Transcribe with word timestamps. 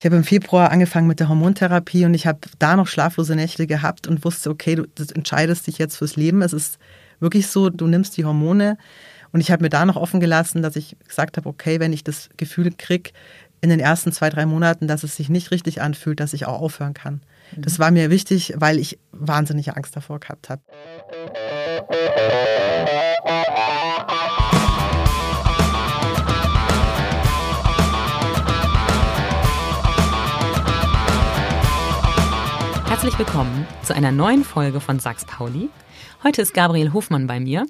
Ich 0.00 0.06
habe 0.06 0.16
im 0.16 0.24
Februar 0.24 0.70
angefangen 0.70 1.08
mit 1.08 1.20
der 1.20 1.28
Hormontherapie 1.28 2.06
und 2.06 2.14
ich 2.14 2.26
habe 2.26 2.38
da 2.58 2.74
noch 2.74 2.86
schlaflose 2.86 3.36
Nächte 3.36 3.66
gehabt 3.66 4.08
und 4.08 4.24
wusste, 4.24 4.48
okay, 4.48 4.74
du 4.74 4.86
entscheidest 5.14 5.66
dich 5.66 5.76
jetzt 5.76 5.98
fürs 5.98 6.16
Leben. 6.16 6.40
Es 6.40 6.54
ist 6.54 6.78
wirklich 7.18 7.48
so, 7.48 7.68
du 7.68 7.86
nimmst 7.86 8.16
die 8.16 8.24
Hormone. 8.24 8.78
Und 9.30 9.42
ich 9.42 9.50
habe 9.50 9.62
mir 9.62 9.68
da 9.68 9.84
noch 9.84 9.96
offen 9.96 10.18
gelassen, 10.18 10.62
dass 10.62 10.74
ich 10.74 10.96
gesagt 11.06 11.36
habe, 11.36 11.46
okay, 11.50 11.80
wenn 11.80 11.92
ich 11.92 12.02
das 12.02 12.30
Gefühl 12.38 12.72
kriege 12.78 13.10
in 13.60 13.68
den 13.68 13.78
ersten 13.78 14.10
zwei, 14.10 14.30
drei 14.30 14.46
Monaten, 14.46 14.88
dass 14.88 15.02
es 15.02 15.16
sich 15.16 15.28
nicht 15.28 15.50
richtig 15.50 15.82
anfühlt, 15.82 16.18
dass 16.18 16.32
ich 16.32 16.46
auch 16.46 16.62
aufhören 16.62 16.94
kann. 16.94 17.20
Mhm. 17.54 17.60
Das 17.60 17.78
war 17.78 17.90
mir 17.90 18.08
wichtig, 18.08 18.54
weil 18.56 18.78
ich 18.78 18.98
wahnsinnige 19.12 19.76
Angst 19.76 19.94
davor 19.94 20.18
gehabt 20.18 20.48
habe. 20.48 20.62
Herzlich 33.00 33.18
willkommen 33.18 33.66
zu 33.82 33.94
einer 33.94 34.12
neuen 34.12 34.44
Folge 34.44 34.78
von 34.78 34.98
Sachs 34.98 35.24
Pauli. 35.24 35.70
Heute 36.22 36.42
ist 36.42 36.52
Gabriel 36.52 36.92
Hofmann 36.92 37.26
bei 37.26 37.40
mir 37.40 37.64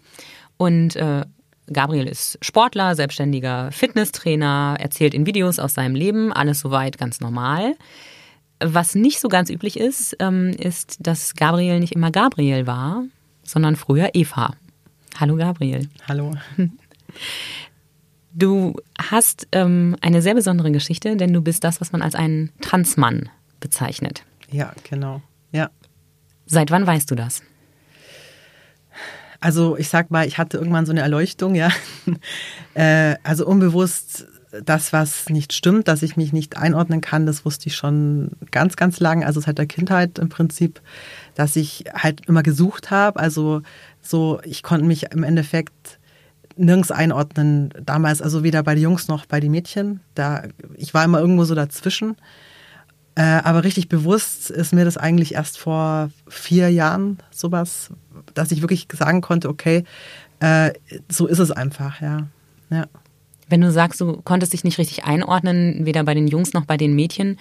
und 0.56 0.97
äh, 0.97 1.25
Gabriel 1.73 2.09
ist 2.09 2.37
Sportler, 2.45 2.97
selbstständiger 2.97 3.70
Fitnesstrainer, 3.70 4.75
erzählt 4.80 5.15
in 5.15 5.27
Videos 5.27 5.61
aus 5.61 5.75
seinem 5.75 5.95
Leben, 5.95 6.33
alles 6.33 6.59
soweit 6.59 6.98
ganz 6.98 7.20
normal. 7.20 7.77
Was 8.59 8.97
nicht 8.97 9.20
so 9.20 9.29
ganz 9.29 9.51
üblich 9.51 9.79
ist, 9.79 10.16
ähm, 10.19 10.48
ist, 10.59 10.97
dass 10.98 11.37
Gabriel 11.37 11.78
nicht 11.78 11.92
immer 11.92 12.11
Gabriel 12.11 12.67
war, 12.67 13.05
sondern 13.45 13.77
früher 13.77 14.11
Eva. 14.15 14.55
Hallo 15.17 15.37
Gabriel. 15.37 15.89
Hallo. 16.09 16.33
Du 18.33 18.75
hast 18.98 19.47
ähm, 19.53 19.95
eine 20.01 20.23
sehr 20.23 20.34
besondere 20.34 20.73
Geschichte, 20.73 21.17
denn 21.17 21.33
du 21.33 21.41
bist 21.41 21.62
das, 21.62 21.81
was 21.81 21.92
man 21.92 22.03
als 22.03 22.17
einen 22.17 22.51
Transmann 22.61 23.28
bezeichnet. 23.61 24.25
Ja, 24.51 24.73
genau. 24.89 25.23
Ja. 25.53 25.71
Seit 26.47 26.70
wann 26.70 26.87
weißt 26.87 27.11
du 27.11 27.15
das? 27.15 27.43
Also 29.41 29.77
ich 29.77 29.89
sag 29.89 30.11
mal, 30.11 30.27
ich 30.27 30.37
hatte 30.37 30.59
irgendwann 30.59 30.84
so 30.84 30.92
eine 30.92 31.01
Erleuchtung, 31.01 31.55
ja. 31.55 31.70
äh, 32.75 33.17
also 33.23 33.47
unbewusst 33.47 34.27
das, 34.65 34.92
was 34.92 35.29
nicht 35.29 35.53
stimmt, 35.53 35.87
dass 35.89 36.03
ich 36.03 36.17
mich 36.17 36.33
nicht 36.33 36.57
einordnen 36.57 37.01
kann, 37.01 37.25
das 37.27 37.45
wusste 37.45 37.69
ich 37.69 37.77
schon 37.77 38.33
ganz, 38.51 38.77
ganz 38.77 39.01
lang. 39.01 39.25
Also 39.25 39.41
seit 39.41 39.59
der 39.59 39.67
Kindheit 39.67 40.19
im 40.19 40.29
Prinzip, 40.29 40.81
dass 41.35 41.57
ich 41.57 41.85
halt 41.95 42.27
immer 42.27 42.42
gesucht 42.42 42.91
habe. 42.91 43.19
Also 43.20 43.62
so, 44.03 44.41
ich 44.45 44.62
konnte 44.62 44.87
mich 44.87 45.12
im 45.12 45.23
Endeffekt 45.23 45.98
nirgends 46.57 46.91
einordnen 46.91 47.73
damals, 47.83 48.20
also 48.20 48.42
weder 48.42 48.62
bei 48.62 48.75
den 48.75 48.83
Jungs 48.83 49.09
noch 49.09 49.25
bei 49.27 49.41
den 49.41 49.53
Mädchen. 49.53 50.01
Da, 50.14 50.42
ich 50.75 50.92
war 50.95 51.05
immer 51.05 51.20
irgendwo 51.20 51.45
so 51.45 51.55
dazwischen. 51.55 52.17
Äh, 53.14 53.22
aber 53.22 53.64
richtig 53.64 53.89
bewusst 53.89 54.50
ist 54.50 54.72
mir 54.72 54.84
das 54.84 54.97
eigentlich 54.97 55.34
erst 55.34 55.58
vor 55.58 56.11
vier 56.28 56.70
Jahren 56.70 57.19
sowas, 57.30 57.91
dass 58.34 58.52
ich 58.52 58.62
wirklich 58.62 58.86
sagen 58.92 59.20
konnte, 59.20 59.48
okay, 59.48 59.84
äh, 60.41 60.72
so 61.08 61.27
ist 61.27 61.39
es 61.39 61.50
einfach, 61.50 62.00
ja. 62.00 62.28
ja. 62.70 62.86
Wenn 63.48 63.61
du 63.62 63.72
sagst, 63.72 64.00
du 64.00 64.22
konntest 64.22 64.52
dich 64.52 64.62
nicht 64.62 64.78
richtig 64.78 65.05
einordnen, 65.05 65.84
weder 65.84 66.05
bei 66.05 66.14
den 66.14 66.28
Jungs 66.28 66.52
noch 66.52 66.67
bei 66.67 66.77
den 66.77 66.94
Mädchen, 66.94 67.36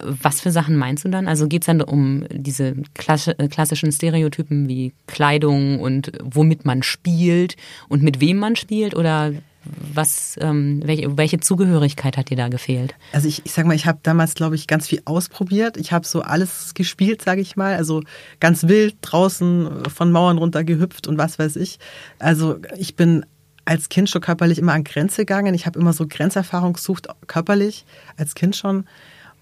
was 0.00 0.40
für 0.40 0.50
Sachen 0.50 0.76
meinst 0.76 1.04
du 1.04 1.08
dann? 1.08 1.28
Also 1.28 1.46
geht 1.46 1.62
es 1.62 1.66
dann 1.66 1.80
um 1.80 2.24
diese 2.30 2.74
äh, 2.74 3.48
klassischen 3.48 3.92
Stereotypen 3.92 4.68
wie 4.68 4.92
Kleidung 5.06 5.78
und 5.78 6.10
womit 6.20 6.64
man 6.64 6.82
spielt 6.82 7.56
und 7.88 8.02
mit 8.02 8.20
wem 8.20 8.38
man 8.38 8.56
spielt? 8.56 8.96
Oder 8.96 9.34
was, 9.64 10.36
ähm, 10.40 10.80
welche, 10.84 11.16
welche 11.16 11.40
Zugehörigkeit 11.40 12.16
hat 12.16 12.30
dir 12.30 12.36
da 12.36 12.48
gefehlt? 12.48 12.94
Also 13.12 13.28
ich, 13.28 13.42
ich 13.44 13.52
sag 13.52 13.66
mal, 13.66 13.74
ich 13.74 13.86
habe 13.86 14.00
damals, 14.02 14.34
glaube 14.34 14.54
ich, 14.54 14.66
ganz 14.66 14.88
viel 14.88 15.02
ausprobiert. 15.04 15.76
Ich 15.76 15.92
habe 15.92 16.06
so 16.06 16.22
alles 16.22 16.74
gespielt, 16.74 17.22
sage 17.22 17.40
ich 17.40 17.56
mal. 17.56 17.76
Also 17.76 18.02
ganz 18.40 18.66
wild 18.68 18.96
draußen 19.02 19.84
von 19.94 20.12
Mauern 20.12 20.38
runter 20.38 20.64
gehüpft 20.64 21.06
und 21.06 21.18
was 21.18 21.38
weiß 21.38 21.56
ich. 21.56 21.78
Also 22.18 22.58
ich 22.76 22.96
bin 22.96 23.24
als 23.64 23.88
Kind 23.88 24.10
schon 24.10 24.20
körperlich 24.20 24.58
immer 24.58 24.72
an 24.72 24.84
Grenze 24.84 25.22
gegangen. 25.22 25.54
Ich 25.54 25.66
habe 25.66 25.78
immer 25.78 25.92
so 25.92 26.06
Grenzerfahrung 26.08 26.72
gesucht, 26.72 27.08
körperlich, 27.26 27.84
als 28.16 28.34
Kind 28.34 28.56
schon. 28.56 28.86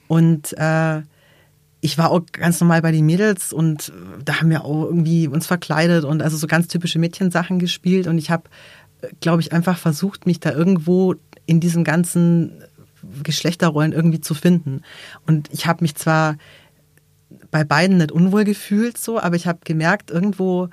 Und 0.09 0.53
äh, 0.59 1.03
ich 1.81 1.97
war 1.97 2.11
auch 2.11 2.21
ganz 2.33 2.61
normal 2.61 2.83
bei 2.83 2.93
den 2.93 3.07
Mädels 3.07 3.53
und 3.53 3.93
da 4.23 4.41
haben 4.41 4.51
wir 4.51 4.65
auch 4.65 4.85
irgendwie 4.85 5.29
uns 5.29 5.47
verkleidet 5.47 6.05
und 6.05 6.21
also 6.23 6.37
so 6.37 6.47
ganz 6.47 6.69
typische 6.69 6.99
Mädchensachen 6.99 7.59
gespielt. 7.59 8.07
Und 8.07 8.19
ich 8.19 8.31
habe 8.31 8.45
glaube 9.21 9.43
ich, 9.43 9.53
einfach 9.53 9.79
versucht, 9.79 10.27
mich 10.27 10.41
da 10.41 10.53
irgendwo 10.53 11.15
in 11.47 11.61
diesen 11.61 11.85
ganzen 11.85 12.63
Geschlechterrollen 13.23 13.93
irgendwie 13.93 14.21
zu 14.21 14.35
finden. 14.35 14.83
Und 15.27 15.49
ich 15.53 15.67
habe 15.67 15.83
mich 15.83 15.95
zwar 15.95 16.37
bei 17.51 17.65
beiden 17.65 17.99
nicht 17.99 18.13
unwohl 18.13 18.45
gefühlt, 18.45 18.99
so, 18.99 19.19
aber 19.19 19.37
ich 19.37 19.47
habe 19.47 19.61
gemerkt, 19.65 20.11
irgendwo, 20.11 20.69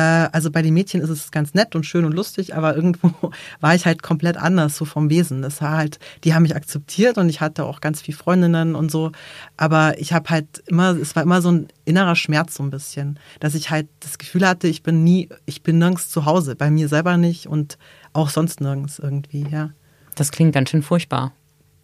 also 0.00 0.50
bei 0.50 0.62
den 0.62 0.74
Mädchen 0.74 1.00
ist 1.00 1.10
es 1.10 1.30
ganz 1.30 1.54
nett 1.54 1.74
und 1.74 1.84
schön 1.84 2.04
und 2.04 2.12
lustig, 2.12 2.54
aber 2.54 2.74
irgendwo 2.74 3.12
war 3.60 3.74
ich 3.74 3.84
halt 3.84 4.02
komplett 4.02 4.36
anders, 4.36 4.76
so 4.76 4.84
vom 4.84 5.10
Wesen. 5.10 5.42
Das 5.42 5.60
war 5.60 5.76
halt, 5.76 5.98
die 6.24 6.34
haben 6.34 6.42
mich 6.42 6.56
akzeptiert 6.56 7.18
und 7.18 7.28
ich 7.28 7.40
hatte 7.40 7.64
auch 7.64 7.80
ganz 7.80 8.00
viele 8.00 8.16
Freundinnen 8.16 8.74
und 8.74 8.90
so. 8.90 9.12
Aber 9.56 9.98
ich 9.98 10.12
habe 10.12 10.30
halt 10.30 10.62
immer, 10.66 10.96
es 10.96 11.14
war 11.14 11.22
immer 11.22 11.42
so 11.42 11.50
ein 11.50 11.68
innerer 11.84 12.16
Schmerz 12.16 12.54
so 12.54 12.62
ein 12.62 12.70
bisschen, 12.70 13.18
dass 13.40 13.54
ich 13.54 13.70
halt 13.70 13.88
das 14.00 14.18
Gefühl 14.18 14.48
hatte, 14.48 14.68
ich 14.68 14.82
bin 14.82 15.04
nie, 15.04 15.28
ich 15.46 15.62
bin 15.62 15.78
nirgends 15.78 16.08
zu 16.08 16.24
Hause, 16.24 16.56
bei 16.56 16.70
mir 16.70 16.88
selber 16.88 17.16
nicht 17.16 17.46
und 17.46 17.78
auch 18.12 18.30
sonst 18.30 18.60
nirgends 18.60 18.98
irgendwie, 18.98 19.46
ja. 19.50 19.70
Das 20.14 20.30
klingt 20.30 20.54
ganz 20.54 20.70
schön 20.70 20.82
furchtbar 20.82 21.32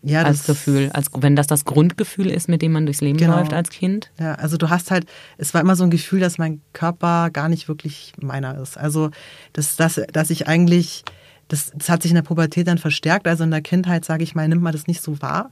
ja, 0.08 0.22
als 0.22 0.46
Gefühl, 0.46 0.91
als 0.92 1.08
wenn 1.16 1.36
das 1.36 1.46
das 1.46 1.64
Grundgefühl 1.64 2.30
ist, 2.30 2.48
mit 2.48 2.62
dem 2.62 2.72
man 2.72 2.86
durchs 2.86 3.00
Leben 3.00 3.19
genau. 3.19 3.36
läuft 3.36 3.52
als 3.52 3.70
Kind. 3.70 4.10
Ja, 4.19 4.34
also 4.34 4.56
du 4.56 4.70
hast 4.70 4.91
halt, 4.91 5.06
es 5.36 5.54
war 5.54 5.60
immer 5.60 5.76
so 5.76 5.84
ein 5.84 5.91
Gefühl, 5.91 6.20
dass 6.20 6.38
mein 6.38 6.60
Körper 6.72 7.30
gar 7.30 7.48
nicht 7.48 7.69
wirklich 7.69 8.12
meiner 8.20 8.58
ist. 8.60 8.78
Also 8.78 9.10
dass, 9.52 9.76
dass, 9.76 10.00
dass 10.12 10.30
ich 10.30 10.48
eigentlich, 10.48 11.04
das, 11.48 11.72
das 11.74 11.88
hat 11.88 12.02
sich 12.02 12.10
in 12.10 12.16
der 12.16 12.22
Pubertät 12.22 12.66
dann 12.66 12.78
verstärkt. 12.78 13.26
Also 13.26 13.44
in 13.44 13.50
der 13.50 13.62
Kindheit, 13.62 14.04
sage 14.04 14.24
ich 14.24 14.34
mal, 14.34 14.48
nimmt 14.48 14.62
man 14.62 14.72
das 14.72 14.86
nicht 14.86 15.02
so 15.02 15.20
wahr 15.22 15.50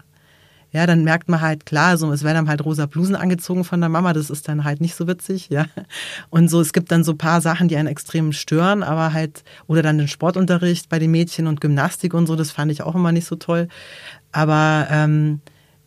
ja, 0.72 0.86
dann 0.86 1.04
merkt 1.04 1.28
man 1.28 1.40
halt, 1.40 1.64
klar, 1.64 1.96
so, 1.96 2.10
es 2.12 2.22
werden 2.22 2.36
dann 2.36 2.48
halt 2.48 2.64
rosa 2.64 2.86
Blusen 2.86 3.16
angezogen 3.16 3.64
von 3.64 3.80
der 3.80 3.88
Mama, 3.88 4.12
das 4.12 4.30
ist 4.30 4.48
dann 4.48 4.64
halt 4.64 4.80
nicht 4.80 4.94
so 4.94 5.06
witzig, 5.06 5.48
ja. 5.48 5.66
Und 6.30 6.48
so, 6.48 6.60
es 6.60 6.72
gibt 6.72 6.90
dann 6.90 7.04
so 7.04 7.12
ein 7.12 7.18
paar 7.18 7.40
Sachen, 7.40 7.68
die 7.68 7.76
einen 7.76 7.88
extrem 7.88 8.32
stören, 8.32 8.82
aber 8.82 9.12
halt, 9.12 9.44
oder 9.66 9.82
dann 9.82 9.98
den 9.98 10.08
Sportunterricht 10.08 10.88
bei 10.88 10.98
den 10.98 11.10
Mädchen 11.10 11.46
und 11.46 11.60
Gymnastik 11.60 12.14
und 12.14 12.26
so, 12.26 12.36
das 12.36 12.50
fand 12.50 12.72
ich 12.72 12.82
auch 12.82 12.94
immer 12.94 13.12
nicht 13.12 13.26
so 13.26 13.36
toll. 13.36 13.68
Aber 14.32 14.88
ähm, 14.90 15.40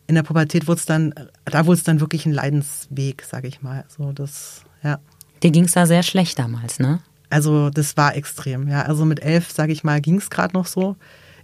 in 0.06 0.16
der 0.16 0.24
Pubertät 0.24 0.66
wurde 0.66 0.80
es 0.80 0.86
dann, 0.86 1.14
da 1.44 1.66
wurde 1.66 1.78
es 1.78 1.84
dann 1.84 2.00
wirklich 2.00 2.26
ein 2.26 2.32
Leidensweg, 2.32 3.22
sage 3.22 3.46
ich 3.46 3.62
mal. 3.62 3.84
So, 3.86 4.12
das, 4.12 4.64
ja. 4.82 4.98
Dir 5.42 5.52
ging 5.52 5.64
es 5.64 5.72
da 5.72 5.86
sehr 5.86 6.02
schlecht 6.02 6.38
damals, 6.38 6.80
ne? 6.80 6.98
Also 7.30 7.70
das 7.70 7.96
war 7.96 8.16
extrem, 8.16 8.66
ja. 8.66 8.82
Also 8.82 9.04
mit 9.04 9.20
elf, 9.20 9.52
sage 9.52 9.72
ich 9.72 9.84
mal, 9.84 10.00
ging 10.00 10.16
es 10.16 10.28
gerade 10.28 10.54
noch 10.54 10.66
so. 10.66 10.96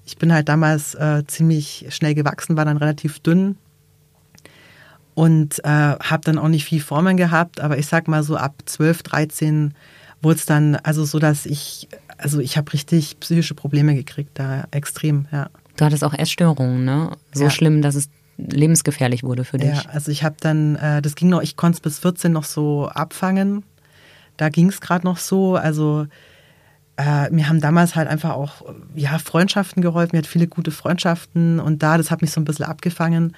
Ich 0.06 0.16
bin 0.16 0.32
halt 0.32 0.48
damals 0.48 0.94
äh, 0.94 1.24
ziemlich 1.26 1.86
schnell 1.90 2.14
gewachsen, 2.14 2.56
war 2.56 2.64
dann 2.64 2.76
relativ 2.76 3.18
dünn 3.18 3.56
und 5.14 5.64
äh, 5.64 5.68
habe 5.68 6.22
dann 6.24 6.38
auch 6.38 6.48
nicht 6.48 6.64
viel 6.64 6.80
Formen 6.80 7.16
gehabt, 7.16 7.60
aber 7.60 7.76
ich 7.76 7.86
sag 7.86 8.06
mal 8.06 8.22
so 8.22 8.36
ab 8.36 8.54
12, 8.64 9.02
13 9.02 9.74
wurde 10.22 10.36
es 10.36 10.46
dann 10.46 10.76
also 10.76 11.04
so, 11.04 11.18
dass 11.18 11.44
ich, 11.46 11.88
also 12.18 12.38
ich 12.38 12.56
habe 12.56 12.72
richtig 12.72 13.18
psychische 13.20 13.54
Probleme 13.54 13.94
gekriegt, 13.94 14.30
da 14.34 14.64
extrem, 14.70 15.26
ja. 15.32 15.50
Du 15.76 15.84
hattest 15.84 16.04
auch 16.04 16.14
Essstörungen, 16.14 16.84
ne? 16.84 17.10
So 17.32 17.44
ja. 17.44 17.50
schlimm, 17.50 17.82
dass 17.82 17.96
es 17.96 18.08
lebensgefährlich 18.38 19.22
wurde 19.22 19.44
für 19.44 19.58
dich. 19.58 19.84
Ja, 19.84 19.90
also 19.90 20.10
ich 20.10 20.22
habe 20.22 20.36
dann, 20.40 20.76
äh, 20.76 21.02
das 21.02 21.14
ging 21.14 21.28
noch, 21.28 21.42
ich 21.42 21.56
konnte 21.56 21.76
es 21.76 21.80
bis 21.80 21.98
14 21.98 22.32
noch 22.32 22.44
so 22.44 22.88
abfangen. 22.88 23.62
Da 24.36 24.50
ging 24.50 24.68
es 24.68 24.80
gerade 24.80 25.06
noch 25.06 25.16
so, 25.16 25.56
also 25.56 26.06
äh, 26.96 27.30
mir 27.30 27.48
haben 27.48 27.60
damals 27.60 27.94
halt 27.94 28.08
einfach 28.08 28.30
auch 28.30 28.62
ja, 28.94 29.18
Freundschaften 29.18 29.82
geholfen. 29.82 30.10
Mir 30.12 30.18
hat 30.18 30.26
viele 30.26 30.46
gute 30.46 30.70
Freundschaften 30.70 31.60
und 31.60 31.82
da, 31.82 31.98
das 31.98 32.10
hat 32.10 32.22
mich 32.22 32.30
so 32.30 32.40
ein 32.40 32.44
bisschen 32.44 32.64
abgefangen. 32.64 33.36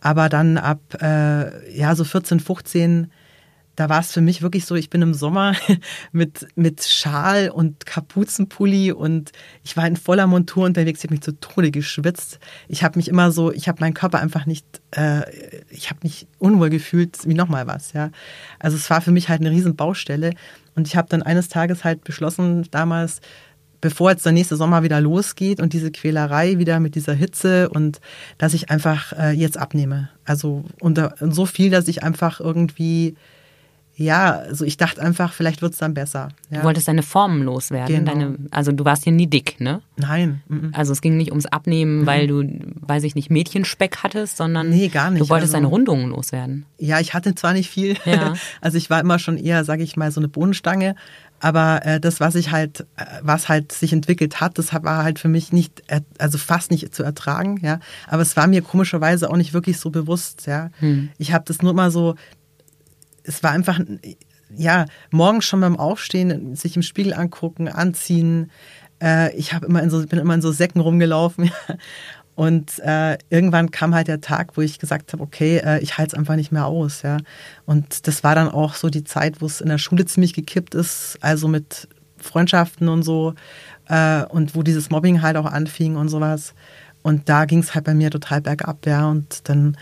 Aber 0.00 0.28
dann 0.28 0.58
ab 0.58 0.80
äh, 1.00 1.76
ja, 1.76 1.94
so 1.94 2.04
14, 2.04 2.40
15 2.40 3.10
da 3.76 3.90
war 3.90 4.00
es 4.00 4.10
für 4.12 4.22
mich 4.22 4.42
wirklich 4.42 4.64
so, 4.64 4.74
ich 4.74 4.90
bin 4.90 5.02
im 5.02 5.14
Sommer 5.14 5.54
mit, 6.12 6.48
mit 6.56 6.82
Schal 6.82 7.50
und 7.50 7.84
Kapuzenpulli 7.86 8.90
und 8.90 9.32
ich 9.62 9.76
war 9.76 9.86
in 9.86 9.96
voller 9.96 10.26
Montur 10.26 10.64
unterwegs, 10.64 11.00
ich 11.00 11.04
habe 11.04 11.14
mich 11.14 11.22
zu 11.22 11.38
Tode 11.38 11.70
geschwitzt. 11.70 12.40
Ich 12.68 12.82
habe 12.82 12.98
mich 12.98 13.08
immer 13.08 13.30
so, 13.30 13.52
ich 13.52 13.68
habe 13.68 13.80
meinen 13.80 13.94
Körper 13.94 14.18
einfach 14.18 14.46
nicht, 14.46 14.64
äh, 14.92 15.22
ich 15.70 15.90
habe 15.90 16.00
mich 16.02 16.26
unwohl 16.38 16.70
gefühlt 16.70 17.18
wie 17.26 17.34
nochmal 17.34 17.66
was, 17.66 17.92
ja. 17.92 18.10
Also 18.58 18.76
es 18.76 18.88
war 18.88 19.02
für 19.02 19.12
mich 19.12 19.28
halt 19.28 19.42
eine 19.42 19.50
riesen 19.50 19.76
Baustelle 19.76 20.32
und 20.76 20.86
ich 20.86 20.96
habe 20.96 21.08
dann 21.08 21.22
eines 21.22 21.48
Tages 21.48 21.84
halt 21.84 22.04
beschlossen, 22.04 22.66
damals, 22.70 23.20
bevor 23.80 24.10
jetzt 24.10 24.24
der 24.24 24.32
nächste 24.32 24.56
Sommer 24.56 24.82
wieder 24.82 25.00
losgeht 25.00 25.60
und 25.60 25.72
diese 25.72 25.90
Quälerei 25.90 26.58
wieder 26.58 26.80
mit 26.80 26.94
dieser 26.94 27.14
Hitze 27.14 27.68
und 27.68 28.00
dass 28.38 28.54
ich 28.54 28.70
einfach 28.70 29.12
äh, 29.12 29.32
jetzt 29.32 29.58
abnehme. 29.58 30.10
Also 30.24 30.64
unter, 30.80 31.14
so 31.20 31.46
viel, 31.46 31.70
dass 31.70 31.88
ich 31.88 32.02
einfach 32.02 32.40
irgendwie 32.40 33.16
ja, 33.98 34.32
also 34.34 34.64
ich 34.66 34.76
dachte 34.76 35.00
einfach, 35.00 35.32
vielleicht 35.32 35.62
wird 35.62 35.72
es 35.72 35.78
dann 35.78 35.94
besser. 35.94 36.28
Ja. 36.50 36.58
Du 36.58 36.64
wolltest 36.64 36.86
deine 36.86 37.02
Formen 37.02 37.42
loswerden. 37.42 37.96
Genau. 38.04 38.10
Deine, 38.12 38.36
also 38.50 38.70
du 38.70 38.84
warst 38.84 39.06
ja 39.06 39.12
nie 39.12 39.26
dick, 39.26 39.58
ne? 39.60 39.80
Nein. 39.96 40.42
mhm. 40.48 40.70
Also 40.74 40.92
es 40.92 41.00
ging 41.00 41.16
nicht 41.16 41.30
ums 41.30 41.46
Abnehmen, 41.46 42.04
weil 42.04 42.26
du, 42.26 42.44
weiß 42.80 43.04
ich 43.04 43.14
nicht, 43.14 43.30
Mädchenspeck 43.30 43.98
hattest, 44.02 44.36
sondern 44.36 44.68
Nee, 44.68 44.88
gar 44.88 45.10
nicht. 45.10 45.22
du 45.22 45.28
wolltest 45.30 45.54
Also- 45.54 45.62
deine 45.62 45.66
Rundungen 45.68 46.10
loswerden. 46.10 46.66
Ja, 46.78 47.00
ich 47.00 47.14
hatte 47.14 47.34
zwar 47.34 47.54
nicht 47.54 47.70
viel, 47.70 47.96
Ja. 48.04 48.34
also 48.60 48.76
ich 48.76 48.90
war 48.90 49.00
immer 49.00 49.18
schon 49.18 49.38
eher, 49.38 49.64
sage 49.64 49.82
ich 49.82 49.96
mal, 49.96 50.10
so 50.12 50.20
eine 50.20 50.28
Bohnenstange, 50.28 50.94
aber 51.40 51.84
äh, 51.84 52.00
das, 52.00 52.20
was 52.20 52.34
ich 52.34 52.50
halt, 52.50 52.80
äh, 52.96 53.04
was 53.22 53.48
halt 53.48 53.72
sich 53.72 53.92
entwickelt 53.94 54.40
hat, 54.40 54.58
das 54.58 54.72
war 54.74 55.04
halt 55.04 55.18
für 55.18 55.28
mich 55.28 55.52
nicht, 55.52 55.82
also 56.18 56.36
fast 56.38 56.70
nicht 56.70 56.94
zu 56.94 57.02
ertragen, 57.02 57.60
ja. 57.62 57.80
Aber 58.08 58.20
es 58.22 58.36
war 58.36 58.46
mir 58.46 58.60
komischerweise 58.62 59.30
auch 59.30 59.36
nicht 59.36 59.52
wirklich 59.54 59.78
so 59.78 59.90
bewusst, 59.90 60.46
ja. 60.46 60.70
Ich 61.18 61.32
habe 61.32 61.44
das 61.46 61.62
nur 61.62 61.72
mal 61.74 61.90
so, 61.90 62.14
es 63.26 63.42
war 63.42 63.50
einfach, 63.50 63.80
ja, 64.54 64.86
morgens 65.10 65.44
schon 65.44 65.60
beim 65.60 65.76
Aufstehen, 65.76 66.54
sich 66.56 66.76
im 66.76 66.82
Spiegel 66.82 67.14
angucken, 67.14 67.68
anziehen. 67.68 68.50
Äh, 69.02 69.34
ich 69.36 69.52
habe 69.52 69.66
immer 69.66 69.82
in 69.82 69.90
so, 69.90 70.06
bin 70.06 70.18
immer 70.18 70.34
in 70.34 70.42
so 70.42 70.52
Säcken 70.52 70.80
rumgelaufen. 70.80 71.50
Und 72.34 72.78
äh, 72.80 73.16
irgendwann 73.30 73.70
kam 73.70 73.94
halt 73.94 74.08
der 74.08 74.20
Tag, 74.20 74.58
wo 74.58 74.60
ich 74.60 74.78
gesagt 74.78 75.14
habe, 75.14 75.22
okay, 75.22 75.56
äh, 75.56 75.80
ich 75.80 75.96
halte 75.96 76.14
es 76.14 76.18
einfach 76.18 76.36
nicht 76.36 76.52
mehr 76.52 76.66
aus. 76.66 77.00
Ja. 77.00 77.16
Und 77.64 78.06
das 78.06 78.24
war 78.24 78.34
dann 78.34 78.48
auch 78.48 78.74
so 78.74 78.90
die 78.90 79.04
Zeit, 79.04 79.40
wo 79.40 79.46
es 79.46 79.62
in 79.62 79.70
der 79.70 79.78
Schule 79.78 80.04
ziemlich 80.04 80.34
gekippt 80.34 80.74
ist, 80.74 81.16
also 81.22 81.48
mit 81.48 81.88
Freundschaften 82.18 82.88
und 82.88 83.04
so. 83.04 83.34
Äh, 83.88 84.24
und 84.24 84.54
wo 84.54 84.62
dieses 84.62 84.90
Mobbing 84.90 85.22
halt 85.22 85.38
auch 85.38 85.46
anfing 85.46 85.96
und 85.96 86.10
sowas. 86.10 86.52
Und 87.02 87.28
da 87.30 87.46
ging 87.46 87.60
es 87.60 87.74
halt 87.74 87.86
bei 87.86 87.94
mir 87.94 88.10
total 88.10 88.42
bergab, 88.42 88.84
ja. 88.84 89.08
Und 89.08 89.48
dann 89.48 89.78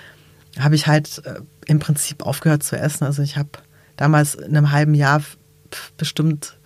habe 0.59 0.75
ich 0.75 0.87
halt 0.87 1.23
äh, 1.25 1.41
im 1.67 1.79
Prinzip 1.79 2.25
aufgehört 2.25 2.63
zu 2.63 2.77
essen. 2.77 3.05
Also 3.05 3.23
ich 3.23 3.37
habe 3.37 3.51
damals 3.97 4.35
in 4.35 4.57
einem 4.57 4.71
halben 4.71 4.95
Jahr 4.95 5.23
bestimmt 5.97 6.59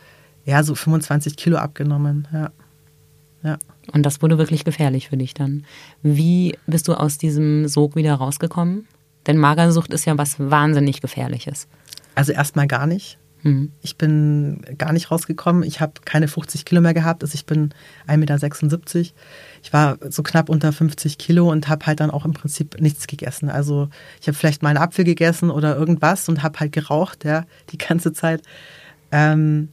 ja 0.45 0.63
so 0.63 0.75
25 0.75 1.37
Kilo 1.37 1.59
abgenommen. 1.59 2.29
Ja. 2.33 2.51
Ja. 3.43 3.59
Und 3.93 4.05
das 4.05 4.21
wurde 4.21 4.39
wirklich 4.39 4.65
gefährlich 4.65 5.09
für 5.09 5.17
dich 5.17 5.35
dann. 5.35 5.65
Wie 6.03 6.57
bist 6.67 6.89
du 6.89 6.95
aus 6.95 7.19
diesem 7.19 7.69
Sog 7.69 7.97
wieder 7.97 8.15
rausgekommen? 8.15 8.87
Denn 9.27 9.39
Magersucht 9.39 9.93
ist 9.93 10.05
ja 10.05 10.19
was 10.19 10.39
wahnsinnig 10.39 11.01
Gefährliches. 11.01 11.69
Also 12.15 12.33
erstmal 12.33 12.67
gar 12.67 12.87
nicht. 12.87 13.19
Hm. 13.43 13.73
Ich 13.83 13.97
bin 13.97 14.63
gar 14.77 14.93
nicht 14.93 15.11
rausgekommen. 15.11 15.63
Ich 15.63 15.81
habe 15.81 15.93
keine 16.05 16.29
50 16.29 16.65
Kilo 16.65 16.81
mehr 16.81 16.95
gehabt. 16.95 17.23
Also 17.23 17.35
ich 17.35 17.47
bin 17.47 17.73
1,76 18.07 18.99
Meter. 18.99 19.11
Ich 19.63 19.73
war 19.73 19.99
so 20.09 20.23
knapp 20.23 20.49
unter 20.49 20.73
50 20.73 21.19
Kilo 21.19 21.51
und 21.51 21.69
habe 21.69 21.87
halt 21.87 22.01
dann 22.01 22.11
auch 22.11 22.25
im 22.25 22.33
Prinzip 22.33 22.81
nichts 22.81 23.07
gegessen. 23.07 23.51
Also 23.51 23.89
ich 24.21 24.29
habe 24.29 24.37
vielleicht 24.37 24.63
mal 24.63 24.71
einen 24.71 24.79
Apfel 24.79 25.05
gegessen 25.05 25.51
oder 25.51 25.77
irgendwas 25.77 26.29
und 26.29 26.43
habe 26.43 26.61
halt 26.61 26.73
geraucht, 26.73 27.25
ja, 27.25 27.45
die 27.71 27.79
ganze 27.79 28.13
Zeit. 28.13 28.43
Ähm, 29.11 29.69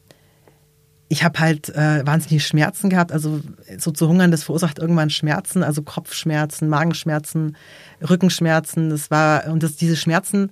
ich 1.07 1.23
habe 1.23 1.39
halt 1.39 1.69
äh, 1.69 2.05
wahnsinnig 2.05 2.45
Schmerzen 2.45 2.89
gehabt. 2.89 3.11
Also 3.11 3.41
so 3.77 3.91
zu 3.91 4.07
hungern, 4.07 4.31
das 4.31 4.43
verursacht 4.43 4.79
irgendwann 4.79 5.09
Schmerzen, 5.09 5.63
also 5.63 5.83
Kopfschmerzen, 5.83 6.67
Magenschmerzen, 6.67 7.55
Rückenschmerzen. 8.07 8.89
Das 8.89 9.11
war 9.11 9.47
und 9.47 9.61
das, 9.61 9.75
diese 9.75 9.95
Schmerzen 9.95 10.51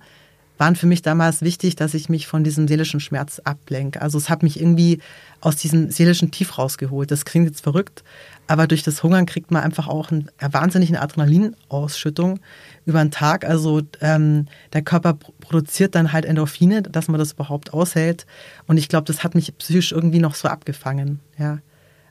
waren 0.56 0.76
für 0.76 0.86
mich 0.86 1.02
damals 1.02 1.42
wichtig, 1.42 1.74
dass 1.74 1.94
ich 1.94 2.08
mich 2.08 2.26
von 2.26 2.44
diesem 2.44 2.68
seelischen 2.68 3.00
Schmerz 3.00 3.40
ablenke. 3.40 4.00
Also 4.00 4.18
es 4.18 4.30
hat 4.30 4.42
mich 4.42 4.60
irgendwie 4.60 5.00
aus 5.40 5.56
diesem 5.56 5.90
seelischen 5.90 6.30
Tief 6.30 6.56
rausgeholt. 6.58 7.10
Das 7.10 7.24
klingt 7.24 7.46
jetzt 7.46 7.62
verrückt, 7.62 8.04
aber 8.46 8.66
durch 8.66 8.82
das 8.82 9.02
Hungern 9.02 9.26
kriegt 9.26 9.50
man 9.50 9.62
einfach 9.62 9.88
auch 9.88 10.10
einen, 10.10 10.28
eine 10.38 10.52
wahnsinnige 10.52 11.00
Adrenalinausschüttung 11.00 12.40
über 12.84 13.02
den 13.02 13.10
Tag. 13.10 13.44
Also 13.44 13.80
ähm, 14.00 14.46
der 14.72 14.82
Körper 14.82 15.14
pro- 15.14 15.32
produziert 15.40 15.94
dann 15.94 16.12
halt 16.12 16.24
Endorphine, 16.24 16.82
dass 16.82 17.08
man 17.08 17.18
das 17.18 17.32
überhaupt 17.32 17.72
aushält. 17.72 18.26
Und 18.66 18.76
ich 18.76 18.88
glaube, 18.88 19.06
das 19.06 19.24
hat 19.24 19.34
mich 19.34 19.56
psychisch 19.58 19.92
irgendwie 19.92 20.18
noch 20.18 20.34
so 20.34 20.48
abgefangen. 20.48 21.20
Ja, 21.38 21.58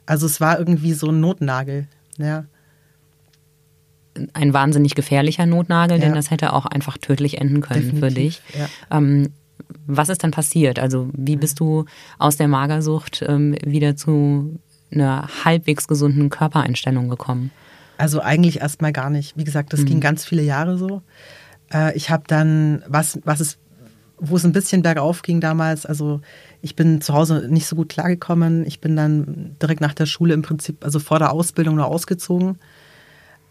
also 0.06 0.26
es 0.26 0.40
war 0.40 0.58
irgendwie 0.58 0.92
so 0.94 1.08
ein 1.08 1.20
Notnagel. 1.20 1.86
Ja. 2.18 2.44
Ein 4.32 4.52
wahnsinnig 4.54 4.94
gefährlicher 4.94 5.44
Notnagel, 5.46 5.98
denn 5.98 6.10
Ja. 6.10 6.14
das 6.14 6.30
hätte 6.30 6.52
auch 6.52 6.66
einfach 6.66 6.98
tödlich 6.98 7.40
enden 7.40 7.60
können 7.60 7.98
für 7.98 8.10
dich. 8.10 8.40
Definitiv, 8.42 8.78
ja. 8.90 8.98
Ähm, 8.98 9.32
was 9.86 10.08
ist 10.08 10.22
dann 10.22 10.30
passiert? 10.30 10.78
Also 10.78 11.08
wie 11.12 11.36
bist 11.36 11.58
du 11.60 11.84
aus 12.18 12.36
der 12.36 12.48
Magersucht 12.48 13.24
ähm, 13.26 13.56
wieder 13.64 13.96
zu 13.96 14.58
einer 14.92 15.28
halbwegs 15.44 15.88
gesunden 15.88 16.30
Körpereinstellung 16.30 17.08
gekommen? 17.08 17.50
Also 17.96 18.20
eigentlich 18.20 18.60
erstmal 18.60 18.92
gar 18.92 19.10
nicht. 19.10 19.36
Wie 19.36 19.44
gesagt, 19.44 19.72
das 19.72 19.84
ging 19.84 20.00
ganz 20.00 20.24
viele 20.24 20.42
Jahre 20.42 20.76
so. 20.76 21.02
Äh, 21.72 21.96
ich 21.96 22.10
habe 22.10 22.24
dann, 22.26 22.82
was, 22.88 23.20
was 23.24 23.40
es, 23.40 23.58
wo 24.18 24.36
es 24.36 24.44
ein 24.44 24.52
bisschen 24.52 24.82
bergauf 24.82 25.22
ging 25.22 25.40
damals, 25.40 25.86
also 25.86 26.20
ich 26.60 26.76
bin 26.76 27.00
zu 27.00 27.14
Hause 27.14 27.46
nicht 27.48 27.66
so 27.66 27.76
gut 27.76 27.90
klargekommen. 27.90 28.66
Ich 28.66 28.80
bin 28.80 28.96
dann 28.96 29.56
direkt 29.60 29.80
nach 29.80 29.94
der 29.94 30.06
Schule 30.06 30.34
im 30.34 30.42
Prinzip, 30.42 30.84
also 30.84 30.98
vor 30.98 31.18
der 31.18 31.32
Ausbildung 31.32 31.76
nur 31.76 31.86
ausgezogen. 31.86 32.58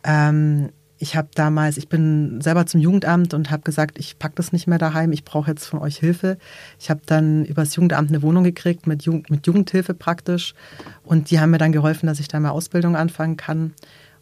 Ähm, 0.04 0.70
ich 1.04 1.18
habe 1.18 1.28
damals, 1.36 1.76
ich 1.76 1.90
bin 1.90 2.40
selber 2.40 2.66
zum 2.66 2.80
Jugendamt 2.80 3.34
und 3.34 3.52
habe 3.52 3.62
gesagt, 3.64 4.00
ich 4.00 4.18
packe 4.20 4.36
das 4.36 4.54
nicht 4.54 4.68
mehr 4.68 4.78
daheim, 4.78 5.12
ich 5.12 5.26
brauche 5.26 5.52
jetzt 5.52 5.66
von 5.66 5.80
euch 5.80 5.98
Hilfe. 5.98 6.38
Ich 6.80 6.90
habe 6.90 7.02
dann 7.06 7.44
übers 7.44 7.76
Jugendamt 7.76 8.10
eine 8.10 8.22
Wohnung 8.22 8.46
gekriegt 8.46 8.88
mit, 8.88 9.04
Jugend, 9.04 9.30
mit 9.30 9.46
Jugendhilfe 9.46 9.94
praktisch 9.94 10.56
und 11.04 11.30
die 11.30 11.42
haben 11.42 11.52
mir 11.52 11.58
dann 11.58 11.74
geholfen, 11.74 12.08
dass 12.08 12.22
ich 12.22 12.30
da 12.30 12.40
mal 12.40 12.52
Ausbildung 12.52 12.96
anfangen 12.96 13.36
kann 13.36 13.74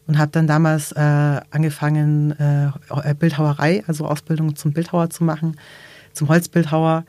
und 0.08 0.18
habe 0.18 0.32
dann 0.32 0.48
damals 0.48 0.90
äh, 0.90 1.40
angefangen, 1.50 2.32
äh, 2.32 3.14
Bildhauerei, 3.14 3.84
also 3.86 4.06
Ausbildung 4.06 4.56
zum 4.56 4.72
Bildhauer 4.72 5.08
zu 5.08 5.22
machen, 5.22 5.56
zum 6.12 6.28
Holzbildhauer. 6.28 7.04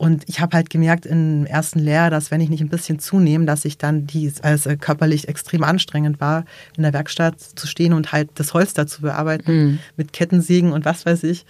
Und 0.00 0.26
ich 0.30 0.40
habe 0.40 0.56
halt 0.56 0.70
gemerkt 0.70 1.04
im 1.04 1.44
ersten 1.44 1.78
Lehrjahr, 1.78 2.08
dass 2.08 2.30
wenn 2.30 2.40
ich 2.40 2.48
nicht 2.48 2.62
ein 2.62 2.70
bisschen 2.70 3.00
zunehme, 3.00 3.44
dass 3.44 3.66
ich 3.66 3.76
dann 3.76 4.06
die 4.06 4.32
als 4.40 4.64
äh, 4.64 4.78
körperlich 4.78 5.28
extrem 5.28 5.62
anstrengend 5.62 6.22
war, 6.22 6.46
in 6.74 6.84
der 6.84 6.94
Werkstatt 6.94 7.38
zu 7.38 7.66
stehen 7.66 7.92
und 7.92 8.10
halt 8.10 8.30
das 8.36 8.54
Holz 8.54 8.72
dazu 8.72 9.02
bearbeiten 9.02 9.78
mit 9.98 10.14
Kettensägen 10.14 10.72
und 10.72 10.86
was 10.86 11.04
weiß 11.04 11.24
ich. 11.24 11.44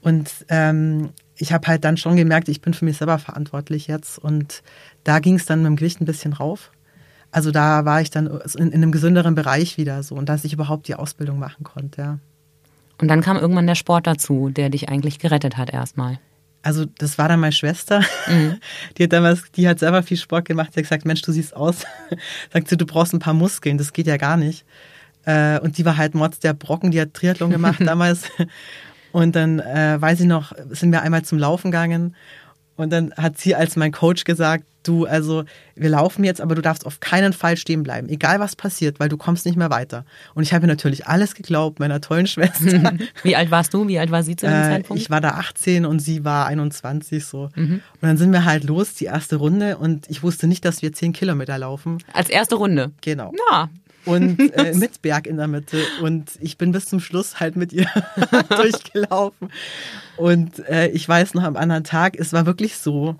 Und 0.00 0.28
ähm, 0.48 1.10
ich 1.36 1.52
habe 1.52 1.68
halt 1.68 1.84
dann 1.84 1.96
schon 1.96 2.16
gemerkt, 2.16 2.48
ich 2.48 2.60
bin 2.60 2.74
für 2.74 2.84
mich 2.84 2.96
selber 2.96 3.20
verantwortlich 3.20 3.86
jetzt. 3.86 4.18
Und 4.18 4.64
da 5.04 5.20
ging 5.20 5.36
es 5.36 5.46
dann 5.46 5.60
mit 5.60 5.68
dem 5.68 5.76
Gewicht 5.76 6.00
ein 6.00 6.04
bisschen 6.04 6.32
rauf. 6.32 6.72
Also 7.30 7.52
da 7.52 7.84
war 7.84 8.00
ich 8.00 8.10
dann 8.10 8.26
in, 8.26 8.72
in 8.72 8.82
einem 8.82 8.90
gesünderen 8.90 9.36
Bereich 9.36 9.78
wieder 9.78 10.02
so 10.02 10.16
und 10.16 10.28
dass 10.28 10.44
ich 10.44 10.52
überhaupt 10.52 10.88
die 10.88 10.96
Ausbildung 10.96 11.38
machen 11.38 11.62
konnte, 11.62 12.00
ja. 12.00 12.18
Und 13.00 13.06
dann 13.06 13.20
kam 13.20 13.36
irgendwann 13.36 13.68
der 13.68 13.76
Sport 13.76 14.08
dazu, 14.08 14.50
der 14.50 14.70
dich 14.70 14.88
eigentlich 14.88 15.20
gerettet 15.20 15.56
hat 15.56 15.72
erstmal. 15.72 16.18
Also 16.62 16.84
das 16.98 17.18
war 17.18 17.28
dann 17.28 17.40
meine 17.40 17.52
Schwester. 17.52 18.02
Die 18.96 19.02
hat 19.02 19.12
damals, 19.12 19.50
die 19.56 19.68
hat 19.68 19.80
selber 19.80 20.02
viel 20.02 20.16
Sport 20.16 20.44
gemacht. 20.44 20.70
Die 20.74 20.78
hat 20.78 20.84
gesagt, 20.84 21.04
Mensch, 21.04 21.22
du 21.22 21.32
siehst 21.32 21.56
aus. 21.56 21.84
Sagt 22.52 22.68
sie, 22.68 22.76
du 22.76 22.86
brauchst 22.86 23.12
ein 23.12 23.18
paar 23.18 23.34
Muskeln. 23.34 23.78
Das 23.78 23.92
geht 23.92 24.06
ja 24.06 24.16
gar 24.16 24.36
nicht. 24.36 24.64
Äh, 25.24 25.58
Und 25.58 25.78
die 25.78 25.84
war 25.84 25.96
halt 25.96 26.14
Mords 26.14 26.38
der 26.38 26.54
Brocken. 26.54 26.90
Die 26.92 27.00
hat 27.00 27.14
Triathlon 27.14 27.50
gemacht 27.50 27.80
damals. 27.84 28.30
Und 29.10 29.34
dann 29.36 29.58
äh, 29.58 30.00
weiß 30.00 30.20
ich 30.20 30.26
noch, 30.26 30.52
sind 30.70 30.92
wir 30.92 31.02
einmal 31.02 31.22
zum 31.22 31.38
Laufen 31.38 31.70
gegangen. 31.70 32.14
Und 32.82 32.90
dann 32.90 33.12
hat 33.16 33.38
sie 33.38 33.54
als 33.54 33.76
mein 33.76 33.92
Coach 33.92 34.24
gesagt, 34.24 34.64
du, 34.84 35.06
also 35.06 35.44
wir 35.76 35.90
laufen 35.90 36.24
jetzt, 36.24 36.40
aber 36.40 36.56
du 36.56 36.60
darfst 36.62 36.84
auf 36.86 36.98
keinen 36.98 37.32
Fall 37.32 37.56
stehen 37.56 37.84
bleiben, 37.84 38.08
egal 38.08 38.40
was 38.40 38.56
passiert, 38.56 38.98
weil 38.98 39.08
du 39.08 39.16
kommst 39.16 39.46
nicht 39.46 39.56
mehr 39.56 39.70
weiter. 39.70 40.04
Und 40.34 40.42
ich 40.42 40.52
habe 40.52 40.66
natürlich 40.66 41.06
alles 41.06 41.34
geglaubt, 41.36 41.78
meiner 41.78 42.00
tollen 42.00 42.26
Schwester. 42.32 42.92
Wie 43.22 43.36
alt 43.36 43.52
warst 43.52 43.72
du? 43.74 43.86
Wie 43.86 43.98
alt 44.00 44.10
war 44.10 44.24
sie 44.24 44.34
zu 44.34 44.46
dem 44.46 44.54
Äh, 44.54 44.62
Zeitpunkt? 44.62 45.00
ich 45.00 45.08
war 45.08 45.20
da 45.20 45.30
18 45.30 45.86
und 45.86 46.00
sie 46.00 46.24
war 46.24 46.46
21 46.46 47.24
so. 47.24 47.48
Und 47.54 47.80
dann 48.00 48.16
sind 48.16 48.32
wir 48.32 48.44
halt 48.44 48.64
los, 48.64 48.94
die 48.94 49.04
erste 49.04 49.36
Runde 49.36 49.78
und 49.78 50.10
ich 50.10 50.24
wusste 50.24 50.48
nicht, 50.48 50.64
dass 50.64 50.82
wir 50.82 50.92
10 50.92 51.12
Kilometer 51.12 51.56
laufen. 51.58 51.98
Als 52.12 52.28
erste 52.28 52.56
Runde. 52.56 52.90
Genau. 53.02 53.32
Ja. 53.52 53.68
Und 54.04 54.38
äh, 54.56 54.74
mit 54.74 55.02
Berg 55.02 55.26
in 55.26 55.36
der 55.36 55.48
Mitte. 55.48 55.82
Und 56.00 56.30
ich 56.40 56.58
bin 56.58 56.72
bis 56.72 56.86
zum 56.86 57.00
Schluss 57.00 57.40
halt 57.40 57.56
mit 57.56 57.72
ihr 57.72 57.86
durchgelaufen. 58.48 59.50
Und 60.16 60.58
äh, 60.68 60.88
ich 60.88 61.08
weiß 61.08 61.34
noch 61.34 61.44
am 61.44 61.56
anderen 61.56 61.84
Tag, 61.84 62.16
es 62.18 62.32
war 62.32 62.46
wirklich 62.46 62.76
so, 62.76 63.16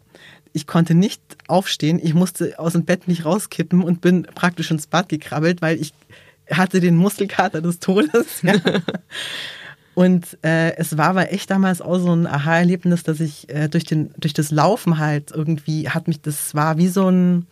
ich 0.52 0.66
konnte 0.66 0.94
nicht 0.94 1.20
aufstehen, 1.48 2.00
ich 2.02 2.14
musste 2.14 2.58
aus 2.58 2.72
dem 2.72 2.84
Bett 2.84 3.08
nicht 3.08 3.24
rauskippen 3.24 3.82
und 3.82 4.00
bin 4.00 4.22
praktisch 4.34 4.70
ins 4.70 4.86
Bad 4.86 5.08
gekrabbelt, 5.08 5.62
weil 5.62 5.80
ich 5.80 5.92
hatte 6.50 6.80
den 6.80 6.96
Muskelkater 6.96 7.60
des 7.60 7.78
Todes. 7.78 8.42
Ja. 8.42 8.54
Und 9.94 10.38
äh, 10.42 10.74
es 10.76 10.96
war 10.96 11.08
aber 11.08 11.32
echt 11.32 11.50
damals 11.50 11.82
auch 11.82 11.98
so 11.98 12.14
ein 12.14 12.26
Aha-Erlebnis, 12.26 13.02
dass 13.02 13.20
ich 13.20 13.50
äh, 13.50 13.68
durch, 13.68 13.84
den, 13.84 14.10
durch 14.16 14.32
das 14.32 14.50
Laufen 14.50 14.98
halt 14.98 15.32
irgendwie 15.32 15.90
hat 15.90 16.08
mich, 16.08 16.22
das 16.22 16.54
war 16.54 16.78
wie 16.78 16.88
so 16.88 17.10
ein, 17.10 17.46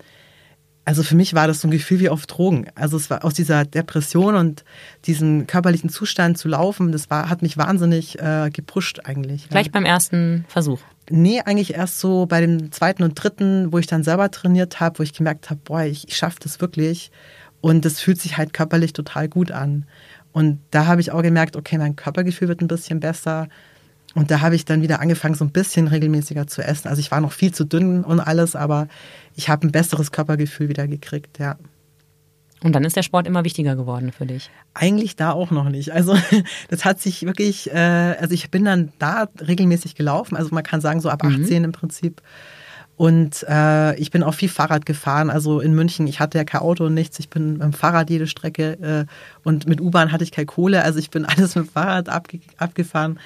also 0.90 1.04
für 1.04 1.14
mich 1.14 1.34
war 1.34 1.46
das 1.46 1.60
so 1.60 1.68
ein 1.68 1.70
Gefühl 1.70 2.00
wie 2.00 2.08
auf 2.08 2.26
Drogen. 2.26 2.66
Also 2.74 2.96
es 2.96 3.10
war 3.10 3.24
aus 3.24 3.32
dieser 3.34 3.64
Depression 3.64 4.34
und 4.34 4.64
diesem 5.06 5.46
körperlichen 5.46 5.88
Zustand 5.88 6.36
zu 6.36 6.48
laufen, 6.48 6.90
das 6.90 7.08
war, 7.08 7.30
hat 7.30 7.42
mich 7.42 7.56
wahnsinnig 7.56 8.18
äh, 8.18 8.50
gepusht 8.52 8.98
eigentlich. 9.04 9.48
Gleich 9.50 9.66
Ja. 9.66 9.72
beim 9.72 9.84
ersten 9.84 10.44
Versuch. 10.48 10.80
Nee, 11.08 11.42
eigentlich 11.42 11.74
erst 11.74 12.00
so 12.00 12.26
bei 12.26 12.40
dem 12.40 12.72
zweiten 12.72 13.04
und 13.04 13.14
dritten, 13.14 13.72
wo 13.72 13.78
ich 13.78 13.86
dann 13.86 14.02
selber 14.02 14.32
trainiert 14.32 14.80
habe, 14.80 14.98
wo 14.98 15.04
ich 15.04 15.12
gemerkt 15.12 15.48
habe, 15.50 15.60
boah, 15.62 15.84
ich, 15.84 16.08
ich 16.08 16.16
schaffe 16.16 16.38
das 16.42 16.60
wirklich. 16.60 17.12
Und 17.60 17.84
das 17.84 18.00
fühlt 18.00 18.20
sich 18.20 18.36
halt 18.36 18.52
körperlich 18.52 18.92
total 18.92 19.28
gut 19.28 19.52
an. 19.52 19.86
Und 20.32 20.58
da 20.72 20.86
habe 20.86 21.00
ich 21.00 21.12
auch 21.12 21.22
gemerkt, 21.22 21.54
okay, 21.54 21.78
mein 21.78 21.94
Körpergefühl 21.94 22.48
wird 22.48 22.62
ein 22.62 22.66
bisschen 22.68 22.98
besser. 22.98 23.46
Und 24.14 24.30
da 24.30 24.40
habe 24.40 24.56
ich 24.56 24.64
dann 24.64 24.82
wieder 24.82 25.00
angefangen, 25.00 25.34
so 25.34 25.44
ein 25.44 25.50
bisschen 25.50 25.86
regelmäßiger 25.86 26.46
zu 26.46 26.62
essen. 26.62 26.88
Also 26.88 27.00
ich 27.00 27.10
war 27.10 27.20
noch 27.20 27.32
viel 27.32 27.52
zu 27.52 27.64
dünn 27.64 28.02
und 28.02 28.20
alles, 28.20 28.56
aber 28.56 28.88
ich 29.36 29.48
habe 29.48 29.66
ein 29.66 29.72
besseres 29.72 30.10
Körpergefühl 30.10 30.68
wieder 30.68 30.88
gekriegt, 30.88 31.38
ja. 31.38 31.56
Und 32.62 32.74
dann 32.74 32.84
ist 32.84 32.96
der 32.96 33.02
Sport 33.02 33.26
immer 33.26 33.44
wichtiger 33.44 33.74
geworden 33.74 34.12
für 34.12 34.26
dich? 34.26 34.50
Eigentlich 34.74 35.16
da 35.16 35.32
auch 35.32 35.50
noch 35.50 35.68
nicht. 35.70 35.92
Also 35.92 36.16
das 36.68 36.84
hat 36.84 37.00
sich 37.00 37.22
wirklich, 37.22 37.70
äh, 37.72 38.16
also 38.20 38.34
ich 38.34 38.50
bin 38.50 38.64
dann 38.64 38.92
da 38.98 39.28
regelmäßig 39.40 39.94
gelaufen. 39.94 40.36
Also 40.36 40.54
man 40.54 40.62
kann 40.62 40.80
sagen, 40.80 41.00
so 41.00 41.08
ab 41.08 41.24
18 41.24 41.58
mhm. 41.58 41.64
im 41.64 41.72
Prinzip. 41.72 42.20
Und 42.96 43.46
äh, 43.48 43.94
ich 43.98 44.10
bin 44.10 44.22
auch 44.22 44.34
viel 44.34 44.50
Fahrrad 44.50 44.84
gefahren. 44.84 45.30
Also 45.30 45.60
in 45.60 45.72
München, 45.72 46.06
ich 46.06 46.20
hatte 46.20 46.36
ja 46.36 46.44
kein 46.44 46.60
Auto 46.60 46.84
und 46.84 46.92
nichts. 46.92 47.18
Ich 47.18 47.30
bin 47.30 47.54
mit 47.54 47.62
dem 47.62 47.72
Fahrrad 47.72 48.10
jede 48.10 48.26
Strecke 48.26 49.06
äh, 49.06 49.06
und 49.42 49.66
mit 49.66 49.80
U-Bahn 49.80 50.12
hatte 50.12 50.24
ich 50.24 50.32
keine 50.32 50.44
Kohle. 50.44 50.84
Also 50.84 50.98
ich 50.98 51.08
bin 51.08 51.24
alles 51.24 51.54
mit 51.54 51.66
dem 51.66 51.70
Fahrrad 51.70 52.10
abge 52.10 52.40
abgefahren. 52.58 53.18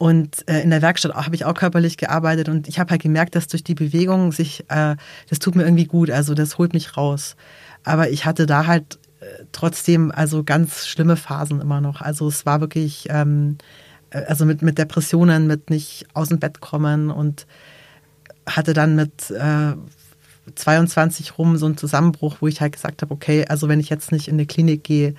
Und 0.00 0.48
äh, 0.48 0.62
in 0.62 0.70
der 0.70 0.80
Werkstatt 0.80 1.12
habe 1.12 1.34
ich 1.34 1.44
auch 1.44 1.52
körperlich 1.52 1.98
gearbeitet 1.98 2.48
und 2.48 2.68
ich 2.68 2.78
habe 2.78 2.90
halt 2.90 3.02
gemerkt, 3.02 3.34
dass 3.34 3.48
durch 3.48 3.62
die 3.62 3.74
Bewegung 3.74 4.32
sich, 4.32 4.64
äh, 4.70 4.96
das 5.28 5.40
tut 5.40 5.56
mir 5.56 5.64
irgendwie 5.64 5.84
gut, 5.84 6.10
also 6.10 6.32
das 6.32 6.56
holt 6.56 6.72
mich 6.72 6.96
raus. 6.96 7.36
Aber 7.84 8.08
ich 8.08 8.24
hatte 8.24 8.46
da 8.46 8.66
halt 8.66 8.98
äh, 9.20 9.44
trotzdem 9.52 10.10
also 10.10 10.42
ganz 10.42 10.86
schlimme 10.86 11.16
Phasen 11.16 11.60
immer 11.60 11.82
noch. 11.82 12.00
Also 12.00 12.26
es 12.28 12.46
war 12.46 12.62
wirklich, 12.62 13.08
ähm, 13.10 13.58
äh, 14.08 14.24
also 14.24 14.46
mit, 14.46 14.62
mit 14.62 14.78
Depressionen, 14.78 15.46
mit 15.46 15.68
nicht 15.68 16.06
aus 16.14 16.30
dem 16.30 16.38
Bett 16.38 16.60
kommen 16.62 17.10
und 17.10 17.46
hatte 18.46 18.72
dann 18.72 18.96
mit 18.96 19.30
äh, 19.30 19.74
22 20.54 21.36
rum 21.36 21.58
so 21.58 21.66
einen 21.66 21.76
Zusammenbruch, 21.76 22.36
wo 22.40 22.46
ich 22.46 22.62
halt 22.62 22.72
gesagt 22.72 23.02
habe, 23.02 23.12
okay, 23.12 23.44
also 23.46 23.68
wenn 23.68 23.80
ich 23.80 23.90
jetzt 23.90 24.12
nicht 24.12 24.28
in 24.28 24.36
eine 24.36 24.46
Klinik 24.46 24.82
gehe 24.82 25.14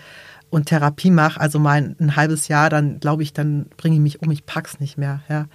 und 0.51 0.65
Therapie 0.65 1.09
mache, 1.09 1.39
also 1.39 1.57
mal 1.57 1.95
ein, 1.97 2.15
halbes 2.15 2.47
Jahr, 2.49 2.69
dann 2.69 2.99
glaube 2.99 3.23
ich, 3.23 3.33
dann 3.33 3.65
bringe 3.77 3.95
ich 3.95 4.01
mich 4.01 4.21
um, 4.21 4.29
ich 4.29 4.45
pack's 4.45 4.79
nicht 4.79 4.97
mehr, 4.97 5.21
ja. 5.27 5.47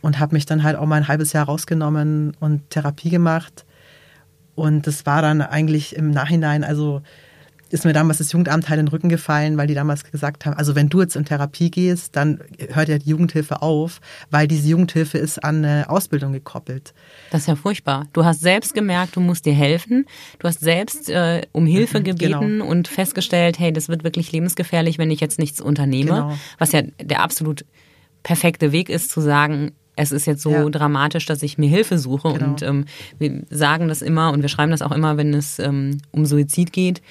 Und 0.00 0.18
habe 0.18 0.34
mich 0.34 0.46
dann 0.46 0.64
halt 0.64 0.74
auch 0.74 0.86
mal 0.86 0.96
ein 0.96 1.06
halbes 1.06 1.32
Jahr 1.32 1.44
rausgenommen 1.44 2.32
und 2.40 2.70
Therapie 2.70 3.10
gemacht. 3.10 3.64
Und 4.56 4.88
das 4.88 5.06
war 5.06 5.22
dann 5.22 5.42
eigentlich 5.42 5.94
im 5.94 6.10
Nachhinein, 6.10 6.64
also 6.64 7.02
ist 7.72 7.84
mir 7.84 7.94
damals 7.94 8.18
das 8.18 8.30
Jugendamt 8.32 8.68
halt 8.68 8.78
in 8.78 8.86
den 8.86 8.90
Rücken 8.90 9.08
gefallen, 9.08 9.56
weil 9.56 9.66
die 9.66 9.74
damals 9.74 10.04
gesagt 10.04 10.44
haben, 10.44 10.54
also 10.54 10.74
wenn 10.74 10.90
du 10.90 11.00
jetzt 11.00 11.16
in 11.16 11.24
Therapie 11.24 11.70
gehst, 11.70 12.14
dann 12.16 12.40
hört 12.70 12.88
ja 12.88 12.98
die 12.98 13.08
Jugendhilfe 13.08 13.62
auf, 13.62 14.00
weil 14.30 14.46
diese 14.46 14.68
Jugendhilfe 14.68 15.16
ist 15.16 15.42
an 15.42 15.64
eine 15.64 15.88
Ausbildung 15.88 16.32
gekoppelt. 16.32 16.92
Das 17.30 17.42
ist 17.42 17.46
ja 17.46 17.56
furchtbar. 17.56 18.06
Du 18.12 18.24
hast 18.24 18.40
selbst 18.40 18.74
gemerkt, 18.74 19.16
du 19.16 19.20
musst 19.20 19.46
dir 19.46 19.54
helfen. 19.54 20.04
Du 20.38 20.48
hast 20.48 20.60
selbst 20.60 21.08
äh, 21.08 21.42
um 21.52 21.66
Hilfe 21.66 22.00
mhm, 22.00 22.04
gebeten 22.04 22.40
genau. 22.40 22.66
und 22.66 22.88
festgestellt, 22.88 23.58
hey, 23.58 23.72
das 23.72 23.88
wird 23.88 24.04
wirklich 24.04 24.30
lebensgefährlich, 24.32 24.98
wenn 24.98 25.10
ich 25.10 25.20
jetzt 25.20 25.38
nichts 25.38 25.60
unternehme. 25.60 26.10
Genau. 26.10 26.38
Was 26.58 26.72
ja 26.72 26.82
der 27.00 27.22
absolut 27.22 27.64
perfekte 28.22 28.70
Weg 28.72 28.90
ist, 28.90 29.10
zu 29.10 29.22
sagen, 29.22 29.72
es 29.96 30.12
ist 30.12 30.26
jetzt 30.26 30.42
so 30.42 30.50
ja. 30.50 30.68
dramatisch, 30.68 31.26
dass 31.26 31.42
ich 31.42 31.58
mir 31.58 31.68
Hilfe 31.68 31.98
suche. 31.98 32.32
Genau. 32.32 32.50
Und 32.50 32.62
ähm, 32.62 32.84
wir 33.18 33.42
sagen 33.50 33.88
das 33.88 34.02
immer 34.02 34.32
und 34.32 34.42
wir 34.42 34.48
schreiben 34.48 34.72
das 34.72 34.82
auch 34.82 34.92
immer, 34.92 35.16
wenn 35.16 35.32
es 35.34 35.58
ähm, 35.58 35.98
um 36.10 36.26
Suizid 36.26 36.72
geht 36.72 37.02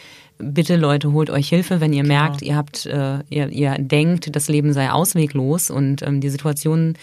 bitte 0.43 0.75
Leute, 0.75 1.11
holt 1.11 1.29
euch 1.29 1.49
Hilfe, 1.49 1.81
wenn 1.81 1.93
ihr 1.93 2.03
genau. 2.03 2.15
merkt, 2.15 2.41
ihr 2.41 2.55
habt, 2.55 2.85
äh, 2.85 3.19
ihr, 3.29 3.49
ihr 3.49 3.77
denkt, 3.79 4.35
das 4.35 4.47
Leben 4.47 4.73
sei 4.73 4.91
ausweglos 4.91 5.69
und 5.69 6.01
ähm, 6.01 6.21
die 6.21 6.29
Situation 6.29 6.95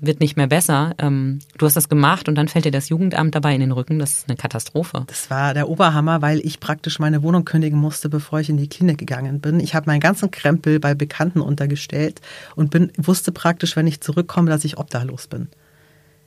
wird 0.00 0.20
nicht 0.20 0.36
mehr 0.36 0.46
besser. 0.46 0.94
Ähm, 0.98 1.40
du 1.58 1.66
hast 1.66 1.76
das 1.76 1.88
gemacht 1.88 2.28
und 2.28 2.34
dann 2.34 2.48
fällt 2.48 2.64
dir 2.64 2.70
das 2.70 2.88
Jugendamt 2.88 3.34
dabei 3.34 3.54
in 3.54 3.60
den 3.60 3.72
Rücken. 3.72 3.98
Das 3.98 4.18
ist 4.18 4.28
eine 4.28 4.36
Katastrophe. 4.36 5.04
Das 5.06 5.30
war 5.30 5.54
der 5.54 5.68
Oberhammer, 5.68 6.22
weil 6.22 6.40
ich 6.40 6.60
praktisch 6.60 6.98
meine 6.98 7.22
Wohnung 7.22 7.44
kündigen 7.44 7.78
musste, 7.78 8.08
bevor 8.08 8.40
ich 8.40 8.48
in 8.48 8.56
die 8.56 8.68
Klinik 8.68 8.98
gegangen 8.98 9.40
bin. 9.40 9.60
Ich 9.60 9.74
habe 9.74 9.86
meinen 9.86 10.00
ganzen 10.00 10.30
Krempel 10.30 10.80
bei 10.80 10.94
Bekannten 10.94 11.40
untergestellt 11.40 12.20
und 12.56 12.70
bin, 12.70 12.92
wusste 12.96 13.32
praktisch, 13.32 13.76
wenn 13.76 13.86
ich 13.86 14.00
zurückkomme, 14.00 14.50
dass 14.50 14.64
ich 14.64 14.78
obdachlos 14.78 15.26
bin. 15.26 15.48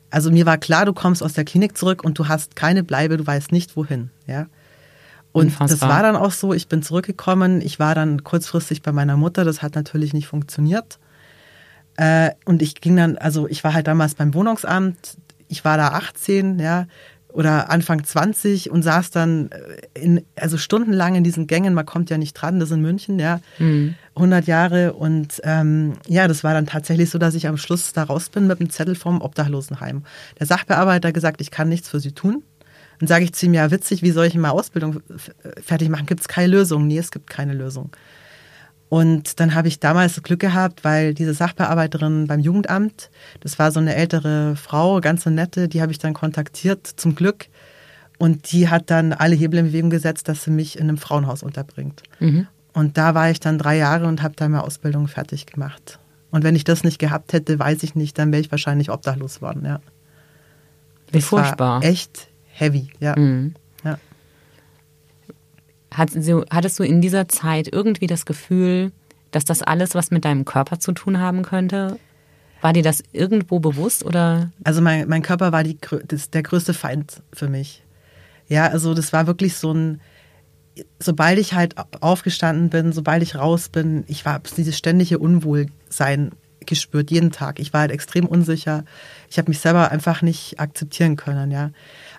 Also 0.09 0.29
mir 0.29 0.45
war 0.45 0.57
klar, 0.57 0.85
du 0.85 0.93
kommst 0.93 1.23
aus 1.23 1.33
der 1.33 1.45
Klinik 1.45 1.77
zurück 1.77 2.03
und 2.03 2.19
du 2.19 2.27
hast 2.27 2.55
keine 2.55 2.83
Bleibe, 2.83 3.17
du 3.17 3.25
weißt 3.25 3.51
nicht 3.51 3.75
wohin. 3.77 4.09
Ja. 4.27 4.47
Und 5.31 5.45
Unfassbar. 5.45 5.67
das 5.67 5.81
war 5.81 6.03
dann 6.03 6.15
auch 6.15 6.31
so, 6.31 6.53
ich 6.53 6.67
bin 6.67 6.83
zurückgekommen, 6.83 7.61
ich 7.61 7.79
war 7.79 7.95
dann 7.95 8.23
kurzfristig 8.23 8.81
bei 8.81 8.91
meiner 8.91 9.17
Mutter, 9.17 9.45
das 9.45 9.61
hat 9.61 9.75
natürlich 9.75 10.13
nicht 10.13 10.27
funktioniert. 10.27 10.99
Äh, 11.97 12.31
und 12.45 12.61
ich 12.61 12.75
ging 12.81 12.97
dann, 12.97 13.17
also 13.17 13.47
ich 13.47 13.63
war 13.63 13.73
halt 13.73 13.87
damals 13.87 14.15
beim 14.15 14.33
Wohnungsamt, 14.33 15.17
ich 15.47 15.63
war 15.63 15.77
da 15.77 15.89
18, 15.89 16.59
ja, 16.59 16.87
oder 17.33 17.69
Anfang 17.69 18.03
20 18.03 18.71
und 18.71 18.83
saß 18.83 19.11
dann 19.11 19.49
äh, 19.51 19.99
in, 19.99 20.25
also 20.35 20.57
stundenlang 20.57 21.15
in 21.15 21.23
diesen 21.23 21.47
Gängen, 21.47 21.73
man 21.73 21.85
kommt 21.85 22.09
ja 22.09 22.17
nicht 22.17 22.33
dran, 22.33 22.59
das 22.59 22.69
ist 22.69 22.75
in 22.75 22.81
München, 22.81 23.19
ja, 23.19 23.39
mhm. 23.59 23.95
100 24.15 24.47
Jahre 24.47 24.93
und 24.93 25.39
ähm, 25.43 25.93
ja, 26.07 26.27
das 26.27 26.43
war 26.43 26.53
dann 26.53 26.65
tatsächlich 26.65 27.09
so, 27.09 27.17
dass 27.17 27.35
ich 27.35 27.47
am 27.47 27.57
Schluss 27.57 27.93
da 27.93 28.03
raus 28.03 28.29
bin 28.29 28.47
mit 28.47 28.59
einem 28.59 28.69
Zettel 28.69 28.95
vom 28.95 29.21
Obdachlosenheim. 29.21 30.03
Der 30.39 30.47
Sachbearbeiter 30.47 31.09
hat 31.09 31.15
gesagt, 31.15 31.41
ich 31.41 31.51
kann 31.51 31.69
nichts 31.69 31.89
für 31.89 31.99
sie 31.99 32.11
tun. 32.11 32.43
Dann 33.01 33.07
sage 33.07 33.25
ich 33.25 33.33
zu 33.33 33.47
ihm, 33.47 33.55
ja 33.55 33.71
witzig, 33.71 34.03
wie 34.03 34.11
soll 34.11 34.27
ich 34.27 34.35
mal 34.35 34.51
Ausbildung 34.51 35.01
fertig 35.59 35.89
machen? 35.89 36.05
Gibt 36.05 36.21
es 36.21 36.27
keine 36.27 36.47
Lösung? 36.47 36.85
Nee, 36.85 36.99
es 36.99 37.09
gibt 37.09 37.31
keine 37.31 37.53
Lösung. 37.53 37.89
Und 38.89 39.39
dann 39.39 39.55
habe 39.55 39.69
ich 39.69 39.79
damals 39.79 40.13
das 40.13 40.23
Glück 40.23 40.39
gehabt, 40.39 40.83
weil 40.83 41.15
diese 41.15 41.33
Sachbearbeiterin 41.33 42.27
beim 42.27 42.41
Jugendamt, 42.41 43.09
das 43.39 43.57
war 43.57 43.71
so 43.71 43.79
eine 43.79 43.95
ältere 43.95 44.55
Frau, 44.55 45.01
ganz 45.01 45.23
so 45.23 45.31
nette, 45.31 45.67
die 45.67 45.81
habe 45.81 45.91
ich 45.91 45.97
dann 45.97 46.13
kontaktiert, 46.13 46.85
zum 46.85 47.15
Glück. 47.15 47.47
Und 48.19 48.51
die 48.51 48.69
hat 48.69 48.91
dann 48.91 49.13
alle 49.13 49.33
Hebel 49.33 49.57
in 49.57 49.65
Bewegung 49.67 49.89
gesetzt, 49.89 50.27
dass 50.27 50.43
sie 50.43 50.51
mich 50.51 50.77
in 50.77 50.83
einem 50.83 50.97
Frauenhaus 50.99 51.41
unterbringt. 51.41 52.03
Mhm. 52.19 52.45
Und 52.73 52.99
da 52.99 53.15
war 53.15 53.31
ich 53.31 53.39
dann 53.39 53.57
drei 53.57 53.77
Jahre 53.77 54.05
und 54.05 54.21
habe 54.21 54.35
da 54.37 54.47
meine 54.47 54.63
Ausbildung 54.63 55.07
fertig 55.07 55.47
gemacht. 55.47 55.97
Und 56.29 56.43
wenn 56.43 56.55
ich 56.55 56.65
das 56.65 56.83
nicht 56.83 56.99
gehabt 56.99 57.33
hätte, 57.33 57.57
weiß 57.57 57.81
ich 57.81 57.95
nicht, 57.95 58.19
dann 58.19 58.31
wäre 58.31 58.41
ich 58.41 58.51
wahrscheinlich 58.51 58.91
obdachlos 58.91 59.41
worden, 59.41 59.65
ja. 59.65 59.79
Wie 61.11 61.21
furchtbar. 61.21 61.83
echt 61.83 62.30
heavy, 62.61 62.89
ja. 62.99 63.17
Mhm. 63.17 63.55
ja. 63.83 63.97
hattest 65.91 66.79
du 66.79 66.83
in 66.83 67.01
dieser 67.01 67.27
Zeit 67.27 67.67
irgendwie 67.71 68.07
das 68.07 68.25
Gefühl, 68.25 68.91
dass 69.31 69.45
das 69.45 69.61
alles 69.61 69.95
was 69.95 70.11
mit 70.11 70.25
deinem 70.25 70.45
Körper 70.45 70.79
zu 70.79 70.91
tun 70.91 71.19
haben 71.19 71.41
könnte? 71.41 71.97
War 72.61 72.73
dir 72.73 72.83
das 72.83 73.03
irgendwo 73.11 73.59
bewusst 73.59 74.05
oder? 74.05 74.51
Also 74.63 74.81
mein, 74.81 75.07
mein 75.09 75.23
Körper 75.23 75.51
war 75.51 75.63
die, 75.63 75.77
das, 76.07 76.29
der 76.29 76.43
größte 76.43 76.73
Feind 76.73 77.23
für 77.33 77.49
mich. 77.49 77.83
Ja, 78.47 78.67
also 78.67 78.93
das 78.93 79.11
war 79.13 79.25
wirklich 79.25 79.55
so 79.55 79.73
ein, 79.73 80.01
sobald 80.99 81.39
ich 81.39 81.53
halt 81.53 81.75
aufgestanden 82.01 82.69
bin, 82.69 82.91
sobald 82.91 83.23
ich 83.23 83.35
raus 83.35 83.69
bin, 83.69 84.03
ich 84.07 84.25
war 84.25 84.41
dieses 84.57 84.77
ständige 84.77 85.17
Unwohlsein 85.17 86.31
gespürt, 86.65 87.09
jeden 87.09 87.31
Tag. 87.31 87.59
Ich 87.59 87.73
war 87.73 87.81
halt 87.81 87.91
extrem 87.91 88.25
unsicher. 88.25 88.85
Ich 89.29 89.37
habe 89.37 89.49
mich 89.49 89.59
selber 89.59 89.91
einfach 89.91 90.21
nicht 90.21 90.59
akzeptieren 90.59 91.15
können, 91.15 91.51
ja. 91.51 91.71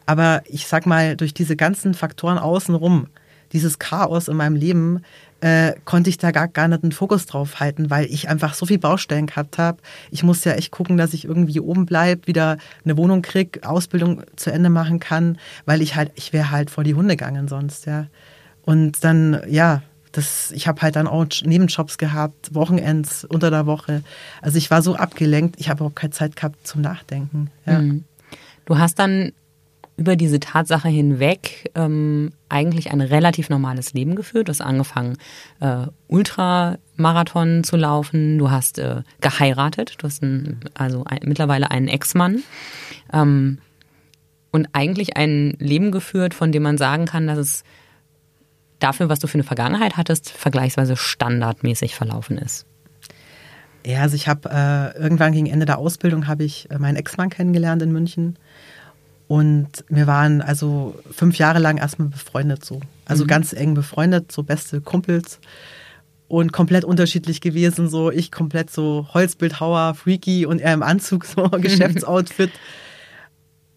Aber 0.07 0.43
ich 0.47 0.67
sag 0.67 0.87
mal, 0.87 1.17
durch 1.17 1.35
diese 1.35 1.57
ganzen 1.57 1.95
Faktoren 1.95 2.39
außenrum, 2.39 3.09
dieses 3.53 3.79
Chaos 3.79 4.29
in 4.29 4.37
meinem 4.37 4.57
Leben, 4.57 5.03
äh, 5.43 5.75
konnte 5.85 6.09
ich 6.09 6.19
da 6.19 6.31
gar, 6.31 6.47
gar 6.47 6.69
nicht 6.69 6.85
einen 6.85 6.93
Fokus 6.93 7.27
drauf 7.27 7.59
halten, 7.59 7.91
weil 7.91 8.07
ich 8.07 8.29
einfach 8.29 8.55
so 8.55 8.65
viel 8.65 8.79
Baustellen 8.79 9.27
gehabt 9.27 9.59
habe. 9.59 9.79
Ich 10.11 10.23
musste 10.23 10.51
ja 10.51 10.57
echt 10.57 10.71
gucken, 10.71 10.97
dass 10.97 11.15
ich 11.15 11.25
irgendwie 11.25 11.59
oben 11.59 11.85
bleibe, 11.85 12.29
wieder 12.29 12.59
eine 12.85 12.97
Wohnung 12.97 13.23
krieg, 13.23 13.67
Ausbildung 13.67 14.23
zu 14.37 14.53
Ende 14.53 14.71
machen 14.71 15.01
kann, 15.01 15.39
weil 15.67 15.83
ich 15.83 15.97
halt, 15.97 16.13
ich 16.15 16.33
wäre 16.33 16.53
halt 16.53 16.71
vor 16.71 16.85
die 16.85 16.95
Hunde 16.95 17.17
gegangen 17.17 17.49
sonst, 17.49 17.87
ja. 17.87 18.07
Und 18.65 19.03
dann, 19.03 19.43
ja, 19.49 19.83
das, 20.13 20.53
ich 20.53 20.69
habe 20.69 20.81
halt 20.83 20.95
dann 20.95 21.09
auch 21.09 21.27
Nebenjobs 21.45 21.99
gehabt, 21.99 22.55
Wochenends 22.55 23.25
unter 23.25 23.51
der 23.51 23.67
Woche. 23.67 24.05
Also 24.43 24.59
ich 24.59 24.71
war 24.71 24.83
so 24.83 24.95
abgelenkt, 24.95 25.57
ich 25.59 25.69
habe 25.69 25.79
überhaupt 25.79 25.97
keine 25.97 26.13
Zeit 26.13 26.37
gehabt 26.37 26.67
zum 26.67 26.83
Nachdenken. 26.83 27.51
Ja. 27.67 27.81
Mhm. 27.81 28.05
Du 28.65 28.79
hast 28.79 29.01
dann 29.01 29.33
über 29.97 30.17
diese 30.17 30.41
Tatsache 30.41 30.89
hinweg 30.89 31.71
ähm, 31.75 32.33
eigentlich 32.49 32.91
ein 32.91 33.01
relativ 33.01 33.51
normales 33.51 33.93
Leben 33.93 34.17
geführt. 34.17 34.49
Du 34.49 34.51
hast 34.51 34.61
angefangen, 34.61 35.17
äh, 35.61 35.87
Ultramarathon 36.09 37.63
zu 37.63 37.77
laufen. 37.77 38.39
Du 38.39 38.51
hast 38.51 38.79
äh, 38.79 39.03
geheiratet. 39.21 39.95
Du 39.99 40.07
hast 40.07 40.23
ein, 40.23 40.61
also 40.75 41.05
ein, 41.05 41.21
mittlerweile 41.25 41.71
einen 41.71 41.89
Ex-Mann. 41.89 42.43
Ähm, 43.13 43.59
und 44.51 44.69
eigentlich 44.73 45.17
ein 45.17 45.57
Leben 45.59 45.93
geführt, 45.93 46.35
von 46.35 46.53
dem 46.53 46.63
man 46.63 46.79
sagen 46.79 47.07
kann, 47.07 47.27
dass 47.27 47.39
es 47.39 47.65
dafür, 48.79 49.09
was 49.09 49.19
du 49.19 49.27
für 49.27 49.35
eine 49.35 49.45
Vergangenheit 49.45 49.97
hattest, 49.97 50.31
vergleichsweise 50.31 50.97
standardmäßig 50.97 51.95
verlaufen 51.95 52.39
ist. 52.39 52.67
Ja, 53.85 54.03
also 54.03 54.15
ich 54.15 54.29
habe 54.29 54.49
äh, 54.51 54.99
irgendwann 55.01 55.33
gegen 55.33 55.47
Ende 55.47 55.67
der 55.67 55.79
Ausbildung 55.79 56.29
habe 56.29 56.45
ich 56.45 56.71
äh, 56.71 56.79
meinen 56.79 56.97
Ex-Mann 56.97 57.31
kennengelernt 57.31 57.83
in 57.83 57.93
München. 57.93 58.39
Und 59.33 59.87
wir 59.89 60.07
waren 60.07 60.43
also 60.43 60.95
fünf 61.11 61.39
Jahre 61.39 61.59
lang 61.59 61.79
erstmal 61.79 62.09
befreundet 62.09 62.67
so. 62.67 62.81
Also 63.07 63.25
mhm. 63.25 63.29
ganz 63.29 63.55
eng 63.55 63.73
befreundet, 63.73 64.31
so 64.31 64.43
beste 64.43 64.83
Kumpels. 64.83 65.41
Und 66.29 66.53
komplett 66.53 66.85
unterschiedlich 66.85 67.41
gewesen, 67.41 67.89
so 67.89 68.11
ich 68.11 68.31
komplett 68.31 68.71
so 68.71 69.09
Holzbildhauer, 69.15 69.95
freaky 69.95 70.45
und 70.45 70.61
er 70.61 70.75
im 70.75 70.83
Anzug, 70.83 71.25
so 71.25 71.49
Geschäftsoutfit. 71.49 72.51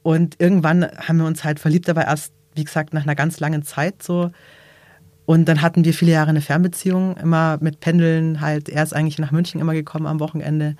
und 0.03 0.35
irgendwann 0.39 0.83
haben 0.83 1.19
wir 1.19 1.25
uns 1.25 1.45
halt 1.45 1.61
verliebt, 1.61 1.87
aber 1.87 2.03
erst, 2.03 2.33
wie 2.55 2.65
gesagt, 2.65 2.93
nach 2.93 3.03
einer 3.03 3.15
ganz 3.15 3.39
langen 3.39 3.63
Zeit 3.63 4.03
so. 4.03 4.31
Und 5.25 5.45
dann 5.45 5.61
hatten 5.61 5.85
wir 5.85 5.93
viele 5.93 6.11
Jahre 6.11 6.31
eine 6.31 6.41
Fernbeziehung, 6.41 7.15
immer 7.15 7.59
mit 7.61 7.79
Pendeln 7.79 8.41
halt. 8.41 8.67
Er 8.67 8.83
ist 8.83 8.93
eigentlich 8.93 9.19
nach 9.19 9.31
München 9.31 9.61
immer 9.61 9.73
gekommen 9.73 10.05
am 10.05 10.19
Wochenende. 10.19 10.75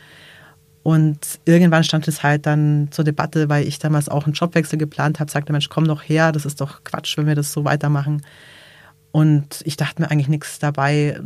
Und 0.86 1.40
irgendwann 1.46 1.84
stand 1.84 2.08
es 2.08 2.22
halt 2.22 2.46
dann 2.46 2.90
zur 2.92 3.04
Debatte, 3.04 3.50
weil 3.50 3.68
ich 3.68 3.80
damals 3.80 4.08
auch 4.08 4.26
einen 4.26 4.34
Jobwechsel 4.34 4.78
geplant 4.78 5.20
habe, 5.20 5.32
sagte 5.32 5.52
Mensch, 5.52 5.68
komm 5.68 5.88
doch 5.88 6.04
her, 6.04 6.32
das 6.32 6.46
ist 6.46 6.62
doch 6.62 6.84
Quatsch, 6.84 7.18
wenn 7.18 7.26
wir 7.26 7.34
das 7.34 7.52
so 7.52 7.66
weitermachen. 7.66 8.22
Und 9.12 9.62
ich 9.64 9.78
dachte 9.78 10.00
mir 10.00 10.12
eigentlich 10.12 10.28
nichts 10.28 10.60
dabei. 10.60 11.20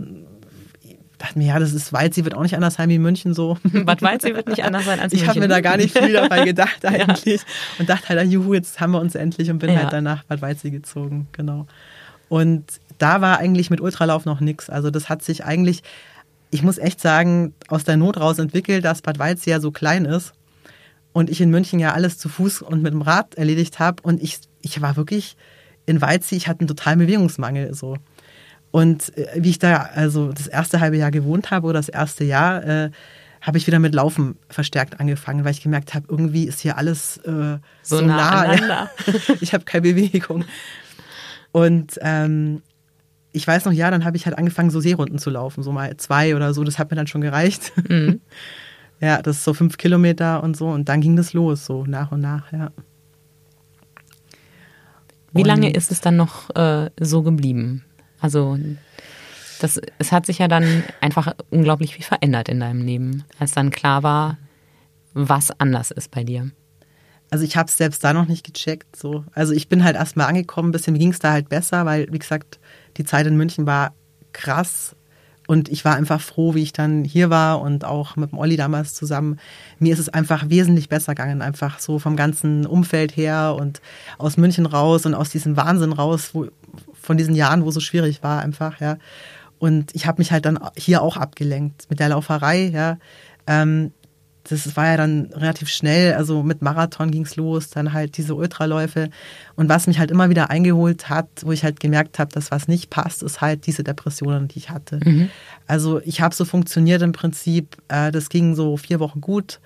Ich 0.81 0.95
dachte 1.17 1.37
mir, 1.37 1.47
ja, 1.47 1.59
das 1.59 1.73
ist 1.73 1.91
Weiz, 1.91 2.15
wird 2.15 2.35
auch 2.35 2.41
nicht 2.41 2.55
anders 2.55 2.75
sein 2.75 2.87
wie 2.87 2.99
München 2.99 3.33
so. 3.33 3.57
Bad 3.63 4.01
Waldsee 4.01 4.33
wird 4.33 4.47
nicht 4.47 4.63
anders 4.63 4.85
sein 4.85 5.01
als 5.01 5.11
ich 5.11 5.19
München. 5.19 5.23
Ich 5.23 5.27
habe 5.27 5.39
mir 5.41 5.47
da 5.49 5.59
gar 5.59 5.75
nicht 5.75 5.97
viel 5.97 6.13
dabei 6.13 6.45
gedacht 6.45 6.85
eigentlich. 6.85 7.41
ja. 7.41 7.47
Und 7.79 7.89
dachte 7.89 8.07
halt, 8.07 8.31
juhu, 8.31 8.53
jetzt 8.53 8.79
haben 8.79 8.91
wir 8.91 9.01
uns 9.01 9.15
endlich 9.15 9.51
und 9.51 9.59
bin 9.59 9.71
ja. 9.71 9.79
halt 9.79 9.91
danach 9.91 10.23
Bad 10.23 10.41
Waldsee 10.41 10.69
gezogen, 10.69 11.27
genau. 11.33 11.67
Und 12.29 12.63
da 12.97 13.19
war 13.19 13.39
eigentlich 13.39 13.69
mit 13.69 13.81
Ultralauf 13.81 14.23
noch 14.23 14.39
nichts. 14.39 14.69
Also 14.69 14.89
das 14.89 15.09
hat 15.09 15.21
sich 15.21 15.43
eigentlich 15.43 15.83
ich 16.51 16.63
muss 16.63 16.77
echt 16.77 16.99
sagen, 16.99 17.53
aus 17.67 17.83
der 17.83 17.97
Not 17.97 18.19
raus 18.19 18.39
entwickelt, 18.39 18.85
dass 18.85 19.01
Bad 19.01 19.19
Waldsee 19.19 19.51
ja 19.51 19.59
so 19.59 19.71
klein 19.71 20.05
ist 20.05 20.33
und 21.13 21.29
ich 21.29 21.41
in 21.41 21.49
München 21.49 21.79
ja 21.79 21.93
alles 21.93 22.17
zu 22.17 22.29
Fuß 22.29 22.61
und 22.61 22.81
mit 22.81 22.93
dem 22.93 23.01
Rad 23.01 23.35
erledigt 23.35 23.79
habe 23.79 24.01
und 24.03 24.21
ich, 24.21 24.39
ich 24.61 24.81
war 24.81 24.95
wirklich 24.95 25.37
in 25.85 26.01
Waldsee, 26.01 26.35
ich 26.35 26.47
hatte 26.47 26.61
einen 26.61 26.67
totalen 26.67 26.99
Bewegungsmangel 26.99 27.73
so. 27.73 27.97
Und 28.71 29.17
äh, 29.17 29.27
wie 29.35 29.49
ich 29.49 29.59
da 29.59 29.89
also 29.93 30.31
das 30.31 30.47
erste 30.47 30.79
halbe 30.79 30.97
Jahr 30.97 31.11
gewohnt 31.11 31.51
habe 31.51 31.67
oder 31.67 31.79
das 31.79 31.89
erste 31.89 32.23
Jahr, 32.23 32.63
äh, 32.63 32.91
habe 33.41 33.57
ich 33.57 33.67
wieder 33.67 33.79
mit 33.79 33.95
Laufen 33.95 34.37
verstärkt 34.49 34.99
angefangen, 34.99 35.45
weil 35.45 35.51
ich 35.51 35.63
gemerkt 35.63 35.93
habe, 35.93 36.05
irgendwie 36.09 36.43
ist 36.43 36.59
hier 36.59 36.77
alles 36.77 37.17
äh, 37.17 37.57
so, 37.81 37.97
so, 37.97 38.01
nah. 38.01 38.55
nah 38.55 38.89
ich 39.41 39.53
habe 39.53 39.63
keine 39.63 39.93
Bewegung. 39.93 40.45
Und 41.51 41.97
ähm, 42.01 42.61
ich 43.31 43.47
weiß 43.47 43.65
noch, 43.65 43.71
ja, 43.71 43.91
dann 43.91 44.05
habe 44.05 44.17
ich 44.17 44.25
halt 44.25 44.37
angefangen, 44.37 44.71
so 44.71 44.79
Seerunden 44.79 45.19
zu 45.19 45.29
laufen, 45.29 45.63
so 45.63 45.71
mal 45.71 45.95
zwei 45.97 46.35
oder 46.35 46.53
so. 46.53 46.63
Das 46.63 46.79
hat 46.79 46.89
mir 46.89 46.95
dann 46.95 47.07
schon 47.07 47.21
gereicht. 47.21 47.71
Mhm. 47.87 48.21
ja, 48.99 49.21
das 49.21 49.37
ist 49.37 49.43
so 49.43 49.53
fünf 49.53 49.77
Kilometer 49.77 50.43
und 50.43 50.57
so. 50.57 50.67
Und 50.67 50.89
dann 50.89 51.01
ging 51.01 51.15
das 51.15 51.33
los, 51.33 51.65
so 51.65 51.85
nach 51.85 52.11
und 52.11 52.21
nach, 52.21 52.51
ja. 52.51 52.71
Wie 55.31 55.41
und 55.41 55.47
lange 55.47 55.71
ist 55.71 55.91
es 55.91 56.01
dann 56.01 56.15
noch 56.15 56.49
äh, 56.55 56.89
so 56.99 57.21
geblieben? 57.21 57.85
Also, 58.19 58.57
das, 59.61 59.79
es 59.99 60.11
hat 60.11 60.25
sich 60.25 60.39
ja 60.39 60.47
dann 60.47 60.83
einfach 61.01 61.33
unglaublich 61.51 61.93
viel 61.93 62.05
verändert 62.05 62.49
in 62.49 62.59
deinem 62.59 62.83
Leben, 62.83 63.23
als 63.37 63.51
dann 63.51 63.69
klar 63.69 64.01
war, 64.01 64.37
was 65.13 65.51
anders 65.59 65.91
ist 65.91 66.11
bei 66.11 66.23
dir. 66.23 66.49
Also 67.31 67.45
ich 67.45 67.55
habe 67.57 67.67
es 67.67 67.77
selbst 67.77 68.03
da 68.03 68.13
noch 68.13 68.27
nicht 68.27 68.45
gecheckt. 68.45 68.95
So. 68.95 69.23
Also 69.33 69.53
ich 69.53 69.69
bin 69.69 69.83
halt 69.83 69.95
erstmal 69.95 70.27
angekommen, 70.27 70.69
ein 70.69 70.71
bisschen 70.71 70.97
ging 70.97 71.11
es 71.11 71.19
da 71.19 71.31
halt 71.31 71.49
besser, 71.49 71.85
weil, 71.85 72.11
wie 72.11 72.19
gesagt, 72.19 72.59
die 72.97 73.05
Zeit 73.05 73.27
in 73.27 73.37
München 73.37 73.65
war 73.65 73.93
krass. 74.33 74.95
Und 75.47 75.67
ich 75.69 75.83
war 75.83 75.95
einfach 75.95 76.21
froh, 76.21 76.53
wie 76.53 76.61
ich 76.61 76.73
dann 76.73 77.03
hier 77.03 77.31
war 77.31 77.61
und 77.61 77.83
auch 77.83 78.15
mit 78.15 78.31
dem 78.31 78.37
Olli 78.37 78.55
damals 78.55 78.93
zusammen. 78.93 79.39
Mir 79.79 79.93
ist 79.93 79.99
es 79.99 80.07
einfach 80.07 80.47
wesentlich 80.49 80.89
besser 80.89 81.15
gegangen, 81.15 81.41
einfach 81.41 81.79
so 81.79 81.97
vom 81.97 82.15
ganzen 82.15 82.67
Umfeld 82.67 83.17
her 83.17 83.55
und 83.59 83.81
aus 84.19 84.37
München 84.37 84.67
raus 84.67 85.07
und 85.07 85.15
aus 85.15 85.31
diesem 85.31 85.57
Wahnsinn 85.57 85.91
raus, 85.91 86.29
wo, 86.33 86.49
von 86.93 87.17
diesen 87.17 87.33
Jahren, 87.33 87.63
wo 87.63 87.69
es 87.69 87.73
so 87.73 87.79
schwierig 87.79 88.21
war 88.21 88.43
einfach, 88.43 88.79
ja. 88.79 88.97
Und 89.57 89.95
ich 89.95 90.05
habe 90.05 90.21
mich 90.21 90.31
halt 90.31 90.45
dann 90.45 90.59
hier 90.77 91.01
auch 91.01 91.17
abgelenkt 91.17 91.87
mit 91.89 91.99
der 91.99 92.09
Lauferei, 92.09 92.67
ja. 92.67 92.99
Ähm, 93.47 93.91
das 94.49 94.75
war 94.75 94.87
ja 94.87 94.97
dann 94.97 95.29
relativ 95.33 95.69
schnell, 95.69 96.13
also 96.13 96.43
mit 96.43 96.61
Marathon 96.61 97.11
ging 97.11 97.23
es 97.23 97.35
los, 97.35 97.69
dann 97.69 97.93
halt 97.93 98.17
diese 98.17 98.35
Ultraläufe. 98.35 99.09
Und 99.55 99.69
was 99.69 99.87
mich 99.87 99.99
halt 99.99 100.11
immer 100.11 100.29
wieder 100.29 100.49
eingeholt 100.49 101.09
hat, 101.09 101.27
wo 101.43 101.51
ich 101.51 101.63
halt 101.63 101.79
gemerkt 101.79 102.19
habe, 102.19 102.31
dass 102.31 102.51
was 102.51 102.67
nicht 102.67 102.89
passt, 102.89 103.23
ist 103.23 103.41
halt 103.41 103.67
diese 103.67 103.83
Depressionen, 103.83 104.47
die 104.47 104.59
ich 104.59 104.69
hatte. 104.69 104.99
Mhm. 105.03 105.29
Also 105.67 106.01
ich 106.03 106.21
habe 106.21 106.33
so 106.33 106.45
funktioniert 106.45 107.01
im 107.01 107.11
Prinzip, 107.11 107.77
äh, 107.87 108.11
das 108.11 108.29
ging 108.29 108.55
so 108.55 108.77
vier 108.77 108.99
Wochen 108.99 109.21
gut. 109.21 109.59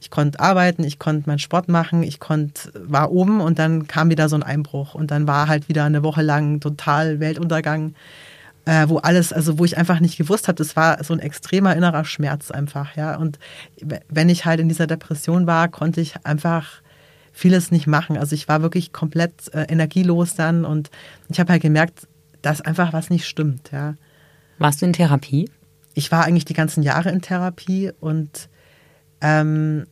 Ich 0.00 0.10
konnte 0.10 0.38
arbeiten, 0.38 0.84
ich 0.84 1.00
konnte 1.00 1.28
meinen 1.28 1.40
Sport 1.40 1.68
machen, 1.68 2.04
ich 2.04 2.20
konnte, 2.20 2.70
war 2.74 3.10
oben 3.10 3.40
und 3.40 3.58
dann 3.58 3.88
kam 3.88 4.10
wieder 4.10 4.28
so 4.28 4.36
ein 4.36 4.44
Einbruch 4.44 4.94
und 4.94 5.10
dann 5.10 5.26
war 5.26 5.48
halt 5.48 5.68
wieder 5.68 5.84
eine 5.84 6.04
Woche 6.04 6.22
lang 6.22 6.60
total 6.60 7.18
Weltuntergang 7.18 7.94
äh, 8.68 8.86
wo 8.90 8.98
alles, 8.98 9.32
also 9.32 9.58
wo 9.58 9.64
ich 9.64 9.78
einfach 9.78 9.98
nicht 9.98 10.18
gewusst 10.18 10.46
habe, 10.46 10.56
das 10.56 10.76
war 10.76 11.02
so 11.02 11.14
ein 11.14 11.20
extremer 11.20 11.74
innerer 11.74 12.04
Schmerz 12.04 12.50
einfach, 12.50 12.96
ja. 12.96 13.16
Und 13.16 13.38
wenn 14.10 14.28
ich 14.28 14.44
halt 14.44 14.60
in 14.60 14.68
dieser 14.68 14.86
Depression 14.86 15.46
war, 15.46 15.68
konnte 15.68 16.02
ich 16.02 16.26
einfach 16.26 16.82
vieles 17.32 17.70
nicht 17.70 17.86
machen. 17.86 18.18
Also 18.18 18.34
ich 18.34 18.46
war 18.46 18.60
wirklich 18.60 18.92
komplett 18.92 19.54
äh, 19.54 19.62
energielos 19.62 20.34
dann 20.34 20.66
und 20.66 20.90
ich 21.30 21.40
habe 21.40 21.52
halt 21.52 21.62
gemerkt, 21.62 22.08
dass 22.42 22.60
einfach 22.60 22.92
was 22.92 23.08
nicht 23.08 23.26
stimmt, 23.26 23.70
ja. 23.72 23.94
Warst 24.58 24.82
du 24.82 24.86
in 24.86 24.92
Therapie? 24.92 25.50
Ich 25.94 26.12
war 26.12 26.24
eigentlich 26.24 26.44
die 26.44 26.52
ganzen 26.52 26.82
Jahre 26.82 27.08
in 27.08 27.22
Therapie 27.22 27.92
und 28.00 28.50
ähm, 29.22 29.86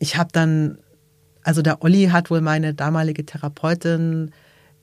ich 0.00 0.16
habe 0.16 0.30
dann, 0.32 0.78
also 1.44 1.62
der 1.62 1.84
Olli 1.84 2.06
hat 2.06 2.28
wohl 2.28 2.40
meine 2.40 2.74
damalige 2.74 3.24
Therapeutin 3.24 4.32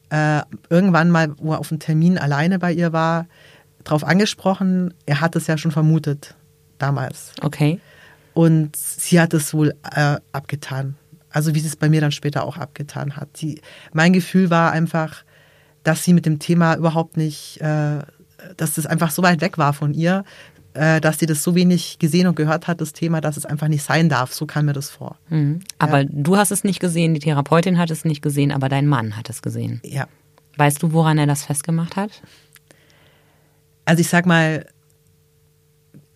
äh, 0.10 0.42
irgendwann 0.70 1.10
mal, 1.10 1.34
wo 1.38 1.54
er 1.54 1.60
auf 1.60 1.72
einem 1.72 1.80
Termin 1.80 2.18
alleine 2.18 2.60
bei 2.60 2.72
ihr 2.72 2.94
war, 2.94 3.28
darauf 3.84 4.04
angesprochen. 4.04 4.94
Er 5.06 5.22
hat 5.22 5.36
es 5.36 5.48
ja 5.48 5.58
schon 5.58 5.72
vermutet 5.72 6.36
damals. 6.78 7.32
Okay. 7.42 7.80
Und 8.34 8.76
sie 8.76 9.20
hat 9.20 9.34
es 9.34 9.54
wohl 9.54 9.74
äh, 9.96 10.18
abgetan. 10.32 10.96
Also 11.30 11.56
wie 11.56 11.60
sie 11.60 11.68
es 11.68 11.76
bei 11.76 11.90
mir 11.90 12.02
dann 12.02 12.12
später 12.12 12.44
auch 12.44 12.58
abgetan 12.58 13.16
hat. 13.16 13.36
Sie, 13.36 13.62
mein 13.94 14.14
Gefühl 14.14 14.50
war 14.50 14.72
einfach, 14.72 15.24
dass 15.84 16.04
sie 16.04 16.14
mit 16.14 16.26
dem 16.26 16.40
Thema 16.40 16.76
überhaupt 16.76 17.18
nicht, 17.18 17.60
äh, 17.62 18.00
dass 18.56 18.76
das 18.76 18.86
einfach 18.86 19.12
so 19.12 19.24
weit 19.24 19.42
weg 19.42 19.58
war 19.58 19.74
von 19.74 19.94
ihr, 19.94 20.24
äh, 20.78 21.02
dass 21.02 21.20
sie 21.20 21.26
das 21.26 21.44
so 21.44 21.56
wenig 21.56 21.98
gesehen 22.00 22.28
und 22.28 22.36
gehört 22.36 22.68
hat, 22.68 22.80
das 22.80 22.94
Thema, 22.94 23.20
dass 23.20 23.36
es 23.36 23.46
einfach 23.46 23.68
nicht 23.68 23.84
sein 23.84 24.10
darf. 24.10 24.34
So 24.34 24.46
kam 24.46 24.66
mir 24.66 24.74
das 24.74 24.90
vor. 24.90 25.18
Mhm. 25.30 25.62
Aber 25.80 26.02
ja. 26.02 26.08
du 26.10 26.38
hast 26.38 26.52
es 26.52 26.64
nicht 26.64 26.80
gesehen, 26.80 27.14
die 27.14 27.20
Therapeutin 27.20 27.78
hat 27.78 27.90
es 27.90 28.06
nicht 28.06 28.22
gesehen, 28.22 28.52
aber 28.52 28.70
dein 28.70 28.88
Mann 28.88 29.18
hat 29.18 29.30
es 29.30 29.42
gesehen. 29.42 29.82
Ja. 29.84 30.08
Weißt 30.56 30.82
du, 30.84 30.94
woran 30.94 31.18
er 31.18 31.26
das 31.28 31.44
festgemacht 31.44 31.96
hat? 31.96 32.22
Also 33.86 34.02
ich 34.02 34.10
sag 34.10 34.26
mal, 34.26 34.66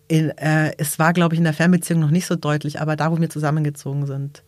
in, 0.07 0.29
äh, 0.37 0.73
es 0.77 0.99
war, 0.99 1.13
glaube 1.13 1.35
ich, 1.35 1.39
in 1.39 1.45
der 1.45 1.53
Fernbeziehung 1.53 1.99
noch 1.99 2.11
nicht 2.11 2.27
so 2.27 2.35
deutlich, 2.35 2.81
aber 2.81 2.95
da, 2.95 3.11
wo 3.11 3.19
wir 3.19 3.29
zusammengezogen 3.29 4.05
sind. 4.05 4.43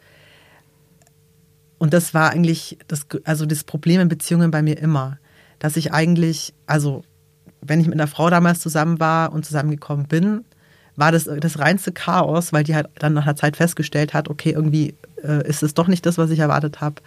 Und 1.78 1.93
das 1.93 2.13
war 2.13 2.32
eigentlich 2.32 2.78
das, 2.88 3.06
also 3.23 3.45
das 3.45 3.63
Problem 3.63 4.02
in 4.02 4.10
Beziehungen 4.10 4.52
bei 4.52 4.62
mir 4.62 4.78
immer, 4.78 5.17
dass 5.60 5.78
ich 5.78 5.93
eigentlich, 5.93 6.54
also 6.65 7.04
wenn 7.65 7.80
ich 7.80 7.88
mit 7.88 7.99
einer 7.99 8.08
Frau 8.08 8.30
damals 8.30 8.60
zusammen 8.60 8.99
war 8.99 9.32
und 9.34 9.45
zusammengekommen 9.45 10.08
bin, 10.08 10.45
war 10.95 11.12
das 11.12 11.26
das 11.26 11.60
reinste 11.60 11.91
Chaos, 11.91 12.54
weil 12.54 12.63
die 12.63 12.76
halt 12.76 12.88
dann 12.99 13.13
nach 13.13 13.23
einer 13.23 13.36
Zeit 13.36 13.58
festgestellt 13.58 14.13
hat, 14.13 14.30
okay, 14.30 14.52
irgendwie 14.52 14.95
äh, 15.23 15.47
ist 15.47 15.63
es 15.63 15.73
doch 15.73 15.88
nicht 15.88 16.06
das, 16.06 16.17
was 16.17 16.30
ich 16.30 16.39
erwartet 16.39 16.82
habe. 16.82 17.02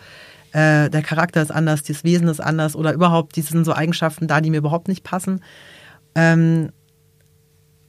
Äh, 0.53 0.91
der 0.91 1.03
Charakter 1.03 1.43
ist 1.43 1.53
anders, 1.53 1.83
das 1.83 2.03
Wesen 2.03 2.29
ist 2.29 2.41
anders 2.41 2.75
oder 2.75 2.93
überhaupt, 2.93 3.37
die 3.37 3.43
sind 3.43 3.65
so 3.65 3.75
Eigenschaften 3.75 4.27
da, 4.27 4.41
die 4.41 4.51
mir 4.51 4.59
überhaupt 4.59 4.89
nicht 4.89 5.05
passen. 5.05 5.41
Ähm, 6.15 6.71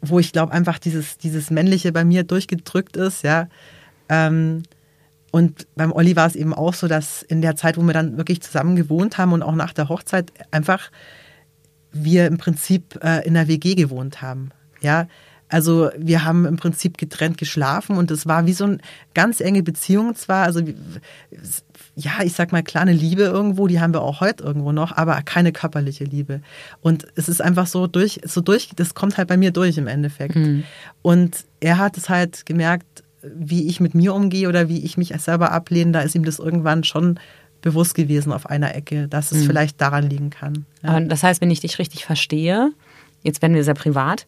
wo 0.01 0.19
ich 0.19 0.31
glaube, 0.31 0.53
einfach 0.53 0.77
dieses, 0.77 1.17
dieses 1.17 1.49
Männliche 1.49 1.91
bei 1.91 2.05
mir 2.05 2.23
durchgedrückt 2.23 2.97
ist, 2.97 3.23
ja. 3.23 3.47
Ähm, 4.09 4.63
und 5.31 5.67
beim 5.75 5.91
Olli 5.91 6.15
war 6.15 6.27
es 6.27 6.35
eben 6.35 6.53
auch 6.53 6.73
so, 6.73 6.87
dass 6.87 7.21
in 7.23 7.41
der 7.41 7.55
Zeit, 7.55 7.77
wo 7.77 7.81
wir 7.81 7.93
dann 7.93 8.17
wirklich 8.17 8.41
zusammen 8.41 8.75
gewohnt 8.75 9.17
haben 9.17 9.33
und 9.33 9.43
auch 9.43 9.55
nach 9.55 9.73
der 9.73 9.89
Hochzeit 9.89 10.31
einfach 10.51 10.91
wir 12.03 12.27
im 12.27 12.37
Prinzip 12.37 12.99
äh, 13.03 13.25
in 13.25 13.33
der 13.33 13.47
WG 13.47 13.75
gewohnt 13.75 14.21
haben. 14.21 14.51
Ja, 14.81 15.07
also 15.49 15.89
wir 15.97 16.25
haben 16.25 16.45
im 16.45 16.57
Prinzip 16.57 16.97
getrennt 16.97 17.37
geschlafen 17.37 17.97
und 17.97 18.11
es 18.11 18.27
war 18.27 18.45
wie 18.47 18.53
so 18.53 18.65
eine 18.65 18.79
ganz 19.13 19.39
enge 19.39 19.63
Beziehung 19.63 20.13
zwar, 20.15 20.43
also 20.43 20.61
ja, 21.95 22.11
ich 22.23 22.33
sag 22.33 22.51
mal 22.51 22.63
kleine 22.63 22.91
Liebe 22.91 23.23
irgendwo, 23.23 23.67
die 23.67 23.79
haben 23.79 23.93
wir 23.93 24.01
auch 24.01 24.19
heute 24.19 24.43
irgendwo 24.43 24.71
noch, 24.71 24.95
aber 24.95 25.21
keine 25.23 25.53
körperliche 25.53 26.03
Liebe. 26.03 26.41
Und 26.81 27.07
es 27.15 27.29
ist 27.29 27.41
einfach 27.41 27.65
so 27.65 27.87
durch, 27.87 28.19
so 28.25 28.41
durch, 28.41 28.69
das 28.75 28.93
kommt 28.93 29.17
halt 29.17 29.29
bei 29.29 29.37
mir 29.37 29.51
durch 29.51 29.77
im 29.77 29.87
Endeffekt. 29.87 30.35
Mhm. 30.35 30.63
Und 31.01 31.45
er 31.61 31.77
hat 31.77 31.97
es 31.97 32.09
halt 32.09 32.45
gemerkt, 32.45 33.03
wie 33.23 33.67
ich 33.67 33.79
mit 33.79 33.95
mir 33.95 34.13
umgehe 34.13 34.49
oder 34.49 34.69
wie 34.69 34.83
ich 34.83 34.97
mich 34.97 35.13
selber 35.17 35.51
ablehne, 35.51 35.91
da 35.91 36.01
ist 36.01 36.15
ihm 36.15 36.25
das 36.25 36.39
irgendwann 36.39 36.83
schon 36.83 37.19
bewusst 37.67 37.95
gewesen 37.95 38.31
auf 38.31 38.45
einer 38.45 38.73
Ecke, 38.75 39.07
dass 39.07 39.31
es 39.31 39.43
mhm. 39.43 39.47
vielleicht 39.47 39.81
daran 39.81 40.09
liegen 40.09 40.29
kann. 40.29 40.65
Ja. 40.83 40.99
Das 40.99 41.23
heißt, 41.23 41.41
wenn 41.41 41.51
ich 41.51 41.59
dich 41.59 41.79
richtig 41.79 42.05
verstehe, 42.05 42.71
jetzt 43.23 43.41
werden 43.41 43.53
wir 43.53 43.63
sehr 43.63 43.73
privat, 43.73 44.25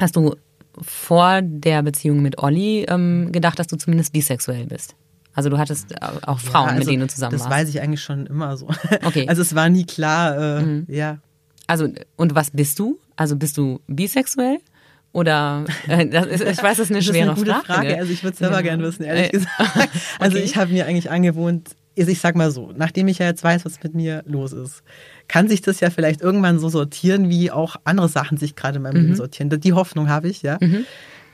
hast 0.00 0.16
du 0.16 0.36
vor 0.80 1.40
der 1.42 1.82
Beziehung 1.82 2.22
mit 2.22 2.38
Olli 2.38 2.86
ähm, 2.88 3.30
gedacht, 3.32 3.58
dass 3.58 3.66
du 3.66 3.76
zumindest 3.76 4.12
bisexuell 4.12 4.66
bist? 4.66 4.94
Also 5.34 5.48
du 5.48 5.58
hattest 5.58 5.94
auch 6.02 6.38
Frauen, 6.38 6.66
ja, 6.66 6.72
also 6.72 6.78
mit 6.78 6.88
denen 6.88 7.00
du 7.02 7.08
zusammen 7.08 7.32
das 7.32 7.42
warst. 7.42 7.52
Das 7.52 7.58
weiß 7.60 7.68
ich 7.70 7.80
eigentlich 7.80 8.02
schon 8.02 8.26
immer 8.26 8.56
so. 8.56 8.68
Okay. 9.04 9.26
Also 9.28 9.42
es 9.42 9.54
war 9.54 9.68
nie 9.68 9.84
klar, 9.84 10.58
äh, 10.58 10.62
mhm. 10.62 10.86
ja. 10.88 11.18
Also 11.66 11.88
und 12.16 12.34
was 12.34 12.50
bist 12.50 12.78
du? 12.78 12.98
Also 13.16 13.36
bist 13.36 13.56
du 13.56 13.80
bisexuell? 13.86 14.58
Oder 15.12 15.64
äh, 15.88 16.06
ist, 16.06 16.42
ich 16.42 16.62
weiß, 16.62 16.78
das 16.78 16.80
ist 16.80 16.90
eine 16.90 17.02
schwere 17.02 17.26
das 17.28 17.38
ist 17.38 17.44
eine 17.48 17.54
gute 17.58 17.66
Frage. 17.66 17.88
Frage. 17.88 17.98
Also 17.98 18.12
ich 18.12 18.22
würde 18.22 18.32
es 18.32 18.38
selber 18.38 18.56
ja. 18.56 18.62
gerne 18.62 18.82
wissen, 18.82 19.04
ehrlich 19.04 19.28
äh, 19.28 19.30
gesagt. 19.30 19.90
Also 20.18 20.36
okay. 20.36 20.44
ich 20.44 20.56
habe 20.56 20.72
mir 20.72 20.86
eigentlich 20.86 21.10
angewohnt, 21.10 21.70
ich 21.94 22.20
sag 22.20 22.36
mal 22.36 22.50
so, 22.50 22.72
nachdem 22.74 23.08
ich 23.08 23.18
ja 23.18 23.26
jetzt 23.26 23.44
weiß, 23.44 23.64
was 23.64 23.82
mit 23.82 23.94
mir 23.94 24.22
los 24.26 24.52
ist, 24.52 24.82
kann 25.28 25.48
sich 25.48 25.60
das 25.60 25.80
ja 25.80 25.90
vielleicht 25.90 26.20
irgendwann 26.20 26.58
so 26.58 26.68
sortieren, 26.68 27.28
wie 27.28 27.50
auch 27.50 27.76
andere 27.84 28.08
Sachen 28.08 28.38
sich 28.38 28.56
gerade 28.56 28.76
in 28.76 28.82
meinem 28.82 28.96
mhm. 28.96 29.02
Leben 29.02 29.16
sortieren. 29.16 29.50
Die 29.50 29.72
Hoffnung 29.72 30.08
habe 30.08 30.28
ich, 30.28 30.42
ja. 30.42 30.58
Mhm. 30.60 30.84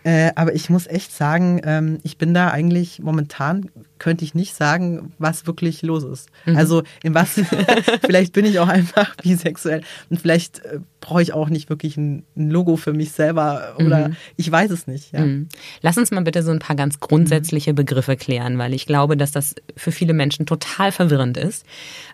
Äh, 0.04 0.30
aber 0.36 0.54
ich 0.54 0.70
muss 0.70 0.86
echt 0.86 1.12
sagen, 1.12 1.60
ähm, 1.64 1.98
ich 2.02 2.18
bin 2.18 2.32
da 2.32 2.50
eigentlich 2.50 3.00
momentan, 3.00 3.70
könnte 3.98 4.24
ich 4.24 4.34
nicht 4.34 4.54
sagen, 4.54 5.12
was 5.18 5.46
wirklich 5.46 5.82
los 5.82 6.04
ist. 6.04 6.28
Mhm. 6.46 6.56
Also 6.56 6.82
in 7.02 7.14
was, 7.14 7.40
vielleicht 8.06 8.32
bin 8.32 8.44
ich 8.44 8.58
auch 8.60 8.68
einfach 8.68 9.16
bisexuell 9.22 9.82
und 10.08 10.20
vielleicht 10.20 10.60
äh, 10.64 10.78
brauche 11.00 11.22
ich 11.22 11.32
auch 11.32 11.48
nicht 11.48 11.68
wirklich 11.68 11.96
ein, 11.96 12.22
ein, 12.36 12.50
Logo 12.50 12.76
für 12.76 12.92
mich 12.92 13.12
selber 13.12 13.74
oder 13.78 14.08
mhm. 14.08 14.16
ich 14.36 14.50
weiß 14.50 14.70
es 14.70 14.86
nicht. 14.86 15.12
Ja. 15.12 15.20
Mhm. 15.20 15.48
Lass 15.82 15.98
uns 15.98 16.10
mal 16.10 16.22
bitte 16.22 16.42
so 16.42 16.52
ein 16.52 16.60
paar 16.60 16.76
ganz 16.76 17.00
grundsätzliche 17.00 17.74
Begriffe 17.74 18.16
klären, 18.16 18.56
weil 18.58 18.74
ich 18.74 18.86
glaube, 18.86 19.16
dass 19.16 19.32
das 19.32 19.56
für 19.76 19.92
viele 19.92 20.14
Menschen 20.14 20.46
total 20.46 20.92
verwirrend 20.92 21.36
ist. 21.36 21.66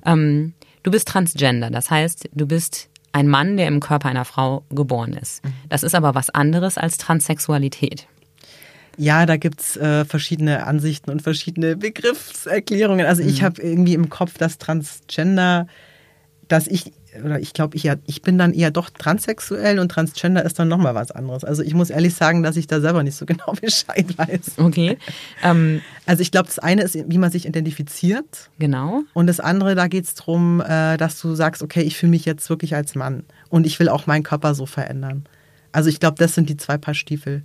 Ähm, 0.06 0.54
du 0.82 0.90
bist 0.90 1.08
transgender, 1.08 1.70
das 1.70 1.90
heißt, 1.90 2.30
du 2.32 2.46
bist 2.46 2.88
ein 3.14 3.28
Mann, 3.28 3.56
der 3.56 3.68
im 3.68 3.78
Körper 3.78 4.08
einer 4.08 4.24
Frau 4.24 4.64
geboren 4.70 5.12
ist. 5.12 5.40
Das 5.68 5.84
ist 5.84 5.94
aber 5.94 6.16
was 6.16 6.30
anderes 6.30 6.76
als 6.76 6.98
Transsexualität. 6.98 8.08
Ja, 8.96 9.24
da 9.24 9.36
gibt's 9.36 9.76
äh, 9.76 10.04
verschiedene 10.04 10.66
Ansichten 10.66 11.10
und 11.10 11.22
verschiedene 11.22 11.76
Begriffserklärungen. 11.76 13.06
Also 13.06 13.22
ich 13.22 13.40
mhm. 13.40 13.44
habe 13.44 13.62
irgendwie 13.62 13.94
im 13.94 14.08
Kopf, 14.08 14.36
dass 14.36 14.58
Transgender, 14.58 15.68
dass 16.48 16.66
ich 16.66 16.92
oder 17.22 17.38
ich 17.38 17.52
glaube, 17.52 17.76
ich, 17.76 17.84
ja, 17.84 17.96
ich 18.06 18.22
bin 18.22 18.38
dann 18.38 18.52
eher 18.52 18.70
doch 18.70 18.90
transsexuell 18.90 19.78
und 19.78 19.90
Transgender 19.90 20.44
ist 20.44 20.58
dann 20.58 20.68
nochmal 20.68 20.94
was 20.94 21.10
anderes. 21.10 21.44
Also 21.44 21.62
ich 21.62 21.74
muss 21.74 21.90
ehrlich 21.90 22.14
sagen, 22.14 22.42
dass 22.42 22.56
ich 22.56 22.66
da 22.66 22.80
selber 22.80 23.02
nicht 23.02 23.16
so 23.16 23.26
genau 23.26 23.52
Bescheid 23.60 24.06
weiß. 24.16 24.58
Okay. 24.58 24.98
Ähm, 25.42 25.80
also 26.06 26.22
ich 26.22 26.30
glaube, 26.30 26.46
das 26.46 26.58
eine 26.58 26.82
ist, 26.82 26.96
wie 27.06 27.18
man 27.18 27.30
sich 27.30 27.46
identifiziert. 27.46 28.50
Genau. 28.58 29.02
Und 29.12 29.26
das 29.26 29.40
andere, 29.40 29.74
da 29.74 29.86
geht 29.86 30.04
es 30.04 30.14
darum, 30.14 30.60
äh, 30.60 30.96
dass 30.96 31.20
du 31.20 31.34
sagst, 31.34 31.62
okay, 31.62 31.82
ich 31.82 31.96
fühle 31.96 32.10
mich 32.10 32.24
jetzt 32.24 32.48
wirklich 32.48 32.74
als 32.74 32.94
Mann 32.94 33.24
und 33.48 33.66
ich 33.66 33.78
will 33.78 33.88
auch 33.88 34.06
meinen 34.06 34.22
Körper 34.22 34.54
so 34.54 34.66
verändern. 34.66 35.24
Also 35.72 35.90
ich 35.90 36.00
glaube, 36.00 36.16
das 36.18 36.34
sind 36.34 36.48
die 36.48 36.56
zwei 36.56 36.78
Paar 36.78 36.94
Stiefel. 36.94 37.42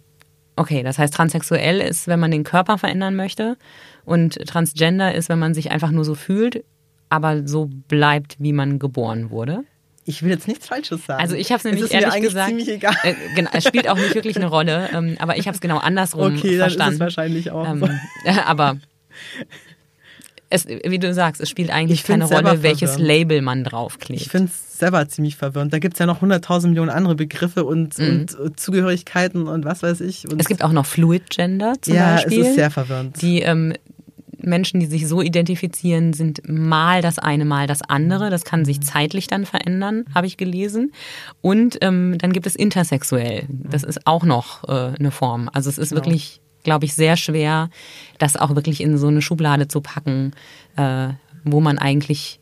Okay, 0.55 0.83
das 0.83 0.99
heißt, 0.99 1.13
transsexuell 1.13 1.79
ist, 1.79 2.07
wenn 2.07 2.19
man 2.19 2.31
den 2.31 2.43
Körper 2.43 2.77
verändern 2.77 3.15
möchte 3.15 3.55
und 4.03 4.35
transgender 4.45 5.15
ist, 5.15 5.29
wenn 5.29 5.39
man 5.39 5.53
sich 5.53 5.71
einfach 5.71 5.91
nur 5.91 6.03
so 6.03 6.15
fühlt 6.15 6.65
aber 7.09 7.47
so 7.47 7.69
bleibt, 7.87 8.35
wie 8.39 8.53
man 8.53 8.79
geboren 8.79 9.29
wurde? 9.29 9.63
Ich 10.05 10.23
will 10.23 10.31
jetzt 10.31 10.47
nichts 10.47 10.65
Falsches 10.65 11.05
sagen. 11.05 11.21
Also 11.21 11.35
ich 11.35 11.51
habe 11.51 11.57
es 11.57 11.63
nämlich 11.65 11.93
ehrlich 11.93 12.21
gesagt, 12.21 12.51
äh, 13.03 13.13
genau, 13.35 13.51
es 13.53 13.63
spielt 13.63 13.87
auch 13.87 13.97
nicht 13.97 14.15
wirklich 14.15 14.37
eine 14.37 14.47
Rolle, 14.47 14.89
ähm, 14.91 15.17
aber 15.19 15.37
ich 15.37 15.45
habe 15.45 15.53
es 15.53 15.61
genau 15.61 15.77
andersrum 15.77 16.35
okay, 16.35 16.57
verstanden. 16.57 16.81
Okay, 16.81 16.89
ist 16.89 16.93
es 16.93 16.99
wahrscheinlich 16.99 17.51
auch. 17.51 17.67
Ähm, 17.67 17.87
aber 18.45 18.77
es, 20.49 20.67
wie 20.67 20.97
du 20.97 21.13
sagst, 21.13 21.41
es 21.41 21.49
spielt 21.49 21.69
eigentlich 21.69 22.03
keine 22.03 22.25
Rolle, 22.25 22.63
welches 22.63 22.97
Label 22.97 23.41
man 23.41 23.63
draufklebt. 23.63 24.21
Ich 24.21 24.29
finde 24.29 24.51
es 24.51 24.79
selber 24.79 25.07
ziemlich 25.07 25.35
verwirrend. 25.35 25.73
Da 25.73 25.79
gibt 25.79 25.93
es 25.93 25.99
ja 25.99 26.05
noch 26.05 26.23
100.000 26.23 26.69
Millionen 26.69 26.89
andere 26.89 27.15
Begriffe 27.15 27.65
und, 27.65 27.99
mhm. 27.99 28.05
und 28.07 28.31
äh, 28.31 28.55
Zugehörigkeiten 28.55 29.47
und 29.47 29.65
was 29.65 29.83
weiß 29.83 30.01
ich. 30.01 30.27
Und 30.27 30.39
es 30.39 30.47
gibt 30.47 30.63
auch 30.63 30.71
noch 30.71 30.85
Fluid 30.85 31.29
Gender 31.29 31.73
zum 31.81 31.93
ja, 31.93 32.15
Beispiel. 32.15 32.37
Ja, 32.39 32.43
es 32.43 32.49
ist 32.49 32.55
sehr 32.55 32.71
verwirrend. 32.71 33.21
Die 33.21 33.41
ähm, 33.41 33.73
Menschen, 34.41 34.79
die 34.79 34.85
sich 34.85 35.07
so 35.07 35.21
identifizieren, 35.21 36.13
sind 36.13 36.41
mal 36.47 37.01
das 37.01 37.19
eine, 37.19 37.45
mal 37.45 37.67
das 37.67 37.81
andere. 37.81 38.29
Das 38.29 38.43
kann 38.43 38.65
sich 38.65 38.81
zeitlich 38.81 39.27
dann 39.27 39.45
verändern, 39.45 40.05
habe 40.13 40.27
ich 40.27 40.37
gelesen. 40.37 40.91
Und 41.41 41.77
ähm, 41.81 42.17
dann 42.17 42.33
gibt 42.33 42.47
es 42.47 42.55
intersexuell. 42.55 43.45
Das 43.49 43.83
ist 43.83 44.05
auch 44.05 44.23
noch 44.23 44.67
äh, 44.67 44.93
eine 44.97 45.11
Form. 45.11 45.49
Also 45.53 45.69
es 45.69 45.77
ist 45.77 45.89
genau. 45.89 46.01
wirklich, 46.01 46.41
glaube 46.63 46.85
ich, 46.85 46.93
sehr 46.93 47.17
schwer, 47.17 47.69
das 48.17 48.37
auch 48.37 48.55
wirklich 48.55 48.81
in 48.81 48.97
so 48.97 49.07
eine 49.07 49.21
Schublade 49.21 49.67
zu 49.67 49.81
packen, 49.81 50.33
äh, 50.75 51.09
wo 51.43 51.61
man 51.61 51.77
eigentlich 51.77 52.39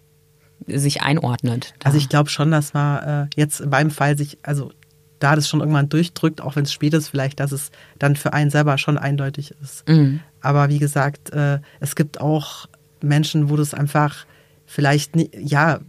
sich 0.67 1.01
einordnet. 1.01 1.73
Da. 1.79 1.88
Also 1.88 1.97
ich 1.97 2.10
glaube 2.10 2.29
schon, 2.29 2.51
dass 2.51 2.73
man 2.73 3.03
äh, 3.03 3.27
jetzt 3.36 3.62
in 3.62 3.69
meinem 3.69 3.91
Fall 3.91 4.17
sich, 4.17 4.38
also 4.43 4.71
da 5.19 5.36
das 5.36 5.47
schon 5.47 5.60
irgendwann 5.60 5.89
durchdrückt, 5.89 6.41
auch 6.41 6.56
wenn 6.56 6.63
es 6.63 6.73
spät 6.73 6.93
ist, 6.93 7.10
vielleicht, 7.10 7.39
dass 7.39 7.51
es 7.51 7.71
dann 7.99 8.15
für 8.15 8.34
einen 8.34 8.49
selber 8.49 8.77
schon 8.77 8.97
eindeutig 8.97 9.53
ist. 9.62 9.88
Mhm. 9.88 10.21
Aber 10.41 10.69
wie 10.69 10.80
gesagt, 10.80 11.32
äh, 11.32 11.60
es 11.80 11.95
gibt 11.95 12.21
auch 12.21 12.67
Menschen, 13.01 13.49
wo 13.49 13.56
das 13.56 13.73
einfach 13.73 14.25
vielleicht 14.65 15.15
nie, 15.15 15.30
ja 15.38 15.80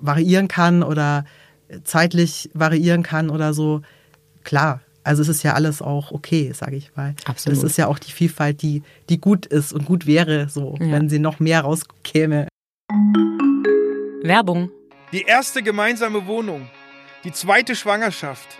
variieren 0.00 0.48
kann 0.48 0.82
oder 0.82 1.24
zeitlich 1.84 2.50
variieren 2.54 3.02
kann 3.02 3.30
oder 3.30 3.54
so. 3.54 3.82
Klar, 4.44 4.80
also 5.04 5.22
es 5.22 5.28
ist 5.28 5.42
ja 5.42 5.54
alles 5.54 5.82
auch 5.82 6.12
okay, 6.12 6.52
sage 6.52 6.76
ich 6.76 6.94
mal. 6.96 7.14
Absolut. 7.24 7.58
Es 7.58 7.64
ist 7.64 7.76
ja 7.76 7.86
auch 7.86 7.98
die 7.98 8.12
Vielfalt, 8.12 8.62
die, 8.62 8.82
die 9.08 9.20
gut 9.20 9.46
ist 9.46 9.72
und 9.72 9.86
gut 9.86 10.06
wäre, 10.06 10.48
so, 10.48 10.76
ja. 10.78 10.92
wenn 10.92 11.08
sie 11.08 11.18
noch 11.18 11.40
mehr 11.40 11.62
rauskäme. 11.62 12.48
Werbung. 14.22 14.70
Die 15.12 15.22
erste 15.22 15.62
gemeinsame 15.62 16.26
Wohnung, 16.26 16.68
die 17.24 17.32
zweite 17.32 17.74
Schwangerschaft, 17.74 18.59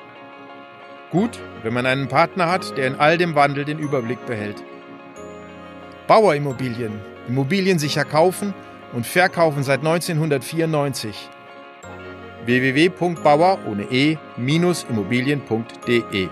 Gut, 1.11 1.39
wenn 1.61 1.73
man 1.73 1.85
einen 1.85 2.07
Partner 2.07 2.49
hat, 2.49 2.77
der 2.77 2.87
in 2.87 2.95
all 2.95 3.17
dem 3.17 3.35
Wandel 3.35 3.65
den 3.65 3.79
Überblick 3.79 4.25
behält. 4.25 4.63
Bauerimmobilien. 6.07 6.93
Immobilien 7.27 7.79
sicher 7.79 8.05
kaufen 8.05 8.53
und 8.93 9.05
verkaufen 9.05 9.63
seit 9.63 9.79
1994. 9.79 11.13
www.bauer 12.45 13.59
ohne 13.69 13.83
e-immobilien.de 13.91 16.29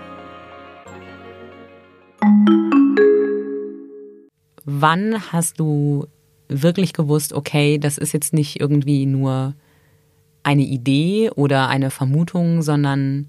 Wann 4.64 5.32
hast 5.32 5.60
du 5.60 6.06
wirklich 6.48 6.94
gewusst, 6.94 7.34
okay, 7.34 7.78
das 7.78 7.98
ist 7.98 8.12
jetzt 8.12 8.32
nicht 8.32 8.60
irgendwie 8.60 9.04
nur 9.04 9.54
eine 10.42 10.62
Idee 10.62 11.30
oder 11.30 11.68
eine 11.68 11.90
Vermutung, 11.90 12.62
sondern 12.62 13.28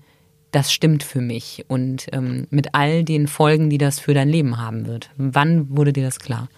das 0.51 0.71
stimmt 0.71 1.03
für 1.03 1.21
mich 1.21 1.65
und 1.67 2.07
ähm, 2.11 2.47
mit 2.49 2.73
all 2.73 3.03
den 3.03 3.27
Folgen, 3.27 3.69
die 3.69 3.77
das 3.77 3.99
für 3.99 4.13
dein 4.13 4.29
Leben 4.29 4.57
haben 4.57 4.85
wird. 4.85 5.09
Wann 5.17 5.75
wurde 5.75 5.93
dir 5.93 6.03
das 6.03 6.19
klar? 6.19 6.49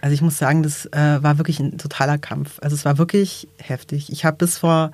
Also 0.00 0.14
ich 0.14 0.22
muss 0.22 0.38
sagen, 0.38 0.62
das 0.62 0.86
äh, 0.86 1.22
war 1.22 1.38
wirklich 1.38 1.60
ein 1.60 1.78
totaler 1.78 2.18
Kampf. 2.18 2.58
Also 2.60 2.74
es 2.74 2.84
war 2.84 2.98
wirklich 2.98 3.48
heftig. 3.58 4.10
Ich 4.10 4.24
habe 4.24 4.38
bis 4.38 4.58
vor, 4.58 4.90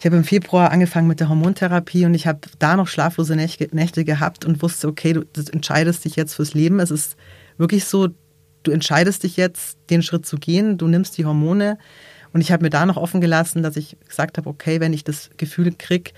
ich 0.00 0.06
habe 0.06 0.16
im 0.16 0.24
Februar 0.24 0.70
angefangen 0.70 1.06
mit 1.06 1.20
der 1.20 1.28
Hormontherapie 1.28 2.06
und 2.06 2.14
ich 2.14 2.26
habe 2.26 2.40
da 2.58 2.76
noch 2.76 2.88
schlaflose 2.88 3.36
Nächte, 3.36 3.68
Nächte 3.72 4.04
gehabt 4.04 4.44
und 4.44 4.62
wusste, 4.62 4.88
okay, 4.88 5.12
du 5.12 5.24
entscheidest 5.52 6.04
dich 6.04 6.16
jetzt 6.16 6.34
fürs 6.34 6.54
Leben. 6.54 6.80
Es 6.80 6.90
ist 6.90 7.16
wirklich 7.58 7.84
so, 7.84 8.08
du 8.62 8.70
entscheidest 8.70 9.22
dich 9.22 9.36
jetzt, 9.36 9.78
den 9.90 10.02
Schritt 10.02 10.26
zu 10.26 10.36
gehen. 10.36 10.78
Du 10.78 10.88
nimmst 10.88 11.18
die 11.18 11.26
Hormone. 11.26 11.78
Und 12.32 12.40
ich 12.40 12.50
habe 12.50 12.62
mir 12.62 12.70
da 12.70 12.86
noch 12.86 12.96
offen 12.96 13.20
gelassen, 13.20 13.62
dass 13.62 13.76
ich 13.76 13.98
gesagt 14.08 14.38
habe, 14.38 14.48
okay, 14.48 14.80
wenn 14.80 14.94
ich 14.94 15.04
das 15.04 15.30
Gefühl 15.36 15.74
kriege, 15.76 16.12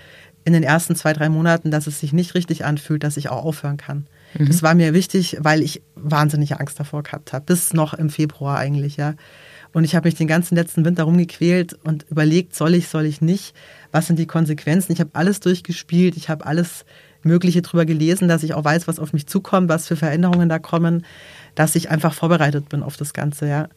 in 0.45 0.53
den 0.53 0.63
ersten 0.63 0.95
zwei, 0.95 1.11
drei 1.11 1.27
Monaten, 1.27 1.71
dass 1.71 1.87
es 1.87 1.99
sich 1.99 2.13
nicht 2.13 2.35
richtig 2.35 2.63
anfühlt, 2.63 3.03
dass 3.03 3.17
ich 3.17 3.29
auch 3.29 3.43
aufhören 3.43 3.77
kann. 3.77 4.05
Mhm. 4.37 4.45
Das 4.47 4.63
war 4.63 4.75
mir 4.75 4.93
wichtig, 4.93 5.37
weil 5.39 5.61
ich 5.61 5.81
wahnsinnige 5.95 6.59
Angst 6.59 6.79
davor 6.79 7.03
gehabt 7.03 7.33
habe, 7.33 7.45
bis 7.45 7.73
noch 7.73 7.95
im 7.95 8.09
Februar 8.09 8.57
eigentlich, 8.57 8.95
ja. 8.95 9.15
Und 9.73 9.83
ich 9.83 9.95
habe 9.95 10.07
mich 10.07 10.15
den 10.15 10.27
ganzen 10.27 10.55
letzten 10.55 10.85
Winter 10.85 11.03
rumgequält 11.03 11.73
und 11.83 12.05
überlegt, 12.09 12.55
soll 12.55 12.75
ich, 12.75 12.87
soll 12.87 13.05
ich 13.05 13.19
nicht? 13.19 13.53
Was 13.91 14.07
sind 14.07 14.17
die 14.17 14.27
Konsequenzen? 14.27 14.93
Ich 14.93 15.01
habe 15.01 15.09
alles 15.13 15.41
durchgespielt, 15.41 16.15
ich 16.15 16.29
habe 16.29 16.45
alles 16.45 16.85
Mögliche 17.23 17.61
drüber 17.61 17.85
gelesen, 17.85 18.27
dass 18.27 18.43
ich 18.43 18.53
auch 18.53 18.63
weiß, 18.63 18.87
was 18.87 18.99
auf 18.99 19.11
mich 19.11 19.27
zukommt, 19.27 19.67
was 19.67 19.87
für 19.87 19.95
Veränderungen 19.95 20.47
da 20.47 20.59
kommen, 20.59 21.05
dass 21.55 21.75
ich 21.75 21.89
einfach 21.89 22.13
vorbereitet 22.13 22.69
bin 22.69 22.83
auf 22.83 22.95
das 22.97 23.13
Ganze, 23.13 23.49
ja. 23.49 23.67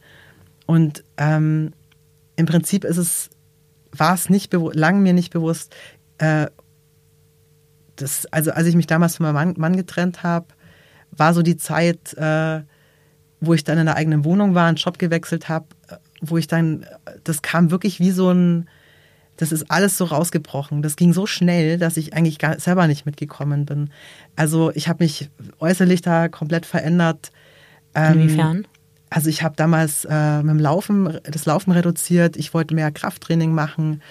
Und 0.66 1.02
ähm, 1.16 1.72
im 2.36 2.46
Prinzip 2.46 2.84
ist 2.84 2.98
es, 2.98 3.30
war 3.90 4.14
es 4.14 4.28
nicht 4.28 4.52
lang 4.52 5.02
mir 5.02 5.14
nicht 5.14 5.32
bewusst, 5.32 5.74
äh, 6.18 6.46
das, 7.96 8.26
also 8.26 8.52
als 8.52 8.66
ich 8.66 8.76
mich 8.76 8.86
damals 8.86 9.16
von 9.16 9.24
meinem 9.24 9.34
Mann, 9.34 9.54
Mann 9.56 9.76
getrennt 9.76 10.22
habe, 10.22 10.46
war 11.10 11.34
so 11.34 11.42
die 11.42 11.56
Zeit, 11.56 12.14
äh, 12.14 12.62
wo 13.40 13.54
ich 13.54 13.64
dann 13.64 13.78
in 13.78 13.88
einer 13.88 13.96
eigenen 13.96 14.24
Wohnung 14.24 14.54
war, 14.54 14.66
einen 14.66 14.76
Job 14.76 14.98
gewechselt 14.98 15.48
habe, 15.48 15.66
wo 16.20 16.38
ich 16.38 16.46
dann, 16.46 16.86
das 17.24 17.42
kam 17.42 17.70
wirklich 17.70 18.00
wie 18.00 18.10
so 18.10 18.30
ein, 18.30 18.68
das 19.36 19.52
ist 19.52 19.70
alles 19.70 19.96
so 19.96 20.04
rausgebrochen. 20.04 20.82
Das 20.82 20.96
ging 20.96 21.12
so 21.12 21.24
schnell, 21.26 21.78
dass 21.78 21.96
ich 21.96 22.12
eigentlich 22.12 22.38
gar, 22.38 22.58
selber 22.58 22.88
nicht 22.88 23.06
mitgekommen 23.06 23.66
bin. 23.66 23.90
Also 24.34 24.72
ich 24.74 24.88
habe 24.88 25.04
mich 25.04 25.30
äußerlich 25.60 26.02
da 26.02 26.28
komplett 26.28 26.66
verändert. 26.66 27.30
Ähm, 27.94 28.22
Inwiefern? 28.22 28.66
Also 29.10 29.30
ich 29.30 29.42
habe 29.42 29.54
damals 29.56 30.04
äh, 30.04 30.38
mit 30.38 30.50
dem 30.50 30.58
Laufen, 30.58 31.18
das 31.22 31.46
Laufen 31.46 31.70
reduziert. 31.70 32.36
Ich 32.36 32.52
wollte 32.52 32.74
mehr 32.74 32.90
Krafttraining 32.90 33.52
machen. 33.52 34.02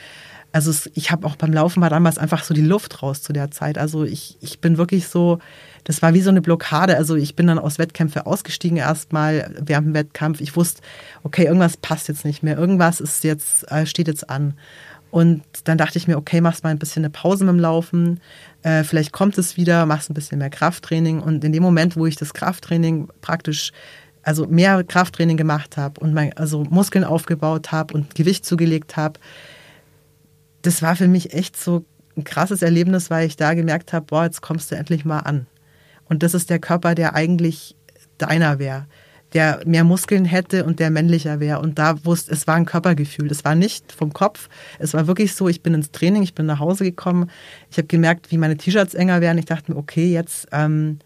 Also 0.58 0.72
es, 0.72 0.89
ich 0.96 1.12
habe 1.12 1.28
auch 1.28 1.36
beim 1.36 1.54
Laufen 1.54 1.82
war 1.84 1.91
damals 1.91 2.17
einfach 2.17 2.43
so 2.43 2.56
die 2.56 2.63
Luft 2.63 3.04
raus 3.04 3.22
zu 3.22 3.32
der 3.32 3.52
Zeit. 3.52 3.78
Also 3.78 4.06
ich, 4.06 4.38
ich 4.41 4.60
bin 4.60 4.80
wirklich 4.80 5.08
so, 5.08 5.38
das 5.84 6.02
war 6.02 6.15
wie 6.15 6.22
so 6.22 6.32
eine 6.32 6.41
Blockade. 6.41 6.98
Also 6.98 7.15
ich 7.15 7.36
bin 7.36 7.46
dann 7.46 7.60
aus 7.60 7.78
Wettkämpfe 7.78 8.26
ausgestiegen 8.26 8.80
erstmal 8.80 9.54
während 9.62 9.86
dem 9.86 9.93
Wettkampf. 9.93 10.41
Ich 10.41 10.56
wusste, 10.56 10.82
okay, 11.22 11.43
irgendwas 11.43 11.78
passt 11.78 12.08
jetzt 12.08 12.26
nicht 12.26 12.41
mehr. 12.41 12.58
Irgendwas 12.58 13.00
ist 13.00 13.24
jetzt, 13.24 13.72
äh, 13.72 13.86
steht 13.86 14.08
jetzt 14.08 14.32
an. 14.32 14.56
Und 15.12 15.43
dann 15.65 15.78
dachte 15.78 16.00
ich 16.00 16.08
mir, 16.08 16.17
okay, 16.17 16.41
machst 16.41 16.63
mal 16.63 16.72
ein 16.72 16.80
bisschen 16.80 17.06
eine 17.06 17.12
Pause 17.12 17.46
mit 17.46 17.54
dem 17.54 17.60
Laufen. 17.60 18.20
Äh, 18.63 18.84
vielleicht 18.84 19.12
kommt 19.12 19.38
es 19.38 19.58
wieder, 19.58 19.86
machst 19.86 20.10
ein 20.10 20.15
bisschen 20.15 20.39
mehr 20.39 20.50
Krafttraining. 20.50 21.20
Und 21.20 21.43
in 21.43 21.52
dem 21.52 21.62
Moment, 21.62 21.96
wo 21.98 22.08
ich 22.08 22.15
das 22.15 22.34
Krafttraining 22.34 23.10
praktisch 23.22 23.74
also 24.24 24.48
mehr 24.48 24.84
Krafttraining 24.84 25.38
gemacht 25.38 25.78
habe 25.78 26.00
und 26.00 26.15
mein, 26.15 26.36
also 26.36 26.63
Muskeln 26.63 27.04
aufgebaut 27.04 27.72
habe 27.72 27.93
und 27.93 28.15
Gewicht 28.15 28.43
zugelegt 28.43 28.98
habe, 28.98 29.20
das 30.62 30.82
war 30.82 30.96
für 30.96 31.08
mich 31.08 31.34
echt 31.34 31.58
so 31.58 31.86
ein 32.15 32.24
krasses 32.24 32.62
Erlebnis, 32.62 33.10
weil 33.10 33.28
ich 33.28 33.38
da 33.38 33.54
gemerkt 33.54 33.93
habe, 33.93 34.06
boah, 34.06 34.26
jetzt 34.26 34.41
kommst 34.41 34.72
du 34.72 34.76
endlich 34.76 35.06
mal 35.06 35.20
an. 35.20 35.48
Und 36.06 36.24
das 36.24 36.34
ist 36.34 36.50
der 36.50 36.60
Körper, 36.60 36.96
der 36.96 37.15
eigentlich 37.15 37.76
deiner 38.17 38.60
wäre, 38.60 38.88
der 39.34 39.62
mehr 39.65 39.84
Muskeln 39.84 40.26
hätte 40.26 40.63
und 40.63 40.80
der 40.80 40.89
männlicher 40.89 41.39
wäre. 41.39 41.60
Und 41.60 41.78
da 41.78 42.04
wusste, 42.06 42.32
es 42.32 42.48
war 42.48 42.56
ein 42.56 42.65
Körpergefühl. 42.65 43.28
Das 43.28 43.43
war 43.46 43.56
nicht 43.56 43.91
vom 43.91 44.13
Kopf. 44.13 44.50
Es 44.80 44.93
war 44.93 45.06
wirklich 45.08 45.36
so, 45.36 45.48
ich 45.48 45.62
bin 45.62 45.74
ins 45.74 45.91
Training, 45.91 46.24
ich 46.24 46.34
bin 46.34 46.46
nach 46.46 46.60
Hause 46.60 46.86
gekommen. 46.86 47.30
Ich 47.70 47.78
habe 47.78 47.88
gemerkt, 47.88 48.32
wie 48.32 48.38
meine 48.38 48.58
T-Shirts 48.58 48.93
enger 48.93 49.22
werden. 49.22 49.38
Ich 49.38 49.46
dachte 49.46 49.72
mir, 49.72 49.78
okay, 49.78 50.12
jetzt, 50.12 50.48
ähm, 50.52 51.00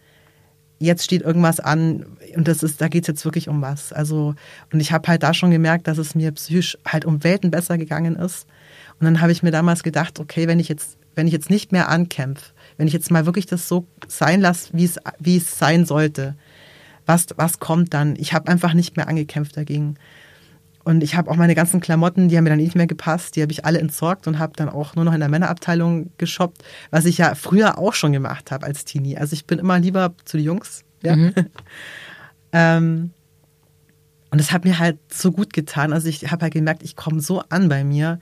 jetzt 0.78 1.04
steht 1.04 1.22
irgendwas 1.22 1.60
an 1.60 2.16
und 2.34 2.48
das 2.48 2.62
ist, 2.62 2.80
da 2.80 2.88
geht 2.88 3.04
es 3.04 3.08
jetzt 3.08 3.24
wirklich 3.24 3.48
um 3.48 3.60
was. 3.60 3.92
Also, 3.92 4.34
und 4.72 4.80
ich 4.80 4.92
habe 4.92 5.08
halt 5.08 5.22
da 5.22 5.34
schon 5.34 5.50
gemerkt, 5.50 5.86
dass 5.88 5.98
es 5.98 6.14
mir 6.14 6.32
psychisch 6.32 6.78
halt 6.86 7.04
um 7.04 7.24
Welten 7.24 7.50
besser 7.50 7.76
gegangen 7.76 8.16
ist. 8.16 8.46
Und 9.00 9.04
dann 9.04 9.20
habe 9.20 9.32
ich 9.32 9.42
mir 9.42 9.50
damals 9.50 9.82
gedacht, 9.82 10.20
okay, 10.20 10.46
wenn 10.48 10.60
ich 10.60 10.68
jetzt, 10.68 10.96
wenn 11.14 11.26
ich 11.26 11.32
jetzt 11.32 11.50
nicht 11.50 11.72
mehr 11.72 11.88
ankämpfe, 11.88 12.52
wenn 12.76 12.86
ich 12.86 12.92
jetzt 12.92 13.10
mal 13.10 13.26
wirklich 13.26 13.46
das 13.46 13.68
so 13.68 13.86
sein 14.08 14.40
lasse, 14.40 14.70
wie 14.72 14.84
es, 14.84 14.98
wie 15.18 15.36
es 15.36 15.58
sein 15.58 15.84
sollte, 15.84 16.36
was, 17.06 17.26
was 17.36 17.58
kommt 17.58 17.94
dann? 17.94 18.16
Ich 18.16 18.32
habe 18.32 18.48
einfach 18.48 18.74
nicht 18.74 18.96
mehr 18.96 19.08
angekämpft 19.08 19.56
dagegen. 19.56 19.96
Und 20.84 21.02
ich 21.02 21.14
habe 21.14 21.30
auch 21.30 21.36
meine 21.36 21.54
ganzen 21.54 21.80
Klamotten, 21.80 22.28
die 22.28 22.36
haben 22.36 22.44
mir 22.44 22.50
dann 22.50 22.58
nicht 22.58 22.74
mehr 22.74 22.88
gepasst, 22.88 23.36
die 23.36 23.42
habe 23.42 23.52
ich 23.52 23.64
alle 23.64 23.78
entsorgt 23.78 24.26
und 24.26 24.38
habe 24.38 24.52
dann 24.56 24.68
auch 24.68 24.96
nur 24.96 25.04
noch 25.04 25.12
in 25.12 25.20
der 25.20 25.28
Männerabteilung 25.28 26.10
geshoppt, 26.18 26.64
was 26.90 27.04
ich 27.04 27.18
ja 27.18 27.34
früher 27.34 27.78
auch 27.78 27.94
schon 27.94 28.12
gemacht 28.12 28.50
habe 28.50 28.66
als 28.66 28.84
Teenie. 28.84 29.16
Also 29.16 29.34
ich 29.34 29.46
bin 29.46 29.58
immer 29.58 29.78
lieber 29.78 30.14
zu 30.24 30.36
den 30.36 30.46
Jungs. 30.46 30.82
Ja. 31.02 31.14
Mhm. 31.14 31.34
ähm, 32.52 33.10
und 34.30 34.40
es 34.40 34.50
hat 34.50 34.64
mir 34.64 34.78
halt 34.78 34.98
so 35.12 35.30
gut 35.30 35.52
getan. 35.52 35.92
Also 35.92 36.08
ich 36.08 36.30
habe 36.30 36.42
halt 36.42 36.54
gemerkt, 36.54 36.82
ich 36.82 36.96
komme 36.96 37.20
so 37.20 37.42
an 37.48 37.68
bei 37.68 37.84
mir. 37.84 38.18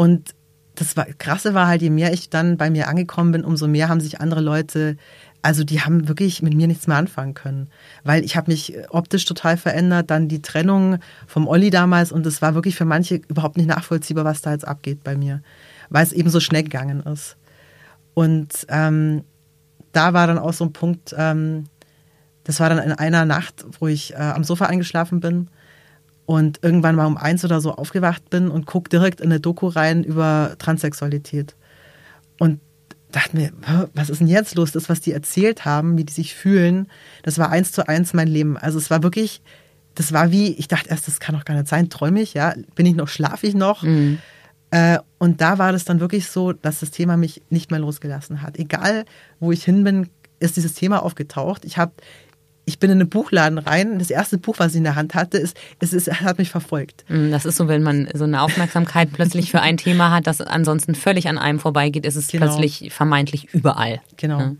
Und 0.00 0.34
das 0.76 0.96
war, 0.96 1.04
Krasse 1.04 1.52
war 1.52 1.66
halt, 1.66 1.82
je 1.82 1.90
mehr 1.90 2.10
ich 2.14 2.30
dann 2.30 2.56
bei 2.56 2.70
mir 2.70 2.88
angekommen 2.88 3.32
bin, 3.32 3.44
umso 3.44 3.68
mehr 3.68 3.90
haben 3.90 4.00
sich 4.00 4.18
andere 4.18 4.40
Leute, 4.40 4.96
also 5.42 5.62
die 5.62 5.82
haben 5.82 6.08
wirklich 6.08 6.40
mit 6.40 6.54
mir 6.54 6.66
nichts 6.66 6.86
mehr 6.86 6.96
anfangen 6.96 7.34
können. 7.34 7.68
Weil 8.02 8.24
ich 8.24 8.34
habe 8.34 8.50
mich 8.50 8.72
optisch 8.88 9.26
total 9.26 9.58
verändert, 9.58 10.10
dann 10.10 10.26
die 10.26 10.40
Trennung 10.40 11.00
vom 11.26 11.46
Olli 11.46 11.68
damals 11.68 12.12
und 12.12 12.24
es 12.24 12.40
war 12.40 12.54
wirklich 12.54 12.76
für 12.76 12.86
manche 12.86 13.16
überhaupt 13.28 13.58
nicht 13.58 13.66
nachvollziehbar, 13.66 14.24
was 14.24 14.40
da 14.40 14.52
jetzt 14.52 14.66
abgeht 14.66 15.04
bei 15.04 15.18
mir, 15.18 15.42
weil 15.90 16.02
es 16.02 16.14
eben 16.14 16.30
so 16.30 16.40
schnell 16.40 16.62
gegangen 16.62 17.00
ist. 17.00 17.36
Und 18.14 18.66
ähm, 18.70 19.24
da 19.92 20.14
war 20.14 20.26
dann 20.26 20.38
auch 20.38 20.54
so 20.54 20.64
ein 20.64 20.72
Punkt, 20.72 21.14
ähm, 21.14 21.64
das 22.44 22.58
war 22.58 22.70
dann 22.70 22.78
in 22.78 22.92
einer 22.92 23.26
Nacht, 23.26 23.66
wo 23.78 23.86
ich 23.86 24.14
äh, 24.14 24.16
am 24.16 24.44
Sofa 24.44 24.64
eingeschlafen 24.64 25.20
bin 25.20 25.50
und 26.30 26.60
irgendwann 26.62 26.94
mal 26.94 27.06
um 27.06 27.16
eins 27.16 27.44
oder 27.44 27.60
so 27.60 27.74
aufgewacht 27.74 28.30
bin 28.30 28.52
und 28.52 28.64
guck 28.64 28.88
direkt 28.88 29.20
in 29.20 29.32
eine 29.32 29.40
Doku 29.40 29.66
rein 29.66 30.04
über 30.04 30.54
Transsexualität. 30.58 31.56
Und 32.38 32.60
dachte 33.10 33.36
mir, 33.36 33.50
was 33.94 34.10
ist 34.10 34.20
denn 34.20 34.28
jetzt 34.28 34.54
los? 34.54 34.70
Das, 34.70 34.88
was 34.88 35.00
die 35.00 35.10
erzählt 35.10 35.64
haben, 35.64 35.98
wie 35.98 36.04
die 36.04 36.12
sich 36.12 36.36
fühlen, 36.36 36.86
das 37.24 37.38
war 37.38 37.50
eins 37.50 37.72
zu 37.72 37.88
eins 37.88 38.14
mein 38.14 38.28
Leben. 38.28 38.56
Also 38.56 38.78
es 38.78 38.90
war 38.90 39.02
wirklich, 39.02 39.42
das 39.96 40.12
war 40.12 40.30
wie, 40.30 40.52
ich 40.52 40.68
dachte 40.68 40.90
erst, 40.90 41.08
das 41.08 41.18
kann 41.18 41.34
doch 41.34 41.44
gar 41.44 41.54
nicht 41.54 41.66
sein, 41.66 41.90
träume 41.90 42.22
ich, 42.22 42.32
ja? 42.34 42.54
Bin 42.76 42.86
ich 42.86 42.94
noch, 42.94 43.08
schlafe 43.08 43.48
ich 43.48 43.54
noch? 43.54 43.82
Mhm. 43.82 44.20
Äh, 44.70 45.00
und 45.18 45.40
da 45.40 45.58
war 45.58 45.72
das 45.72 45.84
dann 45.84 45.98
wirklich 45.98 46.28
so, 46.28 46.52
dass 46.52 46.78
das 46.78 46.92
Thema 46.92 47.16
mich 47.16 47.42
nicht 47.50 47.72
mehr 47.72 47.80
losgelassen 47.80 48.40
hat. 48.40 48.56
Egal, 48.56 49.04
wo 49.40 49.50
ich 49.50 49.64
hin 49.64 49.82
bin, 49.82 50.08
ist 50.38 50.56
dieses 50.56 50.74
Thema 50.74 51.02
aufgetaucht. 51.02 51.64
Ich 51.64 51.76
habe 51.76 51.90
ich 52.64 52.78
bin 52.78 52.90
in 52.90 53.00
einen 53.00 53.08
Buchladen 53.08 53.58
rein. 53.58 53.98
Das 53.98 54.10
erste 54.10 54.38
Buch, 54.38 54.56
was 54.58 54.72
ich 54.72 54.78
in 54.78 54.84
der 54.84 54.94
Hand 54.94 55.14
hatte, 55.14 55.38
ist, 55.38 55.56
es 55.80 55.92
ist, 55.92 56.20
hat 56.20 56.38
mich 56.38 56.50
verfolgt. 56.50 57.04
Mm, 57.08 57.30
das 57.30 57.44
ist 57.44 57.56
so, 57.56 57.68
wenn 57.68 57.82
man 57.82 58.08
so 58.14 58.24
eine 58.24 58.42
Aufmerksamkeit 58.42 59.10
plötzlich 59.12 59.50
für 59.50 59.60
ein 59.60 59.76
Thema 59.76 60.10
hat, 60.10 60.26
das 60.26 60.40
ansonsten 60.40 60.94
völlig 60.94 61.28
an 61.28 61.38
einem 61.38 61.58
vorbeigeht, 61.58 62.06
ist 62.06 62.16
es 62.16 62.28
genau. 62.28 62.46
plötzlich 62.46 62.92
vermeintlich 62.92 63.52
überall. 63.52 64.00
Genau. 64.16 64.38
Ja. 64.38 64.52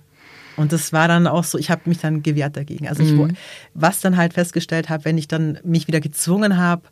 Und 0.57 0.73
das 0.73 0.93
war 0.93 1.09
dann 1.09 1.27
auch 1.27 1.45
so, 1.45 1.57
ich 1.57 1.71
habe 1.71 1.83
mich 1.87 1.99
dann 1.99 2.23
gewehrt 2.23 2.57
dagegen. 2.57 2.89
Also 2.89 3.03
ich, 3.03 3.13
mhm. 3.13 3.37
was 3.75 4.01
dann 4.01 4.17
halt 4.17 4.35
festgestellt 4.35 4.89
habe, 4.89 5.05
wenn 5.05 5.17
ich 5.17 5.29
dann 5.29 5.59
mich 5.63 5.87
wieder 5.87 6.01
gezwungen 6.01 6.59
habe, 6.59 6.83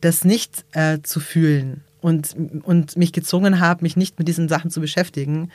das 0.00 0.24
nicht 0.24 0.64
äh, 0.72 0.98
zu 1.02 1.20
fühlen 1.20 1.82
und, 2.00 2.36
und 2.62 2.96
mich 2.96 3.12
gezwungen 3.12 3.60
habe, 3.60 3.82
mich 3.82 3.96
nicht 3.96 4.18
mit 4.18 4.28
diesen 4.28 4.48
Sachen 4.48 4.70
zu 4.70 4.80
beschäftigen, 4.80 5.50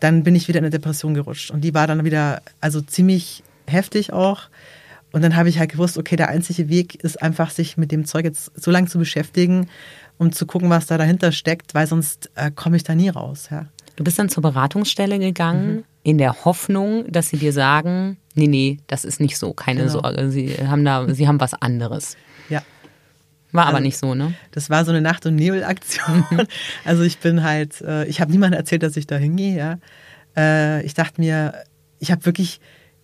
dann 0.00 0.24
bin 0.24 0.34
ich 0.34 0.48
wieder 0.48 0.58
in 0.58 0.64
eine 0.64 0.70
Depression 0.70 1.14
gerutscht. 1.14 1.50
Und 1.50 1.60
die 1.60 1.74
war 1.74 1.86
dann 1.86 2.04
wieder, 2.04 2.42
also 2.60 2.80
ziemlich 2.80 3.42
heftig 3.70 4.12
auch. 4.12 4.48
Und 5.12 5.22
dann 5.22 5.34
habe 5.36 5.48
ich 5.48 5.58
halt 5.58 5.72
gewusst, 5.72 5.98
okay, 5.98 6.16
der 6.16 6.28
einzige 6.28 6.68
Weg 6.68 6.94
ist 7.02 7.20
einfach, 7.20 7.50
sich 7.50 7.76
mit 7.76 7.90
dem 7.90 8.04
Zeug 8.04 8.24
jetzt 8.24 8.52
so 8.54 8.70
lange 8.70 8.86
zu 8.86 8.98
beschäftigen, 8.98 9.68
um 10.18 10.32
zu 10.32 10.46
gucken, 10.46 10.70
was 10.70 10.86
da 10.86 10.98
dahinter 10.98 11.32
steckt, 11.32 11.74
weil 11.74 11.86
sonst 11.86 12.30
äh, 12.36 12.50
komme 12.50 12.76
ich 12.76 12.84
da 12.84 12.94
nie 12.94 13.08
raus. 13.08 13.48
Ja. 13.50 13.66
Du 13.96 14.04
bist 14.04 14.18
dann 14.18 14.28
zur 14.28 14.42
Beratungsstelle 14.42 15.18
gegangen, 15.18 15.76
mhm. 15.76 15.84
in 16.04 16.18
der 16.18 16.44
Hoffnung, 16.44 17.10
dass 17.10 17.28
sie 17.28 17.38
dir 17.38 17.52
sagen, 17.52 18.18
nee, 18.34 18.46
nee, 18.46 18.78
das 18.86 19.04
ist 19.04 19.20
nicht 19.20 19.36
so, 19.36 19.52
keine 19.52 19.80
genau. 19.80 19.92
Sorge, 19.92 20.30
sie 20.30 20.56
haben 20.66 20.84
da, 20.84 21.12
sie 21.12 21.26
haben 21.26 21.40
was 21.40 21.54
anderes. 21.54 22.16
Ja. 22.48 22.62
War 23.52 23.64
also, 23.66 23.76
aber 23.76 23.80
nicht 23.82 23.98
so, 23.98 24.14
ne? 24.14 24.34
Das 24.52 24.70
war 24.70 24.84
so 24.84 24.92
eine 24.92 25.00
Nacht- 25.00 25.26
und 25.26 25.34
Nebelaktion. 25.34 26.24
Mhm. 26.30 26.42
Also 26.84 27.02
ich 27.02 27.18
bin 27.18 27.42
halt, 27.42 27.80
äh, 27.80 28.04
ich 28.06 28.20
habe 28.20 28.30
niemandem 28.30 28.58
erzählt, 28.58 28.82
dass 28.82 28.96
ich 28.96 29.06
da 29.06 29.16
hingehe, 29.16 29.56
ja. 29.56 29.78
Äh, 30.36 30.84
ich 30.84 30.94
dachte 30.94 31.20
mir, 31.20 31.54
ich 31.98 32.12
habe 32.12 32.24
wirklich 32.24 32.60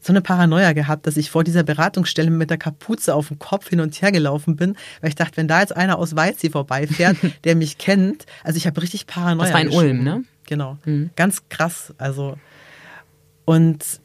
so 0.06 0.12
eine 0.12 0.22
Paranoia 0.22 0.72
gehabt, 0.72 1.06
dass 1.06 1.16
ich 1.16 1.30
vor 1.30 1.42
dieser 1.42 1.64
Beratungsstelle 1.64 2.30
mit 2.30 2.48
der 2.48 2.58
Kapuze 2.58 3.14
auf 3.14 3.28
dem 3.28 3.38
Kopf 3.38 3.68
hin 3.68 3.80
und 3.80 4.00
her 4.00 4.12
gelaufen 4.12 4.56
bin, 4.56 4.76
weil 5.00 5.08
ich 5.08 5.16
dachte, 5.16 5.36
wenn 5.36 5.48
da 5.48 5.60
jetzt 5.60 5.76
einer 5.76 5.98
aus 5.98 6.14
Weizi 6.14 6.50
vorbeifährt, 6.50 7.16
der 7.44 7.56
mich 7.56 7.78
kennt, 7.78 8.24
also 8.44 8.56
ich 8.56 8.66
habe 8.66 8.80
richtig 8.80 9.06
Paranoia. 9.06 9.46
Das 9.46 9.54
war 9.54 9.60
in 9.60 9.70
Ulm, 9.70 10.04
ne? 10.04 10.24
Genau. 10.46 10.78
Mhm. 10.84 11.10
Ganz 11.16 11.42
krass. 11.48 11.92
Also 11.98 12.36
und 13.44 14.00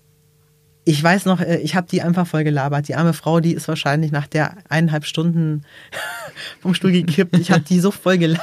ich 0.84 1.04
weiß 1.04 1.26
noch, 1.26 1.40
äh, 1.40 1.58
ich 1.58 1.76
habe 1.76 1.88
die 1.88 2.02
einfach 2.02 2.26
voll 2.26 2.44
gelabert. 2.44 2.88
Die 2.88 2.96
arme 2.96 3.14
Frau, 3.14 3.40
die 3.40 3.54
ist 3.54 3.68
wahrscheinlich 3.68 4.12
nach 4.12 4.26
der 4.26 4.58
eineinhalb 4.70 5.06
Stunden 5.06 5.64
vom 6.60 6.74
Stuhl 6.74 6.92
gekippt. 6.92 7.38
Ich 7.38 7.52
habe 7.52 7.62
die 7.62 7.80
so 7.80 7.92
voll 7.92 8.18
gelabert, 8.18 8.42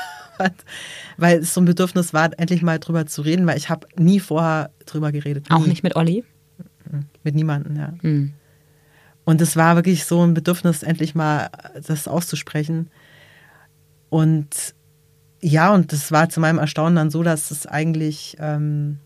weil 1.16 1.38
es 1.38 1.54
so 1.54 1.60
ein 1.60 1.64
Bedürfnis 1.64 2.12
war, 2.14 2.30
endlich 2.38 2.62
mal 2.62 2.78
drüber 2.78 3.06
zu 3.06 3.22
reden, 3.22 3.46
weil 3.46 3.56
ich 3.56 3.68
habe 3.68 3.88
nie 3.96 4.20
vorher 4.20 4.70
drüber 4.86 5.10
geredet. 5.10 5.50
Nie. 5.50 5.56
Auch 5.56 5.66
nicht 5.66 5.82
mit 5.82 5.96
Olli? 5.96 6.24
Mit 7.22 7.34
niemandem, 7.34 7.76
ja. 7.76 7.92
Mhm. 8.02 8.32
Und 9.24 9.40
es 9.40 9.56
war 9.56 9.76
wirklich 9.76 10.04
so 10.04 10.24
ein 10.24 10.34
Bedürfnis, 10.34 10.82
endlich 10.82 11.14
mal 11.14 11.50
das 11.86 12.08
auszusprechen. 12.08 12.90
Und 14.08 14.74
ja, 15.40 15.72
und 15.72 15.92
das 15.92 16.10
war 16.10 16.28
zu 16.30 16.40
meinem 16.40 16.58
Erstaunen 16.58 16.96
dann 16.96 17.10
so, 17.10 17.22
dass 17.22 17.50
es 17.50 17.66
eigentlich 17.66 18.36
ähm, 18.40 18.98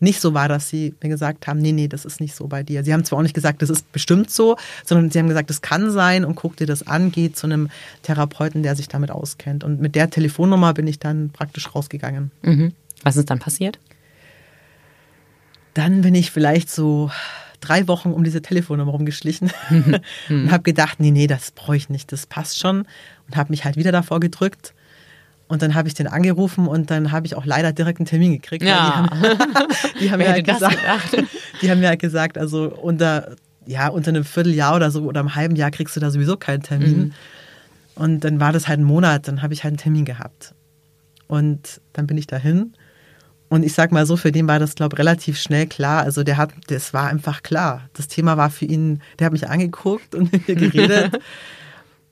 nicht 0.00 0.20
so 0.20 0.34
war, 0.34 0.48
dass 0.48 0.68
sie 0.68 0.94
mir 1.02 1.08
gesagt 1.08 1.46
haben, 1.46 1.60
nee, 1.60 1.72
nee, 1.72 1.88
das 1.88 2.04
ist 2.04 2.20
nicht 2.20 2.34
so 2.34 2.46
bei 2.46 2.62
dir. 2.62 2.84
Sie 2.84 2.92
haben 2.92 3.04
zwar 3.04 3.18
auch 3.18 3.22
nicht 3.22 3.34
gesagt, 3.34 3.62
das 3.62 3.70
ist 3.70 3.90
bestimmt 3.92 4.30
so, 4.30 4.56
sondern 4.84 5.10
sie 5.10 5.18
haben 5.18 5.28
gesagt, 5.28 5.50
das 5.50 5.62
kann 5.62 5.90
sein 5.90 6.24
und 6.24 6.34
guck 6.34 6.56
dir 6.56 6.66
das 6.66 6.86
an, 6.86 7.10
geh 7.10 7.32
zu 7.32 7.46
einem 7.46 7.70
Therapeuten, 8.02 8.62
der 8.62 8.76
sich 8.76 8.88
damit 8.88 9.10
auskennt. 9.10 9.64
Und 9.64 9.80
mit 9.80 9.94
der 9.94 10.10
Telefonnummer 10.10 10.74
bin 10.74 10.86
ich 10.86 10.98
dann 10.98 11.30
praktisch 11.30 11.74
rausgegangen. 11.74 12.30
Mhm. 12.42 12.72
Was 13.02 13.16
ist 13.16 13.30
dann 13.30 13.38
passiert? 13.38 13.78
Dann 15.74 16.02
bin 16.02 16.14
ich 16.14 16.30
vielleicht 16.30 16.70
so 16.70 17.10
drei 17.60 17.88
Wochen 17.88 18.12
um 18.12 18.24
diese 18.24 18.42
Telefonnummer 18.42 18.92
rumgeschlichen 18.92 19.50
und 20.28 20.50
habe 20.50 20.62
gedacht, 20.62 21.00
nee, 21.00 21.10
nee, 21.10 21.26
das 21.26 21.50
brauche 21.50 21.76
ich 21.76 21.88
nicht, 21.88 22.12
das 22.12 22.26
passt 22.26 22.58
schon 22.58 22.86
und 23.26 23.36
habe 23.36 23.50
mich 23.50 23.64
halt 23.64 23.76
wieder 23.76 23.92
davor 23.92 24.20
gedrückt. 24.20 24.74
Und 25.46 25.62
dann 25.62 25.74
habe 25.74 25.88
ich 25.88 25.94
den 25.94 26.06
angerufen 26.06 26.66
und 26.66 26.90
dann 26.90 27.12
habe 27.12 27.26
ich 27.26 27.34
auch 27.34 27.44
leider 27.44 27.72
direkt 27.72 28.00
einen 28.00 28.06
Termin 28.06 28.32
gekriegt. 28.32 28.64
Ja. 28.64 29.06
Die 29.20 29.20
haben, 29.20 29.38
die 30.00 30.10
haben 30.10 30.18
mir 30.18 30.30
halt 30.30 30.46
gesagt, 30.46 30.78
die 31.62 31.70
haben 31.70 31.80
mir 31.80 31.88
halt 31.88 32.00
gesagt, 32.00 32.38
also 32.38 32.64
unter, 32.64 33.36
ja, 33.66 33.88
unter 33.88 34.08
einem 34.08 34.24
Vierteljahr 34.24 34.74
oder 34.74 34.90
so 34.90 35.02
oder 35.02 35.20
einem 35.20 35.34
halben 35.34 35.54
Jahr 35.54 35.70
kriegst 35.70 35.94
du 35.96 36.00
da 36.00 36.10
sowieso 36.10 36.36
keinen 36.36 36.62
Termin. 36.62 36.98
Mhm. 36.98 37.12
Und 37.94 38.20
dann 38.24 38.40
war 38.40 38.52
das 38.52 38.68
halt 38.68 38.80
ein 38.80 38.84
Monat, 38.84 39.28
dann 39.28 39.42
habe 39.42 39.54
ich 39.54 39.64
halt 39.64 39.72
einen 39.72 39.78
Termin 39.78 40.04
gehabt. 40.04 40.54
Und 41.28 41.80
dann 41.92 42.06
bin 42.06 42.16
ich 42.16 42.26
dahin 42.26 42.74
und 43.48 43.64
ich 43.64 43.74
sag 43.74 43.92
mal 43.92 44.06
so, 44.06 44.16
für 44.16 44.32
den 44.32 44.48
war 44.48 44.58
das, 44.58 44.74
glaube 44.74 44.94
ich, 44.94 44.98
relativ 44.98 45.38
schnell 45.38 45.66
klar. 45.66 46.02
Also 46.02 46.24
der 46.24 46.36
hat, 46.36 46.50
das 46.68 46.94
war 46.94 47.08
einfach 47.08 47.42
klar. 47.42 47.88
Das 47.92 48.08
Thema 48.08 48.36
war 48.36 48.50
für 48.50 48.64
ihn, 48.64 49.00
der 49.18 49.26
hat 49.26 49.32
mich 49.32 49.48
angeguckt 49.48 50.14
und 50.14 50.32
mit 50.32 50.48
mir 50.48 50.54
geredet. 50.56 51.20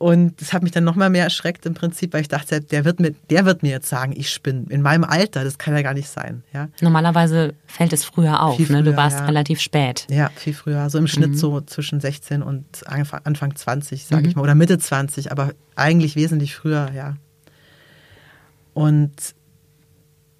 Und 0.02 0.40
das 0.40 0.52
hat 0.52 0.64
mich 0.64 0.72
dann 0.72 0.82
nochmal 0.82 1.10
mehr 1.10 1.22
erschreckt 1.22 1.64
im 1.64 1.74
Prinzip, 1.74 2.12
weil 2.12 2.22
ich 2.22 2.28
dachte, 2.28 2.60
der 2.60 2.84
wird, 2.84 2.98
mir, 2.98 3.14
der 3.30 3.44
wird 3.44 3.62
mir 3.62 3.70
jetzt 3.70 3.88
sagen, 3.88 4.12
ich 4.16 4.30
spinne. 4.30 4.64
In 4.68 4.82
meinem 4.82 5.04
Alter, 5.04 5.44
das 5.44 5.58
kann 5.58 5.76
ja 5.76 5.82
gar 5.82 5.94
nicht 5.94 6.08
sein. 6.08 6.42
Ja. 6.52 6.66
Normalerweise 6.80 7.54
fällt 7.68 7.92
es 7.92 8.04
früher 8.04 8.42
auf. 8.42 8.56
Viel 8.56 8.68
ne? 8.72 8.82
Du 8.82 8.90
früher, 8.90 8.96
warst 8.96 9.20
ja. 9.20 9.26
relativ 9.26 9.60
spät. 9.60 10.08
Ja, 10.10 10.28
viel 10.34 10.54
früher. 10.54 10.90
So 10.90 10.98
im 10.98 11.06
Schnitt 11.06 11.38
so 11.38 11.60
zwischen 11.60 12.00
16 12.00 12.42
und 12.42 12.64
Anfang, 12.88 13.20
Anfang 13.22 13.54
20, 13.54 14.04
sage 14.04 14.26
ich 14.26 14.34
mal. 14.34 14.42
Oder 14.42 14.56
Mitte 14.56 14.76
20, 14.76 15.30
aber 15.30 15.52
eigentlich 15.76 16.16
wesentlich 16.16 16.56
früher, 16.56 16.90
ja. 16.96 17.14
Und 18.74 19.12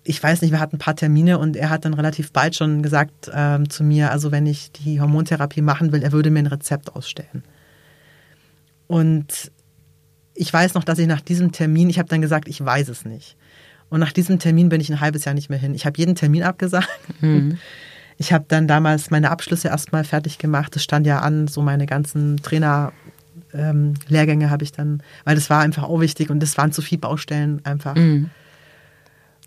ich 0.05 0.23
weiß 0.23 0.43
nicht, 0.43 0.51
wir 0.51 0.61
hatten 0.61 0.77
ein 0.77 0.81
paar 0.81 0.97
Termine 0.97 1.38
und 1.38 1.57
er 1.57 1.71
hat 1.71 1.85
dann 1.85 1.95
relativ 1.95 2.33
bald 2.33 2.57
schon 2.57 2.83
gesagt 2.83 3.31
ähm, 3.33 3.71
zu 3.71 3.85
mir, 3.85 4.11
also 4.11 4.33
wenn 4.33 4.47
ich 4.47 4.73
die 4.73 5.01
Hormontherapie 5.01 5.62
machen 5.62 5.93
will, 5.93 6.03
er 6.03 6.12
würde 6.12 6.31
mir 6.31 6.41
ein 6.41 6.47
Rezept 6.47 6.95
ausstellen. 6.97 7.45
Und 8.88 9.53
ich 10.35 10.53
weiß 10.53 10.75
noch, 10.75 10.85
dass 10.85 10.99
ich 10.99 11.07
nach 11.07 11.21
diesem 11.21 11.53
Termin, 11.53 11.88
ich 11.88 11.99
habe 11.99 12.09
dann 12.09 12.21
gesagt, 12.21 12.49
ich 12.49 12.62
weiß 12.65 12.88
es 12.88 13.05
nicht. 13.05 13.37
Und 13.91 14.01
nach 14.01 14.12
diesem 14.12 14.38
Termin 14.38 14.71
bin 14.71 14.81
ich 14.81 14.91
ein 14.91 15.01
halbes 15.01 15.25
Jahr 15.25 15.35
nicht 15.35 15.51
mehr 15.51 15.59
hin. 15.59 15.75
Ich 15.75 15.87
habe 15.87 15.99
jeden 15.99 16.15
Termin 16.15 16.43
abgesagt. 16.43 16.88
Ich 18.19 18.33
habe 18.33 18.45
dann 18.47 18.69
damals 18.69 19.11
meine 19.11 19.31
Abschlüsse 19.31 19.69
erstmal 19.69 20.05
fertig 20.05 20.38
gemacht. 20.38 20.77
Es 20.77 20.85
stand 20.85 21.07
ja 21.07 21.21
an, 21.21 21.49
so 21.49 21.61
meine 21.62 21.87
ganzen 21.87 22.37
Trainer. 22.37 22.93
Ähm, 23.53 23.95
habe 24.11 24.62
ich 24.62 24.73
dann, 24.73 25.03
weil 25.25 25.35
das 25.35 25.51
war 25.51 25.61
einfach 25.61 25.85
auch 25.85 26.01
wichtig 26.01 26.31
und 26.31 26.41
das 26.41 26.57
waren 26.57 26.71
zu 26.71 26.83
viele 26.83 27.01
Baustellen 27.01 27.65
einfach. 27.65 27.97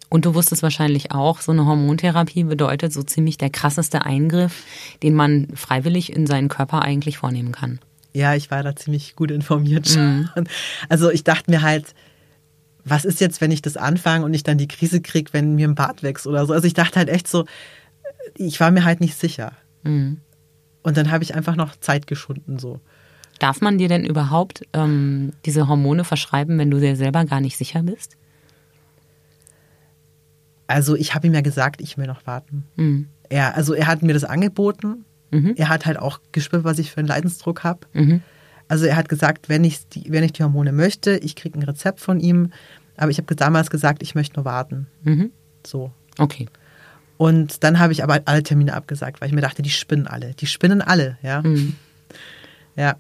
Und 0.09 0.25
du 0.25 0.35
wusstest 0.35 0.63
wahrscheinlich 0.63 1.11
auch, 1.11 1.41
so 1.41 1.51
eine 1.51 1.65
Hormontherapie 1.65 2.43
bedeutet 2.43 2.93
so 2.93 3.03
ziemlich 3.03 3.37
der 3.37 3.49
krasseste 3.49 4.05
Eingriff, 4.05 4.63
den 5.03 5.13
man 5.13 5.47
freiwillig 5.55 6.13
in 6.13 6.27
seinen 6.27 6.47
Körper 6.47 6.81
eigentlich 6.83 7.17
vornehmen 7.17 7.51
kann. 7.51 7.79
Ja, 8.13 8.35
ich 8.35 8.49
war 8.49 8.63
da 8.63 8.75
ziemlich 8.75 9.15
gut 9.15 9.31
informiert 9.31 9.87
schon. 9.89 10.29
Also 10.87 11.09
ich 11.09 11.23
dachte 11.23 11.51
mir 11.51 11.61
halt, 11.61 11.93
was 12.85 13.03
ist 13.03 13.19
jetzt, 13.19 13.41
wenn 13.41 13.51
ich 13.51 13.61
das 13.61 13.77
anfange 13.77 14.23
und 14.23 14.33
ich 14.33 14.43
dann 14.43 14.57
die 14.57 14.67
Krise 14.67 15.01
kriege, 15.01 15.33
wenn 15.33 15.55
mir 15.55 15.67
ein 15.67 15.75
Bart 15.75 16.03
wächst 16.03 16.27
oder 16.27 16.45
so. 16.45 16.53
Also 16.53 16.67
ich 16.67 16.75
dachte 16.75 16.97
halt 16.97 17.09
echt 17.09 17.27
so, 17.27 17.45
ich 18.37 18.59
war 18.59 18.71
mir 18.71 18.85
halt 18.85 19.01
nicht 19.01 19.17
sicher. 19.17 19.53
Und 20.83 20.97
dann 20.97 21.11
habe 21.11 21.23
ich 21.23 21.35
einfach 21.35 21.55
noch 21.55 21.75
Zeit 21.77 22.05
geschunden 22.07 22.59
so. 22.59 22.79
Darf 23.39 23.59
man 23.59 23.79
dir 23.79 23.89
denn 23.89 24.05
überhaupt 24.05 24.65
ähm, 24.71 25.33
diese 25.45 25.67
Hormone 25.67 26.03
verschreiben, 26.05 26.57
wenn 26.57 26.71
du 26.71 26.79
dir 26.79 26.95
selber 26.95 27.25
gar 27.25 27.41
nicht 27.41 27.57
sicher 27.57 27.83
bist? 27.83 28.17
Also 30.67 30.95
ich 30.95 31.13
habe 31.15 31.27
ihm 31.27 31.33
ja 31.33 31.41
gesagt, 31.41 31.81
ich 31.81 31.97
will 31.97 32.07
noch 32.07 32.25
warten. 32.25 32.65
Er, 33.29 33.55
also 33.55 33.73
er 33.73 33.87
hat 33.87 34.01
mir 34.01 34.13
das 34.13 34.23
angeboten. 34.23 35.05
Er 35.57 35.69
hat 35.69 35.85
halt 35.85 35.97
auch 35.99 36.19
gespürt, 36.31 36.63
was 36.63 36.79
ich 36.79 36.91
für 36.91 36.99
einen 36.99 37.07
Leidensdruck 37.07 37.63
habe. 37.63 37.87
Also 38.67 38.85
er 38.85 38.95
hat 38.95 39.09
gesagt, 39.09 39.49
wenn 39.49 39.63
ich 39.63 39.87
die, 39.89 40.05
wenn 40.11 40.23
ich 40.23 40.33
die 40.33 40.43
Hormone 40.43 40.71
möchte, 40.71 41.17
ich 41.17 41.35
kriege 41.35 41.59
ein 41.59 41.63
Rezept 41.63 41.99
von 41.99 42.19
ihm. 42.19 42.51
Aber 42.97 43.11
ich 43.11 43.17
habe 43.17 43.35
damals 43.35 43.69
gesagt, 43.69 44.01
ich 44.01 44.15
möchte 44.15 44.37
nur 44.37 44.45
warten. 44.45 44.87
So. 45.65 45.91
Okay. 46.17 46.47
Und 47.17 47.63
dann 47.63 47.79
habe 47.79 47.93
ich 47.93 48.03
aber 48.03 48.21
alle 48.25 48.43
Termine 48.43 48.73
abgesagt, 48.73 49.21
weil 49.21 49.27
ich 49.29 49.35
mir 49.35 49.41
dachte, 49.41 49.61
die 49.61 49.69
spinnen 49.69 50.07
alle. 50.07 50.33
Die 50.33 50.47
spinnen 50.47 50.81
alle, 50.81 51.17
ja. 51.21 51.43
Ja, 52.75 52.95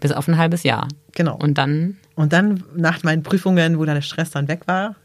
Bis 0.00 0.12
auf 0.12 0.28
ein 0.28 0.36
halbes 0.36 0.62
Jahr. 0.62 0.88
genau. 1.12 1.36
Und 1.36 1.56
dann, 1.56 1.96
Und 2.14 2.32
dann 2.32 2.62
nach 2.76 3.02
meinen 3.02 3.22
Prüfungen, 3.22 3.78
wo 3.78 3.84
dann 3.84 3.94
der 3.94 4.02
Stress 4.02 4.30
dann 4.30 4.46
weg 4.48 4.62
war, 4.66 4.96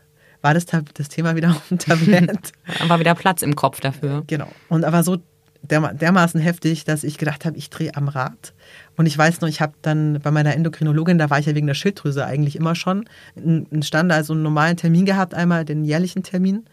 war 0.46 0.54
das, 0.54 0.66
das 0.66 1.10
Thema 1.10 1.36
wieder 1.36 1.50
auf 1.52 1.68
dem 1.68 1.80
Tablett. 1.80 2.54
war 2.88 3.00
wieder 3.00 3.16
Platz 3.16 3.42
im 3.42 3.56
Kopf 3.56 3.82
dafür. 3.82 4.24
genau. 4.28 4.48
Und 4.70 4.86
aber 4.86 5.04
so 5.04 5.18
derma 5.64 5.92
dermaßen 5.92 6.40
heftig, 6.40 6.86
dass 6.86 7.04
ich 7.04 7.18
gedacht 7.18 7.46
habe, 7.46 7.58
ich 7.58 7.72
drehe 7.72 7.96
am 7.96 8.08
Rad. 8.08 8.54
Und 8.96 9.08
ich 9.08 9.18
weiß 9.18 9.42
noch, 9.42 9.50
ich 9.50 9.60
habe 9.60 9.74
dann 9.82 10.20
bei 10.22 10.30
meiner 10.30 10.54
Endokrinologin, 10.54 11.18
da 11.18 11.32
war 11.32 11.40
ich 11.40 11.48
ja 11.48 11.56
wegen 11.56 11.66
der 11.66 11.74
Schilddrüse 11.74 12.26
eigentlich 12.26 12.56
immer 12.56 12.76
schon, 12.76 13.10
einen 13.36 13.66
einen 13.72 13.82
Stand, 13.82 14.12
also 14.12 14.34
einen 14.34 14.44
normalen 14.44 14.78
Termin 14.78 15.06
gehabt, 15.06 15.34
einmal 15.34 15.66
den 15.66 15.84
jährlichen 15.84 16.22
Termin. 16.22 16.66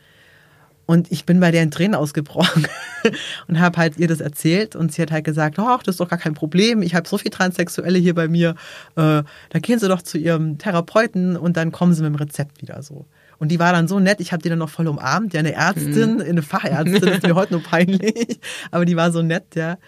Und 0.85 1.11
ich 1.11 1.25
bin 1.25 1.41
bei 1.41 1.51
der 1.51 1.63
in 1.63 1.71
Tränen 1.71 1.95
ausgebrochen 1.95 2.67
und 3.49 3.59
habe 3.59 3.79
halt 3.79 3.97
ihr 3.99 4.09
das 4.09 4.21
erzählt. 4.21 4.77
Und 4.77 4.93
sie 4.93 5.01
hat 5.01 5.13
halt 5.13 5.25
gesagt, 5.25 5.59
ach, 5.59 5.83
das 5.83 5.95
ist 5.95 6.01
doch 6.01 6.09
gar 6.11 6.19
kein 6.19 6.35
Problem. 6.35 6.83
Ich 6.83 6.95
habe 6.95 7.09
so 7.09 7.17
viel 7.17 7.31
Transsexuelle 7.31 7.99
hier 7.99 8.15
bei 8.15 8.29
mir. 8.29 8.51
Äh, 8.97 9.23
da 9.49 9.59
gehen 9.61 9.79
Sie 9.79 9.89
doch 9.89 10.03
zu 10.03 10.19
Ihrem 10.19 10.59
Therapeuten 10.59 11.39
und 11.39 11.57
dann 11.57 11.73
kommen 11.73 11.95
Sie 11.95 12.03
mit 12.03 12.13
dem 12.13 12.17
Rezept 12.17 12.61
wieder 12.61 12.83
so. 12.83 13.07
Und 13.43 13.49
die 13.49 13.59
war 13.59 13.73
dann 13.73 13.89
so 13.89 13.99
nett, 13.99 14.21
ich 14.21 14.31
habe 14.31 14.41
die 14.41 14.49
dann 14.49 14.61
noch 14.61 14.69
voll 14.69 14.87
umarmt. 14.87 15.35
Ja, 15.35 15.41
eine 15.41 15.53
Ärztin, 15.53 16.23
eine 16.23 16.43
Fachärztin, 16.43 17.01
das 17.01 17.17
ist 17.17 17.27
mir 17.27 17.35
heute 17.35 17.55
nur 17.55 17.63
peinlich. 17.65 18.39
Aber 18.71 18.85
die 18.85 18.95
war 18.95 19.11
so 19.11 19.21
nett, 19.21 19.57
ja. 19.57 19.79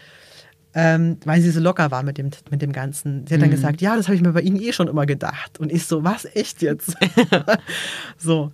Ähm, 0.74 1.18
weil 1.24 1.40
sie 1.40 1.52
so 1.52 1.60
locker 1.60 1.92
war 1.92 2.02
mit 2.02 2.18
dem, 2.18 2.30
mit 2.50 2.62
dem 2.62 2.72
Ganzen. 2.72 3.24
Sie 3.28 3.34
hat 3.34 3.40
dann 3.40 3.52
gesagt, 3.52 3.80
ja, 3.80 3.94
das 3.94 4.08
habe 4.08 4.16
ich 4.16 4.22
mir 4.22 4.32
bei 4.32 4.40
Ihnen 4.40 4.60
eh 4.60 4.72
schon 4.72 4.88
immer 4.88 5.06
gedacht. 5.06 5.60
Und 5.60 5.70
ich 5.70 5.86
so, 5.86 6.02
was, 6.02 6.24
echt 6.34 6.62
jetzt? 6.62 6.96
so. 8.18 8.50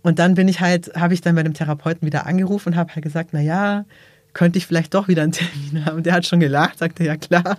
Und 0.00 0.18
dann 0.18 0.32
bin 0.32 0.48
ich 0.48 0.60
halt, 0.60 0.96
habe 0.96 1.12
ich 1.12 1.20
dann 1.20 1.34
bei 1.34 1.42
dem 1.42 1.52
Therapeuten 1.52 2.06
wieder 2.06 2.24
angerufen 2.24 2.70
und 2.70 2.76
habe 2.76 2.94
halt 2.94 3.04
gesagt, 3.04 3.30
na 3.32 3.42
ja, 3.42 3.84
könnte 4.32 4.56
ich 4.56 4.66
vielleicht 4.66 4.94
doch 4.94 5.06
wieder 5.06 5.22
einen 5.22 5.32
Termin 5.32 5.84
haben. 5.84 5.98
Und 5.98 6.06
der 6.06 6.14
hat 6.14 6.24
schon 6.24 6.40
gelacht, 6.40 6.78
sagte, 6.78 7.04
ja 7.04 7.18
klar. 7.18 7.58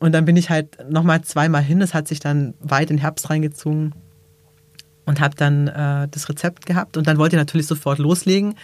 Und 0.00 0.10
dann 0.10 0.24
bin 0.24 0.36
ich 0.36 0.50
halt 0.50 0.90
nochmal 0.90 1.22
zweimal 1.22 1.62
hin. 1.62 1.78
Das 1.78 1.94
hat 1.94 2.08
sich 2.08 2.18
dann 2.18 2.54
weit 2.58 2.90
in 2.90 2.96
den 2.96 3.02
Herbst 3.02 3.30
reingezogen 3.30 3.94
und 5.06 5.20
habe 5.20 5.34
dann 5.34 5.68
äh, 5.68 6.08
das 6.10 6.28
Rezept 6.28 6.66
gehabt. 6.66 6.96
Und 6.96 7.06
dann 7.06 7.16
wollte 7.18 7.36
ich 7.36 7.40
natürlich 7.40 7.66
sofort 7.66 7.98
loslegen. 7.98 8.56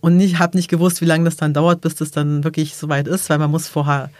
Und 0.00 0.20
ich 0.20 0.38
habe 0.38 0.56
nicht 0.56 0.68
gewusst, 0.68 1.00
wie 1.00 1.06
lange 1.06 1.24
das 1.24 1.36
dann 1.36 1.54
dauert, 1.54 1.80
bis 1.80 1.94
das 1.94 2.10
dann 2.10 2.44
wirklich 2.44 2.76
soweit 2.76 3.08
ist, 3.08 3.30
weil 3.30 3.38
man 3.38 3.50
muss 3.50 3.68
vorher 3.68 4.10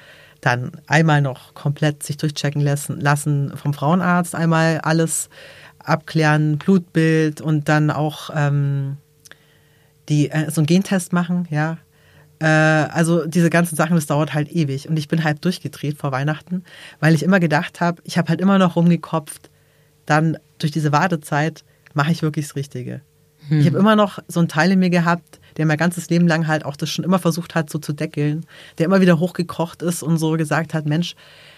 dann 0.41 0.73
einmal 0.87 1.21
noch 1.21 1.55
komplett 1.55 2.03
sich 2.03 2.17
durchchecken 2.17 2.63
lassen, 2.63 3.01
lassen 3.01 3.53
vom 3.57 3.75
Frauenarzt, 3.75 4.35
einmal 4.35 4.79
alles 4.79 5.29
abklären, 5.79 6.59
Blutbild 6.59 7.41
und 7.41 7.69
dann 7.69 7.91
auch 7.91 8.31
ähm, 8.35 8.97
die, 10.09 10.31
äh, 10.31 10.51
so 10.51 10.61
einen 10.61 10.67
Gentest 10.67 11.13
machen, 11.13 11.47
ja. 11.51 11.79
Äh, 12.41 12.47
also 12.47 13.27
diese 13.27 13.51
ganzen 13.51 13.77
Sachen, 13.77 13.95
das 13.95 14.07
dauert 14.07 14.35
halt 14.35 14.51
ewig. 14.51 14.89
Und 14.89 14.99
ich 14.99 15.09
bin 15.09 15.25
halb 15.25 15.41
durchgedreht 15.41 15.99
vor 15.99 16.13
Weihnachten, 16.13 16.65
weil 17.01 17.15
ich 17.15 17.23
immer 17.23 17.41
gedacht 17.41 17.81
habe, 17.81 18.03
ich 18.05 18.19
habe 18.19 18.29
halt 18.29 18.41
immer 18.41 18.59
noch 18.59 18.77
rumgekopft, 18.77 19.51
dann 20.07 20.37
durch 20.59 20.73
diese 20.73 20.93
Wartezeit 20.93 21.65
mache 21.95 22.13
ich 22.13 22.23
wirklich 22.23 22.47
das 22.47 22.57
Richtige. 22.57 23.03
Ich 23.51 23.67
habe 23.67 23.79
immer 23.79 23.95
noch 23.95 24.21
so 24.27 24.41
einen 24.41 24.49
Teil 24.49 24.73
in 24.73 24.79
mir 24.79 24.91
gehabt, 24.91 25.39
der 25.57 25.67
mein 25.67 25.77
ganzes 25.77 26.09
Leben 26.09 26.27
lang 26.27 26.47
halt 26.47 26.65
auch 26.65 26.77
das 26.77 26.91
schon 26.91 27.05
immer 27.05 27.19
versucht 27.19 27.55
hat, 27.55 27.69
so 27.69 27.79
zu 27.79 27.93
deckeln, 27.93 28.47
der 28.79 28.87
immer 28.87 29.01
wieder 29.01 29.19
hochgekocht 29.19 29.83
ist 29.83 30.03
und 30.03 30.17
so 30.17 30.33
gesagt 30.33 30.73
hat, 30.73 30.87
Mensch, 30.87 31.15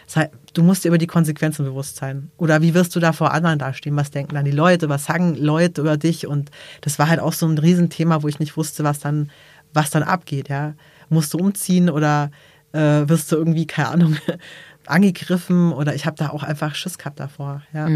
sei, 0.07 0.31
du 0.53 0.63
musst 0.63 0.85
dir 0.85 0.89
über 0.89 0.99
die 0.99 1.07
Konsequenzen 1.07 1.65
bewusst 1.65 1.97
sein. 1.97 2.31
Oder 2.39 2.61
wie 2.61 2.75
wirst 2.75 2.97
du 2.97 3.01
da 3.01 3.13
vor 3.13 3.33
anderen 3.33 3.59
dastehen? 3.59 3.97
Was 3.97 4.11
denken 4.11 4.35
dann 4.35 4.45
die 4.45 4.51
Leute? 4.51 4.89
Was 4.89 5.05
sagen 5.05 5.37
Leute 5.37 5.81
über 5.81 5.97
dich? 5.97 6.27
Und 6.27 6.51
das 6.81 6.99
war 6.99 7.09
halt 7.09 7.21
auch 7.21 7.33
so 7.33 7.47
ein 7.47 7.59
Riesenthema, 7.59 8.23
wo 8.23 8.29
ich 8.29 8.41
nicht 8.41 8.57
wusste, 8.57 8.83
was 8.85 8.99
dann, 8.99 9.31
was 9.73 9.91
dann 9.91 10.03
abgeht, 10.03 10.49
ja. 10.49 10.75
Musst 11.09 11.35
du 11.35 11.39
umziehen 11.39 11.89
oder 11.89 12.33
äh, 12.73 13.09
wirst 13.09 13.31
du 13.31 13.37
irgendwie, 13.37 13.67
keine 13.67 13.89
Ahnung, 13.89 14.17
angegriffen 14.87 15.73
oder 15.73 15.95
ich 15.95 16.05
habe 16.05 16.17
da 16.17 16.31
auch 16.31 16.43
einfach 16.43 16.75
Schiss 16.75 16.99
gehabt 16.99 17.21
davor, 17.21 17.63
ja. 17.73 17.87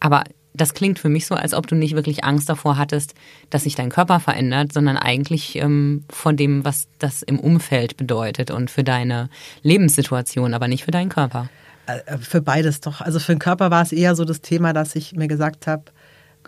Aber 0.00 0.24
das 0.54 0.74
klingt 0.74 0.98
für 0.98 1.08
mich 1.08 1.26
so, 1.26 1.34
als 1.34 1.54
ob 1.54 1.66
du 1.66 1.74
nicht 1.74 1.94
wirklich 1.94 2.24
Angst 2.24 2.48
davor 2.48 2.76
hattest, 2.76 3.14
dass 3.50 3.64
sich 3.64 3.74
dein 3.74 3.90
Körper 3.90 4.20
verändert, 4.20 4.72
sondern 4.72 4.96
eigentlich 4.96 5.56
ähm, 5.56 6.04
von 6.10 6.36
dem, 6.36 6.64
was 6.64 6.88
das 6.98 7.22
im 7.22 7.38
Umfeld 7.38 7.96
bedeutet 7.96 8.50
und 8.50 8.70
für 8.70 8.84
deine 8.84 9.30
Lebenssituation, 9.62 10.54
aber 10.54 10.68
nicht 10.68 10.84
für 10.84 10.90
deinen 10.90 11.10
Körper. 11.10 11.48
Äh, 11.86 12.18
Für 12.18 12.42
beides 12.42 12.80
doch. 12.80 13.00
Also 13.00 13.18
für 13.18 13.32
den 13.32 13.38
Körper 13.38 13.70
war 13.70 13.82
es 13.82 13.92
eher 13.92 14.14
so 14.14 14.24
das 14.24 14.40
Thema, 14.40 14.72
dass 14.72 14.94
ich 14.94 15.14
mir 15.14 15.28
gesagt 15.28 15.66
habe, 15.66 15.84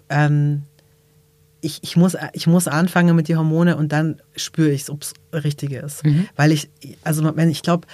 ähm, 0.09 0.63
ich, 1.63 1.79
ich, 1.83 1.97
muss, 1.97 2.17
ich 2.33 2.47
muss 2.47 2.69
anfangen 2.69 3.15
mit 3.17 3.29
den 3.29 3.37
Hormone 3.37 3.77
und 3.77 3.93
dann 3.93 4.21
spüre 4.35 4.71
ich 4.71 4.83
es, 4.83 4.91
ob 4.91 5.03
es 5.03 5.15
richtige 5.33 5.79
ist. 5.79 6.05
Weil 6.37 6.53
ich, 6.53 6.71
also 7.05 7.37
wenn 7.37 7.51
ich 7.51 7.63
glaube, 7.63 7.87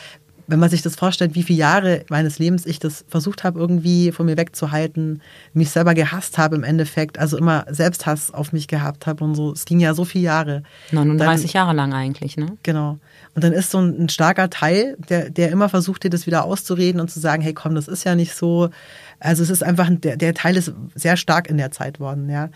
wenn 0.48 0.58
man 0.60 0.70
sich 0.70 0.82
das 0.82 0.94
vorstellt, 0.96 1.34
wie 1.34 1.42
viele 1.42 1.58
Jahre 1.58 2.04
meines 2.08 2.38
Lebens 2.38 2.66
ich 2.66 2.78
das 2.78 3.04
versucht 3.08 3.42
habe, 3.44 3.58
irgendwie 3.58 4.12
von 4.12 4.26
mir 4.26 4.36
wegzuhalten, 4.36 5.20
mich 5.52 5.70
selber 5.70 5.94
gehasst 5.94 6.38
habe 6.38 6.56
im 6.56 6.62
Endeffekt, 6.64 7.18
also 7.18 7.36
immer 7.36 7.64
Selbsthass 7.68 8.32
auf 8.32 8.52
mich 8.52 8.68
gehabt 8.68 9.06
habe 9.06 9.24
und 9.24 9.34
so. 9.34 9.52
Es 9.52 9.64
ging 9.64 9.80
ja 9.80 9.94
so 9.94 10.04
viele 10.04 10.24
Jahre. 10.24 10.62
39 10.92 11.52
Jahre 11.52 11.72
lang 11.74 11.92
eigentlich, 11.92 12.36
ne? 12.36 12.46
Genau. 12.62 12.98
Und 13.34 13.44
dann 13.44 13.52
ist 13.52 13.70
so 13.70 13.78
ein, 13.78 14.04
ein 14.04 14.08
starker 14.08 14.48
Teil, 14.48 14.96
der, 15.08 15.30
der 15.30 15.50
immer 15.50 15.68
versucht, 15.68 16.04
dir 16.04 16.10
das 16.10 16.26
wieder 16.26 16.44
auszureden 16.44 17.00
und 17.00 17.10
zu 17.10 17.20
sagen, 17.20 17.42
hey 17.42 17.52
komm, 17.52 17.74
das 17.74 17.88
ist 17.88 18.04
ja 18.04 18.14
nicht 18.14 18.34
so. 18.34 18.70
Also 19.18 19.42
es 19.42 19.50
ist 19.50 19.62
einfach, 19.64 19.86
ein- 19.88 20.00
der, 20.00 20.16
der 20.16 20.34
Teil 20.34 20.56
ist 20.56 20.72
sehr 20.94 21.16
stark 21.16 21.48
in 21.48 21.56
der 21.56 21.70
Zeit 21.70 22.00
worden, 22.00 22.28
ja. 22.30 22.50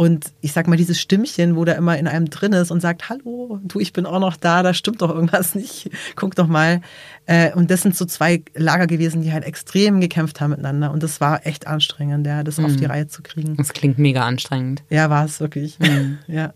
Und 0.00 0.32
ich 0.40 0.54
sag 0.54 0.66
mal, 0.66 0.78
dieses 0.78 0.98
Stimmchen, 0.98 1.56
wo 1.56 1.66
da 1.66 1.72
immer 1.72 1.98
in 1.98 2.08
einem 2.08 2.30
drin 2.30 2.54
ist 2.54 2.70
und 2.70 2.80
sagt, 2.80 3.10
hallo, 3.10 3.60
du, 3.62 3.80
ich 3.80 3.92
bin 3.92 4.06
auch 4.06 4.18
noch 4.18 4.34
da, 4.34 4.62
da 4.62 4.72
stimmt 4.72 5.02
doch 5.02 5.10
irgendwas 5.10 5.54
nicht, 5.54 5.90
guck 6.16 6.34
doch 6.34 6.46
mal. 6.46 6.80
Äh, 7.26 7.52
und 7.52 7.70
das 7.70 7.82
sind 7.82 7.94
so 7.94 8.06
zwei 8.06 8.42
Lager 8.54 8.86
gewesen, 8.86 9.20
die 9.20 9.30
halt 9.30 9.44
extrem 9.44 10.00
gekämpft 10.00 10.40
haben 10.40 10.52
miteinander. 10.52 10.90
Und 10.90 11.02
das 11.02 11.20
war 11.20 11.46
echt 11.46 11.66
anstrengend, 11.66 12.26
ja, 12.26 12.42
das 12.42 12.58
auf 12.58 12.76
die 12.76 12.86
Reihe 12.86 13.08
zu 13.08 13.20
kriegen. 13.20 13.58
Das 13.58 13.74
klingt 13.74 13.98
mega 13.98 14.24
anstrengend. 14.24 14.82
Ja, 14.88 15.10
war 15.10 15.26
es 15.26 15.38
wirklich. 15.38 15.76
Ja. 16.26 16.54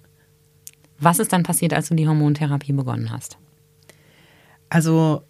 Was 0.98 1.18
ist 1.18 1.30
dann 1.34 1.42
passiert, 1.42 1.74
als 1.74 1.90
du 1.90 1.94
die 1.94 2.08
Hormontherapie 2.08 2.72
begonnen 2.72 3.10
hast? 3.10 3.36
Also 4.70 5.22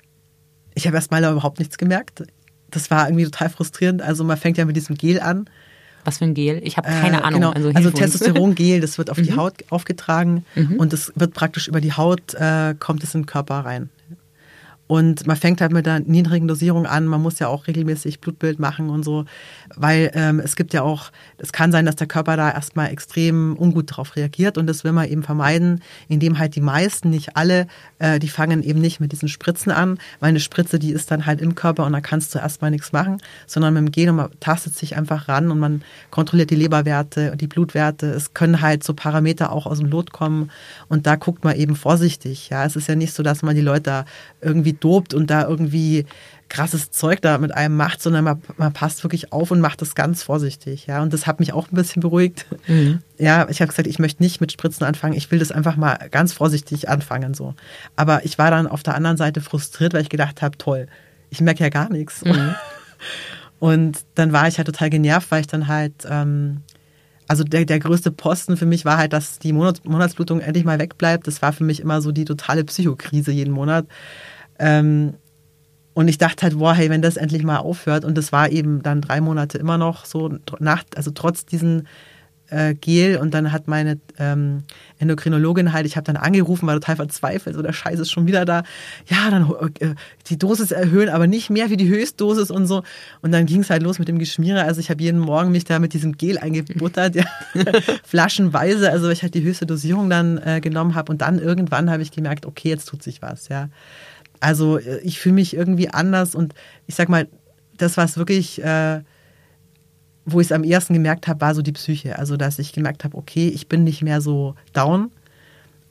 ich 0.76 0.86
habe 0.86 0.94
erstmal 0.94 1.24
überhaupt 1.24 1.58
nichts 1.58 1.78
gemerkt. 1.78 2.22
Das 2.70 2.92
war 2.92 3.08
irgendwie 3.08 3.24
total 3.24 3.48
frustrierend. 3.48 4.02
Also 4.02 4.22
man 4.22 4.36
fängt 4.36 4.56
ja 4.56 4.66
mit 4.66 4.76
diesem 4.76 4.94
Gel 4.94 5.18
an. 5.18 5.50
Was 6.04 6.18
für 6.18 6.24
ein 6.24 6.34
Gel? 6.34 6.60
Ich 6.64 6.76
habe 6.76 6.88
keine 6.88 7.18
äh, 7.18 7.22
Ahnung. 7.22 7.40
Genau. 7.40 7.50
Also, 7.52 7.70
also 7.74 7.90
Testosterongel, 7.90 8.80
das 8.80 8.98
wird 8.98 9.10
auf 9.10 9.16
die 9.16 9.32
mhm. 9.32 9.36
Haut 9.36 9.54
aufgetragen 9.70 10.44
mhm. 10.54 10.76
und 10.76 10.92
das 10.92 11.12
wird 11.16 11.34
praktisch 11.34 11.68
über 11.68 11.80
die 11.80 11.92
Haut, 11.92 12.34
äh, 12.34 12.74
kommt 12.78 13.02
es 13.02 13.12
den 13.12 13.26
Körper 13.26 13.60
rein. 13.60 13.88
Und 14.94 15.26
man 15.26 15.34
fängt 15.34 15.60
halt 15.60 15.72
mit 15.72 15.86
der 15.86 15.98
niedrigen 15.98 16.46
Dosierung 16.46 16.86
an. 16.86 17.06
Man 17.06 17.20
muss 17.20 17.40
ja 17.40 17.48
auch 17.48 17.66
regelmäßig 17.66 18.20
Blutbild 18.20 18.60
machen 18.60 18.90
und 18.90 19.02
so, 19.02 19.24
weil 19.74 20.12
ähm, 20.14 20.38
es 20.38 20.54
gibt 20.54 20.72
ja 20.72 20.82
auch, 20.82 21.10
es 21.36 21.52
kann 21.52 21.72
sein, 21.72 21.84
dass 21.84 21.96
der 21.96 22.06
Körper 22.06 22.36
da 22.36 22.52
erstmal 22.52 22.92
extrem 22.92 23.56
ungut 23.58 23.90
darauf 23.90 24.14
reagiert 24.14 24.56
und 24.56 24.68
das 24.68 24.84
will 24.84 24.92
man 24.92 25.08
eben 25.08 25.24
vermeiden, 25.24 25.82
indem 26.06 26.38
halt 26.38 26.54
die 26.54 26.60
meisten, 26.60 27.10
nicht 27.10 27.36
alle, 27.36 27.66
äh, 27.98 28.20
die 28.20 28.28
fangen 28.28 28.62
eben 28.62 28.80
nicht 28.80 29.00
mit 29.00 29.10
diesen 29.10 29.28
Spritzen 29.28 29.72
an, 29.72 29.98
weil 30.20 30.28
eine 30.28 30.38
Spritze, 30.38 30.78
die 30.78 30.92
ist 30.92 31.10
dann 31.10 31.26
halt 31.26 31.40
im 31.40 31.56
Körper 31.56 31.86
und 31.86 31.92
da 31.92 32.00
kannst 32.00 32.32
du 32.32 32.38
erstmal 32.38 32.70
nichts 32.70 32.92
machen, 32.92 33.18
sondern 33.48 33.74
mit 33.74 33.82
dem 33.82 33.90
Gen 33.90 34.14
man 34.14 34.30
tastet 34.38 34.76
sich 34.76 34.96
einfach 34.96 35.26
ran 35.26 35.50
und 35.50 35.58
man 35.58 35.82
kontrolliert 36.12 36.50
die 36.50 36.54
Leberwerte 36.54 37.32
und 37.32 37.40
die 37.40 37.48
Blutwerte. 37.48 38.06
Es 38.10 38.32
können 38.32 38.60
halt 38.60 38.84
so 38.84 38.94
Parameter 38.94 39.50
auch 39.50 39.66
aus 39.66 39.78
dem 39.78 39.88
Lot 39.88 40.12
kommen 40.12 40.52
und 40.86 41.08
da 41.08 41.16
guckt 41.16 41.42
man 41.42 41.56
eben 41.56 41.74
vorsichtig. 41.74 42.50
Ja, 42.50 42.64
es 42.64 42.76
ist 42.76 42.86
ja 42.86 42.94
nicht 42.94 43.12
so, 43.12 43.24
dass 43.24 43.42
man 43.42 43.56
die 43.56 43.60
Leute 43.60 43.82
da 43.82 44.04
irgendwie 44.40 44.74
dopt 44.84 45.14
und 45.14 45.30
da 45.30 45.48
irgendwie 45.48 46.04
krasses 46.48 46.90
Zeug 46.90 47.22
da 47.22 47.38
mit 47.38 47.54
einem 47.54 47.76
macht, 47.76 48.02
sondern 48.02 48.24
man, 48.24 48.42
man 48.58 48.72
passt 48.72 49.02
wirklich 49.02 49.32
auf 49.32 49.50
und 49.50 49.60
macht 49.60 49.80
das 49.80 49.94
ganz 49.94 50.22
vorsichtig. 50.22 50.86
Ja, 50.86 51.02
und 51.02 51.12
das 51.12 51.26
hat 51.26 51.40
mich 51.40 51.52
auch 51.52 51.70
ein 51.72 51.74
bisschen 51.74 52.00
beruhigt. 52.00 52.46
Mhm. 52.68 53.00
Ja, 53.18 53.48
ich 53.48 53.60
habe 53.60 53.70
gesagt, 53.70 53.88
ich 53.88 53.98
möchte 53.98 54.22
nicht 54.22 54.40
mit 54.40 54.52
Spritzen 54.52 54.86
anfangen. 54.86 55.14
Ich 55.14 55.30
will 55.30 55.38
das 55.38 55.50
einfach 55.50 55.76
mal 55.76 55.96
ganz 56.10 56.32
vorsichtig 56.32 56.88
anfangen 56.88 57.34
so. 57.34 57.54
Aber 57.96 58.24
ich 58.24 58.38
war 58.38 58.50
dann 58.50 58.66
auf 58.66 58.82
der 58.82 58.94
anderen 58.94 59.16
Seite 59.16 59.40
frustriert, 59.40 59.94
weil 59.94 60.02
ich 60.02 60.10
gedacht 60.10 60.42
habe, 60.42 60.58
toll, 60.58 60.86
ich 61.30 61.40
merke 61.40 61.64
ja 61.64 61.70
gar 61.70 61.90
nichts. 61.90 62.24
Mhm. 62.24 62.54
Und 63.58 63.98
dann 64.14 64.32
war 64.32 64.46
ich 64.46 64.58
halt 64.58 64.66
total 64.66 64.90
genervt, 64.90 65.30
weil 65.30 65.40
ich 65.40 65.46
dann 65.46 65.66
halt 65.66 65.94
ähm, 66.08 66.62
also 67.26 67.44
der, 67.44 67.64
der 67.64 67.78
größte 67.78 68.10
Posten 68.10 68.56
für 68.56 68.66
mich 68.66 68.84
war 68.84 68.98
halt, 68.98 69.12
dass 69.12 69.38
die 69.38 69.52
Monats 69.52 69.82
Monatsblutung 69.84 70.40
endlich 70.40 70.64
mal 70.64 70.78
wegbleibt. 70.78 71.26
Das 71.26 71.42
war 71.42 71.52
für 71.52 71.64
mich 71.64 71.80
immer 71.80 72.02
so 72.02 72.12
die 72.12 72.24
totale 72.24 72.64
Psychokrise 72.64 73.32
jeden 73.32 73.52
Monat. 73.52 73.86
Ähm, 74.58 75.14
und 75.94 76.08
ich 76.08 76.18
dachte 76.18 76.42
halt, 76.42 76.58
boah, 76.58 76.74
hey, 76.74 76.90
wenn 76.90 77.02
das 77.02 77.16
endlich 77.16 77.44
mal 77.44 77.58
aufhört. 77.58 78.04
Und 78.04 78.18
das 78.18 78.32
war 78.32 78.50
eben 78.50 78.82
dann 78.82 79.00
drei 79.00 79.20
Monate 79.20 79.58
immer 79.58 79.78
noch 79.78 80.04
so, 80.04 80.38
nach, 80.58 80.84
also 80.96 81.12
trotz 81.12 81.46
diesen 81.46 81.86
äh, 82.50 82.74
Gel. 82.74 83.16
Und 83.18 83.32
dann 83.32 83.52
hat 83.52 83.68
meine 83.68 83.98
ähm, 84.18 84.64
Endokrinologin 84.98 85.72
halt, 85.72 85.86
ich 85.86 85.96
habe 85.96 86.04
dann 86.04 86.16
angerufen, 86.16 86.66
war 86.66 86.74
total 86.74 86.96
verzweifelt, 86.96 87.54
so 87.54 87.62
der 87.62 87.72
Scheiß 87.72 88.00
ist 88.00 88.10
schon 88.10 88.26
wieder 88.26 88.44
da. 88.44 88.64
Ja, 89.06 89.30
dann 89.30 89.50
äh, 89.80 89.94
die 90.26 90.38
Dosis 90.38 90.72
erhöhen, 90.72 91.08
aber 91.08 91.26
nicht 91.26 91.48
mehr 91.48 91.70
wie 91.70 91.76
die 91.76 91.88
Höchstdosis 91.88 92.50
und 92.50 92.66
so. 92.66 92.82
Und 93.22 93.32
dann 93.32 93.46
ging 93.46 93.60
es 93.60 93.70
halt 93.70 93.82
los 93.82 94.00
mit 94.00 94.08
dem 94.08 94.18
Geschmiere. 94.18 94.64
Also 94.64 94.80
ich 94.80 94.90
habe 94.90 95.02
jeden 95.02 95.20
Morgen 95.20 95.52
mich 95.52 95.64
da 95.64 95.78
mit 95.78 95.94
diesem 95.94 96.16
Gel 96.16 96.38
eingebuttert, 96.38 97.14
ja, 97.14 97.24
flaschenweise, 98.04 98.90
also 98.90 99.10
ich 99.10 99.22
halt 99.22 99.34
die 99.34 99.42
höchste 99.42 99.66
Dosierung 99.66 100.10
dann 100.10 100.38
äh, 100.38 100.60
genommen 100.60 100.94
habe. 100.94 101.12
Und 101.12 101.22
dann 101.22 101.38
irgendwann 101.38 101.90
habe 101.90 102.02
ich 102.02 102.10
gemerkt, 102.10 102.46
okay, 102.46 102.70
jetzt 102.70 102.86
tut 102.86 103.02
sich 103.02 103.22
was, 103.22 103.48
ja. 103.48 103.68
Also 104.44 104.78
äh, 104.78 104.98
ich 104.98 105.18
fühle 105.18 105.36
mich 105.36 105.56
irgendwie 105.56 105.88
anders 105.88 106.34
und 106.34 106.54
ich 106.86 106.94
sag 106.94 107.08
mal, 107.08 107.28
das, 107.78 107.96
was 107.96 108.18
wirklich, 108.18 108.62
äh, 108.62 109.00
wo 110.26 110.38
ich 110.38 110.48
es 110.48 110.52
am 110.52 110.64
ersten 110.64 110.92
gemerkt 110.92 111.26
habe, 111.26 111.40
war 111.40 111.54
so 111.54 111.62
die 111.62 111.72
Psyche. 111.72 112.18
Also 112.18 112.36
dass 112.36 112.58
ich 112.58 112.72
gemerkt 112.72 113.04
habe, 113.04 113.16
okay, 113.16 113.48
ich 113.48 113.68
bin 113.68 113.84
nicht 113.84 114.02
mehr 114.02 114.20
so 114.20 114.54
down 114.74 115.10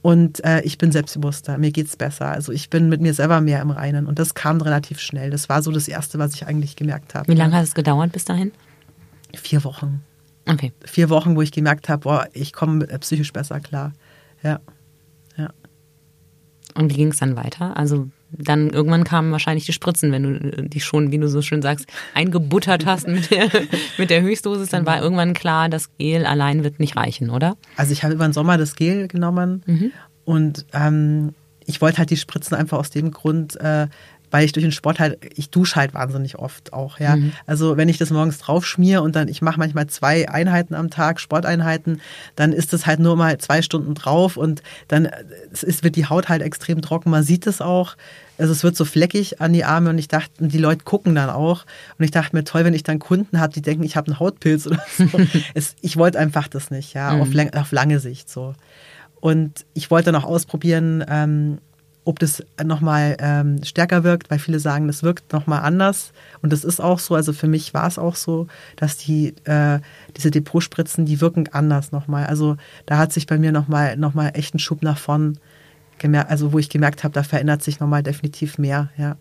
und 0.03 0.43
äh, 0.45 0.61
ich 0.61 0.77
bin 0.77 0.91
selbstbewusster, 0.91 1.57
mir 1.57 1.71
geht 1.71 1.87
es 1.87 1.97
besser. 1.97 2.27
Also 2.27 2.51
ich 2.51 2.69
bin 2.69 2.89
mit 2.89 3.01
mir 3.01 3.15
selber 3.15 3.41
mehr 3.41 3.59
im 3.59 3.71
Reinen 3.71 4.05
und 4.05 4.19
das 4.19 4.35
kam 4.35 4.61
relativ 4.61 4.99
schnell. 4.99 5.31
Das 5.31 5.49
war 5.49 5.63
so 5.63 5.71
das 5.71 5.87
Erste, 5.87 6.19
was 6.19 6.35
ich 6.35 6.45
eigentlich 6.45 6.75
gemerkt 6.75 7.15
habe. 7.15 7.31
Wie 7.31 7.37
lange 7.37 7.55
hat 7.55 7.63
es 7.63 7.73
gedauert 7.73 8.11
bis 8.11 8.25
dahin? 8.25 8.51
Vier 9.33 9.63
Wochen. 9.63 10.03
Okay. 10.47 10.73
Vier 10.85 11.09
Wochen, 11.09 11.35
wo 11.35 11.41
ich 11.41 11.51
gemerkt 11.51 11.89
habe, 11.89 12.01
boah, 12.01 12.27
ich 12.33 12.53
komme 12.53 12.85
psychisch 12.99 13.33
besser 13.33 13.59
klar. 13.59 13.93
Ja. 14.43 14.59
ja. 15.37 15.49
Und 16.75 16.91
wie 16.91 16.97
ging 16.97 17.07
es 17.07 17.17
dann 17.17 17.35
weiter? 17.35 17.75
Also 17.75 18.09
dann 18.37 18.69
irgendwann 18.69 19.03
kamen 19.03 19.31
wahrscheinlich 19.31 19.65
die 19.65 19.73
Spritzen, 19.73 20.11
wenn 20.11 20.23
du 20.23 20.67
die 20.67 20.79
schon, 20.79 21.11
wie 21.11 21.17
du 21.17 21.27
so 21.27 21.41
schön 21.41 21.61
sagst, 21.61 21.85
eingebuttert 22.13 22.85
hast 22.85 23.07
mit 23.07 23.31
der, 23.31 23.49
mit 23.97 24.09
der 24.09 24.21
Höchstdosis, 24.21 24.69
dann 24.69 24.85
war 24.85 25.01
irgendwann 25.01 25.33
klar, 25.33 25.69
das 25.69 25.95
Gel 25.97 26.25
allein 26.25 26.63
wird 26.63 26.79
nicht 26.79 26.95
reichen, 26.95 27.29
oder? 27.29 27.57
Also 27.77 27.93
ich 27.93 28.03
habe 28.03 28.13
über 28.13 28.27
den 28.27 28.33
Sommer 28.33 28.57
das 28.57 28.75
Gel 28.75 29.07
genommen 29.07 29.63
mhm. 29.65 29.91
und 30.25 30.65
ähm, 30.73 31.33
ich 31.65 31.81
wollte 31.81 31.99
halt 31.99 32.09
die 32.09 32.17
Spritzen 32.17 32.55
einfach 32.55 32.77
aus 32.77 32.89
dem 32.89 33.11
Grund, 33.11 33.59
äh, 33.59 33.87
weil 34.33 34.45
ich 34.45 34.51
durch 34.51 34.63
den 34.63 34.71
Sport 34.71 34.99
halt, 34.99 35.19
ich 35.35 35.51
dusche 35.51 35.75
halt 35.75 35.93
wahnsinnig 35.93 36.39
oft 36.39 36.73
auch, 36.73 36.99
ja. 36.99 37.17
Mhm. 37.17 37.33
Also 37.45 37.77
wenn 37.77 37.87
ich 37.87 37.99
das 37.99 38.09
morgens 38.09 38.39
drauf 38.39 38.65
schmier 38.65 39.03
und 39.03 39.15
dann, 39.15 39.27
ich 39.27 39.43
mache 39.43 39.59
manchmal 39.59 39.85
zwei 39.85 40.27
Einheiten 40.27 40.73
am 40.73 40.89
Tag, 40.89 41.19
Sporteinheiten, 41.19 42.01
dann 42.35 42.51
ist 42.51 42.73
das 42.73 42.87
halt 42.87 42.99
nur 42.99 43.15
mal 43.15 43.37
zwei 43.37 43.61
Stunden 43.61 43.93
drauf 43.93 44.35
und 44.35 44.63
dann 44.87 45.07
ist, 45.51 45.83
wird 45.83 45.95
die 45.97 46.07
Haut 46.07 46.29
halt 46.29 46.41
extrem 46.41 46.81
trocken. 46.81 47.11
Man 47.11 47.21
sieht 47.21 47.45
es 47.45 47.61
auch. 47.61 47.95
Also 48.39 48.53
es 48.53 48.63
wird 48.63 48.75
so 48.75 48.85
fleckig 48.85 49.39
an 49.39 49.53
die 49.53 49.65
Arme 49.65 49.91
und 49.91 49.99
ich 49.99 50.07
dachte, 50.07 50.31
die 50.39 50.57
Leute 50.57 50.83
gucken 50.83 51.13
dann 51.13 51.29
auch. 51.29 51.67
Und 51.99 52.05
ich 52.05 52.09
dachte 52.09 52.35
mir, 52.35 52.43
toll, 52.43 52.65
wenn 52.65 52.73
ich 52.73 52.81
dann 52.81 52.97
Kunden 52.97 53.39
habe, 53.39 53.53
die 53.53 53.61
denken, 53.61 53.83
ich 53.83 53.95
habe 53.95 54.07
einen 54.07 54.19
Hautpilz 54.19 54.65
oder 54.65 54.83
so. 54.97 55.05
es, 55.53 55.75
ich 55.81 55.95
wollte 55.95 56.17
einfach 56.17 56.47
das 56.47 56.71
nicht, 56.71 56.95
ja, 56.95 57.13
mhm. 57.13 57.21
auf, 57.21 57.55
auf, 57.55 57.71
lange 57.71 57.99
Sicht 57.99 58.31
so. 58.31 58.55
Und 59.19 59.63
ich 59.75 59.91
wollte 59.91 60.11
dann 60.11 60.19
auch 60.19 60.27
ausprobieren, 60.27 61.05
ähm, 61.07 61.59
ob 62.05 62.19
das 62.19 62.43
nochmal 62.63 63.15
ähm, 63.19 63.63
stärker 63.63 64.03
wirkt, 64.03 64.29
weil 64.29 64.39
viele 64.39 64.59
sagen, 64.59 64.87
das 64.87 65.03
wirkt 65.03 65.31
nochmal 65.31 65.61
anders. 65.61 66.11
Und 66.41 66.51
das 66.51 66.63
ist 66.63 66.81
auch 66.81 66.99
so. 66.99 67.15
Also 67.15 67.33
für 67.33 67.47
mich 67.47 67.73
war 67.73 67.87
es 67.87 67.97
auch 67.97 68.15
so, 68.15 68.47
dass 68.75 68.97
die, 68.97 69.35
äh, 69.45 69.79
diese 70.17 70.31
Depotspritzen, 70.31 71.05
die 71.05 71.21
wirken 71.21 71.47
anders 71.51 71.91
nochmal. 71.91 72.25
Also 72.25 72.57
da 72.85 72.97
hat 72.97 73.13
sich 73.13 73.25
bei 73.25 73.37
mir 73.37 73.51
nochmal 73.51 73.95
noch 73.97 74.13
mal 74.13 74.29
echt 74.29 74.53
ein 74.53 74.59
Schub 74.59 74.83
nach 74.83 74.97
vorn 74.97 75.39
gemerkt, 75.99 76.29
also 76.29 76.51
wo 76.51 76.59
ich 76.59 76.69
gemerkt 76.69 77.03
habe, 77.03 77.13
da 77.13 77.23
verändert 77.23 77.63
sich 77.63 77.79
nochmal 77.79 78.03
definitiv 78.03 78.57
mehr, 78.57 78.89
ja. 78.97 79.15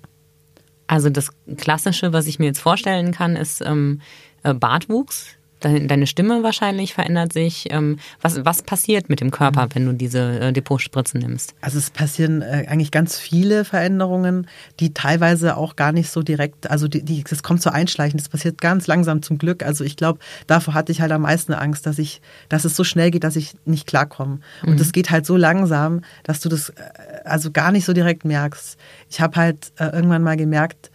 Also 0.88 1.08
das 1.08 1.30
Klassische, 1.56 2.12
was 2.12 2.26
ich 2.26 2.38
mir 2.38 2.46
jetzt 2.46 2.60
vorstellen 2.60 3.12
kann, 3.12 3.36
ist 3.36 3.62
ähm, 3.64 4.00
äh, 4.42 4.52
Bartwuchs 4.52 5.36
deine 5.62 6.06
Stimme 6.06 6.42
wahrscheinlich 6.42 6.94
verändert 6.94 7.32
sich. 7.32 7.66
Ähm, 7.70 7.98
was, 8.20 8.44
was 8.44 8.62
passiert 8.62 9.08
mit 9.08 9.20
dem 9.20 9.30
Körper, 9.30 9.68
wenn 9.74 9.86
du 9.86 9.92
diese 9.92 10.40
äh, 10.40 10.52
Depotspritzen 10.52 11.20
nimmst? 11.20 11.54
Also 11.60 11.78
es 11.78 11.90
passieren 11.90 12.42
äh, 12.42 12.66
eigentlich 12.68 12.90
ganz 12.90 13.18
viele 13.18 13.64
Veränderungen, 13.64 14.46
die 14.80 14.92
teilweise 14.92 15.56
auch 15.56 15.76
gar 15.76 15.92
nicht 15.92 16.10
so 16.10 16.22
direkt, 16.22 16.70
also 16.70 16.88
die, 16.88 17.02
die, 17.02 17.24
das 17.24 17.42
kommt 17.42 17.62
so 17.62 17.70
einschleichend, 17.70 18.20
das 18.20 18.28
passiert 18.28 18.60
ganz 18.60 18.86
langsam 18.86 19.22
zum 19.22 19.38
Glück. 19.38 19.62
Also 19.62 19.84
ich 19.84 19.96
glaube, 19.96 20.18
davor 20.46 20.74
hatte 20.74 20.92
ich 20.92 21.00
halt 21.00 21.12
am 21.12 21.22
meisten 21.22 21.54
Angst, 21.54 21.86
dass 21.86 21.98
ich, 21.98 22.20
dass 22.48 22.64
es 22.64 22.76
so 22.76 22.84
schnell 22.84 23.10
geht, 23.10 23.24
dass 23.24 23.36
ich 23.36 23.54
nicht 23.64 23.86
klarkomme. 23.86 24.40
Und 24.62 24.80
es 24.80 24.88
mhm. 24.88 24.92
geht 24.92 25.10
halt 25.10 25.26
so 25.26 25.36
langsam, 25.36 26.02
dass 26.24 26.40
du 26.40 26.48
das 26.48 26.70
äh, 26.70 26.82
also 27.24 27.50
gar 27.50 27.72
nicht 27.72 27.84
so 27.84 27.92
direkt 27.92 28.24
merkst. 28.24 28.78
Ich 29.08 29.20
habe 29.20 29.36
halt 29.36 29.72
irgendwann 29.78 30.22
mal 30.22 30.36
gemerkt, 30.36 30.90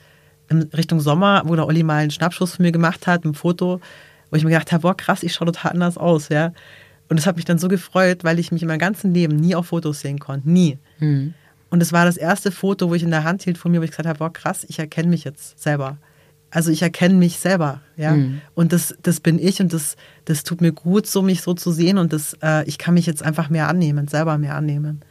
in 0.50 0.64
Richtung 0.76 1.00
Sommer, 1.00 1.44
wo 1.46 1.56
der 1.56 1.68
Olli 1.68 1.84
mal 1.84 1.98
einen 1.98 2.12
Schnappschuss 2.12 2.56
von 2.56 2.64
mir 2.64 2.72
gemacht 2.72 3.08
hat, 3.08 3.26
ein 3.26 3.34
Foto, 3.34 3.82
wo 4.30 4.38
ich 4.38 4.44
mir 4.44 4.52
gedacht 4.52 4.72
habe, 4.72 4.82
boah, 4.82 4.96
krass, 4.96 5.24
ich 5.24 5.34
schaue 5.34 5.48
total 5.48 5.72
anders 5.74 5.98
aus, 5.98 6.30
ja. 6.30 6.54
Und 7.10 7.18
das 7.18 7.26
hat 7.26 7.38
mich 7.38 7.46
dann 7.46 7.58
so 7.58 7.68
gefreut, 7.68 8.24
weil 8.24 8.40
ich 8.40 8.52
mich 8.52 8.62
in 8.62 8.68
meinem 8.68 8.80
ganzen 8.80 9.14
Leben 9.14 9.36
nie 9.38 9.56
auf 9.56 9.68
Fotos 9.68 10.02
sehen 10.02 10.20
konnte. 10.20 10.50
Nie. 10.50 10.78
Mhm. 11.00 11.34
Und 11.70 11.82
es 11.82 11.94
war 11.94 12.06
das 12.06 12.18
erste 12.18 12.52
Foto, 12.52 12.90
wo 12.90 12.96
ich 12.96 13.04
in 13.04 13.12
der 13.12 13.24
Hand 13.24 13.44
hielt 13.44 13.58
von 13.58 13.72
mir, 13.72 13.80
wo 13.80 13.84
ich 13.84 13.92
gesagt 13.92 14.08
habe, 14.08 14.20
boah, 14.20 14.32
krass, 14.32 14.66
ich 14.68 14.80
erkenne 14.80 15.10
mich 15.10 15.24
jetzt 15.24 15.62
selber. 15.62 15.98
Also 16.50 16.72
ich 16.72 16.82
erkenne 16.82 17.16
mich 17.16 17.40
selber, 17.40 17.82
ja. 17.98 18.14
Mhm. 18.14 18.42
Und 18.56 18.72
das, 18.72 18.96
das 19.04 19.20
bin 19.20 19.38
ich 19.38 19.62
und 19.62 19.74
das, 19.74 19.98
das 20.26 20.44
tut 20.44 20.62
mir 20.62 20.72
gut, 20.72 21.06
so 21.08 21.22
mich 21.22 21.42
so 21.42 21.54
zu 21.54 21.72
sehen 21.72 21.98
und 21.98 22.14
das, 22.14 22.38
äh, 22.42 22.64
ich 22.66 22.78
kann 22.78 22.94
mich 22.94 23.06
jetzt 23.06 23.24
einfach 23.24 23.50
mehr 23.50 23.68
annehmen, 23.68 24.08
selber 24.08 24.38
mehr 24.38 24.56
annehmen. 24.56 25.02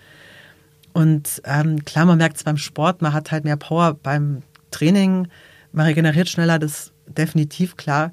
Und 0.95 1.43
ähm, 1.45 1.85
klar, 1.85 2.07
man 2.07 2.17
merkt 2.17 2.39
es 2.39 2.45
beim 2.45 2.57
Sport, 2.57 3.03
man 3.03 3.13
hat 3.13 3.31
halt 3.31 3.45
mehr 3.45 3.59
Power 3.59 3.95
beim 4.03 4.43
Training, 4.71 5.29
man 5.73 5.85
regeneriert 5.85 6.29
schneller, 6.31 6.59
das 6.59 6.93
definitiv 7.07 7.77
klar. 7.77 8.13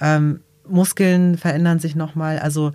Ähm, 0.00 0.40
Muskeln 0.68 1.36
verändern 1.38 1.78
sich 1.78 1.94
nochmal. 1.94 2.38
Also 2.38 2.72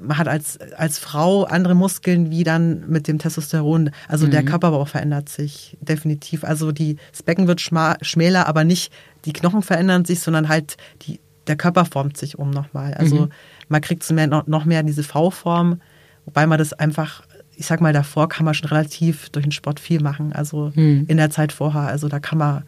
man 0.00 0.18
hat 0.18 0.28
als, 0.28 0.58
als 0.76 0.98
Frau 0.98 1.44
andere 1.44 1.74
Muskeln 1.74 2.30
wie 2.30 2.44
dann 2.44 2.88
mit 2.88 3.08
dem 3.08 3.18
Testosteron. 3.18 3.90
Also 4.08 4.26
mhm. 4.26 4.30
der 4.30 4.44
Körperbau 4.44 4.84
verändert 4.84 5.28
sich 5.28 5.76
definitiv. 5.80 6.44
Also 6.44 6.72
die, 6.72 6.96
das 7.10 7.22
Becken 7.22 7.46
wird 7.46 7.60
schmäler, 7.60 8.46
aber 8.46 8.64
nicht 8.64 8.92
die 9.24 9.32
Knochen 9.32 9.62
verändern 9.62 10.04
sich, 10.04 10.20
sondern 10.20 10.48
halt 10.48 10.76
die, 11.02 11.20
der 11.46 11.56
Körper 11.56 11.84
formt 11.84 12.16
sich 12.16 12.38
um 12.38 12.50
nochmal. 12.50 12.94
Also 12.94 13.16
mhm. 13.16 13.28
man 13.68 13.80
kriegt 13.80 14.02
so 14.02 14.14
mehr, 14.14 14.26
noch 14.26 14.64
mehr 14.64 14.82
diese 14.82 15.02
V-Form, 15.02 15.80
wobei 16.24 16.46
man 16.46 16.58
das 16.58 16.72
einfach, 16.72 17.22
ich 17.56 17.66
sag 17.66 17.80
mal, 17.80 17.92
davor 17.92 18.28
kann 18.28 18.44
man 18.44 18.54
schon 18.54 18.68
relativ 18.68 19.30
durch 19.30 19.44
den 19.44 19.52
Sport 19.52 19.80
viel 19.80 20.00
machen. 20.00 20.32
Also 20.32 20.72
mhm. 20.74 21.04
in 21.08 21.16
der 21.16 21.30
Zeit 21.30 21.52
vorher. 21.52 21.82
Also 21.82 22.08
da 22.08 22.20
kann 22.20 22.38
man 22.38 22.64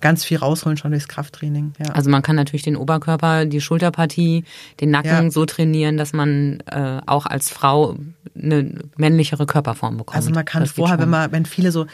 ganz 0.00 0.24
viel 0.24 0.38
rausholen 0.38 0.76
schon 0.76 0.90
durchs 0.90 1.08
Krafttraining. 1.08 1.72
Ja. 1.78 1.92
Also 1.92 2.10
man 2.10 2.22
kann 2.22 2.36
natürlich 2.36 2.62
den 2.62 2.76
Oberkörper, 2.76 3.44
die 3.44 3.60
Schulterpartie, 3.60 4.44
den 4.80 4.90
Nacken 4.90 5.24
ja. 5.24 5.30
so 5.30 5.44
trainieren, 5.44 5.96
dass 5.96 6.12
man 6.12 6.60
äh, 6.66 7.00
auch 7.06 7.26
als 7.26 7.50
Frau 7.50 7.96
eine 8.34 8.72
männlichere 8.96 9.46
Körperform 9.46 9.96
bekommt. 9.96 10.16
Also 10.16 10.30
man 10.30 10.44
kann 10.44 10.66
vorher, 10.66 10.98
wenn 10.98 11.10
man, 11.10 11.32
wenn 11.32 11.46
viele 11.46 11.72
so 11.72 11.86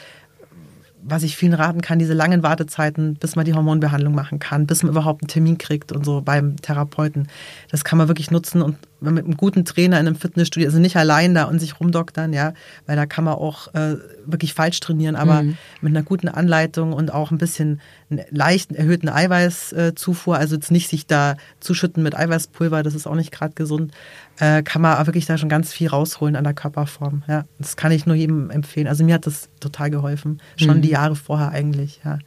was 1.07 1.21
ich 1.21 1.37
vielen 1.37 1.53
raten 1.53 1.81
kann, 1.81 1.99
diese 1.99 2.13
langen 2.13 2.41
Wartezeiten, 2.41 3.13
bis 3.15 3.35
man 3.35 3.45
die 3.45 3.53
Hormonbehandlung 3.53 4.15
machen 4.15 4.39
kann, 4.39 4.65
bis 4.65 4.81
man 4.81 4.91
überhaupt 4.91 5.21
einen 5.21 5.27
Termin 5.27 5.57
kriegt 5.59 5.91
und 5.91 6.03
so 6.03 6.21
beim 6.21 6.57
Therapeuten. 6.57 7.27
Das 7.69 7.83
kann 7.83 7.99
man 7.99 8.07
wirklich 8.07 8.31
nutzen 8.31 8.63
und 8.63 8.77
mit 9.01 9.25
einem 9.25 9.37
guten 9.37 9.65
Trainer 9.65 9.99
in 9.99 10.07
einem 10.07 10.15
Fitnessstudio, 10.15 10.67
also 10.67 10.79
nicht 10.79 10.95
allein 10.95 11.35
da 11.35 11.45
und 11.45 11.59
sich 11.59 11.79
rumdoktern, 11.79 12.33
ja, 12.33 12.53
weil 12.85 12.95
da 12.95 13.05
kann 13.05 13.23
man 13.23 13.35
auch 13.35 13.73
äh, 13.73 13.97
wirklich 14.25 14.53
falsch 14.53 14.79
trainieren, 14.79 15.15
aber 15.15 15.43
mhm. 15.43 15.57
mit 15.81 15.91
einer 15.91 16.03
guten 16.03 16.27
Anleitung 16.27 16.93
und 16.93 17.13
auch 17.13 17.31
ein 17.31 17.37
bisschen 17.37 17.81
einen 18.09 18.21
leichten 18.31 18.75
erhöhten 18.75 19.09
Eiweißzufuhr, 19.09 20.37
also 20.37 20.55
jetzt 20.55 20.71
nicht 20.71 20.89
sich 20.89 21.05
da 21.07 21.35
zuschütten 21.59 22.03
mit 22.03 22.15
Eiweißpulver, 22.15 22.83
das 22.83 22.95
ist 22.95 23.07
auch 23.07 23.15
nicht 23.15 23.31
gerade 23.31 23.53
gesund, 23.53 23.93
äh, 24.39 24.63
kann 24.63 24.81
man 24.81 25.05
wirklich 25.05 25.25
da 25.25 25.37
schon 25.37 25.49
ganz 25.49 25.71
viel 25.71 25.87
rausholen 25.87 26.35
an 26.35 26.43
der 26.43 26.53
Körperform. 26.53 27.23
Ja, 27.27 27.45
das 27.57 27.77
kann 27.77 27.91
ich 27.91 28.05
nur 28.05 28.15
jedem 28.15 28.49
empfehlen. 28.49 28.87
Also 28.87 29.03
mir 29.03 29.15
hat 29.15 29.27
das 29.27 29.49
total 29.59 29.89
geholfen, 29.89 30.41
schon 30.57 30.77
mhm. 30.77 30.81
die 30.81 30.89
Jahre 30.89 31.15
vorher 31.15 31.49
eigentlich, 31.49 32.01
ja, 32.03 32.19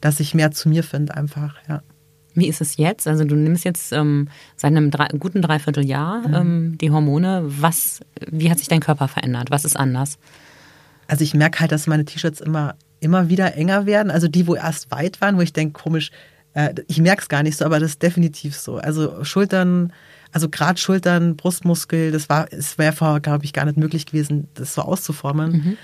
dass 0.00 0.20
ich 0.20 0.34
mehr 0.34 0.50
zu 0.50 0.68
mir 0.68 0.82
finde 0.82 1.16
einfach, 1.16 1.54
ja. 1.68 1.82
Wie 2.34 2.48
ist 2.48 2.60
es 2.60 2.76
jetzt? 2.76 3.08
Also 3.08 3.24
du 3.24 3.34
nimmst 3.34 3.64
jetzt 3.64 3.92
ähm, 3.92 4.28
seit 4.56 4.70
einem 4.70 4.90
drei, 4.90 5.08
guten 5.18 5.42
Dreivierteljahr 5.42 6.28
mhm. 6.28 6.34
ähm, 6.34 6.78
die 6.78 6.90
Hormone. 6.90 7.44
Was, 7.44 8.00
wie 8.30 8.50
hat 8.50 8.58
sich 8.58 8.68
dein 8.68 8.80
Körper 8.80 9.08
verändert? 9.08 9.50
Was 9.50 9.64
ist 9.64 9.76
anders? 9.76 10.18
Also 11.08 11.24
ich 11.24 11.34
merke 11.34 11.60
halt, 11.60 11.72
dass 11.72 11.86
meine 11.86 12.04
T-Shirts 12.04 12.40
immer, 12.40 12.76
immer 13.00 13.28
wieder 13.28 13.54
enger 13.56 13.86
werden. 13.86 14.10
Also 14.10 14.28
die, 14.28 14.46
wo 14.46 14.54
erst 14.54 14.90
weit 14.90 15.20
waren, 15.20 15.36
wo 15.36 15.40
ich 15.40 15.52
denke, 15.52 15.72
komisch, 15.72 16.12
äh, 16.54 16.74
ich 16.86 17.00
merke 17.00 17.22
es 17.22 17.28
gar 17.28 17.42
nicht 17.42 17.56
so, 17.56 17.64
aber 17.64 17.80
das 17.80 17.92
ist 17.92 18.02
definitiv 18.02 18.56
so. 18.56 18.76
Also 18.76 19.24
Schultern, 19.24 19.92
also 20.32 20.48
gerade 20.48 20.78
Schultern, 20.78 21.36
Brustmuskel, 21.36 22.12
das 22.12 22.28
war, 22.28 22.52
es 22.52 22.78
wäre 22.78 22.92
vorher, 22.92 23.20
glaube 23.20 23.44
ich, 23.44 23.52
gar 23.52 23.64
nicht 23.64 23.76
möglich 23.76 24.06
gewesen, 24.06 24.48
das 24.54 24.74
so 24.74 24.82
auszuformen. 24.82 25.52
Mhm. 25.52 25.76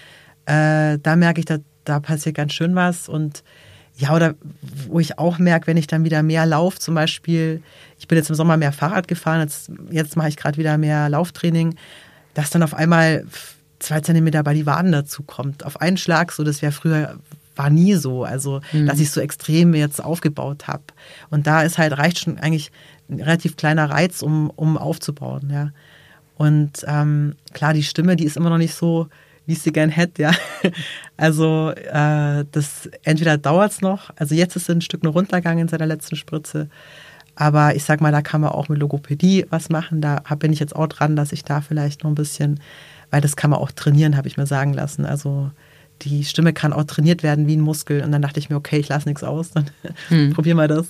Äh, 0.46 0.98
da 1.02 1.16
merke 1.16 1.40
ich, 1.40 1.46
da, 1.46 1.58
da 1.84 1.98
passiert 2.00 2.36
ganz 2.36 2.52
schön 2.52 2.74
was 2.74 3.08
und 3.08 3.42
ja, 3.96 4.14
oder 4.14 4.34
wo 4.86 5.00
ich 5.00 5.18
auch 5.18 5.38
merke, 5.38 5.66
wenn 5.66 5.78
ich 5.78 5.86
dann 5.86 6.04
wieder 6.04 6.22
mehr 6.22 6.44
laufe, 6.44 6.78
zum 6.78 6.94
Beispiel, 6.94 7.62
ich 7.98 8.06
bin 8.06 8.18
jetzt 8.18 8.28
im 8.28 8.36
Sommer 8.36 8.56
mehr 8.58 8.72
Fahrrad 8.72 9.08
gefahren, 9.08 9.40
jetzt, 9.40 9.70
jetzt 9.90 10.16
mache 10.16 10.28
ich 10.28 10.36
gerade 10.36 10.58
wieder 10.58 10.76
mehr 10.76 11.08
Lauftraining, 11.08 11.74
dass 12.34 12.50
dann 12.50 12.62
auf 12.62 12.74
einmal 12.74 13.24
zwei 13.78 14.00
Zentimeter 14.00 14.42
bei 14.42 14.52
die 14.52 14.66
Waden 14.66 14.92
dazu 14.92 15.22
kommt. 15.22 15.64
Auf 15.64 15.80
einen 15.80 15.96
Schlag, 15.96 16.32
so 16.32 16.44
das 16.44 16.60
wäre 16.60 16.72
früher, 16.72 17.18
war 17.54 17.70
nie 17.70 17.94
so. 17.94 18.24
Also, 18.24 18.60
mhm. 18.72 18.86
dass 18.86 19.00
ich 19.00 19.10
so 19.10 19.20
extrem 19.20 19.74
jetzt 19.74 20.04
aufgebaut 20.04 20.68
habe. 20.68 20.82
Und 21.30 21.46
da 21.46 21.62
ist 21.62 21.78
halt, 21.78 21.96
reicht 21.96 22.18
schon 22.18 22.38
eigentlich 22.38 22.70
ein 23.08 23.22
relativ 23.22 23.56
kleiner 23.56 23.88
Reiz, 23.88 24.20
um, 24.20 24.50
um 24.50 24.76
aufzubauen, 24.76 25.48
ja. 25.50 25.70
Und 26.36 26.84
ähm, 26.86 27.34
klar, 27.54 27.72
die 27.72 27.82
Stimme, 27.82 28.16
die 28.16 28.24
ist 28.24 28.36
immer 28.36 28.50
noch 28.50 28.58
nicht 28.58 28.74
so, 28.74 29.08
wie 29.46 29.52
ich 29.52 29.62
sie 29.62 29.72
gern 29.72 29.90
hätte, 29.90 30.22
ja. 30.22 30.32
Also 31.16 31.70
äh, 31.70 32.44
das 32.50 32.90
entweder 33.02 33.38
dauert 33.38 33.72
es 33.72 33.80
noch, 33.80 34.10
also 34.16 34.34
jetzt 34.34 34.54
ist 34.56 34.68
es 34.68 34.70
ein 34.70 34.82
Stück 34.82 35.02
nur 35.02 35.14
runtergegangen 35.14 35.68
seit 35.68 35.80
der 35.80 35.86
letzten 35.86 36.16
Spritze. 36.16 36.68
Aber 37.36 37.74
ich 37.76 37.84
sag 37.84 38.00
mal, 38.00 38.12
da 38.12 38.22
kann 38.22 38.40
man 38.40 38.50
auch 38.50 38.68
mit 38.68 38.78
Logopädie 38.78 39.46
was 39.50 39.68
machen. 39.68 40.00
Da 40.00 40.20
bin 40.38 40.52
ich 40.52 40.58
jetzt 40.58 40.74
auch 40.74 40.86
dran, 40.86 41.16
dass 41.16 41.32
ich 41.32 41.44
da 41.44 41.60
vielleicht 41.60 42.02
noch 42.02 42.10
ein 42.10 42.14
bisschen, 42.14 42.60
weil 43.10 43.20
das 43.20 43.36
kann 43.36 43.50
man 43.50 43.60
auch 43.60 43.70
trainieren, 43.70 44.16
habe 44.16 44.26
ich 44.26 44.38
mir 44.38 44.46
sagen 44.46 44.72
lassen. 44.72 45.04
Also 45.04 45.50
die 46.02 46.24
Stimme 46.24 46.54
kann 46.54 46.72
auch 46.72 46.84
trainiert 46.84 47.22
werden 47.22 47.46
wie 47.46 47.56
ein 47.56 47.60
Muskel. 47.60 48.02
Und 48.02 48.12
dann 48.12 48.22
dachte 48.22 48.40
ich 48.40 48.48
mir, 48.48 48.56
okay, 48.56 48.78
ich 48.78 48.88
lasse 48.88 49.06
nichts 49.06 49.22
aus, 49.22 49.50
dann 49.50 49.66
hm. 50.08 50.32
probier 50.32 50.54
mal 50.54 50.68
das. 50.68 50.88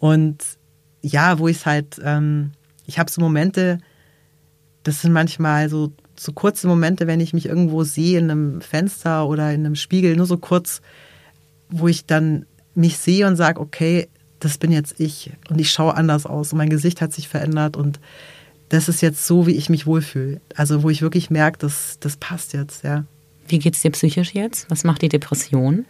Und 0.00 0.42
ja, 1.02 1.38
wo 1.38 1.46
ich 1.46 1.58
es 1.58 1.66
halt, 1.66 2.00
ähm, 2.02 2.50
ich 2.84 2.98
habe 2.98 3.10
so 3.10 3.20
Momente, 3.20 3.78
das 4.82 5.02
sind 5.02 5.12
manchmal 5.12 5.68
so 5.68 5.92
so 6.20 6.32
kurze 6.32 6.66
Momente, 6.66 7.06
wenn 7.06 7.20
ich 7.20 7.32
mich 7.32 7.46
irgendwo 7.46 7.84
sehe 7.84 8.18
in 8.18 8.30
einem 8.30 8.60
Fenster 8.60 9.26
oder 9.26 9.52
in 9.52 9.64
einem 9.64 9.76
Spiegel, 9.76 10.16
nur 10.16 10.26
so 10.26 10.38
kurz, 10.38 10.80
wo 11.68 11.88
ich 11.88 12.06
dann 12.06 12.46
mich 12.74 12.98
sehe 12.98 13.26
und 13.26 13.36
sage, 13.36 13.60
okay, 13.60 14.08
das 14.40 14.58
bin 14.58 14.70
jetzt 14.70 15.00
ich 15.00 15.32
und 15.50 15.60
ich 15.60 15.70
schaue 15.70 15.96
anders 15.96 16.26
aus 16.26 16.52
und 16.52 16.58
mein 16.58 16.70
Gesicht 16.70 17.00
hat 17.00 17.12
sich 17.12 17.28
verändert 17.28 17.76
und 17.76 17.98
das 18.68 18.88
ist 18.88 19.00
jetzt 19.00 19.26
so, 19.26 19.46
wie 19.46 19.56
ich 19.56 19.70
mich 19.70 19.86
wohlfühle. 19.86 20.40
Also 20.54 20.82
wo 20.82 20.90
ich 20.90 21.02
wirklich 21.02 21.30
merke, 21.30 21.58
das, 21.58 21.98
das 22.00 22.16
passt 22.16 22.52
jetzt, 22.52 22.84
ja. 22.84 23.04
Wie 23.46 23.58
geht 23.58 23.74
es 23.74 23.80
dir 23.80 23.90
psychisch 23.90 24.34
jetzt? 24.34 24.70
Was 24.70 24.84
macht 24.84 25.00
die 25.00 25.08
Depression? 25.08 25.86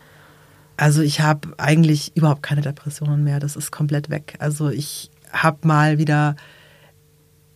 Also 0.76 1.03
ich 1.03 1.20
habe 1.20 1.55
eigentlich 1.57 2.12
überhaupt 2.14 2.45
keine 2.45 2.61
Depressionen 2.61 3.24
mehr. 3.24 3.41
Das 3.41 3.57
ist 3.57 3.72
komplett 3.72 4.11
weg. 4.11 4.37
Also 4.39 4.68
ich 4.68 5.11
habe 5.33 5.66
mal 5.66 5.99
wieder 5.99 6.37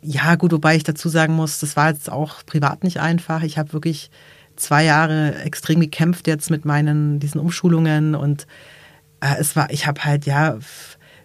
ja, 0.03 0.35
gut, 0.35 0.53
wobei 0.53 0.77
ich 0.77 0.83
dazu 0.83 1.09
sagen 1.09 1.35
muss, 1.35 1.61
das 1.61 1.77
war 1.77 1.91
jetzt 1.91 2.11
auch 2.11 2.45
privat 2.45 2.83
nicht 2.85 3.01
einfach. 3.01 3.43
Ich 3.43 3.57
habe 3.57 3.73
wirklich 3.73 4.11
zwei 4.57 4.85
Jahre 4.85 5.37
extrem 5.43 5.81
gekämpft 5.81 6.27
jetzt 6.27 6.51
mit 6.51 6.65
meinen 6.65 7.21
diesen 7.21 7.41
Umschulungen 7.41 8.15
und 8.15 8.47
äh, 9.21 9.37
es 9.39 9.57
war, 9.57 9.71
ich 9.71 9.87
habe 9.87 10.05
halt 10.05 10.27
ja 10.27 10.59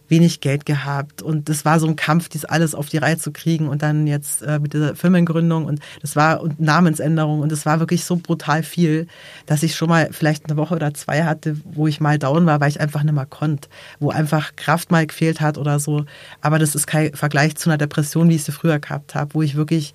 wenig 0.10 0.42
Geld 0.42 0.66
gehabt 0.66 1.22
und 1.22 1.50
das 1.50 1.66
war 1.66 1.80
so 1.80 1.88
ein 1.88 1.96
Kampf, 1.96 2.30
dies 2.30 2.46
alles 2.46 2.76
auf 2.76 2.90
die 2.90 2.98
Reihe 2.98 3.18
zu 3.18 3.32
kriegen 3.32 3.68
und 3.68 3.82
dann 3.82 4.08
jetzt 4.08 4.42
äh, 4.42 4.60
mit 4.60 4.74
dieser 4.74 4.96
Firmengründung 4.96 5.66
und 5.66 5.80
das 6.02 6.16
war 6.16 6.42
und 6.42 6.60
Namensänderung 6.60 7.42
und 7.42 7.52
es 7.52 7.66
war 7.66 7.80
wirklich 7.80 8.06
so 8.06 8.16
brutal 8.16 8.64
viel, 8.64 9.08
dass 9.46 9.64
ich 9.64 9.76
schon 9.76 9.90
mal 9.90 10.10
vielleicht 10.12 10.46
eine 10.46 10.58
Woche 10.58 10.76
oder 10.76 10.94
zwei 10.94 11.24
hatte, 11.24 11.58
wo 11.66 11.88
ich 11.88 12.00
mal 12.00 12.18
down 12.18 12.46
war, 12.46 12.60
weil 12.62 12.70
ich 12.70 12.80
einfach 12.80 13.04
nicht 13.04 13.14
mehr 13.14 13.26
konnte, 13.26 13.70
wo 14.00 14.10
einfach 14.10 14.56
Kraft 14.56 14.92
mal 14.92 15.06
gefehlt 15.06 15.42
hat 15.42 15.58
oder 15.58 15.80
so. 15.80 16.06
Aber 16.42 16.60
das 16.60 16.76
ist 16.76 16.88
kein 16.88 17.14
Vergleich 17.14 17.56
zu 17.56 17.70
einer 17.70 17.78
Depression, 17.78 18.30
wie 18.30 18.36
ich 18.36 18.44
sie 18.44 18.52
früher 18.52 18.80
gehabt 18.80 19.16
habe, 19.16 19.34
wo 19.34 19.42
ich 19.42 19.56
wirklich 19.56 19.94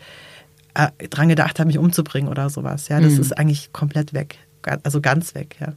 äh, 0.75 0.89
dran 1.09 1.29
gedacht 1.29 1.59
habe, 1.59 1.69
mich 1.69 1.79
umzubringen 1.79 2.31
oder 2.31 2.51
sowas. 2.51 2.89
Ja, 2.89 3.01
das 3.01 3.15
mhm. 3.15 3.21
ist 3.21 3.39
eigentlich 3.39 3.73
komplett 3.73 4.13
weg, 4.13 4.39
also 4.83 5.01
ganz 5.01 5.35
weg. 5.35 5.57
Ja. 5.61 5.73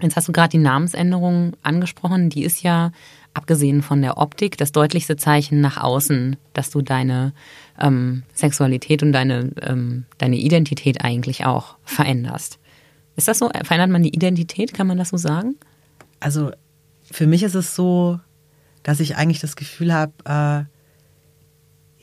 Jetzt 0.00 0.16
hast 0.16 0.28
du 0.28 0.32
gerade 0.32 0.50
die 0.50 0.58
Namensänderung 0.58 1.54
angesprochen. 1.62 2.28
Die 2.28 2.44
ist 2.44 2.62
ja 2.62 2.92
abgesehen 3.36 3.82
von 3.82 4.00
der 4.02 4.18
Optik, 4.18 4.56
das 4.56 4.72
deutlichste 4.72 5.16
Zeichen 5.16 5.60
nach 5.60 5.76
außen, 5.76 6.36
dass 6.52 6.70
du 6.70 6.82
deine 6.82 7.32
ähm, 7.80 8.22
Sexualität 8.34 9.02
und 9.02 9.12
deine, 9.12 9.52
ähm, 9.60 10.06
deine 10.18 10.36
Identität 10.36 11.04
eigentlich 11.04 11.44
auch 11.44 11.76
veränderst. 11.84 12.58
Ist 13.16 13.28
das 13.28 13.38
so? 13.38 13.50
Verändert 13.62 13.90
man 13.90 14.02
die 14.02 14.14
Identität? 14.14 14.74
Kann 14.74 14.86
man 14.86 14.98
das 14.98 15.10
so 15.10 15.16
sagen? 15.16 15.56
Also 16.20 16.50
für 17.10 17.26
mich 17.26 17.42
ist 17.42 17.54
es 17.54 17.74
so, 17.74 18.20
dass 18.82 19.00
ich 19.00 19.16
eigentlich 19.16 19.40
das 19.40 19.56
Gefühl 19.56 19.92
habe, 19.92 20.12
äh, 20.24 20.64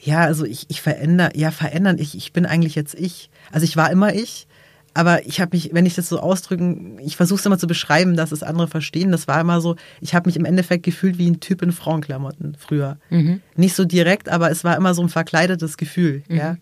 ja, 0.06 0.20
also 0.20 0.46
ich, 0.46 0.66
ich 0.70 0.82
verändere, 0.82 1.32
ja, 1.36 1.50
verändern, 1.52 1.98
ich, 1.98 2.16
ich 2.16 2.34
bin 2.34 2.46
eigentlich 2.46 2.76
jetzt 2.76 2.94
ich. 2.94 3.30
Also 3.52 3.64
ich 3.64 3.78
war 3.78 3.90
immer 3.90 4.14
ich, 4.14 4.48
aber 4.94 5.26
ich 5.26 5.42
habe 5.42 5.56
mich, 5.56 5.72
wenn 5.74 5.86
ich 5.86 5.96
das 5.96 6.10
so 6.10 6.20
ausdrücken, 6.20 7.00
ich 7.00 7.18
versuche 7.18 7.40
es 7.40 7.46
immer 7.46 7.58
zu 7.58 7.68
beschreiben, 7.68 8.16
dass 8.16 8.32
es 8.32 8.44
andere 8.44 8.68
verstehen. 8.68 9.12
Das 9.12 9.28
war 9.28 9.42
immer 9.42 9.60
so, 9.60 9.76
ich 10.02 10.14
habe 10.14 10.28
mich 10.30 10.38
im 10.38 10.46
Endeffekt 10.46 10.84
gefühlt 10.84 11.18
wie 11.18 11.30
ein 11.30 11.40
Typ 11.40 11.62
in 11.62 11.72
Frauenklamotten 11.72 12.56
früher. 12.60 12.98
Mhm. 13.10 13.42
Nicht 13.56 13.76
so 13.76 13.86
direkt, 13.86 14.30
aber 14.30 14.52
es 14.52 14.64
war 14.64 14.78
immer 14.78 14.94
so 14.94 15.02
ein 15.02 15.10
verkleidetes 15.10 15.78
Gefühl. 15.78 16.24
Mhm. 16.28 16.38
Ja? 16.38 16.58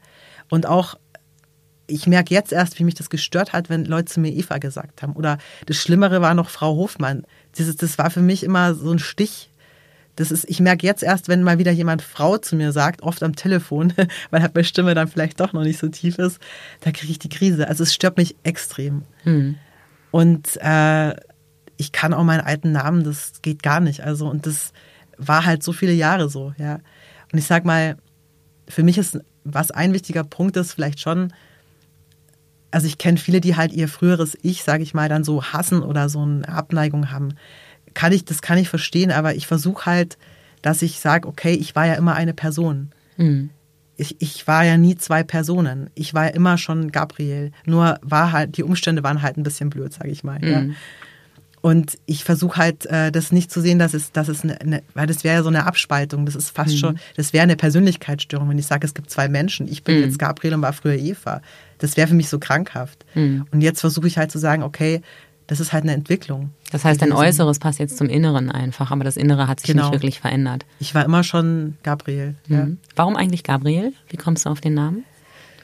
Und 0.50 0.66
auch, 0.66 0.96
ich 1.88 2.08
merke 2.08 2.34
jetzt 2.34 2.54
erst, 2.54 2.80
wie 2.80 2.86
mich 2.86 2.96
das 2.96 3.10
gestört 3.10 3.52
hat, 3.52 3.70
wenn 3.70 3.84
Leute 3.84 4.06
zu 4.06 4.22
mir 4.22 4.32
Eva 4.32 4.60
gesagt 4.60 5.02
haben. 5.02 5.14
Oder 5.14 5.38
das 5.66 5.78
Schlimmere 5.78 6.22
war 6.22 6.34
noch 6.34 6.50
Frau 6.50 6.76
Hofmann. 6.76 7.24
Das, 7.58 7.76
das 7.76 7.98
war 7.98 8.10
für 8.12 8.22
mich 8.22 8.44
immer 8.44 8.76
so 8.76 8.92
ein 8.92 9.00
Stich 9.00 9.51
das 10.16 10.32
ist, 10.32 10.50
ich 10.50 10.60
merke 10.60 10.86
jetzt 10.86 11.04
erst, 11.04 11.28
wenn 11.28 11.44
mal 11.44 11.58
wieder 11.58 11.72
jemand 11.72 12.02
Frau 12.02 12.38
zu 12.38 12.56
mir 12.56 12.72
sagt, 12.72 13.02
oft 13.02 13.24
am 13.24 13.36
Telefon, 13.36 13.94
weil 14.30 14.42
halt 14.42 14.54
meine 14.54 14.66
Stimme 14.66 14.94
dann 14.94 15.08
vielleicht 15.08 15.40
doch 15.40 15.54
noch 15.54 15.64
nicht 15.64 15.80
so 15.80 15.88
tief 15.88 16.18
ist, 16.18 16.40
da 16.82 16.92
kriege 16.92 17.12
ich 17.12 17.20
die 17.20 17.30
Krise. 17.30 17.68
Also 17.68 17.84
es 17.84 17.94
stört 17.94 18.18
mich 18.18 18.36
extrem. 18.44 19.04
Mhm. 19.24 19.56
Und 20.12 20.58
äh, 20.62 21.16
ich 21.78 21.92
kann 21.92 22.14
auch 22.14 22.24
meinen 22.24 22.42
alten 22.42 22.72
Namen, 22.72 23.04
das 23.04 23.42
geht 23.42 23.64
gar 23.64 23.80
nicht. 23.80 24.02
Also, 24.02 24.30
und 24.30 24.46
das 24.46 24.74
war 25.18 25.46
halt 25.46 25.64
so 25.64 25.72
viele 25.72 25.94
Jahre 25.94 26.30
so, 26.30 26.54
ja. 26.58 26.80
Und 27.32 27.40
ich 27.40 27.46
sag 27.46 27.64
mal, 27.66 27.98
für 28.68 28.84
mich 28.84 28.98
ist, 28.98 29.20
was 29.44 29.72
ein 29.72 29.94
wichtiger 29.94 30.24
Punkt 30.24 30.58
ist, 30.58 30.74
vielleicht 30.74 31.00
schon, 31.00 31.34
also 32.70 32.88
ich 32.88 32.98
kenne 32.98 33.18
viele, 33.18 33.42
die 33.42 33.56
halt 33.56 33.72
ihr 33.72 33.88
früheres 33.88 34.38
Ich, 34.42 34.64
sage 34.64 34.84
ich 34.84 34.94
mal, 34.94 35.10
dann 35.10 35.24
so 35.24 35.44
hassen 35.44 35.82
oder 35.82 36.10
so 36.10 36.22
eine 36.22 36.48
Abneigung 36.48 37.12
haben 37.12 37.36
kann 37.94 38.12
ich, 38.12 38.26
das 38.26 38.42
kann 38.42 38.58
ich 38.58 38.70
verstehen, 38.70 39.12
aber 39.12 39.36
ich 39.36 39.48
versuche 39.48 39.86
halt, 39.86 40.18
dass 40.62 40.82
ich 40.82 41.00
sage, 41.00 41.28
okay, 41.28 41.54
ich 41.54 41.76
war 41.76 41.86
ja 41.86 41.94
immer 41.94 42.16
eine 42.16 42.34
Person. 42.34 42.92
Mhm. 43.18 43.50
Ich, 43.98 44.16
ich 44.20 44.48
war 44.48 44.64
ja 44.64 44.78
nie 44.78 44.96
zwei 44.96 45.24
Personen. 45.24 45.90
Ich 45.96 46.14
war 46.14 46.26
ja 46.26 46.30
immer 46.32 46.58
schon 46.58 46.92
Gabriel. 46.92 47.52
Nur 47.66 48.00
war 48.02 48.32
halt, 48.32 48.58
die 48.58 48.64
Umstände 48.64 49.04
waren 49.04 49.22
halt 49.22 49.38
ein 49.38 49.44
bisschen 49.44 49.70
blöd, 49.70 49.94
sage 49.94 50.10
ich 50.10 50.24
mal. 50.24 50.40
Mhm. 50.40 50.48
Ja. 50.48 50.76
Und 51.62 52.00
ich 52.08 52.24
versuche 52.24 52.58
halt, 52.58 52.88
äh, 52.88 53.12
das 53.12 53.32
nicht 53.32 53.52
zu 53.52 53.62
sehen, 53.62 53.78
dass 53.78 53.94
es, 53.94 54.12
dass 54.12 54.28
es 54.28 54.44
eine, 54.44 54.60
eine 54.60 54.84
weil 54.96 55.06
das 55.06 55.24
wäre 55.24 55.36
ja 55.36 55.44
so 55.44 55.50
eine 55.50 55.68
Abspaltung. 55.68 56.26
Das 56.26 56.36
ist 56.36 56.50
fast 56.50 56.72
mhm. 56.72 56.78
schon, 56.78 57.00
das 57.16 57.34
wäre 57.34 57.44
eine 57.44 57.56
Persönlichkeitsstörung, 57.56 58.50
wenn 58.50 58.58
ich 58.58 58.66
sage, 58.66 58.86
es 58.86 58.96
gibt 58.96 59.12
zwei 59.12 59.30
Menschen. 59.30 59.68
Ich 59.68 59.84
bin 59.84 59.98
mhm. 59.98 60.04
jetzt 60.04 60.18
Gabriel 60.18 60.56
und 60.56 60.64
war 60.64 60.74
früher 60.74 60.96
Eva. 60.96 61.42
Das 61.78 61.98
wäre 61.98 62.08
für 62.08 62.16
mich 62.16 62.30
so 62.30 62.40
krankhaft. 62.40 63.06
Mhm. 63.14 63.46
Und 63.52 63.62
jetzt 63.62 63.82
versuche 63.82 64.08
ich 64.08 64.18
halt 64.18 64.32
zu 64.32 64.40
sagen, 64.40 64.64
okay, 64.64 65.02
das 65.52 65.60
ist 65.60 65.74
halt 65.74 65.84
eine 65.84 65.92
Entwicklung. 65.92 66.52
Das 66.72 66.86
heißt, 66.86 67.02
dein 67.02 67.12
Äußeres 67.12 67.60
passt 67.60 67.78
jetzt 67.78 67.98
zum 67.98 68.08
Inneren 68.08 68.50
einfach, 68.50 68.90
aber 68.90 69.04
das 69.04 69.18
Innere 69.18 69.50
hat 69.50 69.60
sich 69.60 69.68
genau. 69.68 69.84
nicht 69.84 69.92
wirklich 69.92 70.22
verändert. 70.22 70.66
Ich 70.80 70.96
war 70.96 71.04
immer 71.04 71.26
schon 71.26 71.76
Gabriel. 71.84 72.36
Mhm. 72.48 72.56
Ja. 72.56 72.68
Warum 72.96 73.18
eigentlich 73.18 73.44
Gabriel? 73.44 73.92
Wie 74.08 74.16
kommst 74.16 74.46
du 74.46 74.50
auf 74.50 74.62
den 74.62 74.76
Namen? 74.76 75.04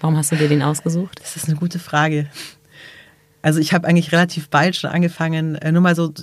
Warum 0.01 0.17
hast 0.17 0.29
du 0.33 0.35
dir 0.35 0.49
den 0.49 0.61
ausgesucht? 0.61 1.21
Das 1.21 1.37
ist 1.37 1.47
eine 1.47 1.55
gute 1.55 1.79
Frage. 1.79 2.27
Also 3.41 3.61
ich 3.61 3.71
habe 3.71 3.87
eigentlich 3.87 4.11
relativ 4.11 4.49
bald 4.49 4.75
schon 4.75 4.89
angefangen, 4.89 5.55
äh, 5.55 5.71
nur 5.71 5.81
mal 5.81 5.95
so 5.95 6.13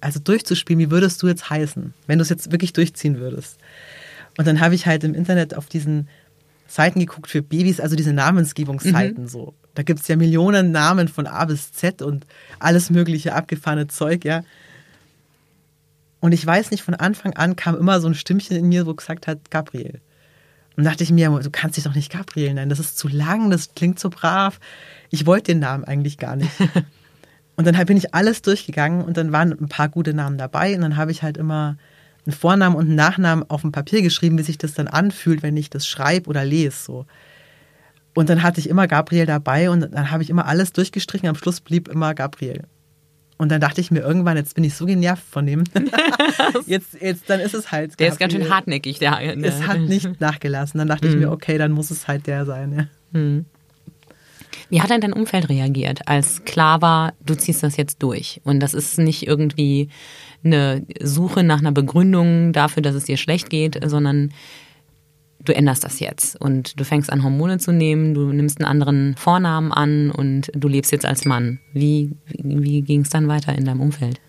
also 0.00 0.18
durchzuspielen, 0.18 0.78
wie 0.78 0.90
würdest 0.90 1.22
du 1.22 1.28
jetzt 1.28 1.50
heißen, 1.50 1.92
wenn 2.06 2.18
du 2.18 2.22
es 2.22 2.30
jetzt 2.30 2.50
wirklich 2.50 2.72
durchziehen 2.72 3.18
würdest. 3.18 3.58
Und 4.38 4.46
dann 4.46 4.60
habe 4.60 4.74
ich 4.74 4.86
halt 4.86 5.04
im 5.04 5.12
Internet 5.12 5.54
auf 5.54 5.66
diesen 5.66 6.08
Seiten 6.66 6.98
geguckt 6.98 7.28
für 7.28 7.42
Babys, 7.42 7.78
also 7.78 7.94
diese 7.94 8.14
Namensgebungsseiten 8.14 9.28
so. 9.28 9.52
Da 9.74 9.82
gibt 9.82 10.00
es 10.00 10.08
ja 10.08 10.16
Millionen 10.16 10.70
Namen 10.70 11.08
von 11.08 11.26
A 11.26 11.44
bis 11.44 11.72
Z 11.72 12.02
und 12.02 12.26
alles 12.58 12.90
mögliche 12.90 13.34
abgefahrene 13.34 13.86
Zeug, 13.86 14.24
ja. 14.24 14.42
Und 16.20 16.32
ich 16.32 16.46
weiß 16.46 16.70
nicht, 16.70 16.82
von 16.82 16.94
Anfang 16.94 17.34
an 17.34 17.56
kam 17.56 17.76
immer 17.76 18.00
so 18.00 18.06
ein 18.06 18.14
Stimmchen 18.14 18.56
in 18.56 18.68
mir, 18.68 18.86
wo 18.86 18.94
gesagt 18.94 19.26
hat, 19.26 19.50
Gabriel. 19.50 20.00
Und 20.76 20.84
dachte 20.84 21.04
ich 21.04 21.10
mir, 21.10 21.28
du 21.30 21.50
kannst 21.50 21.76
dich 21.76 21.84
doch 21.84 21.94
nicht 21.94 22.12
Gabriel 22.12 22.54
nennen, 22.54 22.70
das 22.70 22.78
ist 22.78 22.96
zu 22.96 23.08
lang, 23.08 23.50
das 23.50 23.74
klingt 23.74 23.98
so 23.98 24.08
brav. 24.08 24.60
Ich 25.10 25.26
wollte 25.26 25.52
den 25.52 25.58
Namen 25.58 25.84
eigentlich 25.84 26.18
gar 26.18 26.36
nicht. 26.36 26.52
Und 27.56 27.66
dann 27.66 27.86
bin 27.86 27.96
ich 27.96 28.14
alles 28.14 28.42
durchgegangen 28.42 29.04
und 29.04 29.16
dann 29.16 29.30
waren 29.30 29.52
ein 29.52 29.68
paar 29.68 29.88
gute 29.88 30.14
Namen 30.14 30.38
dabei 30.38 30.74
und 30.74 30.80
dann 30.80 30.96
habe 30.96 31.10
ich 31.10 31.22
halt 31.22 31.36
immer 31.36 31.76
einen 32.24 32.34
Vornamen 32.34 32.76
und 32.76 32.86
einen 32.86 32.94
Nachnamen 32.94 33.48
auf 33.50 33.60
dem 33.60 33.72
Papier 33.72 34.02
geschrieben, 34.02 34.38
wie 34.38 34.42
sich 34.42 34.58
das 34.58 34.74
dann 34.74 34.88
anfühlt, 34.88 35.42
wenn 35.42 35.56
ich 35.56 35.68
das 35.68 35.86
schreibe 35.86 36.30
oder 36.30 36.44
lese. 36.44 36.76
So. 36.76 37.06
Und 38.14 38.28
dann 38.28 38.42
hatte 38.42 38.60
ich 38.60 38.68
immer 38.68 38.86
Gabriel 38.86 39.26
dabei 39.26 39.70
und 39.70 39.80
dann 39.92 40.10
habe 40.10 40.22
ich 40.22 40.30
immer 40.30 40.46
alles 40.46 40.72
durchgestrichen. 40.72 41.28
Am 41.28 41.34
Schluss 41.34 41.60
blieb 41.60 41.88
immer 41.88 42.14
Gabriel. 42.14 42.64
Und 43.38 43.48
dann 43.50 43.60
dachte 43.60 43.80
ich 43.80 43.90
mir 43.90 44.00
irgendwann, 44.00 44.36
jetzt 44.36 44.54
bin 44.54 44.62
ich 44.62 44.74
so 44.74 44.86
genervt 44.86 45.24
von 45.28 45.46
dem. 45.46 45.64
jetzt, 46.66 47.00
jetzt, 47.00 47.28
dann 47.28 47.40
ist 47.40 47.54
es 47.54 47.72
halt. 47.72 47.98
Der 47.98 48.08
ist 48.08 48.20
ganz 48.20 48.34
schön 48.34 48.48
hartnäckig. 48.48 48.98
Der, 48.98 49.36
Es 49.42 49.66
hat 49.66 49.80
nicht 49.80 50.08
nachgelassen. 50.20 50.78
Dann 50.78 50.88
dachte 50.88 51.08
ich 51.08 51.16
mir, 51.16 51.30
okay, 51.32 51.58
dann 51.58 51.72
muss 51.72 51.90
es 51.90 52.06
halt 52.06 52.26
der 52.26 52.44
sein. 52.44 52.72
Ja. 52.72 53.18
Wie 54.68 54.80
hat 54.80 54.90
denn 54.90 55.00
dein 55.00 55.12
Umfeld 55.12 55.48
reagiert, 55.48 56.06
als 56.06 56.44
klar 56.44 56.80
war, 56.82 57.14
du 57.24 57.34
ziehst 57.34 57.62
das 57.62 57.76
jetzt 57.76 58.02
durch? 58.02 58.40
Und 58.44 58.60
das 58.60 58.74
ist 58.74 58.98
nicht 58.98 59.26
irgendwie 59.26 59.88
eine 60.44 60.86
Suche 61.00 61.42
nach 61.42 61.58
einer 61.58 61.72
Begründung 61.72 62.52
dafür, 62.52 62.82
dass 62.82 62.94
es 62.94 63.04
dir 63.04 63.16
schlecht 63.16 63.50
geht, 63.50 63.78
sondern 63.84 64.32
du 65.44 65.54
änderst 65.54 65.84
das 65.84 66.00
jetzt 66.00 66.40
und 66.40 66.78
du 66.78 66.84
fängst 66.84 67.12
an, 67.12 67.22
Hormone 67.22 67.58
zu 67.58 67.72
nehmen, 67.72 68.14
du 68.14 68.32
nimmst 68.32 68.60
einen 68.60 68.70
anderen 68.70 69.16
Vornamen 69.16 69.72
an 69.72 70.10
und 70.10 70.50
du 70.54 70.68
lebst 70.68 70.92
jetzt 70.92 71.04
als 71.04 71.24
Mann. 71.24 71.58
Wie, 71.72 72.12
wie, 72.26 72.82
ging 72.82 73.02
es 73.02 73.10
dann 73.10 73.28
weiter 73.28 73.54
in 73.56 73.64
deinem 73.64 73.80
Umfeld? 73.80 74.20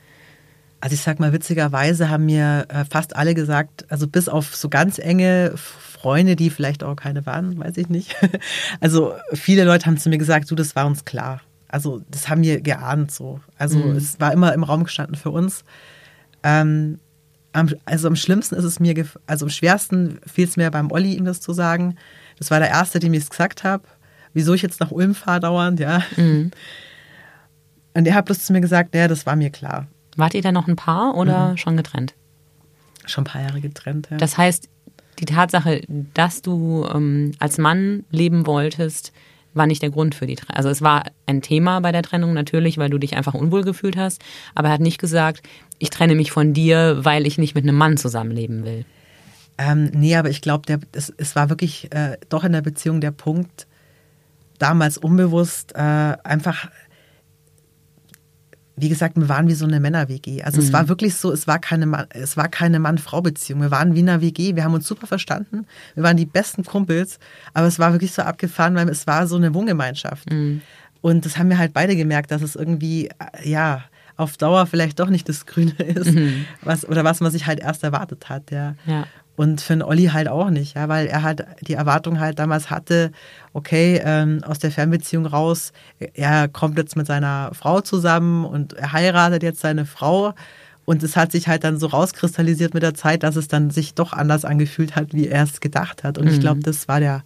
Also 0.79 0.95
ich 0.95 1.01
sag 1.01 1.19
mal, 1.19 1.31
witzigerweise 1.31 2.09
haben 2.09 2.25
mir 2.25 2.65
äh, 2.69 2.83
fast 2.83 3.15
alle 3.15 3.35
gesagt, 3.35 3.89
also 3.89 4.07
bis 4.07 4.27
auf 4.27 4.55
so 4.55 4.67
ganz 4.69 4.99
enge 4.99 5.53
Freunde, 5.55 6.35
die 6.35 6.49
vielleicht 6.49 6.83
auch 6.83 6.95
keine 6.95 7.25
waren, 7.25 7.57
weiß 7.57 7.77
ich 7.77 7.89
nicht. 7.89 8.15
Also 8.81 9.13
viele 9.33 9.63
Leute 9.63 9.85
haben 9.85 9.97
zu 9.97 10.09
mir 10.09 10.17
gesagt, 10.17 10.51
du, 10.51 10.55
das 10.55 10.75
war 10.75 10.85
uns 10.85 11.05
klar. 11.05 11.41
Also 11.69 12.01
das 12.11 12.27
haben 12.27 12.43
wir 12.43 12.61
geahnt 12.61 13.11
so. 13.11 13.39
Also 13.57 13.79
es 13.93 14.19
war 14.19 14.33
immer 14.33 14.53
im 14.53 14.63
Raum 14.63 14.83
gestanden 14.83 15.15
für 15.15 15.31
uns. 15.31 15.63
Ähm, 16.43 16.99
also 17.53 18.07
am 18.07 18.15
schlimmsten 18.15 18.55
ist 18.55 18.63
es 18.63 18.79
mir, 18.79 19.05
also 19.27 19.45
am 19.45 19.49
schwersten 19.49 20.19
fiel 20.25 20.47
es 20.47 20.57
mir 20.57 20.69
beim 20.71 20.91
Olli, 20.91 21.13
ihm 21.13 21.25
das 21.25 21.39
zu 21.39 21.53
sagen. 21.53 21.95
Das 22.39 22.51
war 22.51 22.59
der 22.59 22.69
Erste, 22.69 22.99
dem 22.99 23.13
ich 23.13 23.23
es 23.23 23.29
gesagt 23.29 23.63
habe. 23.63 23.83
Wieso 24.33 24.53
ich 24.53 24.63
jetzt 24.63 24.79
nach 24.79 24.91
Ulm 24.91 25.13
fahre 25.13 25.39
dauernd, 25.39 25.79
ja. 25.79 26.01
Und 26.17 28.07
er 28.07 28.15
hat 28.15 28.25
bloß 28.25 28.45
zu 28.45 28.53
mir 28.53 28.61
gesagt, 28.61 28.95
ja, 28.95 29.07
das 29.07 29.25
war 29.27 29.35
mir 29.35 29.51
klar. 29.51 29.87
Wart 30.15 30.33
ihr 30.33 30.41
dann 30.41 30.55
noch 30.55 30.67
ein 30.67 30.75
Paar 30.75 31.15
oder 31.15 31.55
schon 31.57 31.77
getrennt? 31.77 32.15
Schon 33.05 33.23
ein 33.23 33.27
paar 33.27 33.41
Jahre 33.41 33.61
getrennt, 33.61 34.07
ja. 34.09 34.17
Das 34.17 34.37
heißt, 34.37 34.69
die 35.19 35.25
Tatsache, 35.25 35.81
dass 36.15 36.41
du 36.41 36.87
ähm, 36.91 37.33
als 37.37 37.59
Mann 37.59 38.03
leben 38.09 38.47
wolltest, 38.47 39.13
war 39.53 39.67
nicht 39.67 39.83
der 39.83 39.91
Grund 39.91 40.15
für 40.15 40.25
die 40.25 40.35
Trennung. 40.35 40.57
Also 40.57 40.69
es 40.69 40.81
war 40.81 41.03
ein 41.27 41.43
Thema 41.43 41.79
bei 41.81 41.91
der 41.91 42.01
Trennung 42.01 42.33
natürlich, 42.33 42.79
weil 42.79 42.89
du 42.89 42.97
dich 42.97 43.15
einfach 43.15 43.35
unwohl 43.35 43.63
gefühlt 43.63 43.97
hast, 43.97 44.23
aber 44.55 44.69
er 44.69 44.73
hat 44.73 44.81
nicht 44.81 44.99
gesagt, 44.99 45.43
ich 45.83 45.89
trenne 45.89 46.15
mich 46.15 46.31
von 46.31 46.53
dir, 46.53 46.99
weil 47.01 47.27
ich 47.27 47.37
nicht 47.37 47.55
mit 47.55 47.65
einem 47.65 47.75
Mann 47.75 47.97
zusammenleben 47.97 48.63
will. 48.63 48.85
Ähm, 49.57 49.91
nee, 49.93 50.15
aber 50.15 50.29
ich 50.29 50.41
glaube, 50.41 50.79
es, 50.93 51.13
es 51.17 51.35
war 51.35 51.49
wirklich 51.49 51.93
äh, 51.93 52.15
doch 52.29 52.45
in 52.45 52.53
der 52.53 52.61
Beziehung 52.61 53.01
der 53.01 53.11
Punkt, 53.11 53.67
damals 54.59 54.97
unbewusst, 54.97 55.75
äh, 55.75 55.79
einfach, 56.23 56.69
wie 58.77 58.87
gesagt, 58.87 59.17
wir 59.17 59.27
waren 59.27 59.49
wie 59.49 59.55
so 59.55 59.65
eine 59.65 59.81
Männer-WG. 59.81 60.43
Also 60.43 60.61
es 60.61 60.71
war 60.71 60.87
wirklich 60.87 61.15
so, 61.15 61.33
es 61.33 61.47
war 61.47 61.59
keine 61.59 61.85
Mann, 61.85 62.05
es 62.11 62.37
war 62.37 62.47
keine 62.47 62.79
Mann-Frau-Beziehung. 62.79 63.59
Wir 63.59 63.71
waren 63.71 63.93
wie 63.93 63.99
eine 63.99 64.21
WG, 64.21 64.55
wir 64.55 64.63
haben 64.63 64.73
uns 64.73 64.87
super 64.87 65.05
verstanden. 65.05 65.67
Wir 65.95 66.03
waren 66.03 66.15
die 66.15 66.25
besten 66.25 66.63
Kumpels, 66.63 67.19
aber 67.53 67.67
es 67.67 67.77
war 67.77 67.91
wirklich 67.91 68.13
so 68.13 68.21
abgefahren, 68.21 68.75
weil 68.75 68.87
es 68.87 69.05
war 69.05 69.27
so 69.27 69.35
eine 69.35 69.53
Wohngemeinschaft. 69.53 70.31
Und 71.01 71.25
das 71.25 71.37
haben 71.37 71.49
wir 71.49 71.57
halt 71.57 71.73
beide 71.73 71.97
gemerkt, 71.97 72.31
dass 72.31 72.41
es 72.41 72.55
irgendwie, 72.55 73.07
äh, 73.07 73.49
ja, 73.49 73.83
auf 74.15 74.37
Dauer 74.37 74.65
vielleicht 74.65 74.99
doch 74.99 75.09
nicht 75.09 75.27
das 75.29 75.45
Grüne 75.45 75.71
ist, 75.77 76.15
was, 76.61 76.87
oder 76.87 77.03
was 77.03 77.19
man 77.19 77.31
sich 77.31 77.47
halt 77.47 77.59
erst 77.59 77.83
erwartet 77.83 78.29
hat, 78.29 78.51
ja. 78.51 78.75
Ja. 78.85 79.05
Und 79.35 79.61
für 79.61 79.73
den 79.73 79.81
Olli 79.81 80.05
halt 80.05 80.27
auch 80.27 80.51
nicht, 80.51 80.75
ja, 80.75 80.87
weil 80.89 81.07
er 81.07 81.23
halt 81.23 81.43
die 81.61 81.73
Erwartung 81.73 82.19
halt 82.19 82.37
damals 82.37 82.69
hatte, 82.69 83.11
okay, 83.53 83.99
ähm, 84.03 84.43
aus 84.45 84.59
der 84.59 84.71
Fernbeziehung 84.71 85.25
raus, 85.25 85.73
er 86.13 86.47
kommt 86.47 86.77
jetzt 86.77 86.95
mit 86.95 87.07
seiner 87.07 87.49
Frau 87.53 87.81
zusammen 87.81 88.45
und 88.45 88.73
er 88.73 88.93
heiratet 88.93 89.41
jetzt 89.41 89.61
seine 89.61 89.85
Frau. 89.85 90.35
Und 90.85 91.01
es 91.01 91.15
hat 91.15 91.31
sich 91.31 91.47
halt 91.47 91.63
dann 91.63 91.79
so 91.79 91.87
rauskristallisiert 91.87 92.73
mit 92.75 92.83
der 92.83 92.93
Zeit, 92.93 93.23
dass 93.23 93.35
es 93.35 93.47
dann 93.47 93.71
sich 93.71 93.95
doch 93.95 94.13
anders 94.13 94.45
angefühlt 94.45 94.95
hat, 94.95 95.13
wie 95.13 95.27
er 95.27 95.43
es 95.43 95.61
gedacht 95.61 96.03
hat. 96.03 96.17
Und 96.17 96.27
ich 96.27 96.39
glaube, 96.41 96.59
das 96.59 96.87
war 96.87 96.99
der 96.99 97.23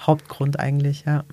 Hauptgrund 0.00 0.58
eigentlich, 0.58 1.04
ja. 1.06 1.24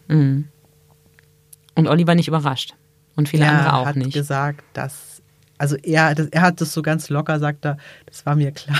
Und 1.75 1.87
Olli 1.87 2.05
war 2.07 2.15
nicht 2.15 2.27
überrascht. 2.27 2.73
Und 3.17 3.27
viele 3.27 3.43
er 3.43 3.51
andere 3.51 3.73
auch 3.73 3.85
hat 3.85 3.97
nicht. 3.97 4.13
gesagt, 4.13 4.63
dass, 4.71 5.21
also 5.57 5.75
er, 5.75 6.15
das, 6.15 6.27
er 6.27 6.41
hat 6.41 6.61
das 6.61 6.71
so 6.71 6.81
ganz 6.81 7.09
locker, 7.09 7.39
sagt 7.39 7.65
er, 7.65 7.77
das 8.05 8.25
war 8.25 8.35
mir 8.35 8.51
klar. 8.51 8.79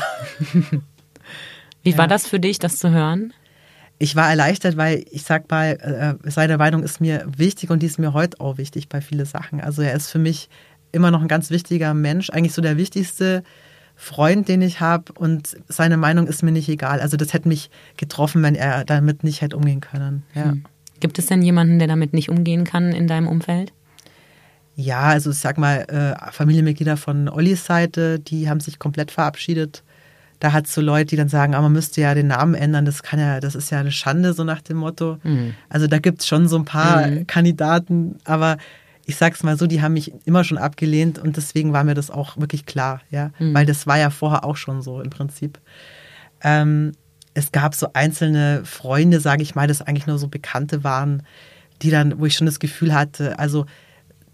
Wie 1.83 1.97
war 1.97 2.07
das 2.07 2.27
für 2.27 2.39
dich, 2.39 2.59
das 2.59 2.79
zu 2.79 2.91
hören? 2.91 3.33
ich 3.99 4.15
war 4.15 4.29
erleichtert, 4.29 4.77
weil 4.77 5.05
ich 5.09 5.23
sag 5.23 5.49
mal, 5.49 6.17
äh, 6.23 6.29
seine 6.29 6.57
Meinung 6.57 6.83
ist 6.83 7.01
mir 7.01 7.25
wichtig 7.35 7.69
und 7.69 7.81
die 7.81 7.87
ist 7.87 7.97
mir 7.97 8.13
heute 8.13 8.39
auch 8.39 8.57
wichtig 8.57 8.89
bei 8.89 9.01
vielen 9.01 9.25
Sachen. 9.25 9.59
Also 9.59 9.81
er 9.81 9.93
ist 9.93 10.11
für 10.11 10.19
mich 10.19 10.49
immer 10.91 11.11
noch 11.11 11.21
ein 11.21 11.27
ganz 11.27 11.49
wichtiger 11.49 11.93
Mensch, 11.93 12.29
eigentlich 12.29 12.53
so 12.53 12.61
der 12.61 12.77
wichtigste 12.77 13.43
Freund, 13.95 14.47
den 14.47 14.61
ich 14.61 14.79
habe 14.79 15.11
und 15.13 15.57
seine 15.67 15.97
Meinung 15.97 16.27
ist 16.27 16.43
mir 16.43 16.51
nicht 16.51 16.69
egal. 16.69 16.99
Also 16.99 17.17
das 17.17 17.33
hätte 17.33 17.47
mich 17.47 17.71
getroffen, 17.97 18.43
wenn 18.43 18.53
er 18.53 18.85
damit 18.85 19.23
nicht 19.23 19.41
hätte 19.41 19.57
umgehen 19.57 19.81
können. 19.81 20.23
Ja. 20.35 20.53
Gibt 20.99 21.17
es 21.17 21.25
denn 21.25 21.41
jemanden, 21.41 21.79
der 21.79 21.87
damit 21.87 22.13
nicht 22.13 22.29
umgehen 22.29 22.63
kann 22.63 22.91
in 22.91 23.07
deinem 23.07 23.27
Umfeld? 23.27 23.73
Ja, 24.79 25.01
also 25.01 25.31
ich 25.31 25.39
sag 25.39 25.57
mal, 25.57 25.79
äh, 25.89 26.31
Familienmitglieder 26.31 26.97
von 26.97 27.29
Ollis 27.29 27.65
Seite, 27.65 28.19
die 28.19 28.47
haben 28.47 28.59
sich 28.59 28.77
komplett 28.77 29.09
verabschiedet. 29.09 29.83
Da 30.39 30.53
hat 30.53 30.67
es 30.67 30.73
so 30.75 30.81
Leute, 30.81 31.07
die 31.07 31.15
dann 31.15 31.29
sagen, 31.29 31.55
ah, 31.55 31.61
man 31.61 31.71
müsste 31.73 31.99
ja 31.99 32.13
den 32.13 32.27
Namen 32.27 32.53
ändern, 32.53 32.85
das 32.85 33.01
kann 33.01 33.19
ja, 33.19 33.39
das 33.39 33.55
ist 33.55 33.71
ja 33.71 33.79
eine 33.79 33.91
Schande, 33.91 34.33
so 34.33 34.43
nach 34.43 34.61
dem 34.61 34.77
Motto. 34.77 35.17
Also 35.67 35.87
da 35.87 35.97
gibt 35.97 36.21
es 36.21 36.27
schon 36.27 36.47
so 36.47 36.57
ein 36.57 36.65
paar 36.65 37.01
Kandidaten, 37.25 38.19
aber 38.23 38.57
ich 39.07 39.15
sag's 39.15 39.41
mal 39.41 39.57
so, 39.57 39.65
die 39.65 39.81
haben 39.81 39.93
mich 39.93 40.13
immer 40.25 40.43
schon 40.43 40.59
abgelehnt 40.59 41.17
und 41.17 41.37
deswegen 41.37 41.73
war 41.73 41.83
mir 41.83 41.95
das 41.95 42.11
auch 42.11 42.37
wirklich 42.37 42.67
klar, 42.67 43.01
ja. 43.09 43.31
Weil 43.55 43.65
das 43.65 43.87
war 43.87 43.97
ja 43.97 44.11
vorher 44.11 44.43
auch 44.45 44.57
schon 44.57 44.83
so 44.83 45.01
im 45.01 45.09
Prinzip. 45.09 45.57
Ähm, 46.43 46.91
es 47.33 47.51
gab 47.51 47.73
so 47.73 47.87
einzelne 47.93 48.61
Freunde, 48.63 49.19
sage 49.21 49.41
ich 49.41 49.55
mal, 49.55 49.65
das 49.67 49.81
eigentlich 49.81 50.05
nur 50.05 50.19
so 50.19 50.27
Bekannte 50.27 50.83
waren, 50.83 51.23
die 51.81 51.89
dann, 51.89 52.19
wo 52.19 52.27
ich 52.27 52.35
schon 52.35 52.45
das 52.45 52.59
Gefühl 52.59 52.93
hatte, 52.93 53.39
also 53.39 53.65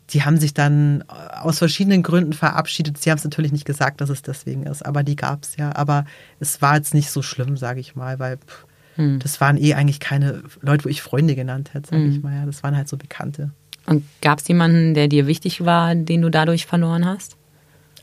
die 0.09 0.23
haben 0.23 0.37
sich 0.37 0.53
dann 0.53 1.03
aus 1.07 1.59
verschiedenen 1.59 2.03
Gründen 2.03 2.33
verabschiedet. 2.33 2.97
Sie 2.97 3.09
haben 3.09 3.17
es 3.17 3.23
natürlich 3.23 3.51
nicht 3.51 3.65
gesagt, 3.65 4.01
dass 4.01 4.09
es 4.09 4.21
deswegen 4.21 4.63
ist, 4.63 4.85
aber 4.85 5.03
die 5.03 5.15
gab 5.15 5.43
es 5.43 5.55
ja. 5.55 5.75
Aber 5.75 6.05
es 6.39 6.61
war 6.61 6.75
jetzt 6.75 6.93
nicht 6.93 7.09
so 7.09 7.21
schlimm, 7.21 7.57
sage 7.57 7.79
ich 7.79 7.95
mal, 7.95 8.19
weil 8.19 8.37
pff, 8.37 8.65
das 9.19 9.41
waren 9.41 9.57
eh 9.57 9.73
eigentlich 9.73 9.99
keine 9.99 10.43
Leute, 10.61 10.85
wo 10.85 10.89
ich 10.89 11.01
Freunde 11.01 11.35
genannt 11.35 11.73
hätte, 11.73 11.89
sage 11.89 12.05
ich 12.05 12.21
mal. 12.21 12.35
Ja. 12.35 12.45
Das 12.45 12.61
waren 12.61 12.77
halt 12.77 12.87
so 12.87 12.97
Bekannte. 12.97 13.49
Und 13.85 14.03
gab 14.21 14.39
es 14.39 14.47
jemanden, 14.47 14.93
der 14.93 15.07
dir 15.07 15.25
wichtig 15.25 15.65
war, 15.65 15.95
den 15.95 16.21
du 16.21 16.29
dadurch 16.29 16.67
verloren 16.67 17.05
hast? 17.05 17.35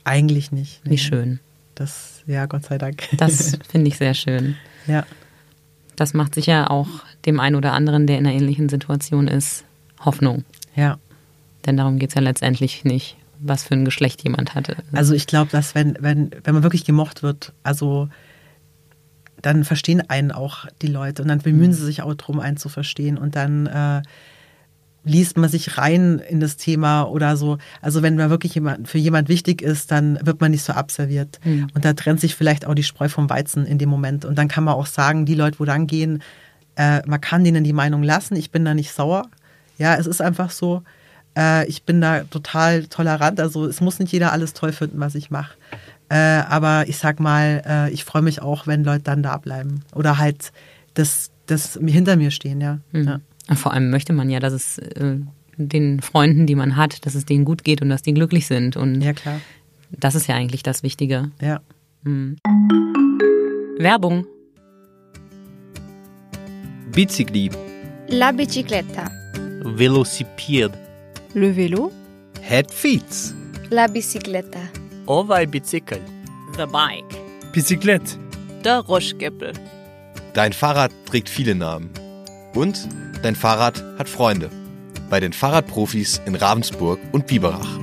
Eigentlich 0.05 0.51
nicht. 0.53 0.80
Wie 0.84 0.98
schön. 0.98 1.38
Das, 1.74 2.22
ja, 2.26 2.46
Gott 2.46 2.64
sei 2.64 2.76
Dank. 2.76 3.05
Das 3.16 3.57
finde 3.68 3.88
ich 3.88 3.98
sehr 3.98 4.14
schön. 4.14 4.57
ja. 4.86 5.05
Das 5.96 6.14
macht 6.14 6.34
sicher 6.34 6.70
auch 6.70 6.88
dem 7.26 7.38
einen 7.40 7.57
oder 7.57 7.74
anderen, 7.74 8.07
der 8.07 8.16
in 8.16 8.26
einer 8.26 8.34
ähnlichen 8.34 8.70
Situation 8.70 9.28
ist, 9.28 9.64
Hoffnung. 10.03 10.44
Ja. 10.74 10.98
Denn 11.66 11.76
darum 11.76 11.98
geht 11.98 12.11
es 12.11 12.14
ja 12.14 12.20
letztendlich 12.20 12.84
nicht, 12.84 13.16
was 13.38 13.64
für 13.64 13.74
ein 13.74 13.84
Geschlecht 13.84 14.22
jemand 14.22 14.54
hatte. 14.54 14.76
Also 14.92 15.14
ich 15.14 15.26
glaube, 15.26 15.50
dass 15.50 15.74
wenn, 15.74 15.96
wenn, 16.00 16.30
wenn 16.44 16.54
man 16.54 16.62
wirklich 16.62 16.84
gemocht 16.84 17.22
wird, 17.22 17.52
also 17.62 18.08
dann 19.42 19.64
verstehen 19.64 20.02
einen 20.08 20.32
auch 20.32 20.66
die 20.82 20.86
Leute 20.86 21.22
und 21.22 21.28
dann 21.28 21.38
bemühen 21.38 21.72
sie 21.72 21.84
sich 21.84 22.02
auch 22.02 22.14
drum, 22.14 22.40
einen 22.40 22.56
zu 22.56 22.68
verstehen 22.68 23.16
und 23.16 23.36
dann 23.36 23.66
äh, 23.66 24.02
liest 25.04 25.36
man 25.36 25.48
sich 25.48 25.78
rein 25.78 26.18
in 26.18 26.40
das 26.40 26.56
Thema 26.56 27.04
oder 27.04 27.36
so. 27.36 27.58
Also 27.80 28.02
wenn 28.02 28.16
man 28.16 28.30
wirklich 28.30 28.54
jemand, 28.54 28.88
für 28.88 28.98
jemand 28.98 29.28
wichtig 29.28 29.62
ist, 29.62 29.90
dann 29.90 30.18
wird 30.22 30.40
man 30.40 30.50
nicht 30.50 30.62
so 30.62 30.74
abserviert. 30.74 31.40
Und 31.74 31.84
da 31.84 31.94
trennt 31.94 32.20
sich 32.20 32.34
vielleicht 32.34 32.66
auch 32.66 32.74
die 32.74 32.82
Spreu 32.82 33.08
vom 33.08 33.30
Weizen 33.30 33.64
in 33.64 33.78
dem 33.78 33.88
Moment. 33.88 34.24
Und 34.24 34.36
dann 34.36 34.48
kann 34.48 34.64
man 34.64 34.74
auch 34.74 34.86
sagen, 34.86 35.24
die 35.24 35.34
Leute, 35.34 35.58
wo 35.58 35.64
dann 35.64 35.86
gehen, 35.86 36.22
äh, 36.76 37.00
man 37.06 37.20
kann 37.20 37.44
denen 37.44 37.64
die 37.64 37.72
Meinung 37.72 38.02
lassen, 38.02 38.36
ich 38.36 38.50
bin 38.50 38.64
da 38.64 38.74
nicht 38.74 38.92
sauer. 38.92 39.28
Ja, 39.78 39.96
es 39.96 40.06
ist 40.06 40.20
einfach 40.20 40.50
so. 40.50 40.82
Äh, 41.37 41.68
ich 41.68 41.85
bin 41.85 42.01
da 42.01 42.24
total 42.24 42.87
tolerant. 42.87 43.41
Also 43.41 43.66
es 43.66 43.81
muss 43.81 43.99
nicht 43.99 44.12
jeder 44.12 44.33
alles 44.33 44.53
toll 44.53 44.72
finden, 44.72 45.01
was 45.01 45.14
ich 45.14 45.31
mache. 45.31 45.55
Äh, 46.09 46.16
aber 46.16 46.89
ich 46.89 46.99
sag 46.99 47.20
mal, 47.20 47.62
äh, 47.66 47.91
ich 47.93 48.05
freue 48.05 48.22
mich 48.22 48.43
auch, 48.43 48.66
wenn 48.66 48.85
Leute 48.85 49.05
dann 49.05 49.22
da 49.22 49.37
bleiben. 49.37 49.83
Oder 49.95 50.18
halt 50.18 50.53
das, 50.95 51.31
das 51.47 51.78
hinter 51.85 52.16
mir 52.16 52.31
stehen, 52.31 52.61
ja. 52.61 52.78
Mhm. 52.93 53.20
ja. 53.49 53.55
Vor 53.55 53.72
allem 53.72 53.91
möchte 53.91 54.12
man 54.12 54.31
ja, 54.31 54.41
dass 54.41 54.53
es 54.53 54.78
äh, 54.78 55.16
den 55.57 56.01
Freunden, 56.01 56.47
die 56.47 56.55
man 56.55 56.76
hat, 56.76 57.07
dass 57.07 57.14
es 57.14 57.26
denen 57.26 57.45
gut 57.45 57.64
geht 57.64 57.83
und 57.83 57.91
dass 57.91 58.03
die 58.03 58.14
glücklich 58.14 58.47
sind. 58.47 58.76
Und 58.76 59.01
ja, 59.01 59.12
klar. 59.12 59.41
Das 59.91 60.14
ist 60.14 60.26
ja 60.26 60.37
eigentlich 60.37 60.62
das 60.62 60.83
Wichtige. 60.83 61.31
Ja. 61.41 61.61
Mhm. 62.03 62.37
Werbung. 63.78 64.26
Bicicli. 66.93 67.51
La 68.09 68.33
bicicletta. 68.33 69.11
Velocipede. 69.62 70.89
Le 71.33 71.53
vélo. 71.53 71.93
Het 72.41 72.74
fiets. 72.74 73.35
La 73.68 73.89
bicicletta. 73.89 74.59
Ovaj 75.05 75.47
bicycle. 75.47 76.01
The 76.57 76.66
bike. 76.66 77.20
Bicyclette. 77.53 78.18
Der 78.64 78.78
Roschgeppel. 78.81 79.53
Dein 80.33 80.53
Fahrrad 80.53 80.91
trägt 81.05 81.28
viele 81.28 81.55
Namen. 81.55 81.91
Und 82.55 82.89
dein 83.22 83.37
Fahrrad 83.37 83.85
hat 83.99 84.09
Freunde. 84.09 84.51
Bei 85.09 85.20
den 85.20 85.33
Fahrradprofis 85.33 86.20
in 86.26 86.35
Ravensburg 86.35 86.99
und 87.12 87.26
Biberach. 87.26 87.78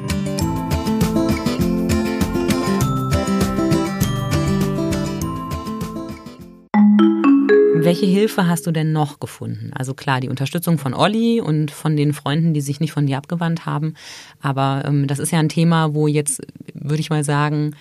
Welche 7.88 8.06
Hilfe 8.06 8.48
hast 8.48 8.68
du 8.68 8.72
denn 8.72 8.92
noch 8.92 9.22
gefunden? 9.22 9.72
Also 9.74 9.94
klar, 9.94 10.20
die 10.20 10.28
Unterstützung 10.28 10.78
von 10.78 10.94
Olli 10.94 11.40
und 11.40 11.72
von 11.72 11.96
den 11.96 12.12
Freunden, 12.12 12.54
die 12.54 12.60
sich 12.60 12.82
nicht 12.82 12.92
von 12.92 13.08
dir 13.08 13.18
abgewandt 13.18 13.66
haben. 13.66 13.94
Aber 14.42 14.84
ähm, 14.86 15.08
das 15.08 15.20
ist 15.20 15.32
ja 15.32 15.40
ein 15.40 15.48
Thema, 15.48 15.94
wo 15.94 16.06
jetzt, 16.08 16.42
würde 16.74 17.00
ich 17.00 17.10
mal 17.10 17.24
sagen, 17.24 17.78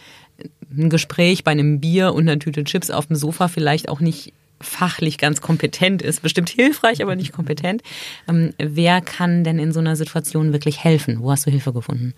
ein 0.71 0.91
Gespräch 0.91 1.43
bei 1.43 1.51
einem 1.51 1.81
Bier 1.81 2.13
und 2.15 2.29
einer 2.29 2.39
Tüte 2.39 2.63
Chips 2.63 2.91
auf 2.91 3.07
dem 3.07 3.17
Sofa 3.17 3.49
vielleicht 3.49 3.89
auch 3.89 3.99
nicht 3.99 4.33
fachlich 4.61 5.19
ganz 5.19 5.41
kompetent 5.41 6.03
ist. 6.03 6.23
Bestimmt 6.23 6.51
hilfreich, 6.51 7.03
aber 7.03 7.17
nicht 7.17 7.33
kompetent. 7.33 7.83
Ähm, 8.29 8.55
wer 8.59 9.01
kann 9.01 9.43
denn 9.43 9.59
in 9.59 9.73
so 9.73 9.81
einer 9.81 9.97
Situation 9.97 10.53
wirklich 10.53 10.85
helfen? 10.85 11.19
Wo 11.21 11.33
hast 11.33 11.47
du 11.47 11.51
Hilfe 11.51 11.73
gefunden? 11.73 12.15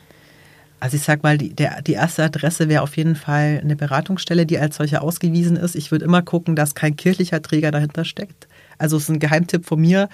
Also 0.80 0.96
ich 0.96 1.02
sag 1.02 1.22
mal, 1.22 1.38
die, 1.38 1.54
der, 1.54 1.82
die 1.82 1.94
erste 1.94 2.24
Adresse 2.24 2.68
wäre 2.68 2.82
auf 2.82 2.96
jeden 2.96 3.16
Fall 3.16 3.60
eine 3.62 3.74
Beratungsstelle, 3.74 4.46
die 4.46 4.58
als 4.58 4.76
solche 4.76 5.00
ausgewiesen 5.00 5.56
ist. 5.56 5.74
Ich 5.74 5.90
würde 5.90 6.04
immer 6.04 6.22
gucken, 6.22 6.54
dass 6.54 6.74
kein 6.74 6.96
kirchlicher 6.96 7.42
Träger 7.42 7.70
dahinter 7.70 8.04
steckt. 8.04 8.46
Also 8.78 8.96
es 8.96 9.04
ist 9.04 9.08
ein 9.08 9.18
Geheimtipp 9.18 9.66
von 9.66 9.80
mir. 9.80 10.08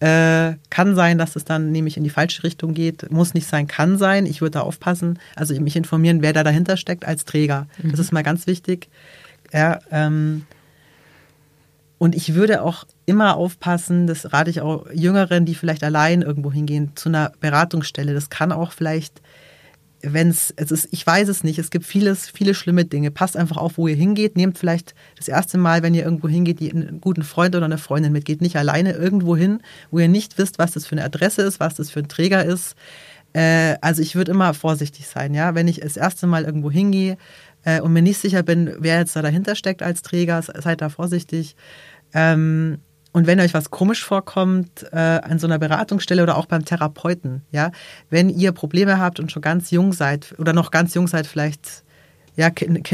Äh, 0.00 0.54
kann 0.70 0.94
sein, 0.94 1.18
dass 1.18 1.36
es 1.36 1.44
dann 1.44 1.72
nämlich 1.72 1.96
in 1.96 2.04
die 2.04 2.10
falsche 2.10 2.42
Richtung 2.42 2.74
geht. 2.74 3.10
Muss 3.10 3.34
nicht 3.34 3.46
sein, 3.46 3.66
kann 3.66 3.98
sein. 3.98 4.26
Ich 4.26 4.40
würde 4.40 4.52
da 4.52 4.60
aufpassen. 4.60 5.18
Also 5.36 5.58
mich 5.60 5.76
informieren, 5.76 6.22
wer 6.22 6.32
da 6.32 6.42
dahinter 6.42 6.76
steckt 6.76 7.06
als 7.06 7.24
Träger. 7.24 7.66
Mhm. 7.82 7.90
Das 7.90 8.00
ist 8.00 8.12
mal 8.12 8.22
ganz 8.22 8.46
wichtig. 8.46 8.88
Ja, 9.52 9.80
ähm, 9.90 10.46
und 11.98 12.14
ich 12.14 12.34
würde 12.34 12.62
auch 12.62 12.84
immer 13.04 13.36
aufpassen, 13.36 14.06
das 14.06 14.32
rate 14.32 14.48
ich 14.48 14.62
auch 14.62 14.86
Jüngeren, 14.90 15.44
die 15.44 15.54
vielleicht 15.54 15.84
allein 15.84 16.22
irgendwo 16.22 16.50
hingehen, 16.50 16.92
zu 16.94 17.10
einer 17.10 17.32
Beratungsstelle. 17.40 18.14
Das 18.14 18.30
kann 18.30 18.52
auch 18.52 18.72
vielleicht 18.72 19.20
wenn 20.02 20.28
es, 20.28 20.50
ist, 20.50 20.88
ich 20.90 21.06
weiß 21.06 21.28
es 21.28 21.44
nicht, 21.44 21.58
es 21.58 21.70
gibt 21.70 21.84
vieles, 21.84 22.28
viele 22.30 22.54
schlimme 22.54 22.84
Dinge. 22.84 23.10
Passt 23.10 23.36
einfach 23.36 23.56
auf, 23.56 23.76
wo 23.76 23.86
ihr 23.86 23.96
hingeht. 23.96 24.36
Nehmt 24.36 24.58
vielleicht 24.58 24.94
das 25.16 25.28
erste 25.28 25.58
Mal, 25.58 25.82
wenn 25.82 25.94
ihr 25.94 26.04
irgendwo 26.04 26.28
hingeht, 26.28 26.60
einen 26.60 27.00
guten 27.00 27.22
Freund 27.22 27.54
oder 27.54 27.66
eine 27.66 27.78
Freundin 27.78 28.12
mit. 28.12 28.24
Geht 28.24 28.40
nicht 28.40 28.56
alleine 28.56 28.92
irgendwo 28.92 29.36
hin, 29.36 29.60
wo 29.90 29.98
ihr 29.98 30.08
nicht 30.08 30.38
wisst, 30.38 30.58
was 30.58 30.72
das 30.72 30.86
für 30.86 30.92
eine 30.92 31.04
Adresse 31.04 31.42
ist, 31.42 31.60
was 31.60 31.74
das 31.74 31.90
für 31.90 32.00
ein 32.00 32.08
Träger 32.08 32.44
ist. 32.44 32.76
Äh, 33.32 33.76
also 33.80 34.02
ich 34.02 34.16
würde 34.16 34.32
immer 34.32 34.54
vorsichtig 34.54 35.06
sein, 35.06 35.34
ja. 35.34 35.54
Wenn 35.54 35.68
ich 35.68 35.80
das 35.80 35.96
erste 35.96 36.26
Mal 36.26 36.44
irgendwo 36.44 36.70
hingehe 36.70 37.18
äh, 37.64 37.80
und 37.80 37.92
mir 37.92 38.02
nicht 38.02 38.18
sicher 38.18 38.42
bin, 38.42 38.74
wer 38.78 38.98
jetzt 38.98 39.16
da 39.16 39.22
dahinter 39.22 39.54
steckt 39.54 39.82
als 39.82 40.02
Träger, 40.02 40.42
seid 40.42 40.80
da 40.80 40.88
vorsichtig. 40.88 41.56
Ähm, 42.14 42.78
und 43.12 43.26
wenn 43.26 43.40
euch 43.40 43.54
was 43.54 43.70
komisch 43.70 44.04
vorkommt 44.04 44.86
äh, 44.92 44.96
an 44.96 45.38
so 45.38 45.46
einer 45.46 45.58
Beratungsstelle 45.58 46.22
oder 46.22 46.36
auch 46.36 46.46
beim 46.46 46.64
Therapeuten, 46.64 47.42
ja, 47.50 47.72
wenn 48.08 48.28
ihr 48.28 48.52
Probleme 48.52 48.98
habt 48.98 49.18
und 49.18 49.32
schon 49.32 49.42
ganz 49.42 49.70
jung 49.70 49.92
seid 49.92 50.34
oder 50.38 50.52
noch 50.52 50.70
ganz 50.70 50.94
jung 50.94 51.08
seid, 51.08 51.26
vielleicht 51.26 51.84
ja, 52.36 52.48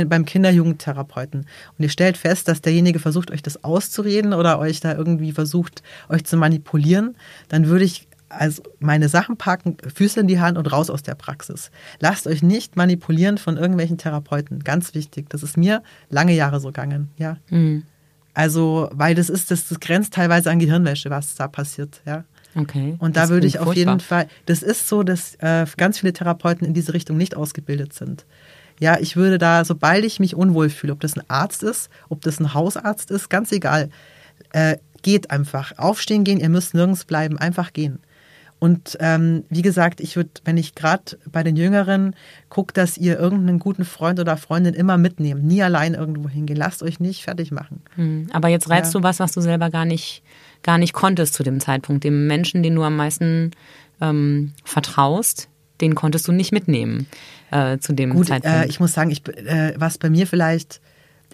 beim 0.06 0.24
Kinderjugendtherapeuten 0.24 1.40
und 1.40 1.82
ihr 1.82 1.90
stellt 1.90 2.16
fest, 2.16 2.48
dass 2.48 2.62
derjenige 2.62 2.98
versucht, 2.98 3.30
euch 3.30 3.42
das 3.42 3.62
auszureden 3.62 4.32
oder 4.32 4.58
euch 4.58 4.80
da 4.80 4.94
irgendwie 4.94 5.32
versucht, 5.32 5.82
euch 6.08 6.24
zu 6.24 6.36
manipulieren, 6.36 7.16
dann 7.48 7.66
würde 7.66 7.84
ich 7.84 8.08
also 8.28 8.62
meine 8.80 9.08
Sachen 9.08 9.36
packen, 9.36 9.76
Füße 9.94 10.20
in 10.20 10.26
die 10.26 10.40
Hand 10.40 10.58
und 10.58 10.72
raus 10.72 10.90
aus 10.90 11.02
der 11.02 11.14
Praxis. 11.14 11.70
Lasst 12.00 12.26
euch 12.26 12.42
nicht 12.42 12.74
manipulieren 12.74 13.38
von 13.38 13.56
irgendwelchen 13.56 13.98
Therapeuten. 13.98 14.64
Ganz 14.64 14.94
wichtig. 14.94 15.30
Das 15.30 15.44
ist 15.44 15.56
mir 15.56 15.82
lange 16.10 16.34
Jahre 16.34 16.58
so 16.58 16.68
gegangen, 16.68 17.10
ja. 17.18 17.36
Mhm. 17.50 17.84
Also, 18.36 18.90
weil 18.92 19.14
das 19.14 19.30
ist, 19.30 19.50
das, 19.50 19.66
das 19.66 19.80
grenzt 19.80 20.12
teilweise 20.12 20.50
an 20.50 20.58
Gehirnwäsche, 20.58 21.08
was 21.08 21.36
da 21.36 21.48
passiert, 21.48 22.02
ja. 22.04 22.24
Okay. 22.54 22.94
Und 22.98 23.16
da 23.16 23.30
würde 23.30 23.46
ich 23.46 23.58
auf 23.58 23.74
jeden 23.74 23.98
Fall, 23.98 24.28
das 24.44 24.62
ist 24.62 24.88
so, 24.88 25.02
dass 25.02 25.36
äh, 25.36 25.64
ganz 25.78 26.00
viele 26.00 26.12
Therapeuten 26.12 26.66
in 26.66 26.74
diese 26.74 26.92
Richtung 26.92 27.16
nicht 27.16 27.34
ausgebildet 27.34 27.94
sind. 27.94 28.26
Ja, 28.78 28.98
ich 29.00 29.16
würde 29.16 29.38
da, 29.38 29.64
sobald 29.64 30.04
ich 30.04 30.20
mich 30.20 30.36
unwohl 30.36 30.68
fühle, 30.68 30.92
ob 30.92 31.00
das 31.00 31.16
ein 31.16 31.22
Arzt 31.28 31.62
ist, 31.62 31.88
ob 32.10 32.20
das 32.20 32.38
ein 32.38 32.52
Hausarzt 32.52 33.10
ist, 33.10 33.30
ganz 33.30 33.52
egal, 33.52 33.88
äh, 34.52 34.76
geht 35.00 35.30
einfach. 35.30 35.78
Aufstehen 35.78 36.22
gehen, 36.22 36.38
ihr 36.38 36.50
müsst 36.50 36.74
nirgends 36.74 37.06
bleiben, 37.06 37.38
einfach 37.38 37.72
gehen. 37.72 38.00
Und 38.58 38.96
ähm, 39.00 39.44
wie 39.50 39.62
gesagt, 39.62 40.00
ich 40.00 40.16
würde, 40.16 40.30
wenn 40.44 40.56
ich 40.56 40.74
gerade 40.74 41.18
bei 41.30 41.42
den 41.42 41.56
Jüngeren 41.56 42.14
gucke, 42.48 42.72
dass 42.72 42.96
ihr 42.96 43.18
irgendeinen 43.18 43.58
guten 43.58 43.84
Freund 43.84 44.18
oder 44.18 44.36
Freundin 44.38 44.72
immer 44.72 44.96
mitnehmt, 44.96 45.44
nie 45.44 45.62
allein 45.62 45.94
irgendwo 45.94 46.28
hingehen. 46.28 46.56
Lasst 46.56 46.82
euch 46.82 46.98
nicht 46.98 47.22
fertig 47.22 47.52
machen. 47.52 47.82
Hm, 47.96 48.28
aber 48.32 48.48
jetzt 48.48 48.70
reizt 48.70 48.94
ja. 48.94 49.00
du 49.00 49.04
was, 49.04 49.20
was 49.20 49.32
du 49.32 49.42
selber 49.42 49.68
gar 49.68 49.84
nicht, 49.84 50.22
gar 50.62 50.78
nicht 50.78 50.94
konntest 50.94 51.34
zu 51.34 51.42
dem 51.42 51.60
Zeitpunkt. 51.60 52.04
Dem 52.04 52.26
Menschen, 52.26 52.62
den 52.62 52.74
du 52.74 52.82
am 52.82 52.96
meisten 52.96 53.50
ähm, 54.00 54.52
vertraust, 54.64 55.48
den 55.82 55.94
konntest 55.94 56.26
du 56.26 56.32
nicht 56.32 56.52
mitnehmen 56.52 57.06
äh, 57.50 57.78
zu 57.78 57.92
dem 57.92 58.14
Gut, 58.14 58.28
Zeitpunkt. 58.28 58.56
Äh, 58.56 58.68
ich 58.68 58.80
muss 58.80 58.92
sagen, 58.92 59.10
ich, 59.10 59.26
äh, 59.28 59.74
was 59.76 59.98
bei 59.98 60.08
mir 60.08 60.26
vielleicht, 60.26 60.80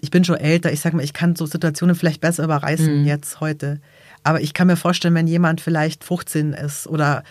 ich 0.01 0.11
bin 0.11 0.25
schon 0.25 0.35
älter, 0.35 0.73
ich 0.73 0.81
sag 0.81 0.93
mal, 0.93 1.03
ich 1.03 1.13
kann 1.13 1.37
so 1.37 1.45
Situationen 1.45 1.95
vielleicht 1.95 2.19
besser 2.19 2.43
überreißen 2.43 3.01
mhm. 3.01 3.05
jetzt 3.05 3.39
heute. 3.39 3.79
Aber 4.23 4.41
ich 4.41 4.53
kann 4.53 4.67
mir 4.67 4.77
vorstellen, 4.77 5.15
wenn 5.15 5.27
jemand 5.27 5.61
vielleicht 5.61 6.03
15 6.03 6.53
ist 6.53 6.87
oder 6.87 7.23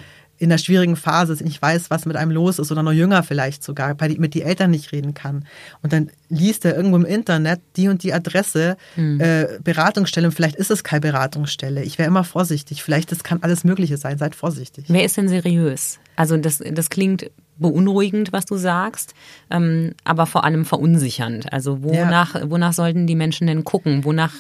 in 0.43 0.51
einer 0.51 0.59
schwierigen 0.59 0.97
Phase 0.97 1.35
ist, 1.35 1.41
ich 1.41 1.63
weiß, 1.63 1.89
was 1.89 2.05
mit 2.05 2.17
einem 2.17 2.33
los 2.33 2.59
ist 2.59 2.73
oder 2.73 2.83
noch 2.83 2.91
jünger 2.91 3.23
vielleicht 3.23 3.63
sogar, 3.63 4.01
weil 4.01 4.09
die, 4.09 4.19
mit 4.19 4.35
die 4.35 4.43
Eltern 4.43 4.73
nicht 4.73 4.91
reden 4.91 5.15
kann. 5.15 5.47
Und 5.83 5.93
dann 5.93 6.11
liest 6.31 6.65
er 6.65 6.75
irgendwo 6.75 6.97
im 6.97 7.05
Internet 7.05 7.61
die 7.77 7.87
und 7.87 8.03
die 8.03 8.13
Adresse, 8.13 8.77
mhm. 8.97 9.21
äh, 9.21 9.47
Beratungsstelle, 9.63 10.27
und 10.27 10.33
vielleicht 10.33 10.57
ist 10.57 10.73
es 10.73 10.83
keine 10.83 11.01
Beratungsstelle. 11.01 11.85
Ich 11.85 11.97
wäre 11.97 12.09
immer 12.09 12.25
vorsichtig. 12.25 12.83
Vielleicht 12.83 13.13
das 13.13 13.23
kann 13.23 13.39
alles 13.43 13.63
Mögliche 13.63 13.97
sein. 13.99 14.19
Seid 14.19 14.35
vorsichtig. 14.35 14.87
Wer 14.89 15.05
ist 15.05 15.17
denn 15.17 15.29
seriös? 15.29 16.01
Also 16.17 16.37
das, 16.37 16.59
das 16.59 16.91
klingt 16.91 17.31
beunruhigend, 17.59 18.33
was 18.33 18.45
du 18.45 18.57
sagst, 18.57 19.15
ähm, 19.51 19.93
aber 20.05 20.27
vor 20.27 20.45
allem 20.45 20.65
verunsichernd. 20.65 21.53
Also 21.53 21.83
wonach, 21.83 22.35
ja. 22.35 22.51
wonach 22.51 22.73
sollten 22.73 23.07
die 23.07 23.15
Menschen 23.15 23.47
denn 23.47 23.65
gucken? 23.65 24.05
Wonach, 24.05 24.35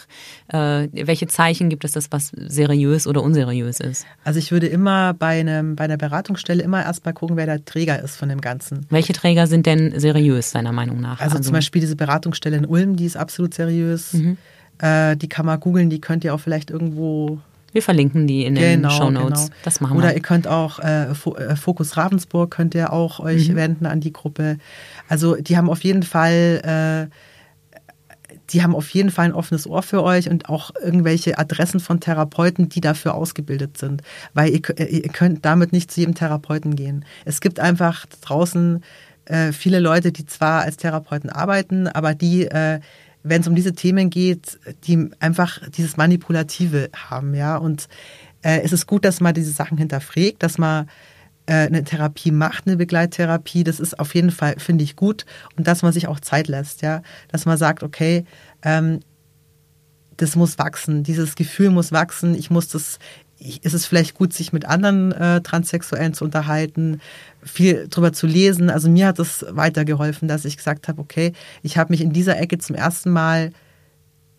äh, 0.48 0.88
welche 0.92 1.26
Zeichen 1.26 1.68
gibt 1.68 1.84
es, 1.84 1.92
dass 1.92 2.10
was 2.10 2.32
seriös 2.34 3.06
oder 3.06 3.22
unseriös 3.22 3.80
ist? 3.80 4.06
Also 4.24 4.38
ich 4.38 4.50
würde 4.52 4.66
immer 4.66 5.14
bei, 5.14 5.40
einem, 5.40 5.76
bei 5.76 5.84
einer 5.84 5.96
Beratungsstelle 5.96 6.62
immer 6.62 6.82
erstmal 6.82 7.14
gucken, 7.14 7.36
wer 7.36 7.46
der 7.46 7.64
Träger 7.64 8.02
ist 8.02 8.16
von 8.16 8.28
dem 8.28 8.40
Ganzen. 8.40 8.86
Welche 8.90 9.12
Träger 9.12 9.46
sind 9.46 9.66
denn 9.66 9.98
seriös, 9.98 10.52
deiner 10.52 10.72
Meinung 10.72 11.00
nach? 11.00 11.20
Also, 11.20 11.36
also 11.36 11.44
zum 11.44 11.52
Beispiel 11.54 11.80
diese 11.80 11.96
Beratungsstelle 11.96 12.56
in 12.56 12.66
Ulm, 12.66 12.96
die 12.96 13.06
ist 13.06 13.16
absolut 13.16 13.54
seriös. 13.54 14.14
Mhm. 14.14 14.36
Äh, 14.78 15.16
die 15.16 15.28
kann 15.28 15.46
man 15.46 15.60
googeln, 15.60 15.90
die 15.90 16.00
könnt 16.00 16.24
ihr 16.24 16.34
auch 16.34 16.40
vielleicht 16.40 16.70
irgendwo 16.70 17.40
wir 17.72 17.82
verlinken 17.82 18.26
die 18.26 18.44
in 18.44 18.54
den 18.54 18.82
genau, 18.82 18.90
Show 18.90 19.10
Notes. 19.10 19.46
Genau. 19.46 19.56
Das 19.64 19.80
machen 19.80 19.94
wir. 19.94 20.04
Oder 20.04 20.14
ihr 20.14 20.22
könnt 20.22 20.46
auch 20.46 20.78
äh, 20.78 21.04
äh, 21.04 21.56
Fokus 21.56 21.96
Ravensburg 21.96 22.50
könnt 22.50 22.74
ihr 22.74 22.92
auch 22.92 23.20
euch 23.20 23.48
mhm. 23.48 23.56
wenden 23.56 23.86
an 23.86 24.00
die 24.00 24.12
Gruppe. 24.12 24.58
Also 25.08 25.36
die 25.36 25.56
haben 25.56 25.70
auf 25.70 25.82
jeden 25.82 26.02
Fall 26.02 27.08
äh, 27.10 27.14
die 28.50 28.62
haben 28.62 28.74
auf 28.74 28.90
jeden 28.90 29.10
Fall 29.10 29.26
ein 29.26 29.32
offenes 29.32 29.66
Ohr 29.66 29.82
für 29.82 30.02
euch 30.02 30.28
und 30.28 30.48
auch 30.48 30.72
irgendwelche 30.82 31.38
Adressen 31.38 31.80
von 31.80 32.00
Therapeuten, 32.00 32.68
die 32.68 32.80
dafür 32.80 33.14
ausgebildet 33.14 33.78
sind. 33.78 34.02
Weil 34.34 34.50
ihr, 34.50 34.78
ihr 34.78 35.08
könnt 35.08 35.44
damit 35.44 35.72
nicht 35.72 35.90
zu 35.90 36.00
jedem 36.00 36.14
Therapeuten 36.14 36.76
gehen. 36.76 37.04
Es 37.24 37.40
gibt 37.40 37.60
einfach 37.60 38.06
draußen 38.20 38.82
äh, 39.24 39.52
viele 39.52 39.78
Leute, 39.78 40.12
die 40.12 40.26
zwar 40.26 40.62
als 40.62 40.76
Therapeuten 40.76 41.30
arbeiten, 41.30 41.88
aber 41.88 42.14
die 42.14 42.46
äh, 42.46 42.80
wenn 43.22 43.40
es 43.40 43.48
um 43.48 43.54
diese 43.54 43.72
Themen 43.72 44.10
geht, 44.10 44.58
die 44.84 45.10
einfach 45.20 45.60
dieses 45.70 45.96
Manipulative 45.96 46.90
haben, 46.94 47.34
ja. 47.34 47.56
Und 47.56 47.88
äh, 48.42 48.60
es 48.62 48.72
ist 48.72 48.86
gut, 48.86 49.04
dass 49.04 49.20
man 49.20 49.34
diese 49.34 49.52
Sachen 49.52 49.78
hinterfragt, 49.78 50.42
dass 50.42 50.58
man 50.58 50.88
äh, 51.46 51.66
eine 51.66 51.84
Therapie 51.84 52.30
macht, 52.30 52.66
eine 52.66 52.76
Begleittherapie. 52.76 53.64
Das 53.64 53.80
ist 53.80 53.98
auf 53.98 54.14
jeden 54.14 54.30
Fall, 54.30 54.56
finde 54.58 54.84
ich, 54.84 54.96
gut. 54.96 55.24
Und 55.56 55.66
dass 55.66 55.82
man 55.82 55.92
sich 55.92 56.08
auch 56.08 56.20
Zeit 56.20 56.48
lässt, 56.48 56.82
ja. 56.82 57.02
Dass 57.28 57.46
man 57.46 57.56
sagt, 57.56 57.82
okay, 57.82 58.24
ähm, 58.62 59.00
das 60.16 60.36
muss 60.36 60.58
wachsen, 60.58 61.02
dieses 61.02 61.34
Gefühl 61.34 61.70
muss 61.70 61.90
wachsen, 61.90 62.34
ich 62.34 62.50
muss 62.50 62.68
das 62.68 62.98
ist 63.62 63.74
es 63.74 63.86
vielleicht 63.86 64.14
gut, 64.14 64.32
sich 64.32 64.52
mit 64.52 64.66
anderen 64.66 65.12
äh, 65.12 65.40
Transsexuellen 65.40 66.14
zu 66.14 66.24
unterhalten, 66.24 67.00
viel 67.42 67.88
drüber 67.88 68.12
zu 68.12 68.26
lesen. 68.26 68.70
Also 68.70 68.88
mir 68.88 69.08
hat 69.08 69.18
es 69.18 69.44
weitergeholfen, 69.48 70.28
dass 70.28 70.44
ich 70.44 70.56
gesagt 70.56 70.88
habe, 70.88 71.00
okay, 71.00 71.32
ich 71.62 71.76
habe 71.76 71.92
mich 71.92 72.00
in 72.00 72.12
dieser 72.12 72.38
Ecke 72.38 72.58
zum 72.58 72.76
ersten 72.76 73.10
Mal 73.10 73.50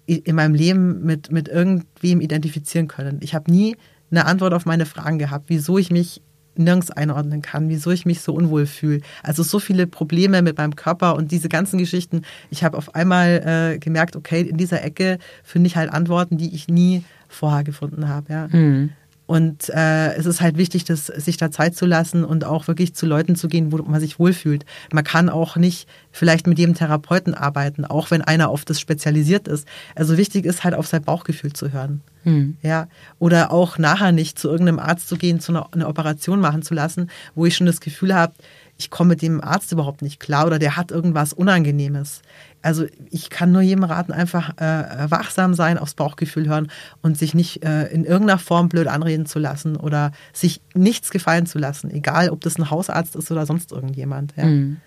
in 0.06 0.36
meinem 0.36 0.54
Leben 0.54 1.06
mit, 1.06 1.32
mit 1.32 1.47
irgendwem 1.47 2.20
identifizieren 2.20 2.88
können. 2.88 3.20
Ich 3.22 3.34
habe 3.34 3.49
nie 3.49 3.78
eine 4.12 4.26
Antwort 4.26 4.54
auf 4.54 4.66
meine 4.66 4.86
Fragen 4.86 5.18
gehabt, 5.18 5.45
wieso 5.47 5.78
ich 5.78 5.91
mich 5.91 6.22
nirgends 6.56 6.91
einordnen 6.91 7.41
kann, 7.41 7.70
wieso 7.70 7.89
ich 7.91 8.06
mich 8.06 8.22
so 8.22 8.34
unwohl 8.34 8.66
fühle. 8.66 9.01
Also 9.24 9.43
so 9.43 9.60
viele 9.60 9.88
Probleme 9.88 10.41
mit 10.41 10.58
meinem 10.58 10.76
Körper 10.76 11.16
und 11.16 11.32
diese 11.32 11.49
ganzen 11.49 11.80
Geschichten. 11.80 12.24
Ich 12.51 12.64
habe 12.64 12.78
auf 12.78 12.95
einmal 12.95 13.74
äh, 13.74 13.80
gemerkt, 13.80 14.16
okay, 14.16 14.41
in 14.41 14.58
dieser 14.58 14.84
Ecke 14.84 15.18
finde 15.43 15.68
ich 15.68 15.76
halt 15.76 15.91
Antworten, 15.91 16.38
die 16.38 16.54
ich 16.54 16.68
nie 16.68 17.04
vorher 17.34 17.63
gefunden 17.63 18.07
habe. 18.07 18.31
Ja. 18.31 18.47
Mhm. 18.47 18.91
Und 19.25 19.69
äh, 19.69 20.13
es 20.15 20.25
ist 20.25 20.41
halt 20.41 20.57
wichtig, 20.57 20.84
dass, 20.84 21.07
sich 21.07 21.38
da 21.38 21.49
Zeit 21.49 21.75
zu 21.75 21.86
lassen 21.86 22.25
und 22.25 22.43
auch 22.43 22.67
wirklich 22.67 22.93
zu 22.93 23.05
Leuten 23.05 23.36
zu 23.36 23.47
gehen, 23.47 23.71
wo 23.71 23.77
man 23.77 24.01
sich 24.01 24.19
wohlfühlt. 24.19 24.65
Man 24.91 25.05
kann 25.05 25.29
auch 25.29 25.55
nicht 25.55 25.88
vielleicht 26.11 26.45
mit 26.45 26.59
jedem 26.59 26.75
Therapeuten 26.75 27.34
arbeiten, 27.34 27.86
auch 27.86 28.11
wenn 28.11 28.21
einer 28.21 28.49
auf 28.49 28.65
das 28.65 28.81
spezialisiert 28.81 29.47
ist. 29.47 29.65
Also 29.95 30.17
wichtig 30.17 30.45
ist 30.45 30.63
halt 30.65 30.75
auf 30.75 30.88
sein 30.88 31.03
Bauchgefühl 31.03 31.53
zu 31.53 31.71
hören. 31.71 32.01
Hm. 32.23 32.57
Ja, 32.61 32.88
oder 33.19 33.51
auch 33.51 33.77
nachher 33.77 34.11
nicht 34.11 34.39
zu 34.39 34.49
irgendeinem 34.49 34.79
Arzt 34.79 35.07
zu 35.07 35.17
gehen, 35.17 35.39
zu 35.39 35.51
einer 35.51 35.67
eine 35.71 35.88
Operation 35.88 36.39
machen 36.39 36.61
zu 36.61 36.73
lassen, 36.73 37.09
wo 37.34 37.45
ich 37.45 37.55
schon 37.55 37.67
das 37.67 37.81
Gefühl 37.81 38.13
habe, 38.13 38.34
ich 38.77 38.89
komme 38.89 39.09
mit 39.09 39.21
dem 39.21 39.41
Arzt 39.41 39.71
überhaupt 39.71 40.01
nicht 40.01 40.19
klar 40.19 40.45
oder 40.45 40.59
der 40.59 40.75
hat 40.77 40.91
irgendwas 40.91 41.34
Unangenehmes. 41.34 42.21
Also 42.64 42.86
ich 43.11 43.30
kann 43.30 43.51
nur 43.51 43.61
jedem 43.61 43.84
raten, 43.84 44.14
einfach 44.14 44.57
äh, 44.57 45.11
wachsam 45.11 45.53
sein, 45.53 45.78
aufs 45.78 45.93
Bauchgefühl 45.93 46.47
hören 46.47 46.72
und 47.01 47.18
sich 47.18 47.34
nicht 47.34 47.64
äh, 47.64 47.88
in 47.88 48.05
irgendeiner 48.05 48.39
Form 48.39 48.70
blöd 48.70 48.88
anreden 48.88 49.26
zu 49.26 49.38
lassen 49.38 49.76
oder 49.76 50.14
sich 50.32 50.61
nichts 50.74 51.11
gefallen 51.11 51.45
zu 51.45 51.59
lassen, 51.59 51.91
egal 51.91 52.30
ob 52.30 52.41
das 52.41 52.57
ein 52.57 52.70
Hausarzt 52.70 53.16
ist 53.18 53.30
oder 53.32 53.45
sonst 53.45 53.74
irgendjemand. 53.74 54.34
Ja. 54.38 54.45
Mhm. 54.45 54.78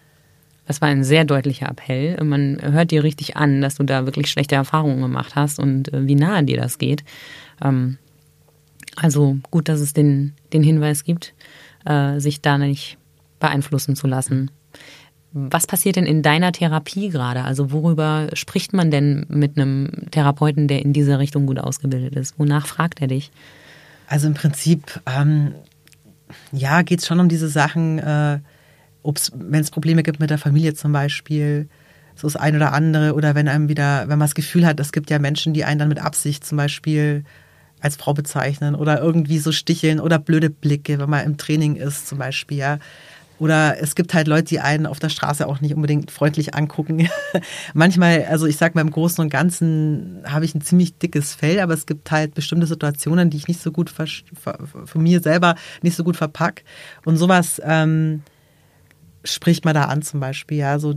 Das 0.67 0.81
war 0.81 0.89
ein 0.89 1.05
sehr 1.05 1.25
deutlicher 1.25 1.69
Appell. 1.69 2.17
Man 2.25 2.59
hört 2.61 2.91
dir 2.91 3.05
richtig 3.05 3.37
an, 3.37 3.61
dass 3.61 3.77
du 3.77 3.85
da 3.85 4.05
wirklich 4.05 4.29
schlechte 4.29 4.57
Erfahrungen 4.57 5.01
gemacht 5.01 5.37
hast 5.37 5.61
und 5.61 5.93
äh, 5.93 6.07
wie 6.07 6.17
nahe 6.17 6.43
dir 6.45 6.57
das 6.57 6.79
geht. 6.79 7.05
Ähm, 7.63 7.99
also 8.97 9.37
gut, 9.51 9.69
dass 9.69 9.81
es 9.81 9.93
den, 9.93 10.33
den 10.53 10.63
Hinweis 10.63 11.05
gibt, 11.05 11.35
äh, 11.85 12.19
sich 12.19 12.41
da 12.41 12.57
nicht 12.59 12.97
beeinflussen 13.39 13.95
zu 13.95 14.07
lassen. 14.07 14.51
Was 15.39 15.67
passiert 15.67 15.97
denn 15.97 16.07
in 16.07 16.23
deiner 16.23 16.51
Therapie 16.51 17.11
gerade? 17.11 17.45
Also 17.45 17.71
worüber 17.71 18.29
spricht 18.33 18.73
man 18.73 18.91
denn 18.91 19.27
mit 19.29 19.59
einem 19.59 19.91
Therapeuten, 20.11 20.67
der 20.67 20.81
in 20.81 20.95
dieser 20.95 21.19
Richtung 21.19 21.45
gut 21.45 21.59
ausgebildet 21.59 22.17
ist? 22.17 22.39
Wonach 22.39 22.67
fragt 22.67 23.03
er 23.03 23.09
dich? 23.09 23.31
Also 24.07 24.29
im 24.29 24.33
Prinzip, 24.33 24.99
ähm, 25.05 25.53
ja, 26.53 26.81
geht 26.81 27.01
es 27.01 27.07
schon 27.07 27.21
um 27.21 27.29
diese 27.29 27.49
Sachen, 27.49 27.99
äh, 27.99 28.39
wenn 29.35 29.61
es 29.61 29.71
Probleme 29.71 30.03
gibt 30.03 30.21
mit 30.21 30.31
der 30.31 30.39
Familie 30.39 30.73
zum 30.73 30.93
Beispiel, 30.93 31.69
so 32.15 32.27
das 32.27 32.37
ein 32.37 32.57
oder 32.57 32.73
andere, 32.73 33.13
oder 33.13 33.35
wenn 33.35 33.47
einem 33.47 33.69
wieder, 33.69 34.09
wenn 34.09 34.19
man 34.19 34.21
das 34.21 34.35
Gefühl 34.35 34.65
hat, 34.65 34.81
es 34.81 34.91
gibt 34.91 35.11
ja 35.11 35.19
Menschen, 35.19 35.53
die 35.53 35.65
einen 35.65 35.79
dann 35.79 35.91
mit 35.91 36.01
Absicht 36.01 36.47
zum 36.47 36.57
Beispiel 36.57 37.25
als 37.81 37.97
Frau 37.97 38.15
bezeichnen 38.15 38.75
oder 38.75 39.03
irgendwie 39.03 39.39
so 39.39 39.53
sticheln 39.53 40.01
oder 40.01 40.19
blöde 40.19 40.49
Blicke, 40.49 40.99
wenn 40.99 41.11
man 41.11 41.27
im 41.27 41.37
Training 41.37 41.77
ist 41.77 42.09
zum 42.09 42.17
Beispiel, 42.17 42.57
ja. 42.57 42.79
Oder 43.39 43.81
es 43.81 43.95
gibt 43.95 44.15
halt 44.15 44.29
Leute, 44.29 44.45
die 44.45 44.61
einen 44.61 44.87
auf 44.87 44.99
der 44.99 45.09
Straße 45.09 45.47
auch 45.47 45.61
nicht 45.61 45.75
unbedingt 45.75 46.11
freundlich 46.11 46.55
angucken. 46.55 47.09
Manchmal, 47.75 48.25
also 48.25 48.47
ich 48.47 48.57
sag 48.57 48.75
mal, 48.75 48.81
im 48.81 48.91
Großen 48.91 49.23
und 49.23 49.31
Ganzen 49.31 50.23
habe 50.27 50.45
ich 50.45 50.55
ein 50.55 50.63
ziemlich 50.63 50.97
dickes 50.99 51.35
Fell, 51.35 51.61
aber 51.61 51.75
es 51.75 51.87
gibt 51.87 52.11
halt 52.11 52.35
bestimmte 52.35 52.67
Situationen, 52.67 53.31
die 53.31 53.37
ich 53.37 53.49
nicht 53.49 53.61
so 53.61 53.73
gut 53.73 53.91
von 53.91 55.03
mir 55.03 55.21
selber 55.21 55.57
nicht 55.83 55.97
so 55.97 56.05
gut 56.05 56.17
verpack. 56.17 56.65
Und 57.05 57.17
sowas 57.17 57.61
ähm, 57.65 58.23
spricht 59.25 59.65
man 59.65 59.75
da 59.75 59.85
an 59.85 60.03
zum 60.03 60.21
Beispiel, 60.21 60.59
ja, 60.59 60.79
so 60.79 60.95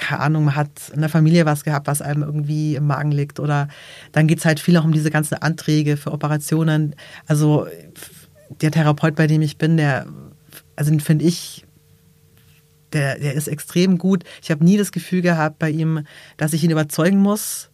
keine 0.00 0.22
Ahnung, 0.22 0.44
man 0.46 0.56
hat 0.56 0.70
in 0.92 1.00
der 1.00 1.10
Familie 1.10 1.44
was 1.44 1.62
gehabt, 1.62 1.86
was 1.86 2.02
einem 2.02 2.22
irgendwie 2.22 2.74
im 2.74 2.86
Magen 2.86 3.12
liegt. 3.12 3.38
Oder 3.38 3.68
dann 4.12 4.26
geht 4.26 4.38
es 4.38 4.44
halt 4.44 4.58
viel 4.58 4.76
auch 4.78 4.84
um 4.84 4.92
diese 4.92 5.10
ganzen 5.10 5.34
Anträge 5.34 5.96
für 5.96 6.12
Operationen. 6.12 6.96
Also 7.26 7.66
der 8.62 8.70
Therapeut, 8.70 9.14
bei 9.14 9.26
dem 9.26 9.42
ich 9.42 9.58
bin, 9.58 9.76
der, 9.76 10.06
also 10.80 10.92
den 10.92 11.00
finde 11.00 11.26
ich, 11.26 11.66
der, 12.94 13.18
der 13.18 13.34
ist 13.34 13.48
extrem 13.48 13.98
gut. 13.98 14.24
Ich 14.42 14.50
habe 14.50 14.64
nie 14.64 14.78
das 14.78 14.92
Gefühl 14.92 15.20
gehabt 15.20 15.58
bei 15.58 15.68
ihm, 15.68 16.06
dass 16.38 16.54
ich 16.54 16.64
ihn 16.64 16.70
überzeugen 16.70 17.18
muss, 17.18 17.70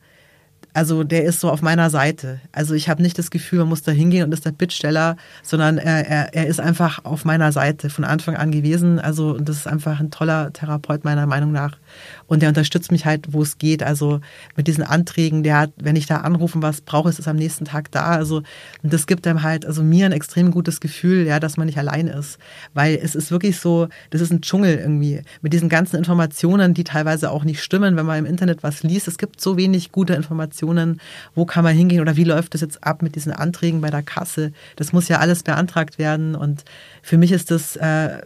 also 0.75 1.05
der 1.05 1.25
ist 1.25 1.39
so 1.39 1.51
auf 1.51 1.63
meiner 1.63 1.89
Seite. 1.89 2.41
Also 2.51 2.75
ich 2.75 2.89
habe 2.89 3.01
nicht 3.01 3.17
das 3.17 3.31
Gefühl, 3.31 3.61
man 3.61 3.69
muss 3.69 3.83
da 3.83 3.93
hingehen 3.93 4.25
und 4.25 4.33
ist 4.33 4.45
der 4.45 4.51
Bittsteller, 4.51 5.17
sondern 5.43 5.79
er, 5.79 6.07
er, 6.07 6.35
er 6.35 6.49
ist 6.49 6.61
einfach 6.61 7.05
auf 7.05 7.25
meiner 7.25 7.53
Seite 7.53 7.91
von 7.91 8.05
Anfang 8.05 8.37
an 8.37 8.51
gewesen. 8.51 8.99
Also 8.99 9.39
das 9.39 9.59
ist 9.59 9.67
einfach 9.69 10.01
ein 10.01 10.11
toller 10.11 10.53
Therapeut 10.53 11.05
meiner 11.05 11.27
Meinung 11.27 11.53
nach. 11.53 11.79
Und 12.27 12.43
der 12.43 12.49
unterstützt 12.49 12.93
mich 12.93 13.07
halt, 13.07 13.33
wo 13.33 13.43
es 13.43 13.59
geht. 13.59 13.83
Also 13.83 14.21
mit 14.57 14.67
diesen 14.67 14.85
Anträgen, 14.85 15.43
der 15.43 15.59
hat, 15.59 15.73
wenn 15.77 15.97
ich 15.97 16.07
da 16.07 16.19
anrufen, 16.19 16.63
was 16.63 16.81
brauche, 16.81 17.09
ist 17.09 17.19
es 17.19 17.29
am 17.29 17.37
nächsten 17.37 17.65
Tag 17.65 17.91
da. 17.91 18.07
Also 18.07 18.43
und 18.83 18.93
das 18.93 19.07
gibt 19.07 19.27
einem 19.27 19.43
halt, 19.43 19.67
also 19.67 19.83
mir 19.83 20.07
ein 20.07 20.13
extrem 20.13 20.51
gutes 20.51 20.81
Gefühl, 20.81 21.27
ja, 21.27 21.41
dass 21.41 21.57
man 21.57 21.67
nicht 21.67 21.79
allein 21.79 22.07
ist. 22.07 22.39
Weil 22.75 22.99
es 23.03 23.15
ist 23.15 23.31
wirklich 23.31 23.59
so, 23.59 23.89
das 24.11 24.21
ist 24.21 24.33
ein 24.33 24.41
Dschungel 24.41 24.79
irgendwie. 24.79 25.23
Mit 25.43 25.53
diesen 25.53 25.69
ganzen 25.69 25.97
Informationen, 25.97 26.75
die 26.75 26.85
teilweise 26.85 27.31
auch 27.31 27.45
nicht 27.45 27.63
stimmen, 27.63 27.97
wenn 27.97 28.07
man 28.07 28.19
im 28.19 28.27
Internet 28.27 28.63
was 28.63 28.83
liest. 28.83 29.09
Es 29.09 29.19
gibt 29.19 29.41
so 29.41 29.57
wenig 29.57 29.93
gute 29.93 30.15
Informationen. 30.15 31.01
Wo 31.35 31.47
kann 31.47 31.65
man 31.65 31.77
hingehen 31.77 32.01
oder 32.01 32.17
wie 32.17 32.25
läuft 32.25 32.55
das 32.55 32.61
jetzt 32.61 32.85
ab 32.85 33.03
mit 33.03 33.15
diesen 33.15 33.33
Anträgen 33.33 33.81
bei 33.81 33.91
der 33.91 34.03
Kasse? 34.03 34.53
Das 34.77 34.93
muss 34.93 35.09
ja 35.09 35.19
alles 35.19 35.43
beantragt 35.43 35.99
werden. 35.99 36.35
Und 36.35 36.65
für 37.03 37.19
mich 37.19 37.33
ist 37.33 37.51
das 37.51 37.77
äh, 37.77 38.23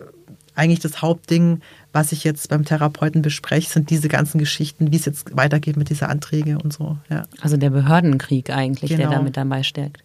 eigentlich 0.60 0.80
das 0.80 1.00
Hauptding, 1.00 1.60
was 1.92 2.12
ich 2.12 2.22
jetzt 2.22 2.50
beim 2.50 2.64
Therapeuten 2.64 3.22
bespreche, 3.22 3.70
sind 3.70 3.88
diese 3.88 4.08
ganzen 4.08 4.38
Geschichten, 4.38 4.92
wie 4.92 4.96
es 4.96 5.06
jetzt 5.06 5.34
weitergeht 5.34 5.76
mit 5.78 5.88
dieser 5.88 6.10
Anträge 6.10 6.58
und 6.58 6.72
so. 6.72 6.98
Ja. 7.08 7.22
Also 7.40 7.56
der 7.56 7.70
Behördenkrieg 7.70 8.50
eigentlich, 8.50 8.90
genau. 8.90 9.08
der 9.08 9.18
damit 9.18 9.36
dabei 9.36 9.62
steckt. 9.62 10.04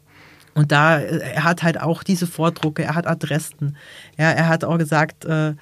Und 0.53 0.72
da, 0.72 0.99
er 0.99 1.43
hat 1.43 1.64
halt 1.64 1.82
auch 1.82 2.01
diese 2.03 2.26
Vordrucke, 2.26 2.84
er 2.84 2.95
hat 2.95 3.06
Adressen. 3.06 3.76
Ja, 4.18 4.32
er 4.32 4.47
hat 4.47 4.64
auch 4.64 4.78
gesagt, 4.78 5.26
äh, 5.26 5.49
äh 5.49 5.53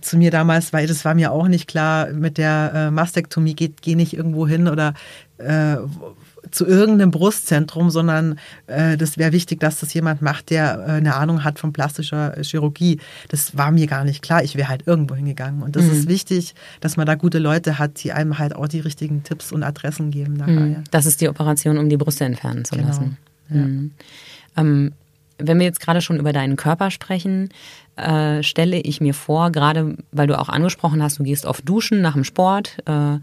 zu 0.00 0.16
mir 0.16 0.30
damals, 0.30 0.72
weil 0.72 0.86
das 0.86 1.04
war 1.04 1.14
mir 1.14 1.32
auch 1.32 1.48
nicht 1.48 1.66
klar, 1.66 2.12
mit 2.12 2.38
der 2.38 2.72
äh, 2.72 2.90
Mastektomie 2.92 3.54
geht, 3.54 3.82
geh 3.82 3.96
nicht 3.96 4.14
irgendwo 4.14 4.46
hin 4.46 4.68
oder 4.68 4.94
äh, 5.38 5.76
zu 6.54 6.66
irgendeinem 6.66 7.10
Brustzentrum, 7.10 7.90
sondern 7.90 8.38
äh, 8.68 8.96
das 8.96 9.18
wäre 9.18 9.32
wichtig, 9.32 9.58
dass 9.58 9.80
das 9.80 9.92
jemand 9.92 10.22
macht, 10.22 10.50
der 10.50 10.78
äh, 10.78 10.90
eine 10.92 11.16
Ahnung 11.16 11.42
hat 11.42 11.58
von 11.58 11.72
plastischer 11.72 12.36
Chirurgie. 12.42 13.00
Das 13.28 13.56
war 13.56 13.72
mir 13.72 13.88
gar 13.88 14.04
nicht 14.04 14.22
klar. 14.22 14.44
Ich 14.44 14.54
wäre 14.54 14.68
halt 14.68 14.86
irgendwo 14.86 15.16
hingegangen. 15.16 15.62
Und 15.62 15.74
das 15.74 15.84
mhm. 15.84 15.92
ist 15.92 16.08
wichtig, 16.08 16.54
dass 16.80 16.96
man 16.96 17.06
da 17.06 17.16
gute 17.16 17.40
Leute 17.40 17.78
hat, 17.78 18.04
die 18.04 18.12
einem 18.12 18.38
halt 18.38 18.54
auch 18.54 18.68
die 18.68 18.80
richtigen 18.80 19.24
Tipps 19.24 19.50
und 19.50 19.64
Adressen 19.64 20.12
geben. 20.12 20.34
Nachher, 20.34 20.52
mhm. 20.52 20.72
ja. 20.72 20.84
Das 20.92 21.06
ist 21.06 21.20
die 21.20 21.28
Operation, 21.28 21.76
um 21.76 21.88
die 21.88 21.96
Brüste 21.96 22.24
entfernen 22.24 22.64
zu 22.64 22.76
genau. 22.76 22.88
lassen. 22.88 23.16
Ja. 23.50 23.56
Mhm. 23.56 23.90
Ähm, 24.56 24.92
wenn 25.38 25.58
wir 25.58 25.66
jetzt 25.66 25.80
gerade 25.80 26.00
schon 26.00 26.20
über 26.20 26.32
deinen 26.32 26.54
Körper 26.54 26.92
sprechen, 26.92 27.48
äh, 27.96 28.44
stelle 28.44 28.78
ich 28.78 29.00
mir 29.00 29.14
vor, 29.14 29.50
gerade 29.50 29.96
weil 30.12 30.28
du 30.28 30.38
auch 30.38 30.48
angesprochen 30.48 31.02
hast, 31.02 31.18
du 31.18 31.24
gehst 31.24 31.46
oft 31.46 31.68
duschen 31.68 32.00
nach 32.00 32.14
dem 32.14 32.22
Sport. 32.22 32.76
Äh, 32.86 33.18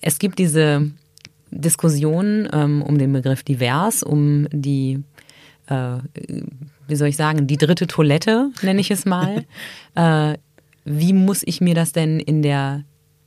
es 0.00 0.18
gibt 0.18 0.38
diese 0.38 0.92
Diskussion 1.54 2.48
ähm, 2.52 2.82
um 2.82 2.98
den 2.98 3.12
Begriff 3.12 3.42
divers, 3.42 4.02
um 4.02 4.48
die, 4.52 5.02
äh, 5.68 5.98
wie 6.86 6.96
soll 6.96 7.08
ich 7.08 7.16
sagen, 7.16 7.46
die 7.46 7.56
dritte 7.56 7.86
Toilette, 7.86 8.50
nenne 8.62 8.80
ich 8.80 8.90
es 8.90 9.04
mal. 9.04 9.44
äh, 9.94 10.34
wie 10.84 11.12
muss 11.12 11.42
ich 11.44 11.60
mir 11.60 11.74
das 11.74 11.92
denn 11.92 12.20
in 12.20 12.42
der 12.42 12.84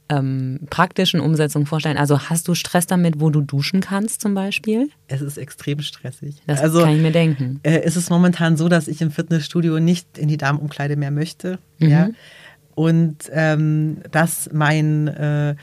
ähm, 0.10 0.60
praktischen 0.70 1.20
Umsetzung 1.20 1.66
vorstellen? 1.66 1.98
Also 1.98 2.30
hast 2.30 2.48
du 2.48 2.56
Stress 2.56 2.88
damit, 2.88 3.20
wo 3.20 3.30
du 3.30 3.42
duschen 3.42 3.82
kannst 3.82 4.22
zum 4.22 4.34
Beispiel? 4.34 4.90
Es 5.08 5.22
ist 5.22 5.38
extrem 5.38 5.82
stressig. 5.82 6.42
Das 6.46 6.62
also, 6.62 6.82
kann 6.82 6.96
ich 6.96 7.02
mir 7.02 7.12
denken. 7.12 7.60
Äh, 7.64 7.82
es 7.84 7.96
ist 7.96 8.10
momentan 8.10 8.58
so, 8.58 8.70
dass 8.70 8.88
ich 8.88 9.02
im 9.02 9.12
Fitnessstudio 9.12 9.80
nicht 9.80 10.18
in 10.18 10.28
die 10.28 10.38
Damenumkleide 10.38 10.96
mehr 10.96 11.12
möchte. 11.12 11.60
Mhm. 11.80 11.90
Ja? 11.90 12.10
Und 12.76 13.18
ähm, 13.32 14.02
dass 14.12 14.50
mein 14.54 15.08
äh, 15.08 15.56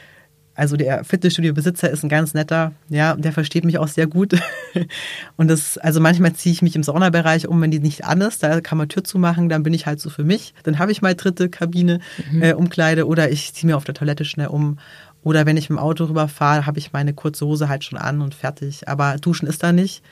also 0.54 0.76
der 0.76 1.04
Fitnessstudio-Besitzer 1.04 1.90
ist 1.90 2.04
ein 2.04 2.08
ganz 2.08 2.32
netter, 2.32 2.72
ja, 2.88 3.16
der 3.16 3.32
versteht 3.32 3.64
mich 3.64 3.78
auch 3.78 3.88
sehr 3.88 4.06
gut. 4.06 4.34
Und 5.36 5.48
das, 5.48 5.78
also 5.78 6.00
manchmal 6.00 6.32
ziehe 6.34 6.52
ich 6.52 6.62
mich 6.62 6.76
im 6.76 6.82
Saunabereich 6.82 7.48
um, 7.48 7.60
wenn 7.60 7.72
die 7.72 7.80
nicht 7.80 8.04
an 8.04 8.20
ist, 8.20 8.42
da 8.42 8.60
kann 8.60 8.78
man 8.78 8.88
Tür 8.88 9.02
zumachen, 9.02 9.48
dann 9.48 9.64
bin 9.64 9.74
ich 9.74 9.86
halt 9.86 10.00
so 10.00 10.10
für 10.10 10.24
mich. 10.24 10.54
Dann 10.62 10.78
habe 10.78 10.92
ich 10.92 11.02
mal 11.02 11.14
dritte 11.14 11.48
Kabine, 11.48 11.98
mhm. 12.30 12.42
äh, 12.42 12.52
Umkleide 12.52 13.06
oder 13.06 13.30
ich 13.30 13.52
ziehe 13.52 13.70
mir 13.70 13.76
auf 13.76 13.84
der 13.84 13.94
Toilette 13.94 14.24
schnell 14.24 14.48
um. 14.48 14.78
Oder 15.24 15.46
wenn 15.46 15.56
ich 15.56 15.70
mit 15.70 15.78
dem 15.78 15.82
Auto 15.82 16.04
rüberfahre, 16.04 16.66
habe 16.66 16.78
ich 16.78 16.92
meine 16.92 17.14
kurze 17.14 17.46
Hose 17.46 17.68
halt 17.68 17.82
schon 17.82 17.98
an 17.98 18.20
und 18.20 18.34
fertig. 18.34 18.88
Aber 18.88 19.16
duschen 19.16 19.48
ist 19.48 19.62
da 19.62 19.72
nicht. 19.72 20.04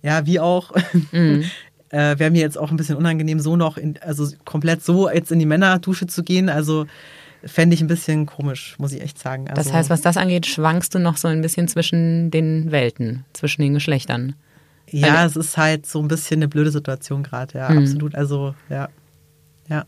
Ja, 0.00 0.26
wie 0.26 0.40
auch. 0.40 0.72
Mhm. 1.12 1.44
äh, 1.90 2.18
Wäre 2.18 2.30
mir 2.30 2.40
jetzt 2.40 2.56
auch 2.56 2.70
ein 2.70 2.76
bisschen 2.76 2.96
unangenehm, 2.96 3.40
so 3.40 3.56
noch, 3.56 3.76
in, 3.76 3.98
also 4.00 4.28
komplett 4.44 4.82
so 4.82 5.10
jetzt 5.10 5.32
in 5.32 5.40
die 5.40 5.46
Männerdusche 5.46 6.06
zu 6.06 6.22
gehen. 6.22 6.48
Also 6.48 6.86
fände 7.46 7.74
ich 7.74 7.80
ein 7.80 7.86
bisschen 7.86 8.26
komisch, 8.26 8.76
muss 8.78 8.92
ich 8.92 9.00
echt 9.02 9.18
sagen. 9.18 9.48
Also 9.48 9.62
das 9.62 9.72
heißt, 9.72 9.90
was 9.90 10.00
das 10.02 10.16
angeht, 10.16 10.46
schwankst 10.46 10.94
du 10.94 10.98
noch 10.98 11.16
so 11.16 11.28
ein 11.28 11.42
bisschen 11.42 11.68
zwischen 11.68 12.30
den 12.30 12.70
Welten, 12.70 13.24
zwischen 13.32 13.62
den 13.62 13.74
Geschlechtern. 13.74 14.34
Ja, 14.90 15.14
Weil- 15.14 15.26
es 15.26 15.36
ist 15.36 15.56
halt 15.56 15.86
so 15.86 16.00
ein 16.00 16.08
bisschen 16.08 16.38
eine 16.38 16.48
blöde 16.48 16.70
Situation 16.70 17.22
gerade, 17.22 17.58
ja, 17.58 17.70
Mhm. 17.70 17.78
absolut. 17.78 18.14
Also, 18.14 18.54
ja. 18.68 18.88
Ja. 19.68 19.84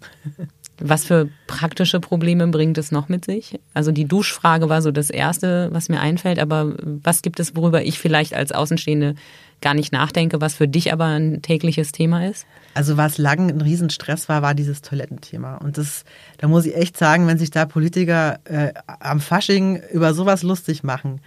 Was 0.78 1.06
für 1.06 1.30
praktische 1.46 2.00
Probleme 2.00 2.46
bringt 2.48 2.76
es 2.76 2.92
noch 2.92 3.08
mit 3.08 3.24
sich? 3.24 3.58
Also 3.72 3.92
die 3.92 4.04
Duschfrage 4.04 4.68
war 4.68 4.82
so 4.82 4.90
das 4.90 5.08
Erste, 5.08 5.70
was 5.72 5.88
mir 5.88 6.00
einfällt, 6.00 6.38
aber 6.38 6.74
was 6.82 7.22
gibt 7.22 7.40
es, 7.40 7.56
worüber 7.56 7.82
ich 7.82 7.98
vielleicht 7.98 8.34
als 8.34 8.52
Außenstehende 8.52 9.14
gar 9.60 9.74
nicht 9.74 9.92
nachdenke, 9.92 10.40
was 10.40 10.54
für 10.54 10.68
dich 10.68 10.92
aber 10.92 11.06
ein 11.06 11.42
tägliches 11.42 11.92
Thema 11.92 12.26
ist? 12.26 12.46
Also 12.74 12.96
was 12.96 13.18
lang 13.18 13.50
ein 13.50 13.60
Riesenstress 13.60 14.28
war, 14.28 14.42
war 14.42 14.54
dieses 14.54 14.82
Toilettenthema. 14.82 15.56
Und 15.56 15.78
das, 15.78 16.04
da 16.38 16.48
muss 16.48 16.66
ich 16.66 16.76
echt 16.76 16.96
sagen, 16.96 17.26
wenn 17.26 17.38
sich 17.38 17.50
da 17.50 17.64
Politiker 17.64 18.38
äh, 18.44 18.72
am 19.00 19.20
Fasching 19.20 19.80
über 19.92 20.14
sowas 20.14 20.42
lustig 20.42 20.82
machen, 20.82 21.20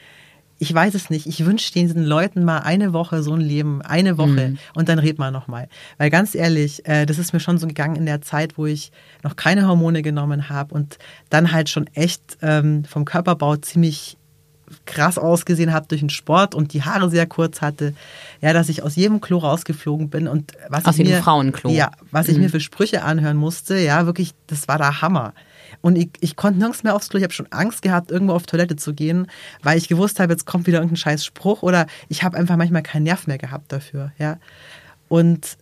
ich 0.61 0.73
weiß 0.73 0.93
es 0.93 1.09
nicht. 1.09 1.25
Ich 1.25 1.45
wünsche 1.45 1.71
diesen 1.71 2.03
Leuten 2.03 2.43
mal 2.43 2.59
eine 2.59 2.91
Woche 2.91 3.23
so 3.23 3.33
ein 3.33 3.39
Leben, 3.39 3.81
eine 3.81 4.17
Woche 4.17 4.55
und 4.75 4.89
dann 4.89 4.99
red 4.99 5.17
mal 5.17 5.31
nochmal. 5.31 5.69
Weil 5.97 6.09
ganz 6.09 6.35
ehrlich, 6.35 6.85
äh, 6.85 7.05
das 7.05 7.17
ist 7.17 7.31
mir 7.31 7.39
schon 7.39 7.57
so 7.57 7.65
gegangen 7.65 7.95
in 7.95 8.05
der 8.05 8.21
Zeit, 8.21 8.57
wo 8.57 8.65
ich 8.65 8.91
noch 9.23 9.37
keine 9.37 9.67
Hormone 9.67 10.01
genommen 10.01 10.49
habe 10.49 10.75
und 10.75 10.97
dann 11.29 11.53
halt 11.53 11.69
schon 11.69 11.87
echt 11.93 12.37
ähm, 12.41 12.83
vom 12.83 13.05
Körperbau 13.05 13.55
ziemlich 13.55 14.17
krass 14.85 15.17
ausgesehen 15.17 15.73
habe 15.73 15.87
durch 15.87 16.01
den 16.01 16.09
Sport 16.09 16.55
und 16.55 16.73
die 16.73 16.83
Haare 16.83 17.09
sehr 17.09 17.25
kurz 17.25 17.61
hatte, 17.61 17.93
ja, 18.41 18.53
dass 18.53 18.69
ich 18.69 18.83
aus 18.83 18.95
jedem 18.95 19.21
Klo 19.21 19.37
rausgeflogen 19.37 20.09
bin 20.09 20.27
und 20.27 20.53
was 20.69 20.85
Aus 20.85 20.93
ich 20.93 20.99
jedem 20.99 21.13
mir 21.13 21.23
Frauenklo. 21.23 21.71
ja, 21.71 21.91
was 22.11 22.27
ich 22.27 22.37
mir 22.37 22.49
für 22.49 22.59
Sprüche 22.59 23.03
anhören 23.03 23.37
musste, 23.37 23.77
ja, 23.77 24.05
wirklich, 24.05 24.33
das 24.47 24.67
war 24.67 24.77
der 24.77 25.01
Hammer. 25.01 25.33
Und 25.81 25.97
ich, 25.97 26.09
ich 26.19 26.35
konnte 26.35 26.59
nirgends 26.59 26.83
mehr 26.83 26.95
aufs 26.95 27.09
Klo. 27.09 27.19
Ich 27.19 27.23
habe 27.23 27.33
schon 27.33 27.51
Angst 27.51 27.81
gehabt, 27.81 28.11
irgendwo 28.11 28.33
auf 28.33 28.45
Toilette 28.45 28.75
zu 28.75 28.93
gehen, 28.93 29.27
weil 29.61 29.77
ich 29.77 29.87
gewusst 29.87 30.19
habe, 30.19 30.33
jetzt 30.33 30.45
kommt 30.45 30.67
wieder 30.67 30.79
irgendein 30.79 30.97
scheiß 30.97 31.23
Spruch 31.23 31.61
oder 31.61 31.85
ich 32.09 32.23
habe 32.23 32.37
einfach 32.37 32.57
manchmal 32.57 32.83
keinen 32.83 33.03
Nerv 33.03 33.27
mehr 33.27 33.37
gehabt 33.37 33.71
dafür, 33.71 34.11
ja. 34.17 34.37
Und 35.07 35.57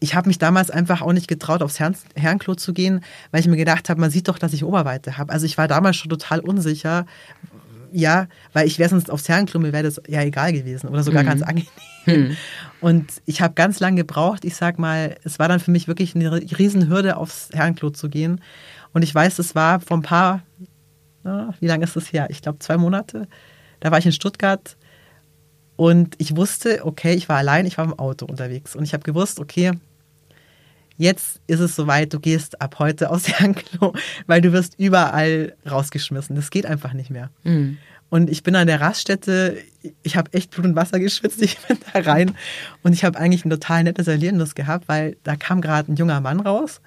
ich 0.00 0.14
habe 0.14 0.28
mich 0.28 0.38
damals 0.38 0.70
einfach 0.70 1.02
auch 1.02 1.12
nicht 1.12 1.28
getraut, 1.28 1.62
aufs 1.62 1.78
Herren 1.78 1.94
Herrenklo 2.14 2.54
zu 2.54 2.72
gehen, 2.72 3.04
weil 3.30 3.40
ich 3.40 3.46
mir 3.46 3.56
gedacht 3.56 3.90
habe, 3.90 4.00
man 4.00 4.10
sieht 4.10 4.28
doch, 4.28 4.38
dass 4.38 4.54
ich 4.54 4.64
Oberweite 4.64 5.18
habe. 5.18 5.30
Also 5.32 5.44
ich 5.44 5.58
war 5.58 5.68
damals 5.68 5.96
schon 5.96 6.08
total 6.08 6.40
unsicher, 6.40 7.04
ja, 7.92 8.28
weil 8.52 8.66
ich 8.66 8.78
wäre 8.78 8.90
sonst 8.90 9.10
aufs 9.10 9.28
Herrenklo, 9.28 9.60
mir 9.60 9.72
wäre 9.72 9.84
das 9.84 10.00
ja 10.08 10.22
egal 10.22 10.52
gewesen 10.52 10.88
oder 10.88 11.02
sogar 11.02 11.24
ganz 11.24 11.42
angenehm. 11.42 12.36
Und 12.80 13.10
ich 13.26 13.42
habe 13.42 13.54
ganz 13.54 13.80
lange 13.80 13.96
gebraucht. 13.96 14.44
Ich 14.44 14.56
sag 14.56 14.78
mal, 14.78 15.16
es 15.24 15.38
war 15.38 15.48
dann 15.48 15.60
für 15.60 15.70
mich 15.70 15.86
wirklich 15.86 16.14
eine 16.14 16.32
Riesenhürde, 16.32 17.16
aufs 17.16 17.50
Herrenklo 17.52 17.90
zu 17.90 18.08
gehen. 18.08 18.40
Und 18.92 19.02
ich 19.02 19.14
weiß, 19.14 19.38
es 19.38 19.54
war 19.54 19.80
vor 19.80 19.98
ein 19.98 20.02
paar, 20.02 20.42
na, 21.22 21.54
wie 21.60 21.66
lange 21.66 21.84
ist 21.84 21.96
das 21.96 22.12
her? 22.12 22.28
Ich 22.30 22.42
glaube 22.42 22.58
zwei 22.58 22.76
Monate. 22.76 23.28
Da 23.80 23.90
war 23.90 23.98
ich 23.98 24.06
in 24.06 24.12
Stuttgart 24.12 24.76
und 25.76 26.14
ich 26.18 26.36
wusste, 26.36 26.84
okay, 26.84 27.14
ich 27.14 27.28
war 27.28 27.38
allein, 27.38 27.66
ich 27.66 27.78
war 27.78 27.84
im 27.84 27.98
Auto 27.98 28.26
unterwegs 28.26 28.76
und 28.76 28.84
ich 28.84 28.92
habe 28.92 29.02
gewusst, 29.02 29.40
okay, 29.40 29.72
jetzt 31.00 31.40
ist 31.46 31.60
es 31.60 31.74
soweit, 31.74 32.12
du 32.12 32.20
gehst 32.20 32.60
ab 32.60 32.78
heute 32.78 33.10
aus 33.10 33.26
Herrenklo, 33.26 33.94
weil 34.26 34.40
du 34.42 34.52
wirst 34.52 34.78
überall 34.78 35.54
rausgeschmissen. 35.68 36.36
Das 36.36 36.50
geht 36.50 36.66
einfach 36.66 36.92
nicht 36.92 37.10
mehr. 37.10 37.30
Mhm. 37.42 37.78
Und 38.10 38.28
ich 38.28 38.42
bin 38.42 38.54
an 38.56 38.66
der 38.66 38.80
Raststätte, 38.80 39.56
ich 40.02 40.16
habe 40.16 40.32
echt 40.32 40.50
Blut 40.50 40.66
und 40.66 40.76
Wasser 40.76 40.98
geschwitzt, 40.98 41.40
ich 41.42 41.58
bin 41.58 41.78
da 41.92 42.00
rein 42.00 42.34
und 42.82 42.92
ich 42.92 43.04
habe 43.04 43.18
eigentlich 43.18 43.44
ein 43.44 43.50
total 43.50 43.84
nettes 43.84 44.08
Erlebnis 44.08 44.54
gehabt, 44.54 44.88
weil 44.88 45.16
da 45.22 45.36
kam 45.36 45.60
gerade 45.60 45.90
ein 45.90 45.96
junger 45.96 46.20
Mann 46.20 46.40
raus 46.40 46.80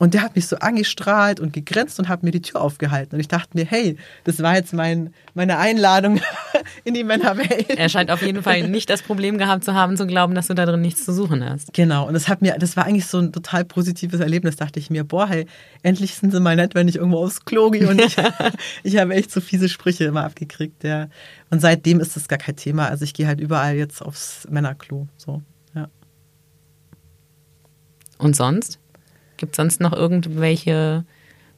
und 0.00 0.14
der 0.14 0.22
hat 0.22 0.34
mich 0.34 0.46
so 0.46 0.56
angestrahlt 0.56 1.40
und 1.40 1.52
gegrinst 1.52 1.98
und 1.98 2.08
hat 2.08 2.22
mir 2.22 2.30
die 2.30 2.40
Tür 2.40 2.62
aufgehalten. 2.62 3.16
Und 3.16 3.20
ich 3.20 3.28
dachte 3.28 3.50
mir, 3.52 3.66
hey, 3.66 3.98
das 4.24 4.42
war 4.42 4.54
jetzt 4.54 4.72
mein, 4.72 5.12
meine 5.34 5.58
Einladung 5.58 6.22
in 6.84 6.94
die 6.94 7.04
Männerwelt. 7.04 7.68
Er 7.68 7.90
scheint 7.90 8.10
auf 8.10 8.22
jeden 8.22 8.42
Fall 8.42 8.66
nicht 8.66 8.88
das 8.88 9.02
Problem 9.02 9.36
gehabt 9.36 9.62
zu 9.62 9.74
haben, 9.74 9.98
zu 9.98 10.06
glauben, 10.06 10.34
dass 10.34 10.46
du 10.46 10.54
da 10.54 10.64
drin 10.64 10.80
nichts 10.80 11.04
zu 11.04 11.12
suchen 11.12 11.44
hast. 11.44 11.74
Genau, 11.74 12.08
und 12.08 12.14
das 12.14 12.28
hat 12.28 12.40
mir, 12.40 12.56
das 12.58 12.78
war 12.78 12.86
eigentlich 12.86 13.08
so 13.08 13.18
ein 13.18 13.30
total 13.30 13.66
positives 13.66 14.20
Erlebnis, 14.20 14.56
dachte 14.56 14.78
ich 14.78 14.88
mir, 14.88 15.04
boah, 15.04 15.28
hey, 15.28 15.44
endlich 15.82 16.14
sind 16.14 16.32
sie 16.32 16.40
mal 16.40 16.56
nett, 16.56 16.74
wenn 16.74 16.88
ich 16.88 16.96
irgendwo 16.96 17.18
aufs 17.18 17.44
Klo 17.44 17.70
gehe 17.70 17.86
und 17.86 18.00
ich, 18.00 18.16
ich 18.82 18.96
habe 18.96 19.14
echt 19.14 19.30
so 19.30 19.42
fiese 19.42 19.68
Sprüche 19.68 20.04
immer 20.04 20.24
abgekriegt, 20.24 20.82
ja. 20.82 21.08
Und 21.50 21.60
seitdem 21.60 22.00
ist 22.00 22.16
das 22.16 22.26
gar 22.26 22.38
kein 22.38 22.56
Thema. 22.56 22.88
Also 22.88 23.04
ich 23.04 23.12
gehe 23.12 23.26
halt 23.26 23.38
überall 23.38 23.76
jetzt 23.76 24.00
aufs 24.00 24.48
Männerklo, 24.48 25.08
so, 25.18 25.42
ja. 25.74 25.88
Und 28.16 28.34
sonst? 28.34 28.79
Gibt 29.40 29.54
es 29.54 29.56
sonst 29.56 29.80
noch 29.80 29.94
irgendwelche 29.94 31.04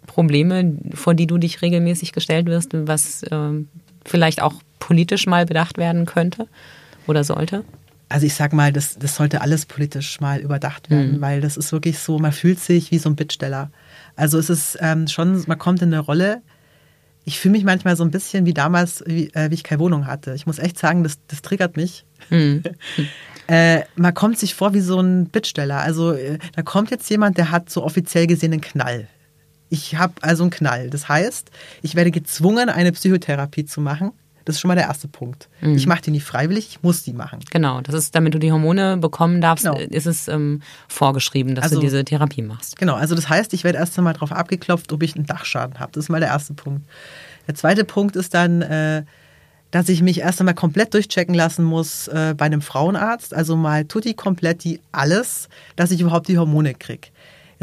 Probleme, 0.07 0.77
vor 0.95 1.15
die 1.15 1.27
du 1.27 1.37
dich 1.37 1.63
regelmäßig 1.63 2.13
gestellt 2.13 2.47
wirst, 2.47 2.71
was 2.73 3.25
ähm, 3.33 3.69
vielleicht 4.05 4.41
auch 4.41 4.55
politisch 4.79 5.27
mal 5.27 5.47
bedacht 5.47 5.79
werden 5.79 6.07
könnte 6.07 6.47
oder 7.09 7.25
sollte? 7.25 7.65
Also 8.09 8.27
ich 8.27 8.35
sag 8.35 8.53
mal, 8.53 8.73
das, 8.73 8.99
das 8.99 9.17
sollte 9.17 9.41
alles 9.41 9.67
politisch 9.67 10.21
mal 10.21 10.39
überdacht 10.41 10.91
werden, 10.91 11.21
weil 11.21 11.41
das 11.41 11.57
ist 11.57 11.73
wirklich 11.73 11.99
so, 11.99 12.19
man 12.19 12.31
fühlt 12.31 12.61
sich 12.61 12.93
wie 12.93 12.99
so 12.99 13.09
ein 13.09 13.17
Bittsteller. 13.17 13.71
Also 14.15 14.39
es 14.39 14.49
ist 14.49 14.79
ähm, 14.81 15.09
schon, 15.09 15.43
man 15.49 15.59
kommt 15.59 15.83
in 15.83 15.93
eine 15.93 15.99
Rolle. 16.01 16.43
Ich 17.25 17.39
fühle 17.39 17.53
mich 17.53 17.65
manchmal 17.65 17.97
so 17.97 18.05
ein 18.05 18.11
bisschen 18.11 18.47
wie 18.47 18.55
damals, 18.55 19.05
wie, 19.07 19.29
äh, 19.35 19.51
wie 19.51 19.55
ich 19.55 19.63
keine 19.63 19.81
Wohnung 19.81 20.07
hatte. 20.07 20.35
Ich 20.35 20.47
muss 20.47 20.59
echt 20.59 20.79
sagen, 20.79 21.03
das, 21.05 21.19
das 21.29 21.43
triggert 21.43 21.77
mich. 21.77 22.05
äh, 23.47 23.83
man 23.97 24.15
kommt 24.15 24.39
sich 24.39 24.55
vor 24.55 24.75
wie 24.75 24.81
so 24.81 25.01
ein 25.01 25.27
Bittsteller. 25.27 25.79
Also 25.79 26.13
äh, 26.13 26.39
da 26.55 26.63
kommt 26.63 26.91
jetzt 26.91 27.09
jemand, 27.11 27.39
der 27.39 27.51
hat 27.51 27.71
so 27.71 27.85
offiziell 27.85 28.27
gesehen 28.27 28.53
einen 28.53 28.61
Knall. 28.61 29.09
Ich 29.69 29.97
habe 29.97 30.15
also 30.21 30.43
einen 30.43 30.51
Knall. 30.51 30.91
Das 30.91 31.09
heißt, 31.09 31.51
ich 31.83 31.95
werde 31.95 32.11
gezwungen, 32.11 32.69
eine 32.69 32.93
Psychotherapie 32.93 33.65
zu 33.65 33.81
machen. 33.81 34.13
Das 34.45 34.57
ist 34.57 34.61
schon 34.61 34.69
mal 34.69 34.75
der 34.75 34.85
erste 34.87 35.09
Punkt. 35.09 35.49
Ich 35.61 35.87
mache 35.87 36.03
die 36.03 36.11
nicht 36.11 36.25
freiwillig, 36.25 36.67
ich 36.71 36.83
muss 36.83 37.03
die 37.03 37.13
machen. 37.13 37.41
Genau, 37.51 37.81
das 37.81 37.95
ist, 37.95 38.15
damit 38.15 38.35
du 38.35 38.39
die 38.39 38.51
Hormone 38.53 38.97
bekommen 38.97 39.41
darfst, 39.41 39.65
Genau. 39.65 39.79
ist 39.79 40.07
es 40.07 40.29
ähm, 40.29 40.61
vorgeschrieben, 40.89 41.55
dass 41.55 41.65
Also- 41.65 41.77
du 41.77 41.81
diese 41.83 42.05
Therapie 42.05 42.43
machst. 42.43 42.77
Genau, 42.79 42.95
also 42.95 43.15
das 43.15 43.29
heißt, 43.29 43.53
ich 43.55 43.65
werde 43.65 43.79
erst 43.79 43.97
einmal 43.99 44.15
darauf 44.15 44.33
abgeklopft, 44.33 44.93
ob 44.93 45.03
ich 45.03 45.15
einen 45.17 45.27
Dachschaden 45.27 45.79
habe. 45.81 45.93
Das 45.93 46.05
ist 46.05 46.09
mal 46.09 46.21
der 46.21 46.31
erste 46.31 46.55
Punkt. 46.55 46.87
Der 47.47 47.55
zweite 47.55 47.85
Punkt 47.85 48.17
ist 48.17 48.35
dann, 48.35 48.63
äh, 48.63 49.05
dass 49.71 49.89
ich 49.89 50.03
mich 50.03 50.21
erst 50.21 50.39
einmal 50.41 50.55
komplett 50.55 50.93
durchchecken 50.93 51.35
lassen 51.35 51.65
muss 51.65 52.07
äh, 52.09 52.35
bei 52.37 52.45
einem 52.45 52.61
Frauenarzt. 52.61 53.33
Also 53.33 53.57
mal 53.57 53.87
tutti 53.87 54.13
kompletti 54.13 54.81
alles, 54.93 55.49
dass 55.77 55.91
ich 55.91 56.01
überhaupt 56.03 56.29
die 56.29 56.37
Hormone 56.37 56.75
kriege. 56.75 57.09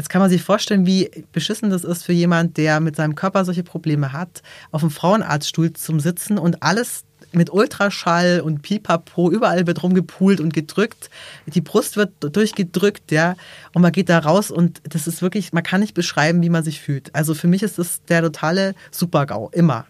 Jetzt 0.00 0.08
kann 0.08 0.22
man 0.22 0.30
sich 0.30 0.40
vorstellen, 0.40 0.86
wie 0.86 1.10
beschissen 1.30 1.68
das 1.68 1.84
ist 1.84 2.04
für 2.04 2.14
jemand, 2.14 2.56
der 2.56 2.80
mit 2.80 2.96
seinem 2.96 3.14
Körper 3.14 3.44
solche 3.44 3.62
Probleme 3.62 4.14
hat, 4.14 4.40
auf 4.70 4.80
dem 4.80 4.90
Frauenarztstuhl 4.90 5.74
zum 5.74 6.00
Sitzen 6.00 6.38
und 6.38 6.62
alles 6.62 7.04
mit 7.32 7.52
Ultraschall 7.52 8.40
und 8.40 8.62
Pipapo, 8.62 9.30
überall 9.30 9.66
wird 9.66 9.82
rumgepult 9.82 10.40
und 10.40 10.54
gedrückt. 10.54 11.10
Die 11.44 11.60
Brust 11.60 11.98
wird 11.98 12.12
durchgedrückt, 12.34 13.12
ja. 13.12 13.36
Und 13.74 13.82
man 13.82 13.92
geht 13.92 14.08
da 14.08 14.20
raus 14.20 14.50
und 14.50 14.80
das 14.84 15.06
ist 15.06 15.20
wirklich, 15.20 15.52
man 15.52 15.64
kann 15.64 15.82
nicht 15.82 15.92
beschreiben, 15.92 16.40
wie 16.40 16.48
man 16.48 16.64
sich 16.64 16.80
fühlt. 16.80 17.14
Also 17.14 17.34
für 17.34 17.46
mich 17.46 17.62
ist 17.62 17.78
das 17.78 18.02
der 18.04 18.22
totale 18.22 18.74
Supergau, 18.90 19.50
immer 19.52 19.84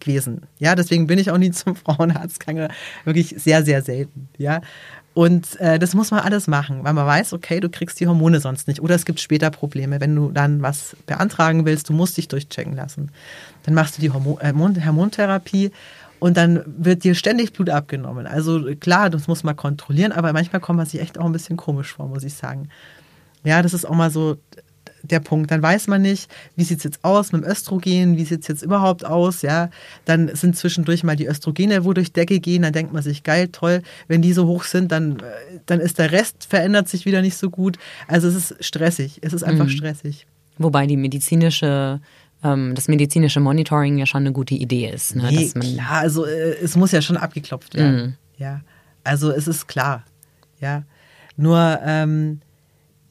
gewesen. 0.00 0.40
Ja, 0.58 0.74
deswegen 0.74 1.06
bin 1.06 1.20
ich 1.20 1.30
auch 1.30 1.38
nie 1.38 1.50
zum 1.52 1.76
Frauenarzt 1.76 2.40
gegangen. 2.40 2.72
Wirklich 3.04 3.36
sehr, 3.38 3.64
sehr 3.64 3.82
selten, 3.82 4.28
ja. 4.38 4.60
Und 5.14 5.60
äh, 5.60 5.78
das 5.78 5.94
muss 5.94 6.10
man 6.10 6.20
alles 6.20 6.46
machen, 6.46 6.84
weil 6.84 6.94
man 6.94 7.06
weiß, 7.06 7.34
okay, 7.34 7.60
du 7.60 7.68
kriegst 7.68 8.00
die 8.00 8.06
Hormone 8.06 8.40
sonst 8.40 8.66
nicht. 8.66 8.80
Oder 8.80 8.94
es 8.94 9.04
gibt 9.04 9.20
später 9.20 9.50
Probleme, 9.50 10.00
wenn 10.00 10.16
du 10.16 10.30
dann 10.30 10.62
was 10.62 10.96
beantragen 11.06 11.66
willst, 11.66 11.90
du 11.90 11.92
musst 11.92 12.16
dich 12.16 12.28
durchchecken 12.28 12.74
lassen. 12.74 13.10
Dann 13.64 13.74
machst 13.74 13.98
du 13.98 14.00
die 14.00 14.08
äh, 14.08 14.10
Hormon- 14.10 14.84
Hormontherapie 14.84 15.70
und 16.18 16.36
dann 16.36 16.62
wird 16.66 17.04
dir 17.04 17.14
ständig 17.14 17.52
Blut 17.52 17.68
abgenommen. 17.68 18.26
Also 18.26 18.62
klar, 18.76 19.10
das 19.10 19.28
muss 19.28 19.44
man 19.44 19.56
kontrollieren, 19.56 20.12
aber 20.12 20.32
manchmal 20.32 20.60
kommt 20.60 20.78
man 20.78 20.86
sich 20.86 21.00
echt 21.00 21.18
auch 21.18 21.26
ein 21.26 21.32
bisschen 21.32 21.56
komisch 21.58 21.92
vor, 21.92 22.08
muss 22.08 22.24
ich 22.24 22.34
sagen. 22.34 22.68
Ja, 23.44 23.60
das 23.60 23.74
ist 23.74 23.84
auch 23.84 23.94
mal 23.94 24.10
so 24.10 24.38
der 25.02 25.20
Punkt. 25.20 25.50
Dann 25.50 25.62
weiß 25.62 25.88
man 25.88 26.02
nicht, 26.02 26.30
wie 26.56 26.64
sieht 26.64 26.78
es 26.78 26.84
jetzt 26.84 27.04
aus 27.04 27.32
mit 27.32 27.42
dem 27.42 27.50
Östrogen, 27.50 28.16
wie 28.16 28.24
sieht 28.24 28.42
es 28.42 28.48
jetzt 28.48 28.62
überhaupt 28.62 29.04
aus, 29.04 29.42
ja. 29.42 29.70
Dann 30.04 30.34
sind 30.34 30.56
zwischendurch 30.56 31.04
mal 31.04 31.16
die 31.16 31.26
Östrogene, 31.26 31.84
wo 31.84 31.92
durch 31.92 32.12
Decke 32.12 32.40
gehen, 32.40 32.62
dann 32.62 32.72
denkt 32.72 32.92
man 32.92 33.02
sich, 33.02 33.22
geil, 33.22 33.48
toll, 33.48 33.82
wenn 34.08 34.22
die 34.22 34.32
so 34.32 34.46
hoch 34.46 34.64
sind, 34.64 34.92
dann, 34.92 35.18
äh, 35.18 35.22
dann 35.66 35.80
ist 35.80 35.98
der 35.98 36.12
Rest, 36.12 36.46
verändert 36.48 36.88
sich 36.88 37.04
wieder 37.04 37.22
nicht 37.22 37.36
so 37.36 37.50
gut. 37.50 37.78
Also 38.08 38.28
es 38.28 38.34
ist 38.34 38.64
stressig, 38.64 39.18
es 39.22 39.32
ist 39.32 39.42
einfach 39.42 39.68
stressig. 39.68 40.26
Wobei 40.58 40.86
die 40.86 40.96
medizinische, 40.96 42.00
ähm, 42.44 42.74
das 42.74 42.88
medizinische 42.88 43.40
Monitoring 43.40 43.98
ja 43.98 44.06
schon 44.06 44.22
eine 44.22 44.32
gute 44.32 44.54
Idee 44.54 44.90
ist. 44.90 45.16
Ne? 45.16 45.28
Nee, 45.30 45.44
dass 45.44 45.54
man, 45.54 45.74
klar, 45.74 45.98
also 45.98 46.26
äh, 46.26 46.56
es 46.62 46.76
muss 46.76 46.92
ja 46.92 47.02
schon 47.02 47.16
abgeklopft 47.16 47.74
werden. 47.74 48.16
Ja, 48.36 48.60
also 49.04 49.30
es 49.30 49.48
ist 49.48 49.68
klar. 49.68 50.04
Ja, 50.60 50.84
nur 51.36 51.80
ähm, 51.84 52.40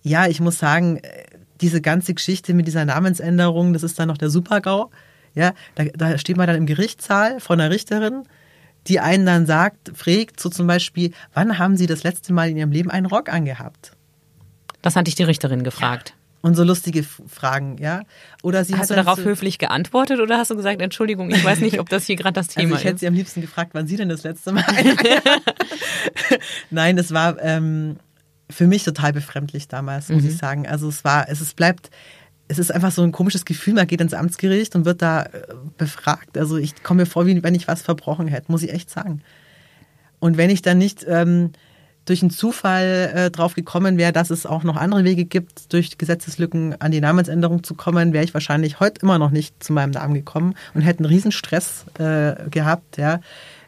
ja, 0.04 0.28
ich 0.28 0.40
muss 0.40 0.58
sagen, 0.58 0.98
äh, 0.98 1.24
diese 1.62 1.82
ganze 1.82 2.14
Geschichte 2.14 2.54
mit 2.54 2.68
dieser 2.68 2.86
Namensänderung, 2.86 3.74
das 3.74 3.84
ist 3.84 4.00
dann 4.00 4.08
noch 4.08 4.18
der 4.18 4.30
Supergau. 4.30 4.90
Ja, 5.34 5.54
da, 5.76 5.86
da 5.86 6.18
steht 6.18 6.38
man 6.38 6.48
dann 6.48 6.58
im 6.58 6.66
Gerichtssaal 6.66 7.40
von 7.40 7.60
einer 7.60 7.72
Richterin, 7.72 8.24
die 8.88 9.00
einen 9.00 9.26
dann 9.26 9.46
sagt, 9.46 9.92
fragt 9.96 10.40
so 10.40 10.50
zum 10.50 10.68
Beispiel, 10.68 11.12
wann 11.34 11.58
haben 11.58 11.78
Sie 11.78 11.88
das 11.88 12.04
letzte 12.04 12.34
Mal 12.34 12.50
in 12.50 12.58
Ihrem 12.58 12.72
Leben 12.72 12.92
einen 12.92 13.06
Rock 13.06 13.30
angehabt? 13.30 13.94
Das 14.82 14.96
hatte 14.96 15.10
ich 15.10 15.16
die 15.16 15.24
Richterin 15.24 15.64
gefragt. 15.64 16.16
Und 16.42 16.56
so 16.56 16.64
lustige 16.64 17.04
Fragen, 17.04 17.78
ja. 17.78 18.02
Oder 18.42 18.66
sie 18.66 18.76
Hast 18.76 18.90
du 18.90 18.96
darauf 18.96 19.20
so, 19.20 19.26
höflich 19.26 19.60
geantwortet 19.60 20.20
oder 20.20 20.40
hast 20.40 20.50
du 20.50 20.56
gesagt, 20.56 20.82
Entschuldigung, 20.82 21.30
ich 21.30 21.44
weiß 21.44 21.60
nicht, 21.60 21.80
ob 21.80 21.88
das 21.88 22.08
hier 22.08 22.16
gerade 22.16 22.34
das 22.34 22.50
Also 22.50 22.62
Thema 22.62 22.78
ich 22.78 22.84
hätte 22.84 22.96
ist? 22.96 23.00
sie 23.02 23.08
am 23.08 23.14
liebsten 23.14 23.42
gefragt, 23.42 23.72
wann 23.74 23.86
sie 23.86 23.96
denn 23.96 24.10
das 24.10 24.24
letzte 24.24 24.52
Mal. 24.52 24.66
Nein, 26.72 26.98
es 26.98 27.14
war 27.14 27.40
ähm, 27.42 27.98
für 28.52 28.68
mich 28.68 28.84
total 28.84 29.14
befremdlich 29.14 29.68
damals, 29.68 30.10
muss 30.10 30.24
Mhm. 30.24 30.30
ich 30.30 30.38
sagen. 30.38 30.68
Also 30.68 30.88
es 30.90 31.04
war, 31.04 31.28
es 31.30 31.42
ist, 31.42 31.56
bleibt, 31.56 31.90
es 32.48 32.60
ist 32.60 32.72
einfach 32.72 32.92
so 32.92 33.02
ein 33.04 33.12
komisches 33.12 33.46
Gefühl, 33.46 33.74
man 33.74 33.88
geht 33.88 34.02
ins 34.02 34.14
Amtsgericht 34.14 34.76
und 34.76 34.86
wird 34.86 35.02
da 35.02 35.24
äh, 35.24 35.30
befragt. 35.78 36.38
Also 36.38 36.58
ich 36.58 36.84
komme 36.84 37.02
mir 37.02 37.06
vor, 37.06 37.26
wie 37.26 37.42
wenn 37.44 37.56
ich 37.56 37.68
was 37.68 37.82
verbrochen 37.82 38.28
hätte, 38.28 38.52
muss 38.52 38.64
ich 38.64 38.72
echt 38.74 38.90
sagen. 38.90 39.22
Und 40.20 40.38
wenn 40.38 40.50
ich 40.50 40.62
dann 40.62 40.78
nicht 40.78 41.06
ähm, 41.08 41.52
durch 42.06 42.22
einen 42.22 42.32
Zufall 42.32 43.12
äh, 43.14 43.32
drauf 43.32 43.54
gekommen 43.54 43.98
wäre, 43.98 44.12
dass 44.12 44.32
es 44.32 44.46
auch 44.46 44.64
noch 44.64 44.76
andere 44.76 45.04
Wege 45.04 45.26
gibt, 45.26 45.72
durch 45.72 45.98
Gesetzeslücken 45.98 46.80
an 46.82 46.92
die 46.92 47.00
Namensänderung 47.02 47.64
zu 47.64 47.76
kommen, 47.76 48.12
wäre 48.12 48.24
ich 48.24 48.34
wahrscheinlich 48.34 48.80
heute 48.80 49.02
immer 49.02 49.18
noch 49.20 49.32
nicht 49.32 49.64
zu 49.64 49.72
meinem 49.72 49.92
Namen 49.92 50.14
gekommen 50.16 50.56
und 50.74 50.82
hätte 50.82 51.00
einen 51.00 51.06
riesen 51.14 51.32
Stress 51.32 51.86
äh, 52.00 52.50
gehabt, 52.50 52.98
ja. 52.98 53.20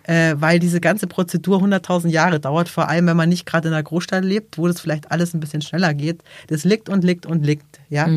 Äh, 0.04 0.36
weil 0.38 0.60
diese 0.60 0.82
ganze 0.82 1.08
Prozedur 1.08 1.62
100.000 1.62 2.10
Jahre 2.10 2.39
dauert, 2.39 2.68
vor 2.68 2.89
allem 2.89 3.08
wenn 3.08 3.16
man 3.16 3.30
nicht 3.30 3.45
gerade 3.45 3.70
in 3.70 3.74
einer 3.74 3.84
Großstadt 3.84 4.26
lebt, 4.26 4.58
wo 4.58 4.68
das 4.68 4.82
vielleicht 4.82 5.12
alles 5.12 5.34
ein 5.34 5.39
bisschen 5.39 5.62
schneller 5.62 5.93
geht. 5.93 6.22
Das 6.47 6.66
liegt 6.66 6.89
und 6.89 7.04
liegt 7.06 7.26
und 7.26 7.45
liegt, 7.45 7.80
ja. 7.89 8.08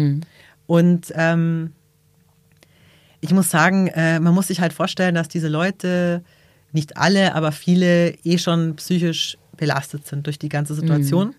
Und 0.66 1.12
ähm, 1.14 1.72
ich 3.20 3.32
muss 3.32 3.51
sagen, 3.51 3.87
äh, 3.89 4.18
man 4.18 4.34
muss 4.34 4.49
sich 4.49 4.61
halt 4.61 4.72
vorstellen, 4.72 5.14
dass 5.14 5.28
diese 5.28 5.49
Leute, 5.49 6.24
nicht 6.72 6.97
alle, 6.97 7.34
aber 7.34 7.53
viele 7.53 8.11
eh 8.24 8.39
schon 8.39 8.74
psychisch 8.76 9.39
belastet 9.57 10.07
sind 10.07 10.26
durch 10.26 10.39
die 10.39 10.49
ganze 10.49 10.74
Situation. 10.74 11.34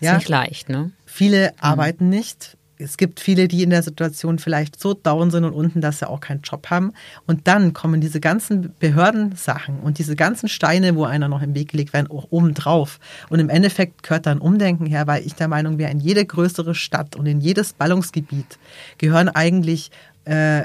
Ist 0.00 0.02
nicht 0.16 0.28
leicht, 0.28 0.68
ne? 0.68 0.90
Viele 1.06 1.52
arbeiten 1.60 2.08
nicht. 2.10 2.57
Es 2.78 2.96
gibt 2.96 3.20
viele, 3.20 3.48
die 3.48 3.62
in 3.62 3.70
der 3.70 3.82
Situation 3.82 4.38
vielleicht 4.38 4.78
so 4.78 4.94
down 4.94 5.30
sind 5.30 5.44
und 5.44 5.52
unten, 5.52 5.80
dass 5.80 5.98
sie 5.98 6.08
auch 6.08 6.20
keinen 6.20 6.42
Job 6.42 6.70
haben. 6.70 6.92
Und 7.26 7.48
dann 7.48 7.72
kommen 7.72 8.00
diese 8.00 8.20
ganzen 8.20 8.72
Behördensachen 8.78 9.80
und 9.80 9.98
diese 9.98 10.14
ganzen 10.14 10.48
Steine, 10.48 10.94
wo 10.94 11.04
einer 11.04 11.28
noch 11.28 11.42
im 11.42 11.54
Weg 11.54 11.72
gelegt 11.72 11.92
werden, 11.92 12.10
auch 12.10 12.28
oben 12.30 12.54
drauf. 12.54 13.00
Und 13.28 13.40
im 13.40 13.48
Endeffekt 13.48 14.02
gehört 14.04 14.26
da 14.26 14.30
ein 14.30 14.38
Umdenken 14.38 14.86
her, 14.86 15.06
weil 15.06 15.26
ich 15.26 15.34
der 15.34 15.48
Meinung 15.48 15.78
wäre, 15.78 15.90
in 15.90 16.00
jede 16.00 16.24
größere 16.24 16.74
Stadt 16.74 17.16
und 17.16 17.26
in 17.26 17.40
jedes 17.40 17.72
Ballungsgebiet 17.72 18.58
gehören 18.98 19.28
eigentlich 19.28 19.90
äh, 20.24 20.64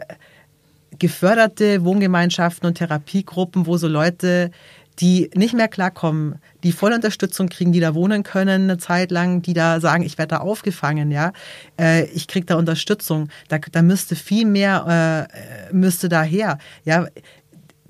geförderte 1.00 1.84
Wohngemeinschaften 1.84 2.68
und 2.68 2.76
Therapiegruppen, 2.76 3.66
wo 3.66 3.78
so 3.78 3.88
Leute, 3.88 4.52
die 5.00 5.30
nicht 5.36 5.54
mehr 5.54 5.68
klarkommen, 5.68 6.36
die 6.64 6.72
volle 6.72 6.96
Unterstützung 6.96 7.50
kriegen, 7.50 7.72
die 7.72 7.80
da 7.80 7.96
wohnen 7.96 8.24
können 8.24 8.64
eine 8.64 8.78
Zeit 8.78 9.12
lang, 9.12 9.42
die 9.42 9.54
da 9.54 9.80
sagen, 9.80 10.04
ich 10.04 10.18
werde 10.18 10.36
da 10.36 10.38
aufgefangen, 10.38 11.12
ja, 11.12 11.32
äh, 11.80 12.06
ich 12.06 12.28
kriege 12.28 12.46
da 12.46 12.56
Unterstützung, 12.56 13.30
da, 13.48 13.58
da 13.58 13.82
müsste 13.82 14.16
viel 14.16 14.46
mehr, 14.46 15.28
äh, 15.30 15.74
müsste 15.74 16.10
daher, 16.10 16.58
ja, 16.86 17.08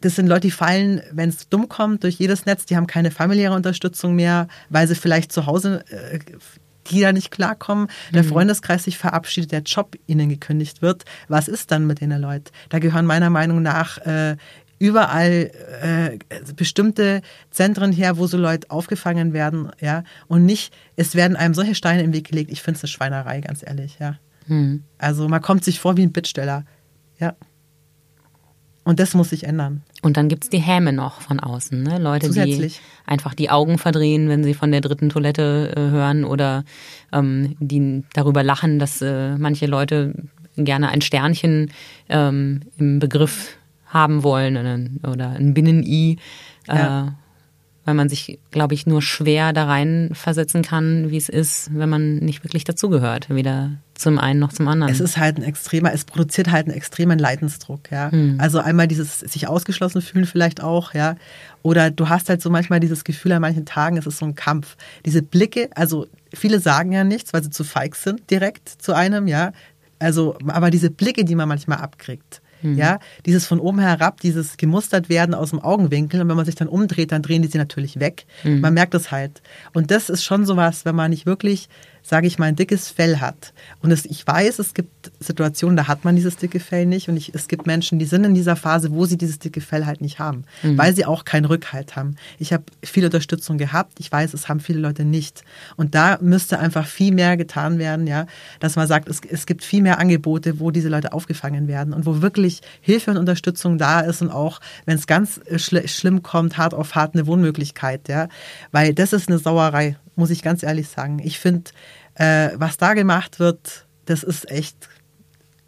das 0.01 0.15
sind 0.15 0.27
Leute, 0.27 0.41
die 0.41 0.51
fallen, 0.51 1.01
wenn 1.11 1.29
es 1.29 1.47
dumm 1.47 1.69
kommt, 1.69 2.03
durch 2.03 2.15
jedes 2.15 2.45
Netz, 2.45 2.65
die 2.65 2.75
haben 2.75 2.87
keine 2.87 3.09
familiäre 3.09 3.55
Unterstützung 3.55 4.15
mehr, 4.15 4.47
weil 4.69 4.87
sie 4.87 4.95
vielleicht 4.95 5.31
zu 5.31 5.45
Hause 5.45 5.85
äh, 5.89 6.19
die 6.87 7.01
da 7.01 7.11
nicht 7.11 7.31
klarkommen, 7.31 7.87
der 8.13 8.23
Freundeskreis 8.23 8.83
sich 8.83 8.97
verabschiedet, 8.97 9.51
der 9.51 9.61
Job 9.61 9.95
ihnen 10.07 10.29
gekündigt 10.29 10.81
wird. 10.81 11.05
Was 11.27 11.47
ist 11.47 11.71
dann 11.71 11.87
mit 11.87 12.01
den 12.01 12.11
Leuten? 12.11 12.51
Da 12.69 12.79
gehören 12.79 13.05
meiner 13.05 13.29
Meinung 13.29 13.61
nach 13.61 13.99
äh, 13.99 14.35
überall 14.83 15.49
äh, 15.81 16.17
bestimmte 16.57 17.21
Zentren 17.51 17.93
her, 17.93 18.17
wo 18.17 18.27
so 18.27 18.37
Leute 18.37 18.69
aufgefangen 18.69 19.31
werden, 19.31 19.71
ja, 19.79 20.03
und 20.27 20.45
nicht, 20.45 20.73
es 20.97 21.15
werden 21.15 21.37
einem 21.37 21.53
solche 21.53 21.73
Steine 21.73 22.03
im 22.03 22.11
Weg 22.11 22.27
gelegt. 22.27 22.51
Ich 22.51 22.61
finde 22.61 22.79
es 22.79 22.83
eine 22.83 22.89
Schweinerei, 22.89 23.39
ganz 23.39 23.63
ehrlich, 23.65 23.95
ja. 24.01 24.17
Also 24.97 25.29
man 25.29 25.41
kommt 25.41 25.63
sich 25.63 25.79
vor 25.79 25.95
wie 25.95 26.01
ein 26.01 26.11
Bittsteller, 26.11 26.65
ja. 27.17 27.33
Und 28.83 28.99
das 28.99 29.13
muss 29.13 29.29
sich 29.29 29.45
ändern. 29.45 29.83
Und 30.01 30.17
dann 30.17 30.27
gibt's 30.27 30.49
die 30.49 30.57
Häme 30.57 30.91
noch 30.91 31.21
von 31.21 31.39
außen, 31.39 31.81
ne? 31.81 31.97
Leute, 31.97 32.27
Zusätzlich. 32.27 32.73
die 32.73 33.09
einfach 33.09 33.33
die 33.33 33.49
Augen 33.49 33.77
verdrehen, 33.77 34.27
wenn 34.27 34.43
sie 34.43 34.53
von 34.53 34.69
der 34.69 34.81
dritten 34.81 35.07
Toilette 35.07 35.71
äh, 35.77 35.79
hören 35.79 36.25
oder 36.25 36.65
ähm, 37.13 37.55
die 37.61 38.03
darüber 38.13 38.43
lachen, 38.43 38.79
dass 38.79 39.01
äh, 39.01 39.37
manche 39.37 39.65
Leute 39.65 40.13
gerne 40.57 40.89
ein 40.89 40.99
Sternchen 40.99 41.71
ähm, 42.09 42.63
im 42.77 42.99
Begriff 42.99 43.55
haben 43.93 44.23
wollen 44.23 44.57
oder, 45.03 45.29
ein 45.29 45.53
Binnen-I, 45.53 46.17
äh, 46.67 46.75
Ja. 46.75 47.15
weil 47.85 47.93
man 47.95 48.07
sich, 48.09 48.39
glaube 48.49 48.73
ich, 48.73 48.85
nur 48.87 49.01
schwer 49.01 49.51
da 49.53 49.65
rein 49.65 50.09
versetzen 50.13 50.61
kann, 50.63 51.11
wie 51.11 51.17
es 51.17 51.27
ist, 51.29 51.69
wenn 51.73 51.89
man 51.89 52.15
nicht 52.17 52.43
wirklich 52.43 52.63
dazugehört, 52.63 53.29
weder 53.29 53.71
zum 53.93 54.17
einen 54.19 54.39
noch 54.39 54.51
zum 54.53 54.67
anderen. 54.69 54.91
Es 54.91 55.01
ist 55.01 55.17
halt 55.17 55.37
ein 55.37 55.43
extremer, 55.43 55.93
es 55.93 56.05
produziert 56.05 56.49
halt 56.49 56.67
einen 56.67 56.75
extremen 56.75 57.19
Leidensdruck, 57.19 57.91
ja. 57.91 58.09
Also 58.37 58.59
einmal 58.59 58.87
dieses 58.87 59.19
sich 59.19 59.47
ausgeschlossen 59.47 60.01
fühlen 60.01 60.25
vielleicht 60.25 60.63
auch, 60.63 60.93
ja. 60.93 61.15
Oder 61.61 61.91
du 61.91 62.09
hast 62.09 62.29
halt 62.29 62.41
so 62.41 62.49
manchmal 62.49 62.79
dieses 62.79 63.03
Gefühl 63.03 63.33
an 63.33 63.41
manchen 63.41 63.65
Tagen, 63.65 63.97
es 63.97 64.07
ist 64.07 64.17
so 64.17 64.25
ein 64.25 64.35
Kampf. 64.35 64.75
Diese 65.05 65.21
Blicke, 65.21 65.69
also 65.75 66.07
viele 66.33 66.59
sagen 66.59 66.91
ja 66.93 67.03
nichts, 67.03 67.33
weil 67.33 67.43
sie 67.43 67.49
zu 67.51 67.63
feig 67.65 67.95
sind 67.95 68.29
direkt 68.31 68.69
zu 68.69 68.93
einem, 68.93 69.27
ja. 69.27 69.51
Also, 69.99 70.37
aber 70.47 70.69
diese 70.71 70.89
Blicke, 70.89 71.23
die 71.25 71.35
man 71.35 71.47
manchmal 71.49 71.77
abkriegt, 71.79 72.41
ja, 72.63 72.99
dieses 73.25 73.45
von 73.45 73.59
oben 73.59 73.79
herab, 73.79 74.21
dieses 74.21 74.57
gemustert 74.57 75.09
werden 75.09 75.35
aus 75.35 75.51
dem 75.51 75.59
Augenwinkel 75.59 76.21
und 76.21 76.29
wenn 76.29 76.35
man 76.35 76.45
sich 76.45 76.55
dann 76.55 76.67
umdreht, 76.67 77.11
dann 77.11 77.21
drehen 77.21 77.41
die 77.41 77.47
sich 77.47 77.57
natürlich 77.57 77.99
weg. 77.99 78.25
Man 78.61 78.73
merkt 78.73 78.93
es 78.95 79.11
halt. 79.11 79.41
Und 79.73 79.91
das 79.91 80.09
ist 80.09 80.23
schon 80.23 80.45
sowas, 80.45 80.85
wenn 80.85 80.95
man 80.95 81.11
nicht 81.11 81.25
wirklich, 81.25 81.69
sage 82.03 82.27
ich 82.27 82.37
mal, 82.37 82.47
ein 82.47 82.55
dickes 82.55 82.89
Fell 82.89 83.19
hat. 83.21 83.53
Und 83.81 83.91
es, 83.91 84.05
ich 84.05 84.27
weiß, 84.27 84.59
es 84.59 84.73
gibt 84.73 85.11
Situationen, 85.19 85.77
da 85.77 85.87
hat 85.87 86.03
man 86.03 86.15
dieses 86.15 86.35
dicke 86.35 86.59
Fell 86.59 86.85
nicht 86.85 87.07
und 87.07 87.15
ich, 87.15 87.33
es 87.33 87.47
gibt 87.47 87.65
Menschen, 87.65 87.97
die 87.97 88.05
sind 88.05 88.25
in 88.25 88.35
dieser 88.35 88.57
Phase, 88.57 88.91
wo 88.91 89.05
sie 89.05 89.17
dieses 89.17 89.39
dicke 89.39 89.61
Fell 89.61 89.85
halt 89.85 90.01
nicht 90.01 90.19
haben, 90.19 90.43
weil 90.77 90.93
sie 90.93 91.05
auch 91.05 91.23
keinen 91.23 91.45
Rückhalt 91.45 91.95
haben. 91.95 92.17
Ich 92.39 92.51
habe 92.51 92.63
viel 92.83 93.05
Unterstützung 93.05 93.57
gehabt. 93.57 93.99
Ich 93.99 94.11
weiß, 94.11 94.33
es 94.33 94.49
haben 94.49 94.59
viele 94.59 94.79
Leute 94.79 95.05
nicht. 95.05 95.43
Und 95.77 95.95
da 95.95 96.17
müsste 96.21 96.59
einfach 96.59 96.85
viel 96.85 97.13
mehr 97.13 97.37
getan 97.37 97.79
werden, 97.79 98.05
ja, 98.05 98.25
dass 98.59 98.75
man 98.75 98.87
sagt, 98.87 99.07
es, 99.07 99.21
es 99.27 99.45
gibt 99.45 99.63
viel 99.63 99.81
mehr 99.81 99.97
Angebote, 99.97 100.59
wo 100.59 100.71
diese 100.71 100.89
Leute 100.89 101.13
aufgefangen 101.13 101.67
werden 101.69 101.93
und 101.93 102.05
wo 102.05 102.21
wirklich 102.21 102.61
Hilfe 102.81 103.11
und 103.11 103.17
Unterstützung 103.17 103.77
da 103.77 104.01
ist 104.01 104.21
und 104.21 104.29
auch, 104.29 104.59
wenn 104.85 104.97
es 104.97 105.07
ganz 105.07 105.39
schl 105.55 105.87
schlimm 105.87 106.21
kommt, 106.21 106.57
hart 106.57 106.73
auf 106.73 106.95
hart 106.95 107.15
eine 107.15 107.27
Wohnmöglichkeit, 107.27 108.09
ja, 108.09 108.27
weil 108.71 108.93
das 108.93 109.13
ist 109.13 109.29
eine 109.29 109.37
Sauerei, 109.37 109.95
muss 110.15 110.29
ich 110.29 110.41
ganz 110.41 110.63
ehrlich 110.63 110.89
sagen. 110.89 111.19
Ich 111.23 111.39
finde, 111.39 111.71
äh, 112.15 112.49
was 112.55 112.77
da 112.77 112.93
gemacht 112.93 113.39
wird, 113.39 113.85
das 114.05 114.23
ist 114.23 114.49
echt, 114.49 114.89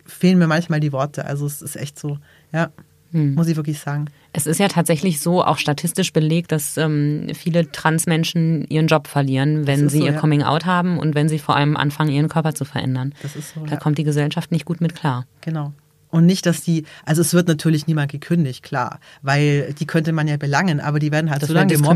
fehlen 0.06 0.38
mir 0.38 0.48
manchmal 0.48 0.80
die 0.80 0.92
Worte. 0.92 1.26
Also 1.26 1.46
es 1.46 1.62
ist 1.62 1.76
echt 1.76 2.00
so, 2.00 2.20
ja, 2.52 2.72
muss 3.16 3.48
ich 3.48 3.56
wirklich 3.56 3.80
sagen. 3.80 4.06
Es 4.34 4.46
ist 4.46 4.60
ja 4.60 4.68
tatsächlich 4.68 5.22
so, 5.22 5.44
auch 5.44 5.58
statistisch 5.58 6.12
belegt, 6.12 6.52
dass 6.52 6.76
ähm, 6.76 7.28
viele 7.34 7.72
Transmenschen 7.72 8.66
ihren 8.68 8.88
Job 8.88 9.08
verlieren, 9.08 9.66
wenn 9.68 9.88
sie 9.88 10.00
so, 10.00 10.06
ihr 10.06 10.12
ja. 10.12 10.20
Coming 10.20 10.44
Out 10.44 10.66
haben 10.66 11.00
und 11.00 11.16
wenn 11.16 11.30
sie 11.30 11.40
vor 11.40 11.56
allem 11.56 11.78
anfangen, 11.78 12.10
ihren 12.12 12.28
Körper 12.28 12.54
zu 12.54 12.66
verändern. 12.66 13.14
Das 13.22 13.38
ist 13.38 13.54
so, 13.54 13.62
Da 13.62 13.74
ja. 13.74 13.78
kommt 13.78 13.98
die 13.98 14.04
Gesellschaft 14.04 14.52
nicht 14.52 14.66
gut 14.66 14.82
mit 14.82 14.96
klar. 14.96 15.26
Genau. 15.42 15.72
Und 16.16 16.26
nicht, 16.26 16.46
dass 16.46 16.62
die, 16.62 16.86
also 17.06 17.20
es 17.22 17.34
wird 17.34 17.50
natürlich 17.50 17.88
niemand 17.88 18.10
gekündigt, 18.10 18.64
klar, 18.64 19.00
weil 19.22 19.74
die 19.74 19.86
könnte 19.86 20.14
man 20.14 20.30
ja 20.30 20.38
belangen, 20.38 20.80
aber 20.80 21.00
die 21.00 21.12
werden 21.12 21.30
halt 21.30 21.42
Das 21.42 21.50
so 21.50 21.54
lange 21.54 21.74
gemobbt. 21.74 21.90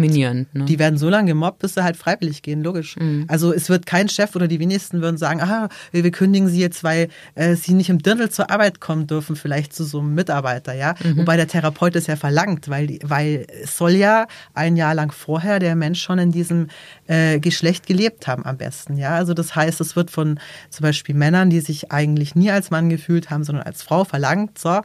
ne? 0.54 0.66
Die 0.66 0.78
werden 0.78 0.98
so 0.98 1.08
lange 1.08 1.30
gemobbt, 1.30 1.60
bis 1.60 1.76
sie 1.76 1.84
halt 1.86 1.96
freiwillig 1.96 2.42
gehen, 2.42 2.62
logisch. 2.62 2.98
Mhm. 2.98 3.26
Also 3.30 3.54
es 3.54 3.70
wird 3.70 3.86
kein 3.86 4.10
Chef 4.10 4.36
oder 4.36 4.50
die 4.50 4.60
wenigsten 4.60 5.02
würden 5.02 5.18
sagen, 5.18 5.40
ah, 5.42 5.70
wir 5.94 6.12
kündigen 6.12 6.50
sie 6.50 6.60
jetzt, 6.60 6.84
weil 6.84 7.08
äh, 7.36 7.56
sie 7.56 7.74
nicht 7.74 7.90
im 7.90 8.00
Dirndl 8.00 8.30
zur 8.30 8.52
Arbeit 8.52 8.82
kommen 8.82 9.08
dürfen, 9.08 9.38
vielleicht 9.38 9.74
zu 9.74 9.86
so 9.86 10.00
einem 10.00 10.16
Mitarbeiter, 10.16 10.74
ja. 10.74 10.96
Mhm. 11.02 11.20
Wobei 11.20 11.38
der 11.38 11.48
Therapeut 11.48 11.96
es 11.96 12.08
ja 12.08 12.18
verlangt, 12.18 12.68
weil, 12.68 13.00
weil 13.06 13.48
es 13.64 13.78
soll 13.78 13.92
ja 13.92 14.28
ein 14.54 14.76
Jahr 14.76 14.96
lang 14.96 15.14
vorher 15.14 15.60
der 15.60 15.78
Mensch 15.78 16.02
schon 16.02 16.20
in 16.20 16.34
diesem 16.34 16.68
äh, 17.08 17.40
Geschlecht 17.40 17.88
gelebt 17.88 18.28
haben 18.28 18.46
am 18.46 18.58
besten, 18.58 18.98
ja. 18.98 19.16
Also 19.16 19.34
das 19.34 19.56
heißt, 19.56 19.80
es 19.80 19.96
wird 19.96 20.12
von 20.12 20.42
zum 20.70 20.84
Beispiel 20.84 21.16
Männern, 21.16 21.50
die 21.50 21.62
sich 21.62 21.94
eigentlich 21.94 22.36
nie 22.36 22.52
als 22.52 22.70
Mann 22.70 22.90
gefühlt 22.90 23.30
haben, 23.30 23.46
sondern 23.46 23.64
als 23.64 23.82
Frau 23.82 24.04
verlangt, 24.10 24.58
so, 24.58 24.82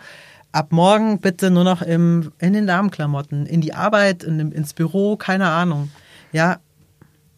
ab 0.53 0.67
morgen 0.71 1.19
bitte 1.21 1.51
nur 1.51 1.65
noch 1.65 1.83
im, 1.83 2.33
in 2.39 2.53
den 2.53 2.67
Damenklamotten, 2.67 3.47
in 3.47 3.61
die 3.61 3.75
Arbeit, 3.75 4.23
in, 4.23 4.53
ins 4.53 4.73
Büro, 4.75 5.17
keine 5.17 5.49
Ahnung. 5.49 5.91
Ja, 6.33 6.59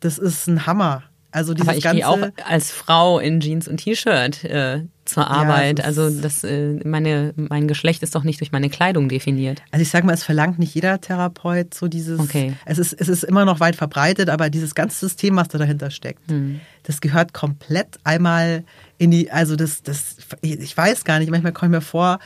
das 0.00 0.18
ist 0.18 0.46
ein 0.48 0.66
Hammer. 0.66 1.02
Also 1.32 1.52
dieses 1.52 1.68
Aber 1.68 1.76
ich 1.76 1.84
ganze, 1.84 1.96
gehe 1.98 2.08
auch 2.08 2.18
als 2.48 2.70
Frau 2.70 3.18
in 3.18 3.40
Jeans 3.40 3.68
und 3.68 3.76
T-Shirt 3.78 4.42
äh, 4.44 4.82
zur 5.04 5.28
Arbeit. 5.30 5.80
das 5.80 5.86
also 5.86 6.08
das, 6.08 6.44
äh, 6.44 6.80
meine, 6.84 7.34
mein 7.36 7.68
Geschlecht 7.68 8.02
ist 8.02 8.14
doch 8.14 8.24
nicht 8.24 8.40
durch 8.40 8.52
meine 8.52 8.70
Kleidung 8.70 9.10
definiert. 9.10 9.60
also 9.70 9.82
ich 9.82 9.90
sage 9.90 10.06
mal, 10.06 10.14
es 10.14 10.24
verlangt 10.24 10.58
nicht 10.58 10.74
jeder 10.74 10.98
Therapeut 11.00 11.74
so 11.74 11.88
dieses, 11.88 12.18
Okay. 12.20 12.54
es, 12.64 12.78
ist, 12.78 12.94
es 12.94 13.08
ist 13.08 13.22
immer 13.22 13.44
noch 13.44 13.60
weit 13.60 13.76
verbreitet, 13.76 14.30
aber 14.30 14.48
dieses 14.48 14.74
ganze 14.74 14.98
System, 14.98 15.36
was 15.36 15.48
da 15.48 15.58
dahinter 15.58 15.90
steckt, 15.90 16.26
Hm. 16.30 16.60
das 16.84 17.02
gehört 17.02 17.34
komplett 17.34 17.98
einmal 18.04 18.64
in 18.98 19.10
die, 19.10 19.30
also 19.30 19.56
das, 19.56 19.82
das, 19.82 20.16
ich 20.40 20.76
weiß 20.76 21.04
gar 21.04 21.18
nicht, 21.18 21.30
manchmal 21.30 21.52
komme 21.52 21.76
ich 21.76 21.78
mir 21.78 21.86
vor, 21.86 22.18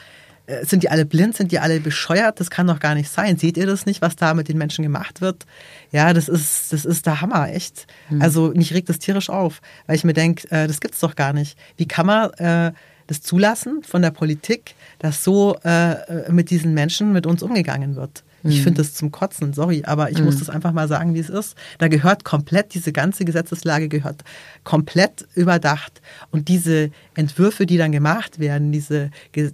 äh, 0.46 0.64
sind 0.64 0.82
die 0.82 0.90
alle 0.90 1.04
blind, 1.04 1.36
sind 1.36 1.52
die 1.52 1.58
alle 1.58 1.80
bescheuert? 1.80 2.40
Das 2.40 2.50
kann 2.50 2.66
doch 2.66 2.80
gar 2.80 2.94
nicht 2.94 3.10
sein. 3.10 3.36
Seht 3.36 3.56
ihr 3.56 3.66
das 3.66 3.86
nicht, 3.86 4.02
was 4.02 4.16
da 4.16 4.34
mit 4.34 4.48
den 4.48 4.58
Menschen 4.58 4.82
gemacht 4.82 5.20
wird? 5.20 5.46
Ja, 5.92 6.12
das 6.12 6.28
ist, 6.28 6.72
das 6.72 6.84
ist 6.84 7.06
der 7.06 7.20
Hammer, 7.20 7.48
echt. 7.48 7.86
Mhm. 8.08 8.22
Also 8.22 8.52
mich 8.54 8.74
regt 8.74 8.88
das 8.88 8.98
tierisch 8.98 9.30
auf, 9.30 9.60
weil 9.86 9.96
ich 9.96 10.04
mir 10.04 10.12
denke, 10.12 10.50
äh, 10.50 10.66
das 10.66 10.80
gibt's 10.80 11.00
doch 11.00 11.16
gar 11.16 11.32
nicht. 11.32 11.58
Wie 11.76 11.86
kann 11.86 12.06
man 12.06 12.30
äh, 12.34 12.72
das 13.06 13.22
zulassen 13.22 13.82
von 13.82 14.02
der 14.02 14.10
Politik, 14.10 14.74
dass 14.98 15.24
so 15.24 15.56
äh, 15.64 16.30
mit 16.30 16.50
diesen 16.50 16.74
Menschen 16.74 17.12
mit 17.12 17.26
uns 17.26 17.42
umgegangen 17.42 17.96
wird? 17.96 18.22
Ich 18.42 18.58
mhm. 18.58 18.62
finde 18.62 18.82
das 18.82 18.94
zum 18.94 19.10
Kotzen, 19.10 19.52
sorry, 19.52 19.82
aber 19.84 20.10
ich 20.10 20.18
mhm. 20.18 20.24
muss 20.24 20.38
das 20.38 20.48
einfach 20.48 20.72
mal 20.72 20.88
sagen, 20.88 21.14
wie 21.14 21.18
es 21.18 21.28
ist. 21.28 21.56
Da 21.78 21.88
gehört 21.88 22.24
komplett, 22.24 22.74
diese 22.74 22.92
ganze 22.92 23.24
Gesetzeslage 23.24 23.88
gehört 23.88 24.24
komplett 24.64 25.26
überdacht. 25.34 26.00
Und 26.30 26.48
diese 26.48 26.90
Entwürfe, 27.14 27.66
die 27.66 27.76
dann 27.76 27.92
gemacht 27.92 28.38
werden, 28.38 28.72
diese 28.72 29.10
äh, 29.32 29.50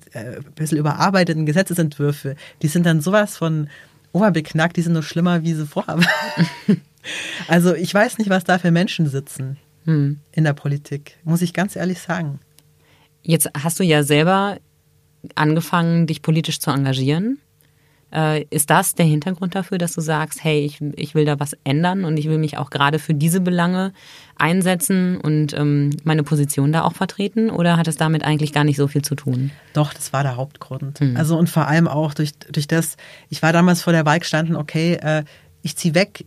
bisschen 0.55 0.79
überarbeiteten 0.79 1.47
Gesetzesentwürfe, 1.47 2.37
die 2.63 2.69
sind 2.69 2.87
dann 2.87 3.01
sowas 3.01 3.37
von 3.37 3.69
oberbeknackt, 4.13 4.77
die 4.77 4.83
sind 4.83 4.93
noch 4.93 5.03
schlimmer, 5.03 5.43
wie 5.43 5.55
sie 5.55 5.67
vorher 5.67 5.99
waren. 5.99 6.07
also 7.49 7.75
ich 7.75 7.93
weiß 7.93 8.19
nicht, 8.19 8.31
was 8.31 8.45
da 8.45 8.59
für 8.59 8.71
Menschen 8.71 9.09
sitzen 9.09 9.59
mhm. 9.85 10.21
in 10.33 10.45
der 10.45 10.53
Politik, 10.53 11.17
muss 11.25 11.43
ich 11.43 11.53
ganz 11.55 11.77
ehrlich 11.77 12.01
sagen. 12.01 12.41
Jetzt 13.23 13.51
hast 13.61 13.81
du 13.81 13.85
ja 13.85 14.05
selber 14.05 14.59
angefangen, 15.35 16.07
dich 16.07 16.23
politisch 16.23 16.61
zu 16.61 16.71
engagieren. 16.71 17.39
Äh, 18.17 18.47
ist 18.49 18.71
das 18.71 18.95
der 18.95 19.05
Hintergrund 19.05 19.55
dafür, 19.55 19.77
dass 19.77 19.93
du 19.93 20.01
sagst, 20.01 20.43
hey, 20.43 20.65
ich, 20.65 20.81
ich 20.97 21.15
will 21.15 21.27
da 21.27 21.39
was 21.39 21.55
ändern 21.65 22.05
und 22.07 22.17
ich 22.17 22.31
will 22.31 22.39
mich 22.39 22.57
auch 22.57 22.71
gerade 22.71 22.99
für 22.99 23.13
diese 23.13 23.43
Belange 23.43 23.93
einsetzen 24.37 25.19
und 25.19 25.53
ähm, 25.53 25.91
meine 26.03 26.23
Position 26.23 26.73
da 26.73 26.83
auch 26.85 26.95
vertreten? 26.95 27.51
Oder 27.51 27.77
hat 27.77 27.89
es 27.89 27.97
damit 27.97 28.25
eigentlich 28.25 28.55
gar 28.55 28.65
nicht 28.65 28.79
so 28.79 28.89
viel 28.89 29.03
zu 29.03 29.17
tun? 29.17 29.51
Doch, 29.75 29.93
das 29.93 30.15
war 30.15 30.23
der 30.23 30.37
Hauptgrund. 30.37 30.99
Mhm. 31.03 31.15
Also 31.17 31.37
und 31.37 31.51
vor 31.51 31.67
allem 31.67 31.89
auch 31.89 32.15
durch, 32.15 32.33
durch 32.51 32.67
das, 32.67 32.97
ich 33.29 33.43
war 33.43 33.53
damals 33.53 33.83
vor 33.83 33.93
der 33.93 34.07
Wahl 34.07 34.19
gestanden, 34.19 34.57
okay, 34.57 34.95
äh, 34.95 35.25
ich 35.61 35.77
ziehe 35.77 35.95
weg, 35.95 36.25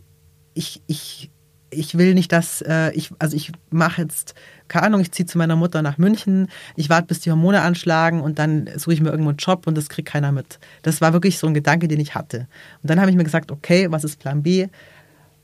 ich, 0.54 0.82
ich 0.86 1.30
ich 1.70 1.96
will 1.96 2.14
nicht, 2.14 2.32
dass 2.32 2.62
äh, 2.62 2.92
ich, 2.92 3.10
also 3.18 3.36
ich 3.36 3.52
mache 3.70 4.02
jetzt, 4.02 4.34
keine 4.68 4.86
Ahnung, 4.86 5.00
ich 5.00 5.12
ziehe 5.12 5.26
zu 5.26 5.38
meiner 5.38 5.56
Mutter 5.56 5.82
nach 5.82 5.98
München, 5.98 6.48
ich 6.76 6.90
warte, 6.90 7.06
bis 7.06 7.20
die 7.20 7.30
Hormone 7.30 7.62
anschlagen 7.62 8.20
und 8.20 8.38
dann 8.38 8.68
suche 8.76 8.94
ich 8.94 9.00
mir 9.00 9.10
irgendwo 9.10 9.30
einen 9.30 9.38
Job 9.38 9.66
und 9.66 9.76
das 9.76 9.88
kriegt 9.88 10.08
keiner 10.08 10.32
mit. 10.32 10.58
Das 10.82 11.00
war 11.00 11.12
wirklich 11.12 11.38
so 11.38 11.46
ein 11.46 11.54
Gedanke, 11.54 11.88
den 11.88 12.00
ich 12.00 12.14
hatte. 12.14 12.48
Und 12.82 12.90
dann 12.90 13.00
habe 13.00 13.10
ich 13.10 13.16
mir 13.16 13.24
gesagt, 13.24 13.50
okay, 13.50 13.90
was 13.90 14.04
ist 14.04 14.18
Plan 14.18 14.42
B? 14.42 14.68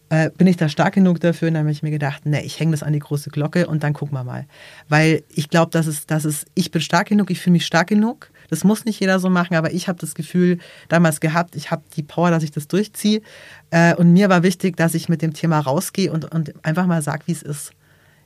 Äh, 0.08 0.30
bin 0.36 0.46
ich 0.46 0.56
da 0.56 0.68
stark 0.68 0.94
genug 0.94 1.20
dafür? 1.20 1.48
Und 1.48 1.54
dann 1.54 1.64
habe 1.64 1.72
ich 1.72 1.82
mir 1.82 1.90
gedacht, 1.90 2.26
ne, 2.26 2.44
ich 2.44 2.60
hänge 2.60 2.72
das 2.72 2.82
an 2.82 2.92
die 2.92 3.00
große 3.00 3.30
Glocke 3.30 3.66
und 3.66 3.82
dann 3.82 3.92
gucken 3.92 4.16
wir 4.16 4.24
mal. 4.24 4.46
Weil 4.88 5.24
ich 5.34 5.48
glaube, 5.48 5.70
dass 5.72 5.86
es, 5.86 6.06
dass 6.06 6.24
es, 6.24 6.46
ich 6.54 6.70
bin 6.70 6.80
stark 6.80 7.08
genug, 7.08 7.30
ich 7.30 7.40
fühle 7.40 7.52
mich 7.52 7.66
stark 7.66 7.88
genug 7.88 8.30
das 8.48 8.64
muss 8.64 8.85
nicht 8.85 9.01
jeder 9.01 9.18
so 9.18 9.31
machen, 9.31 9.56
aber 9.56 9.73
ich 9.73 9.89
habe 9.89 9.98
das 9.98 10.14
Gefühl 10.14 10.59
damals 10.89 11.20
gehabt, 11.20 11.56
ich 11.56 11.70
habe 11.70 11.82
die 11.97 12.02
Power, 12.02 12.31
dass 12.31 12.43
ich 12.43 12.51
das 12.51 12.68
durchziehe. 12.68 13.23
Äh, 13.70 13.94
und 13.94 14.12
mir 14.12 14.28
war 14.28 14.43
wichtig, 14.43 14.77
dass 14.77 14.94
ich 14.94 15.09
mit 15.09 15.23
dem 15.23 15.32
Thema 15.32 15.60
rausgehe 15.60 16.12
und, 16.12 16.32
und 16.32 16.55
einfach 16.64 16.86
mal 16.86 17.02
sage, 17.02 17.24
wie 17.27 17.32
es 17.32 17.43
ist. 17.43 17.73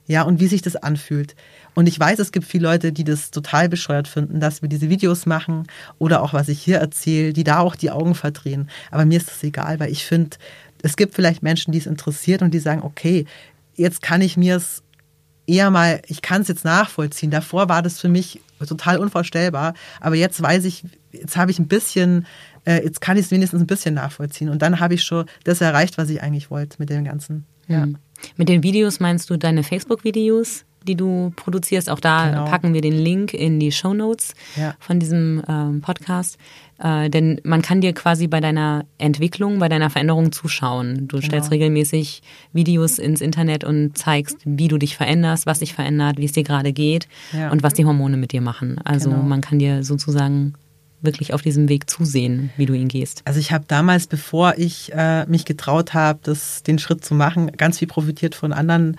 Ja, 0.07 0.23
und 0.23 0.39
wie 0.39 0.47
sich 0.47 0.61
das 0.61 0.75
anfühlt. 0.75 1.35
Und 1.73 1.87
ich 1.87 1.97
weiß, 1.97 2.19
es 2.19 2.31
gibt 2.31 2.45
viele 2.45 2.67
Leute, 2.67 2.91
die 2.91 3.03
das 3.03 3.31
total 3.31 3.69
bescheuert 3.69 4.07
finden, 4.07 4.39
dass 4.39 4.61
wir 4.61 4.67
diese 4.67 4.89
Videos 4.89 5.25
machen 5.25 5.67
oder 5.99 6.21
auch 6.21 6.33
was 6.33 6.49
ich 6.49 6.61
hier 6.61 6.79
erzähle, 6.79 7.33
die 7.33 7.43
da 7.43 7.59
auch 7.59 7.75
die 7.75 7.91
Augen 7.91 8.15
verdrehen. 8.15 8.69
Aber 8.89 9.05
mir 9.05 9.17
ist 9.17 9.29
das 9.29 9.43
egal, 9.43 9.79
weil 9.79 9.91
ich 9.91 10.03
finde, 10.03 10.37
es 10.81 10.97
gibt 10.97 11.13
vielleicht 11.13 11.43
Menschen, 11.43 11.71
die 11.71 11.77
es 11.77 11.85
interessiert 11.85 12.41
und 12.41 12.53
die 12.53 12.59
sagen, 12.59 12.81
okay, 12.81 13.25
jetzt 13.75 14.01
kann 14.01 14.21
ich 14.21 14.37
mir 14.37 14.57
es 14.57 14.83
eher 15.47 15.69
mal, 15.71 16.01
ich 16.07 16.21
kann 16.21 16.41
es 16.41 16.47
jetzt 16.47 16.65
nachvollziehen. 16.65 17.31
Davor 17.31 17.69
war 17.69 17.81
das 17.81 17.99
für 17.99 18.09
mich 18.09 18.41
total 18.65 18.97
unvorstellbar. 18.97 19.73
Aber 19.99 20.15
jetzt 20.15 20.41
weiß 20.41 20.65
ich, 20.65 20.83
jetzt 21.11 21.37
habe 21.37 21.51
ich 21.51 21.59
ein 21.59 21.67
bisschen, 21.67 22.25
äh, 22.65 22.83
jetzt 22.83 23.01
kann 23.01 23.17
ich 23.17 23.25
es 23.25 23.31
wenigstens 23.31 23.61
ein 23.61 23.67
bisschen 23.67 23.93
nachvollziehen. 23.95 24.49
Und 24.49 24.61
dann 24.61 24.79
habe 24.79 24.93
ich 24.93 25.03
schon 25.03 25.25
das 25.43 25.61
erreicht, 25.61 25.97
was 25.97 26.09
ich 26.09 26.21
eigentlich 26.21 26.51
wollte 26.51 26.77
mit 26.79 26.89
dem 26.89 27.03
Ganzen. 27.03 27.45
Ja. 27.67 27.85
Mhm. 27.85 27.97
Mit 28.37 28.49
den 28.49 28.63
Videos 28.63 28.99
meinst 28.99 29.29
du 29.29 29.37
deine 29.37 29.63
Facebook-Videos? 29.63 30.65
Die 30.87 30.95
du 30.95 31.31
produzierst. 31.35 31.89
Auch 31.89 31.99
da 31.99 32.29
genau. 32.29 32.45
packen 32.45 32.73
wir 32.73 32.81
den 32.81 32.97
Link 32.97 33.33
in 33.33 33.59
die 33.59 33.71
Show 33.71 33.93
Notes 33.93 34.33
ja. 34.55 34.75
von 34.79 34.99
diesem 34.99 35.43
ähm, 35.47 35.81
Podcast. 35.81 36.37
Äh, 36.79 37.09
denn 37.09 37.39
man 37.43 37.61
kann 37.61 37.81
dir 37.81 37.93
quasi 37.93 38.27
bei 38.27 38.39
deiner 38.39 38.85
Entwicklung, 38.97 39.59
bei 39.59 39.69
deiner 39.69 39.89
Veränderung 39.89 40.31
zuschauen. 40.31 41.07
Du 41.07 41.17
genau. 41.17 41.27
stellst 41.27 41.51
regelmäßig 41.51 42.23
Videos 42.53 42.97
ins 42.97 43.21
Internet 43.21 43.63
und 43.63 43.97
zeigst, 43.97 44.37
wie 44.45 44.67
du 44.67 44.77
dich 44.77 44.97
veränderst, 44.97 45.45
was 45.45 45.59
sich 45.59 45.73
verändert, 45.73 46.17
wie 46.17 46.25
es 46.25 46.31
dir 46.31 46.43
gerade 46.43 46.73
geht 46.73 47.07
ja. 47.33 47.51
und 47.51 47.61
was 47.63 47.73
die 47.73 47.85
Hormone 47.85 48.17
mit 48.17 48.31
dir 48.31 48.41
machen. 48.41 48.79
Also 48.83 49.11
genau. 49.11 49.21
man 49.21 49.41
kann 49.41 49.59
dir 49.59 49.83
sozusagen 49.83 50.55
wirklich 51.01 51.33
auf 51.33 51.41
diesem 51.41 51.67
Weg 51.67 51.89
zusehen, 51.89 52.51
wie 52.57 52.65
du 52.65 52.73
ihn 52.73 52.87
gehst? 52.87 53.21
Also 53.25 53.39
ich 53.39 53.51
habe 53.51 53.65
damals, 53.67 54.07
bevor 54.07 54.53
ich 54.57 54.91
äh, 54.93 55.25
mich 55.25 55.45
getraut 55.45 55.93
habe, 55.93 56.19
den 56.67 56.79
Schritt 56.79 57.03
zu 57.03 57.15
machen, 57.15 57.51
ganz 57.53 57.79
viel 57.79 57.87
profitiert 57.87 58.35
von 58.35 58.53
anderen 58.53 58.97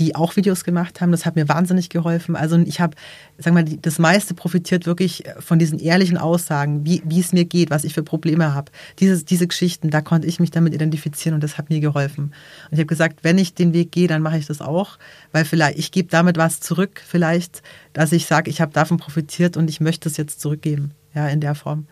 die 0.00 0.16
auch 0.16 0.34
Videos 0.34 0.64
gemacht 0.64 1.00
haben. 1.00 1.12
Das 1.12 1.26
hat 1.26 1.36
mir 1.36 1.48
wahnsinnig 1.48 1.90
geholfen. 1.90 2.34
Also 2.34 2.58
ich 2.58 2.80
habe, 2.80 2.96
sagen 3.36 3.54
wir 3.54 3.62
mal, 3.62 3.78
das 3.82 3.98
meiste 3.98 4.32
profitiert 4.32 4.86
wirklich 4.86 5.24
von 5.38 5.58
diesen 5.58 5.78
ehrlichen 5.78 6.16
Aussagen, 6.16 6.86
wie, 6.86 7.02
wie 7.04 7.20
es 7.20 7.32
mir 7.32 7.44
geht, 7.44 7.68
was 7.70 7.84
ich 7.84 7.92
für 7.92 8.02
Probleme 8.02 8.54
habe. 8.54 8.72
Diese, 8.98 9.22
diese 9.22 9.46
Geschichten, 9.46 9.90
da 9.90 10.00
konnte 10.00 10.26
ich 10.26 10.40
mich 10.40 10.50
damit 10.50 10.74
identifizieren 10.74 11.34
und 11.34 11.44
das 11.44 11.58
hat 11.58 11.68
mir 11.68 11.80
geholfen. 11.80 12.24
Und 12.24 12.72
ich 12.72 12.78
habe 12.78 12.86
gesagt, 12.86 13.24
wenn 13.24 13.36
ich 13.36 13.52
den 13.52 13.74
Weg 13.74 13.92
gehe, 13.92 14.08
dann 14.08 14.22
mache 14.22 14.38
ich 14.38 14.46
das 14.46 14.62
auch, 14.62 14.98
weil 15.32 15.44
vielleicht, 15.44 15.78
ich 15.78 15.92
gebe 15.92 16.08
damit 16.08 16.38
was 16.38 16.60
zurück, 16.60 17.02
vielleicht, 17.06 17.62
dass 17.92 18.12
ich 18.12 18.24
sage, 18.24 18.50
ich 18.50 18.62
habe 18.62 18.72
davon 18.72 18.96
profitiert 18.96 19.58
und 19.58 19.68
ich 19.68 19.80
möchte 19.80 20.08
es 20.08 20.16
jetzt 20.16 20.40
zurückgeben, 20.40 20.92
ja, 21.14 21.28
in 21.28 21.40
der 21.40 21.54
Form. 21.54 21.86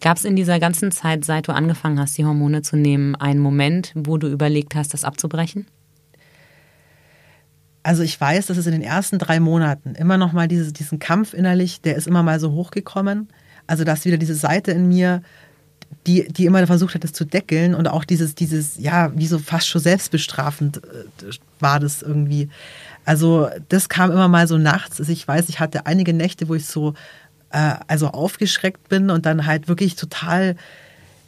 Gab 0.00 0.16
es 0.16 0.24
in 0.24 0.36
dieser 0.36 0.58
ganzen 0.58 0.90
Zeit, 0.90 1.26
seit 1.26 1.48
du 1.48 1.52
angefangen 1.52 1.98
hast, 2.00 2.16
die 2.16 2.24
Hormone 2.24 2.62
zu 2.62 2.76
nehmen, 2.76 3.14
einen 3.14 3.40
Moment, 3.40 3.92
wo 3.94 4.16
du 4.16 4.26
überlegt 4.26 4.74
hast, 4.74 4.94
das 4.94 5.04
abzubrechen? 5.04 5.66
Also 7.86 8.02
ich 8.02 8.20
weiß, 8.20 8.46
dass 8.46 8.56
es 8.56 8.66
in 8.66 8.72
den 8.72 8.82
ersten 8.82 9.20
drei 9.20 9.38
Monaten 9.38 9.94
immer 9.94 10.16
noch 10.16 10.32
mal 10.32 10.48
diese, 10.48 10.72
diesen 10.72 10.98
Kampf 10.98 11.32
innerlich, 11.32 11.82
der 11.82 11.94
ist 11.94 12.08
immer 12.08 12.24
mal 12.24 12.40
so 12.40 12.50
hochgekommen. 12.50 13.28
Also 13.68 13.84
dass 13.84 14.04
wieder 14.04 14.16
diese 14.16 14.34
Seite 14.34 14.72
in 14.72 14.88
mir, 14.88 15.22
die, 16.04 16.26
die 16.26 16.46
immer 16.46 16.66
versucht 16.66 16.96
hat, 16.96 17.04
das 17.04 17.12
zu 17.12 17.24
deckeln 17.24 17.76
und 17.76 17.86
auch 17.86 18.02
dieses, 18.02 18.34
dieses, 18.34 18.76
ja, 18.76 19.16
wie 19.16 19.28
so 19.28 19.38
fast 19.38 19.68
schon 19.68 19.80
selbstbestrafend 19.80 20.78
äh, 20.78 21.30
war 21.60 21.78
das 21.78 22.02
irgendwie. 22.02 22.48
Also 23.04 23.48
das 23.68 23.88
kam 23.88 24.10
immer 24.10 24.26
mal 24.26 24.48
so 24.48 24.58
nachts. 24.58 24.98
Also 24.98 25.12
ich 25.12 25.28
weiß, 25.28 25.48
ich 25.48 25.60
hatte 25.60 25.86
einige 25.86 26.12
Nächte, 26.12 26.48
wo 26.48 26.56
ich 26.56 26.66
so 26.66 26.94
äh, 27.50 27.74
also 27.86 28.08
aufgeschreckt 28.08 28.88
bin 28.88 29.10
und 29.10 29.26
dann 29.26 29.46
halt 29.46 29.68
wirklich 29.68 29.94
total 29.94 30.56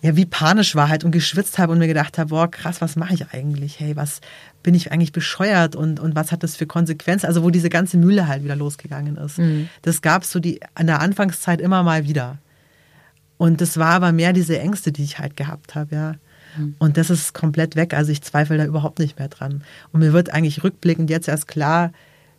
ja, 0.00 0.14
wie 0.14 0.26
panisch 0.26 0.76
war 0.76 0.88
halt 0.88 1.02
und 1.02 1.10
geschwitzt 1.10 1.58
habe 1.58 1.72
und 1.72 1.78
mir 1.78 1.88
gedacht 1.88 2.18
habe, 2.18 2.30
boah, 2.30 2.48
krass, 2.48 2.80
was 2.80 2.94
mache 2.94 3.14
ich 3.14 3.32
eigentlich? 3.32 3.80
Hey, 3.80 3.96
was 3.96 4.20
bin 4.62 4.74
ich 4.74 4.92
eigentlich 4.92 5.12
bescheuert 5.12 5.74
und, 5.74 5.98
und 5.98 6.14
was 6.14 6.30
hat 6.30 6.42
das 6.44 6.54
für 6.54 6.66
Konsequenzen? 6.66 7.26
Also 7.26 7.42
wo 7.42 7.50
diese 7.50 7.68
ganze 7.68 7.98
Mühle 7.98 8.28
halt 8.28 8.44
wieder 8.44 8.54
losgegangen 8.54 9.16
ist. 9.16 9.38
Mhm. 9.38 9.68
Das 9.82 10.00
gab 10.00 10.22
es 10.22 10.30
so 10.30 10.38
die 10.38 10.60
an 10.74 10.86
der 10.86 11.00
Anfangszeit 11.00 11.60
immer 11.60 11.82
mal 11.82 12.06
wieder. 12.06 12.38
Und 13.38 13.60
das 13.60 13.76
war 13.76 13.90
aber 13.90 14.12
mehr 14.12 14.32
diese 14.32 14.58
Ängste, 14.58 14.92
die 14.92 15.02
ich 15.02 15.18
halt 15.18 15.36
gehabt 15.36 15.74
habe, 15.74 15.94
ja. 15.94 16.14
Mhm. 16.56 16.76
Und 16.78 16.96
das 16.96 17.10
ist 17.10 17.34
komplett 17.34 17.74
weg. 17.74 17.92
Also 17.92 18.12
ich 18.12 18.22
zweifle 18.22 18.56
da 18.56 18.64
überhaupt 18.64 19.00
nicht 19.00 19.18
mehr 19.18 19.28
dran. 19.28 19.64
Und 19.92 20.00
mir 20.00 20.12
wird 20.12 20.32
eigentlich 20.32 20.62
rückblickend 20.62 21.10
jetzt 21.10 21.26
erst 21.26 21.48
klar, 21.48 21.92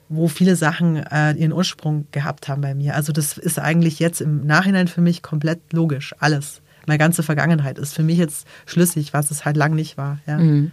wo 0.07 0.29
viele 0.29 0.55
Sachen 0.55 0.95
äh, 0.95 1.33
ihren 1.33 1.53
Ursprung 1.53 2.07
gehabt 2.11 2.47
haben 2.47 2.61
bei 2.61 2.73
mir. 2.73 2.95
Also 2.95 3.11
das 3.11 3.37
ist 3.37 3.59
eigentlich 3.59 3.99
jetzt 3.99 4.21
im 4.21 4.45
Nachhinein 4.45 4.87
für 4.87 5.01
mich 5.01 5.21
komplett 5.21 5.73
logisch, 5.73 6.15
alles 6.19 6.61
meine 6.89 6.97
ganze 6.97 7.23
Vergangenheit 7.23 7.77
ist 7.77 7.93
für 7.93 8.03
mich 8.03 8.17
jetzt 8.17 8.47
schlüssig, 8.65 9.13
was 9.13 9.31
es 9.31 9.45
halt 9.45 9.55
lang 9.55 9.75
nicht 9.75 9.95
war. 9.95 10.19
Ja. 10.25 10.39
Mhm. 10.39 10.71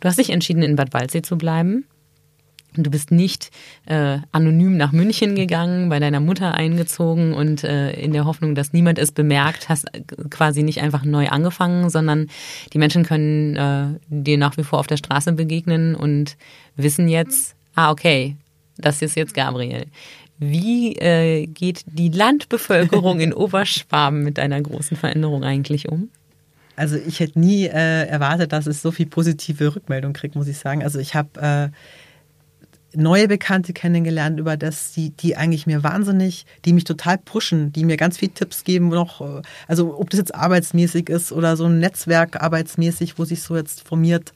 Du 0.00 0.08
hast 0.08 0.18
dich 0.18 0.30
entschieden, 0.30 0.62
in 0.62 0.74
Bad 0.74 0.92
Waldsee 0.94 1.22
zu 1.22 1.36
bleiben. 1.36 1.84
Du 2.76 2.90
bist 2.90 3.12
nicht 3.12 3.50
äh, 3.86 4.18
anonym 4.32 4.76
nach 4.76 4.90
München 4.90 5.36
gegangen, 5.36 5.90
bei 5.90 6.00
deiner 6.00 6.18
Mutter 6.18 6.54
eingezogen 6.54 7.32
und 7.32 7.62
äh, 7.62 7.92
in 7.92 8.12
der 8.12 8.24
Hoffnung, 8.24 8.56
dass 8.56 8.72
niemand 8.72 8.98
es 8.98 9.12
bemerkt, 9.12 9.68
hast 9.68 9.86
quasi 10.30 10.64
nicht 10.64 10.80
einfach 10.80 11.04
neu 11.04 11.28
angefangen, 11.28 11.88
sondern 11.88 12.26
die 12.72 12.78
Menschen 12.78 13.04
können 13.04 13.54
äh, 13.54 13.86
dir 14.08 14.38
nach 14.38 14.56
wie 14.56 14.64
vor 14.64 14.80
auf 14.80 14.88
der 14.88 14.96
Straße 14.96 15.32
begegnen 15.34 15.94
und 15.94 16.36
wissen 16.74 17.06
jetzt, 17.06 17.54
ah, 17.76 17.92
okay, 17.92 18.36
das 18.76 19.02
ist 19.02 19.14
jetzt 19.14 19.34
Gabriel. 19.34 19.86
Wie 20.38 20.96
äh, 20.96 21.46
geht 21.46 21.84
die 21.86 22.08
Landbevölkerung 22.08 23.20
in 23.20 23.32
Oberschwaben 23.34 24.22
mit 24.22 24.38
einer 24.38 24.60
großen 24.60 24.96
Veränderung 24.96 25.44
eigentlich 25.44 25.88
um? 25.88 26.10
Also 26.76 26.96
ich 26.96 27.20
hätte 27.20 27.38
nie 27.38 27.66
äh, 27.66 28.06
erwartet, 28.06 28.52
dass 28.52 28.66
es 28.66 28.82
so 28.82 28.90
viel 28.90 29.06
positive 29.06 29.76
Rückmeldung 29.76 30.12
kriegt, 30.12 30.34
muss 30.34 30.48
ich 30.48 30.58
sagen. 30.58 30.82
Also 30.82 30.98
ich 30.98 31.14
habe 31.14 31.40
äh, 31.40 31.68
neue 32.96 33.28
Bekannte 33.28 33.72
kennengelernt, 33.72 34.38
über 34.38 34.56
das, 34.56 34.92
die, 34.92 35.10
die 35.10 35.36
eigentlich 35.36 35.66
mir 35.66 35.82
wahnsinnig, 35.82 36.46
die 36.64 36.72
mich 36.72 36.84
total 36.84 37.18
pushen, 37.18 37.72
die 37.72 37.84
mir 37.84 37.96
ganz 37.96 38.18
viele 38.18 38.32
Tipps 38.32 38.64
geben, 38.64 38.88
noch, 38.88 39.20
äh, 39.20 39.42
also 39.68 39.98
ob 39.98 40.10
das 40.10 40.18
jetzt 40.18 40.34
arbeitsmäßig 40.34 41.08
ist 41.08 41.32
oder 41.32 41.56
so 41.56 41.66
ein 41.66 41.78
Netzwerk 41.78 42.42
arbeitsmäßig, 42.42 43.18
wo 43.18 43.24
sich 43.24 43.42
so 43.42 43.56
jetzt 43.56 43.86
formiert. 43.86 44.32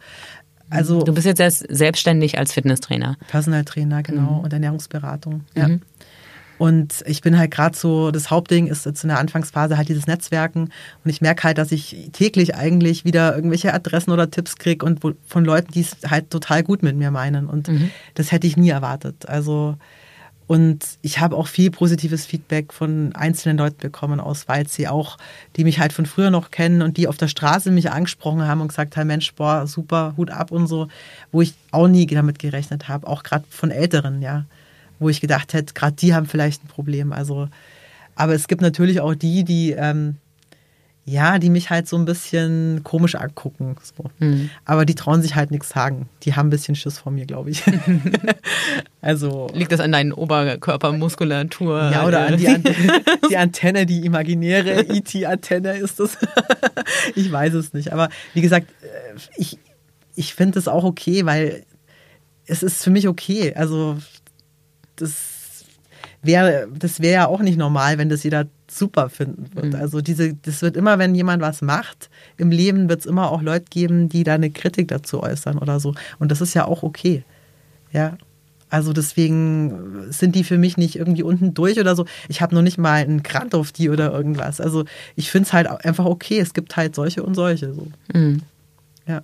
Also 0.70 1.02
du 1.02 1.14
bist 1.14 1.26
jetzt 1.26 1.40
erst 1.40 1.66
selbstständig 1.68 2.38
als 2.38 2.52
Fitnesstrainer. 2.52 3.16
Personaltrainer, 3.28 4.02
genau, 4.02 4.38
mhm. 4.38 4.40
und 4.40 4.52
Ernährungsberatung. 4.52 5.44
Ja. 5.54 5.68
Mhm. 5.68 5.82
Und 6.58 7.04
ich 7.06 7.22
bin 7.22 7.38
halt 7.38 7.52
gerade 7.52 7.76
so, 7.76 8.10
das 8.10 8.30
Hauptding 8.30 8.66
ist 8.66 8.84
jetzt 8.84 9.04
in 9.04 9.08
der 9.08 9.20
Anfangsphase 9.20 9.78
halt 9.78 9.88
dieses 9.88 10.08
Netzwerken. 10.08 10.70
Und 11.04 11.10
ich 11.10 11.20
merke 11.20 11.44
halt, 11.44 11.56
dass 11.56 11.70
ich 11.70 12.10
täglich 12.12 12.56
eigentlich 12.56 13.04
wieder 13.04 13.34
irgendwelche 13.34 13.72
Adressen 13.72 14.10
oder 14.10 14.30
Tipps 14.30 14.56
kriege 14.56 14.84
und 14.84 15.04
wo, 15.04 15.12
von 15.24 15.44
Leuten, 15.44 15.72
die 15.72 15.82
es 15.82 15.96
halt 16.04 16.30
total 16.30 16.64
gut 16.64 16.82
mit 16.82 16.96
mir 16.96 17.12
meinen. 17.12 17.46
Und 17.46 17.68
mhm. 17.68 17.90
das 18.14 18.32
hätte 18.32 18.48
ich 18.48 18.56
nie 18.56 18.70
erwartet. 18.70 19.28
Also, 19.28 19.76
und 20.48 20.84
ich 21.02 21.20
habe 21.20 21.36
auch 21.36 21.46
viel 21.46 21.70
positives 21.70 22.26
Feedback 22.26 22.72
von 22.72 23.14
einzelnen 23.14 23.58
Leuten 23.58 23.78
bekommen 23.78 24.18
aus 24.18 24.48
Waldsee, 24.48 24.88
auch 24.88 25.16
die 25.56 25.62
mich 25.62 25.78
halt 25.78 25.92
von 25.92 26.06
früher 26.06 26.30
noch 26.30 26.50
kennen 26.50 26.82
und 26.82 26.96
die 26.96 27.06
auf 27.06 27.16
der 27.16 27.28
Straße 27.28 27.70
mich 27.70 27.92
angesprochen 27.92 28.48
haben 28.48 28.60
und 28.60 28.68
gesagt 28.68 28.96
haben, 28.96 29.06
Mensch, 29.06 29.32
boah, 29.34 29.68
super, 29.68 30.14
Hut 30.16 30.30
ab 30.30 30.50
und 30.50 30.66
so, 30.66 30.88
wo 31.30 31.42
ich 31.42 31.54
auch 31.70 31.86
nie 31.86 32.06
damit 32.06 32.40
gerechnet 32.40 32.88
habe, 32.88 33.06
auch 33.06 33.22
gerade 33.22 33.44
von 33.48 33.70
Älteren, 33.70 34.22
ja 34.22 34.46
wo 34.98 35.08
ich 35.08 35.20
gedacht 35.20 35.52
hätte, 35.54 35.74
gerade 35.74 35.96
die 35.96 36.14
haben 36.14 36.26
vielleicht 36.26 36.64
ein 36.64 36.68
Problem. 36.68 37.12
Also, 37.12 37.48
aber 38.14 38.34
es 38.34 38.48
gibt 38.48 38.60
natürlich 38.60 39.00
auch 39.00 39.14
die, 39.14 39.44
die 39.44 39.72
ähm, 39.72 40.16
ja, 41.08 41.38
die 41.38 41.48
mich 41.48 41.70
halt 41.70 41.88
so 41.88 41.96
ein 41.96 42.04
bisschen 42.04 42.82
komisch 42.84 43.14
angucken. 43.14 43.76
So. 43.82 44.04
Mhm. 44.18 44.50
Aber 44.66 44.84
die 44.84 44.94
trauen 44.94 45.22
sich 45.22 45.36
halt 45.36 45.50
nichts 45.50 45.70
sagen. 45.70 46.06
Die 46.22 46.34
haben 46.34 46.48
ein 46.48 46.50
bisschen 46.50 46.74
Schiss 46.74 46.98
vor 46.98 47.10
mir, 47.10 47.24
glaube 47.24 47.48
ich. 47.48 47.62
also 49.00 49.48
liegt 49.54 49.72
das 49.72 49.80
an 49.80 49.92
deinen 49.92 50.12
Oberkörpermuskulatur? 50.12 51.90
Ja, 51.90 52.06
oder 52.06 52.26
an 52.26 52.36
die, 52.36 52.48
Antenne, 52.48 53.02
die 53.30 53.36
Antenne, 53.38 53.86
die 53.86 54.04
imaginäre 54.04 54.82
IT-Antenne 54.94 55.78
ist 55.78 55.98
das. 55.98 56.18
ich 57.14 57.32
weiß 57.32 57.54
es 57.54 57.72
nicht. 57.72 57.92
Aber 57.94 58.10
wie 58.34 58.42
gesagt, 58.42 58.66
äh, 58.82 59.18
ich, 59.38 59.58
ich 60.14 60.34
finde 60.34 60.58
es 60.58 60.68
auch 60.68 60.84
okay, 60.84 61.24
weil 61.24 61.64
es 62.46 62.62
ist 62.62 62.84
für 62.84 62.90
mich 62.90 63.08
okay. 63.08 63.54
Also 63.54 63.96
das 64.96 65.27
wäre 66.28 66.68
das 66.72 67.00
wäre 67.00 67.14
ja 67.14 67.26
auch 67.26 67.40
nicht 67.40 67.58
normal, 67.58 67.98
wenn 67.98 68.08
das 68.08 68.22
jeder 68.22 68.46
super 68.70 69.08
finden 69.08 69.50
wird. 69.54 69.72
Mhm. 69.72 69.80
Also 69.80 70.00
diese, 70.00 70.34
das 70.34 70.62
wird 70.62 70.76
immer, 70.76 70.98
wenn 70.98 71.14
jemand 71.14 71.42
was 71.42 71.62
macht, 71.62 72.10
im 72.36 72.50
Leben 72.50 72.88
wird 72.88 73.00
es 73.00 73.06
immer 73.06 73.32
auch 73.32 73.42
Leute 73.42 73.64
geben, 73.70 74.08
die 74.08 74.22
da 74.22 74.34
eine 74.34 74.50
Kritik 74.50 74.88
dazu 74.88 75.22
äußern 75.22 75.58
oder 75.58 75.80
so. 75.80 75.94
Und 76.18 76.30
das 76.30 76.40
ist 76.40 76.54
ja 76.54 76.66
auch 76.66 76.82
okay. 76.82 77.24
Ja. 77.92 78.18
Also 78.70 78.92
deswegen 78.92 80.12
sind 80.12 80.34
die 80.34 80.44
für 80.44 80.58
mich 80.58 80.76
nicht 80.76 80.96
irgendwie 80.96 81.22
unten 81.22 81.54
durch 81.54 81.80
oder 81.80 81.96
so. 81.96 82.04
Ich 82.28 82.42
habe 82.42 82.54
noch 82.54 82.60
nicht 82.60 82.76
mal 82.76 83.02
einen 83.02 83.22
Grant 83.22 83.54
auf 83.54 83.72
die 83.72 83.88
oder 83.88 84.12
irgendwas. 84.12 84.60
Also 84.60 84.84
ich 85.16 85.30
finde 85.30 85.46
es 85.46 85.54
halt 85.54 85.66
einfach 85.66 86.04
okay. 86.04 86.38
Es 86.38 86.52
gibt 86.52 86.76
halt 86.76 86.94
solche 86.94 87.22
und 87.22 87.34
solche. 87.34 87.72
So. 87.72 87.88
Mhm. 88.12 88.42
Ja. 89.06 89.22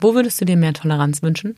Wo 0.00 0.14
würdest 0.14 0.40
du 0.40 0.46
dir 0.46 0.56
mehr 0.56 0.72
Toleranz 0.72 1.22
wünschen? 1.22 1.56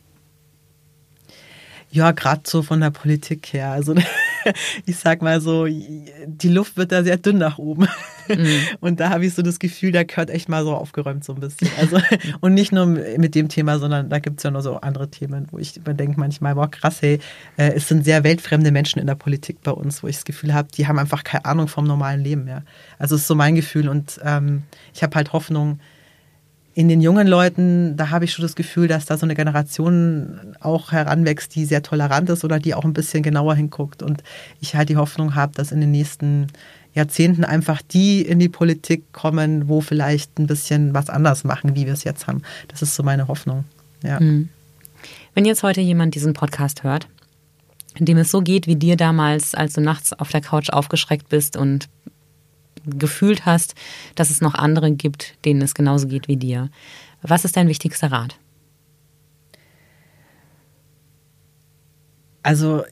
Ja, 1.91 2.11
gerade 2.11 2.41
so 2.43 2.61
von 2.61 2.81
der 2.81 2.91
Politik 2.91 3.53
her. 3.53 3.71
Also 3.71 3.95
ich 4.85 4.97
sag 4.97 5.21
mal 5.21 5.41
so, 5.41 5.65
die 5.65 6.49
Luft 6.49 6.77
wird 6.77 6.91
da 6.91 7.03
sehr 7.03 7.17
dünn 7.17 7.37
nach 7.37 7.57
oben. 7.57 7.87
Mhm. 8.27 8.47
Und 8.79 8.99
da 8.99 9.09
habe 9.09 9.25
ich 9.25 9.33
so 9.33 9.41
das 9.41 9.59
Gefühl, 9.59 9.91
da 9.91 10.03
gehört 10.03 10.29
echt 10.29 10.49
mal 10.49 10.63
so 10.63 10.75
aufgeräumt 10.75 11.23
so 11.23 11.33
ein 11.33 11.39
bisschen. 11.39 11.69
Also, 11.79 11.99
und 12.41 12.53
nicht 12.53 12.71
nur 12.71 12.85
mit 12.85 13.35
dem 13.35 13.49
Thema, 13.49 13.79
sondern 13.79 14.09
da 14.09 14.19
gibt 14.19 14.39
es 14.39 14.43
ja 14.43 14.51
noch 14.51 14.61
so 14.61 14.75
andere 14.77 15.09
Themen, 15.09 15.47
wo 15.51 15.57
ich 15.57 15.73
denke 15.83 16.19
manchmal, 16.19 16.55
boah, 16.55 16.69
krass, 16.69 17.01
hey, 17.01 17.19
äh, 17.57 17.73
es 17.73 17.87
sind 17.87 18.05
sehr 18.05 18.23
weltfremde 18.23 18.71
Menschen 18.71 18.99
in 18.99 19.07
der 19.07 19.15
Politik 19.15 19.61
bei 19.63 19.71
uns, 19.71 20.03
wo 20.03 20.07
ich 20.07 20.17
das 20.17 20.25
Gefühl 20.25 20.53
habe, 20.53 20.67
die 20.75 20.87
haben 20.87 20.99
einfach 20.99 21.23
keine 21.23 21.45
Ahnung 21.45 21.67
vom 21.67 21.85
normalen 21.85 22.21
Leben 22.23 22.45
mehr. 22.45 22.63
Also 22.97 23.15
ist 23.15 23.27
so 23.27 23.35
mein 23.35 23.55
Gefühl 23.55 23.89
und 23.89 24.19
ähm, 24.23 24.63
ich 24.93 25.03
habe 25.03 25.15
halt 25.15 25.33
Hoffnung, 25.33 25.79
in 26.75 26.87
den 26.87 27.01
jungen 27.01 27.27
Leuten, 27.27 27.97
da 27.97 28.09
habe 28.09 28.25
ich 28.25 28.31
schon 28.31 28.43
das 28.43 28.55
Gefühl, 28.55 28.87
dass 28.87 29.05
da 29.05 29.17
so 29.17 29.25
eine 29.25 29.35
Generation 29.35 30.55
auch 30.59 30.91
heranwächst, 30.91 31.53
die 31.55 31.65
sehr 31.65 31.83
tolerant 31.83 32.29
ist 32.29 32.45
oder 32.45 32.59
die 32.59 32.73
auch 32.73 32.85
ein 32.85 32.93
bisschen 32.93 33.23
genauer 33.23 33.55
hinguckt. 33.55 34.03
Und 34.03 34.23
ich 34.61 34.75
halt 34.75 34.89
die 34.89 34.97
Hoffnung 34.97 35.35
habe, 35.35 35.53
dass 35.55 35.71
in 35.71 35.81
den 35.81 35.91
nächsten 35.91 36.47
Jahrzehnten 36.93 37.43
einfach 37.43 37.81
die 37.81 38.21
in 38.21 38.39
die 38.39 38.49
Politik 38.49 39.11
kommen, 39.11 39.67
wo 39.67 39.81
vielleicht 39.81 40.39
ein 40.39 40.47
bisschen 40.47 40.93
was 40.93 41.09
anders 41.09 41.43
machen, 41.43 41.75
wie 41.75 41.85
wir 41.85 41.93
es 41.93 42.03
jetzt 42.03 42.27
haben. 42.27 42.43
Das 42.67 42.81
ist 42.81 42.95
so 42.95 43.03
meine 43.03 43.27
Hoffnung. 43.27 43.65
Ja. 44.03 44.19
Hm. 44.19 44.49
Wenn 45.33 45.45
jetzt 45.45 45.63
heute 45.63 45.81
jemand 45.81 46.15
diesen 46.15 46.33
Podcast 46.33 46.83
hört, 46.83 47.07
in 47.95 48.05
dem 48.05 48.17
es 48.17 48.31
so 48.31 48.41
geht 48.41 48.67
wie 48.67 48.75
dir 48.75 48.95
damals, 48.95 49.55
als 49.55 49.73
du 49.73 49.81
nachts 49.81 50.13
auf 50.13 50.29
der 50.29 50.41
Couch 50.41 50.69
aufgeschreckt 50.69 51.29
bist 51.29 51.57
und 51.57 51.89
gefühlt 52.85 53.45
hast, 53.45 53.75
dass 54.15 54.29
es 54.29 54.41
noch 54.41 54.55
andere 54.55 54.91
gibt, 54.91 55.35
denen 55.45 55.61
es 55.61 55.73
genauso 55.73 56.07
geht 56.07 56.27
wie 56.27 56.37
dir. 56.37 56.69
Was 57.21 57.45
ist 57.45 57.57
dein 57.57 57.67
wichtigster 57.67 58.11
Rat? 58.11 58.37
Also 62.43 62.83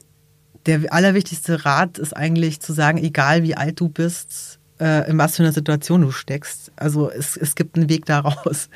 der 0.66 0.92
allerwichtigste 0.92 1.64
Rat 1.64 1.98
ist 1.98 2.16
eigentlich 2.16 2.60
zu 2.60 2.72
sagen, 2.72 2.98
egal 2.98 3.42
wie 3.42 3.56
alt 3.56 3.80
du 3.80 3.88
bist, 3.88 4.58
äh, 4.80 5.08
in 5.10 5.18
was 5.18 5.36
für 5.36 5.42
einer 5.42 5.52
Situation 5.52 6.02
du 6.02 6.10
steckst. 6.10 6.72
Also 6.76 7.10
es, 7.10 7.36
es 7.36 7.54
gibt 7.54 7.76
einen 7.76 7.88
Weg 7.88 8.04
daraus. 8.06 8.68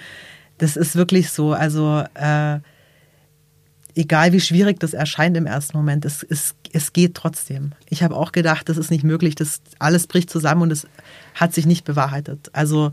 Das 0.59 0.77
ist 0.77 0.97
wirklich 0.97 1.31
so. 1.31 1.53
Also 1.53 2.05
äh, 2.15 2.61
egal 3.95 4.33
wie 4.33 4.41
schwierig 4.41 4.81
das 4.81 4.95
erscheint 4.95 5.37
im 5.37 5.47
ersten 5.47 5.77
Moment, 5.77 6.05
es, 6.05 6.23
es, 6.23 6.55
es 6.73 6.93
geht 6.93 7.15
trotzdem. 7.15 7.73
Ich 7.89 8.03
habe 8.03 8.17
auch 8.17 8.33
gedacht, 8.33 8.69
das 8.69 8.79
ist 8.79 8.91
nicht 8.91 9.05
möglich, 9.05 9.35
das 9.35 9.61
alles 9.79 10.07
bricht 10.07 10.31
zusammen 10.31 10.63
und 10.63 10.71
es 10.71 10.87
hat 11.35 11.53
sich 11.55 11.67
nicht 11.67 11.85
bewahrheitet. 11.85 12.51
Also 12.53 12.93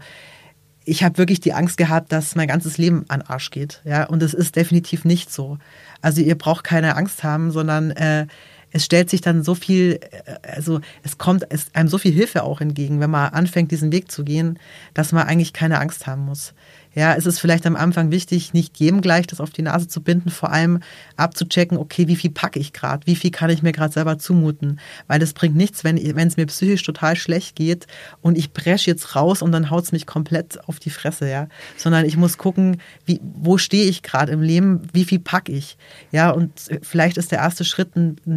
ich 0.86 1.04
habe 1.04 1.18
wirklich 1.18 1.40
die 1.40 1.54
Angst 1.54 1.78
gehabt, 1.78 2.12
dass 2.12 2.36
mein 2.36 2.48
ganzes 2.48 2.78
Leben 2.78 3.06
an 3.10 3.22
Arsch 3.22 3.52
geht. 3.52 3.82
Ja, 3.86 4.06
und 4.06 4.24
es 4.24 4.34
ist 4.34 4.56
definitiv 4.56 5.06
nicht 5.06 5.32
so. 5.32 5.58
Also 6.02 6.22
ihr 6.22 6.38
braucht 6.38 6.64
keine 6.64 6.96
Angst 6.96 7.24
haben, 7.24 7.52
sondern 7.52 7.92
äh, 7.92 8.28
es 8.72 8.86
stellt 8.86 9.10
sich 9.10 9.22
dann 9.22 9.44
so 9.44 9.56
viel, 9.56 10.00
äh, 10.12 10.36
also 10.56 10.82
es 11.04 11.18
kommt 11.18 11.46
es 11.50 11.68
einem 11.74 11.90
so 11.90 11.98
viel 11.98 12.14
Hilfe 12.14 12.44
auch 12.44 12.62
entgegen, 12.62 13.00
wenn 13.00 13.10
man 13.10 13.34
anfängt, 13.34 13.72
diesen 13.72 13.92
Weg 13.92 14.12
zu 14.12 14.24
gehen, 14.24 14.60
dass 14.94 15.12
man 15.12 15.28
eigentlich 15.28 15.54
keine 15.54 15.80
Angst 15.80 16.08
haben 16.08 16.26
muss. 16.26 16.54
Ja, 16.96 17.14
es 17.14 17.28
ist 17.28 17.40
vielleicht 17.40 17.68
am 17.68 17.76
Anfang 17.76 18.10
wichtig, 18.10 18.54
nicht 18.54 18.80
jedem 18.80 19.02
gleich 19.02 19.28
das 19.28 19.40
auf 19.40 19.52
die 19.52 19.62
Nase 19.62 19.88
zu 19.88 20.02
binden, 20.02 20.32
vor 20.32 20.52
allem 20.52 20.80
abzuchecken, 21.18 21.78
okay, 21.78 22.08
wie 22.08 22.16
viel 22.16 22.32
packe 22.32 22.60
ich 22.60 22.74
gerade, 22.74 23.06
wie 23.06 23.16
viel 23.16 23.30
kann 23.30 23.52
ich 23.52 23.62
mir 23.62 23.74
gerade 23.74 23.94
selber 23.94 24.18
zumuten, 24.18 24.80
weil 25.06 25.20
das 25.20 25.34
bringt 25.34 25.56
nichts, 25.56 25.84
wenn 25.84 25.98
es 25.98 26.38
mir 26.38 26.48
psychisch 26.48 26.82
total 26.82 27.16
schlecht 27.16 27.56
geht 27.56 27.86
und 28.22 28.40
ich 28.40 28.54
bresche 28.54 28.90
jetzt 28.90 29.16
raus 29.16 29.44
und 29.44 29.52
dann 29.52 29.70
haut 29.70 29.84
es 29.84 29.92
mich 29.92 30.08
komplett 30.08 30.68
auf 30.68 30.80
die 30.80 30.90
Fresse, 30.90 31.30
ja, 31.30 31.48
sondern 31.78 32.06
ich 32.06 32.18
muss 32.18 32.40
gucken, 32.40 32.82
wie, 33.06 33.22
wo 33.22 33.60
stehe 33.60 33.86
ich 33.86 34.02
gerade 34.02 34.32
im 34.32 34.42
Leben, 34.42 34.82
wie 34.92 35.06
viel 35.06 35.20
packe 35.20 35.52
ich, 35.52 35.78
ja, 36.12 36.32
und 36.32 36.52
vielleicht 36.82 37.18
ist 37.18 37.32
der 37.32 37.40
erste 37.40 37.66
Schritt, 37.66 37.90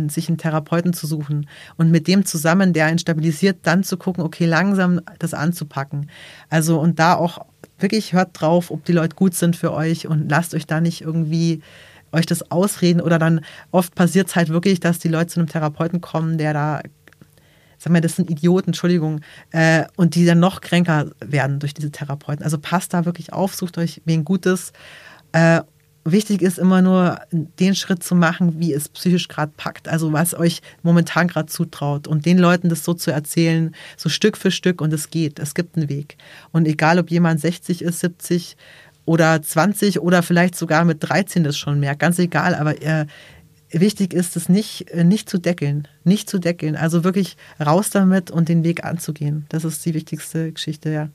sich 0.09 0.29
einen 0.29 0.39
Therapeuten 0.39 0.93
zu 0.93 1.07
suchen 1.07 1.49
und 1.79 1.91
mit 1.91 2.07
dem 2.07 2.27
zusammen, 2.27 2.75
der 2.75 2.85
einen 2.85 2.99
stabilisiert, 2.99 3.61
dann 3.63 3.83
zu 3.83 3.97
gucken, 3.97 4.23
okay, 4.23 4.45
langsam 4.45 5.01
das 5.19 5.33
anzupacken, 5.33 6.11
also 6.51 6.79
und 6.79 6.99
da 6.99 7.15
auch 7.15 7.47
wirklich 7.83 8.13
hört 8.13 8.31
drauf, 8.41 8.71
ob 8.71 8.85
die 8.85 8.93
Leute 8.93 9.17
gut 9.17 9.35
sind 9.35 9.57
für 9.57 9.73
euch 9.73 10.07
und 10.07 10.29
lasst 10.29 10.55
euch 10.55 10.67
da 10.67 10.81
nicht 10.81 11.03
irgendwie 11.03 11.63
euch 12.13 12.27
das 12.27 12.51
ausreden 12.51 13.01
oder 13.01 13.19
dann 13.19 13.41
oft 13.71 13.95
passiert 13.95 14.29
es 14.29 14.37
halt 14.37 14.51
wirklich, 14.51 14.81
dass 14.81 14.99
die 14.99 15.09
Leute 15.09 15.29
zu 15.29 15.41
einem 15.41 15.49
Therapeuten 15.49 16.01
kommen, 16.01 16.39
der 16.39 16.53
da, 16.53 16.81
sag 17.79 17.93
mal, 17.93 18.01
das 18.01 18.17
sind 18.17 18.31
Idioten, 18.31 18.71
Entschuldigung, 18.71 19.21
äh, 19.51 19.85
und 19.97 20.15
die 20.15 20.27
dann 20.27 20.39
noch 20.39 20.61
kränker 20.61 21.11
werden 21.21 21.59
durch 21.59 21.75
diese 21.75 21.91
Therapeuten. 21.91 22.45
Also 22.45 22.59
passt 22.59 22.93
da 22.93 23.05
wirklich 23.05 23.33
auf, 23.33 23.55
sucht 23.55 23.79
euch 23.79 24.03
wen 24.05 24.25
Gutes 24.25 24.73
äh, 25.33 25.63
Wichtig 26.05 26.43
ist 26.43 26.59
immer 26.59 26.83
nur, 26.83 27.21
den 27.31 27.77
Schritt 27.77 28.03
zu 28.03 28.17
machen, 28.17 28.59
wie 28.59 28.73
es 28.73 28.89
psychisch 28.89 29.29
gerade 29.29 29.53
packt, 29.57 29.87
also 29.87 30.13
was 30.13 30.35
euch 30.35 30.61
momentan 30.83 31.29
gerade 31.29 31.47
zutraut 31.47 32.09
und 32.09 32.27
den 32.27 32.39
Leuten 32.39 32.69
das 32.69 32.85
so 32.85 32.93
zu 32.93 33.13
erzählen, 33.13 33.73
so 33.97 34.09
Stück 34.09 34.37
für 34.37 34.51
Stück 34.51 34.81
und 34.81 34.93
es 34.93 35.11
geht, 35.11 35.39
es 35.39 35.55
gibt 35.55 35.77
einen 35.77 35.89
Weg. 35.89 36.17
Und 36.51 36.67
egal, 36.67 36.99
ob 36.99 37.11
jemand 37.11 37.41
60 37.41 37.83
ist, 37.83 38.01
70 38.01 38.57
oder 39.05 39.41
20 39.41 40.01
oder 40.01 40.23
vielleicht 40.25 40.57
sogar 40.57 40.85
mit 40.85 40.99
13 41.01 41.45
das 41.45 41.57
schon 41.57 41.79
merkt, 41.79 42.01
ganz 42.01 42.19
egal, 42.19 42.57
aber 42.57 42.83
äh, 42.83 43.07
wichtig 43.71 44.13
ist 44.13 44.37
es 44.37 44.49
nicht, 44.49 44.91
äh, 44.91 45.05
nicht 45.05 45.31
zu 45.31 45.39
deckeln, 45.39 45.87
nicht 46.03 46.29
zu 46.29 46.41
deckeln, 46.41 46.75
also 46.75 47.05
wirklich 47.05 47.37
raus 47.65 47.91
damit 47.91 48.33
und 48.33 48.49
den 48.49 48.65
Weg 48.65 48.85
anzugehen. 48.85 49.47
Das 49.51 49.65
ist 49.65 49.85
die 49.87 49.95
wichtigste 49.95 50.51
Geschichte, 50.51 50.91
ja. 50.91 51.11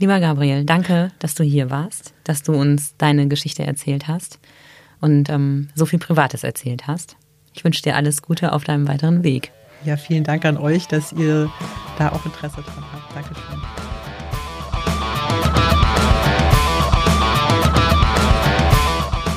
Lieber 0.00 0.20
Gabriel, 0.20 0.64
danke, 0.64 1.10
dass 1.18 1.34
du 1.34 1.42
hier 1.42 1.70
warst, 1.70 2.14
dass 2.22 2.44
du 2.44 2.52
uns 2.52 2.94
deine 2.98 3.26
Geschichte 3.26 3.64
erzählt 3.64 4.06
hast 4.06 4.38
und 5.00 5.28
ähm, 5.28 5.70
so 5.74 5.86
viel 5.86 5.98
Privates 5.98 6.44
erzählt 6.44 6.86
hast. 6.86 7.16
Ich 7.52 7.64
wünsche 7.64 7.82
dir 7.82 7.96
alles 7.96 8.22
Gute 8.22 8.52
auf 8.52 8.62
deinem 8.62 8.86
weiteren 8.86 9.24
Weg. 9.24 9.50
Ja, 9.84 9.96
vielen 9.96 10.22
Dank 10.22 10.44
an 10.44 10.56
euch, 10.56 10.86
dass 10.86 11.12
ihr 11.12 11.50
da 11.98 12.12
auch 12.12 12.24
Interesse 12.24 12.62
dran 12.62 12.84
habt. 12.92 13.16
Dankeschön. 13.16 13.60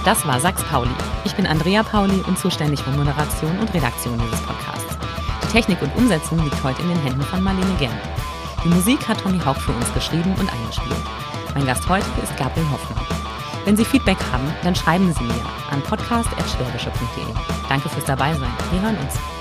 Das 0.05 0.27
war 0.27 0.39
Sachs 0.39 0.63
Pauli. 0.65 0.91
Ich 1.25 1.35
bin 1.35 1.47
Andrea 1.47 1.81
Pauli 1.81 2.21
und 2.27 2.37
zuständig 2.37 2.81
für 2.81 2.91
Moderation 2.91 3.57
und 3.57 3.73
Redaktion 3.73 4.19
dieses 4.23 4.41
Podcasts. 4.41 4.97
Die 5.43 5.51
Technik 5.53 5.81
und 5.81 5.95
Umsetzung 5.95 6.43
liegt 6.43 6.63
heute 6.63 6.83
in 6.83 6.89
den 6.89 7.01
Händen 7.01 7.21
von 7.23 7.41
Marlene 7.41 7.73
Gern. 7.79 7.97
Die 8.63 8.69
Musik 8.69 9.07
hat 9.07 9.19
Tommy 9.21 9.39
Hauck 9.39 9.57
für 9.57 9.71
uns 9.71 9.91
geschrieben 9.93 10.35
und 10.39 10.51
eingespielt. 10.51 10.95
Mein 11.55 11.65
Gast 11.65 11.89
heute 11.89 12.05
ist 12.21 12.37
Gabriel 12.37 12.69
Hoffmann. 12.71 13.03
Wenn 13.65 13.75
Sie 13.75 13.85
Feedback 13.85 14.17
haben, 14.31 14.53
dann 14.63 14.75
schreiben 14.75 15.11
Sie 15.13 15.23
mir 15.23 15.45
an 15.71 15.81
podcast.schwäbische.de. 15.81 17.23
Danke 17.67 17.89
fürs 17.89 18.05
Dabeisein. 18.05 18.51
Wir 18.71 18.81
hören 18.81 18.97
uns. 18.97 19.40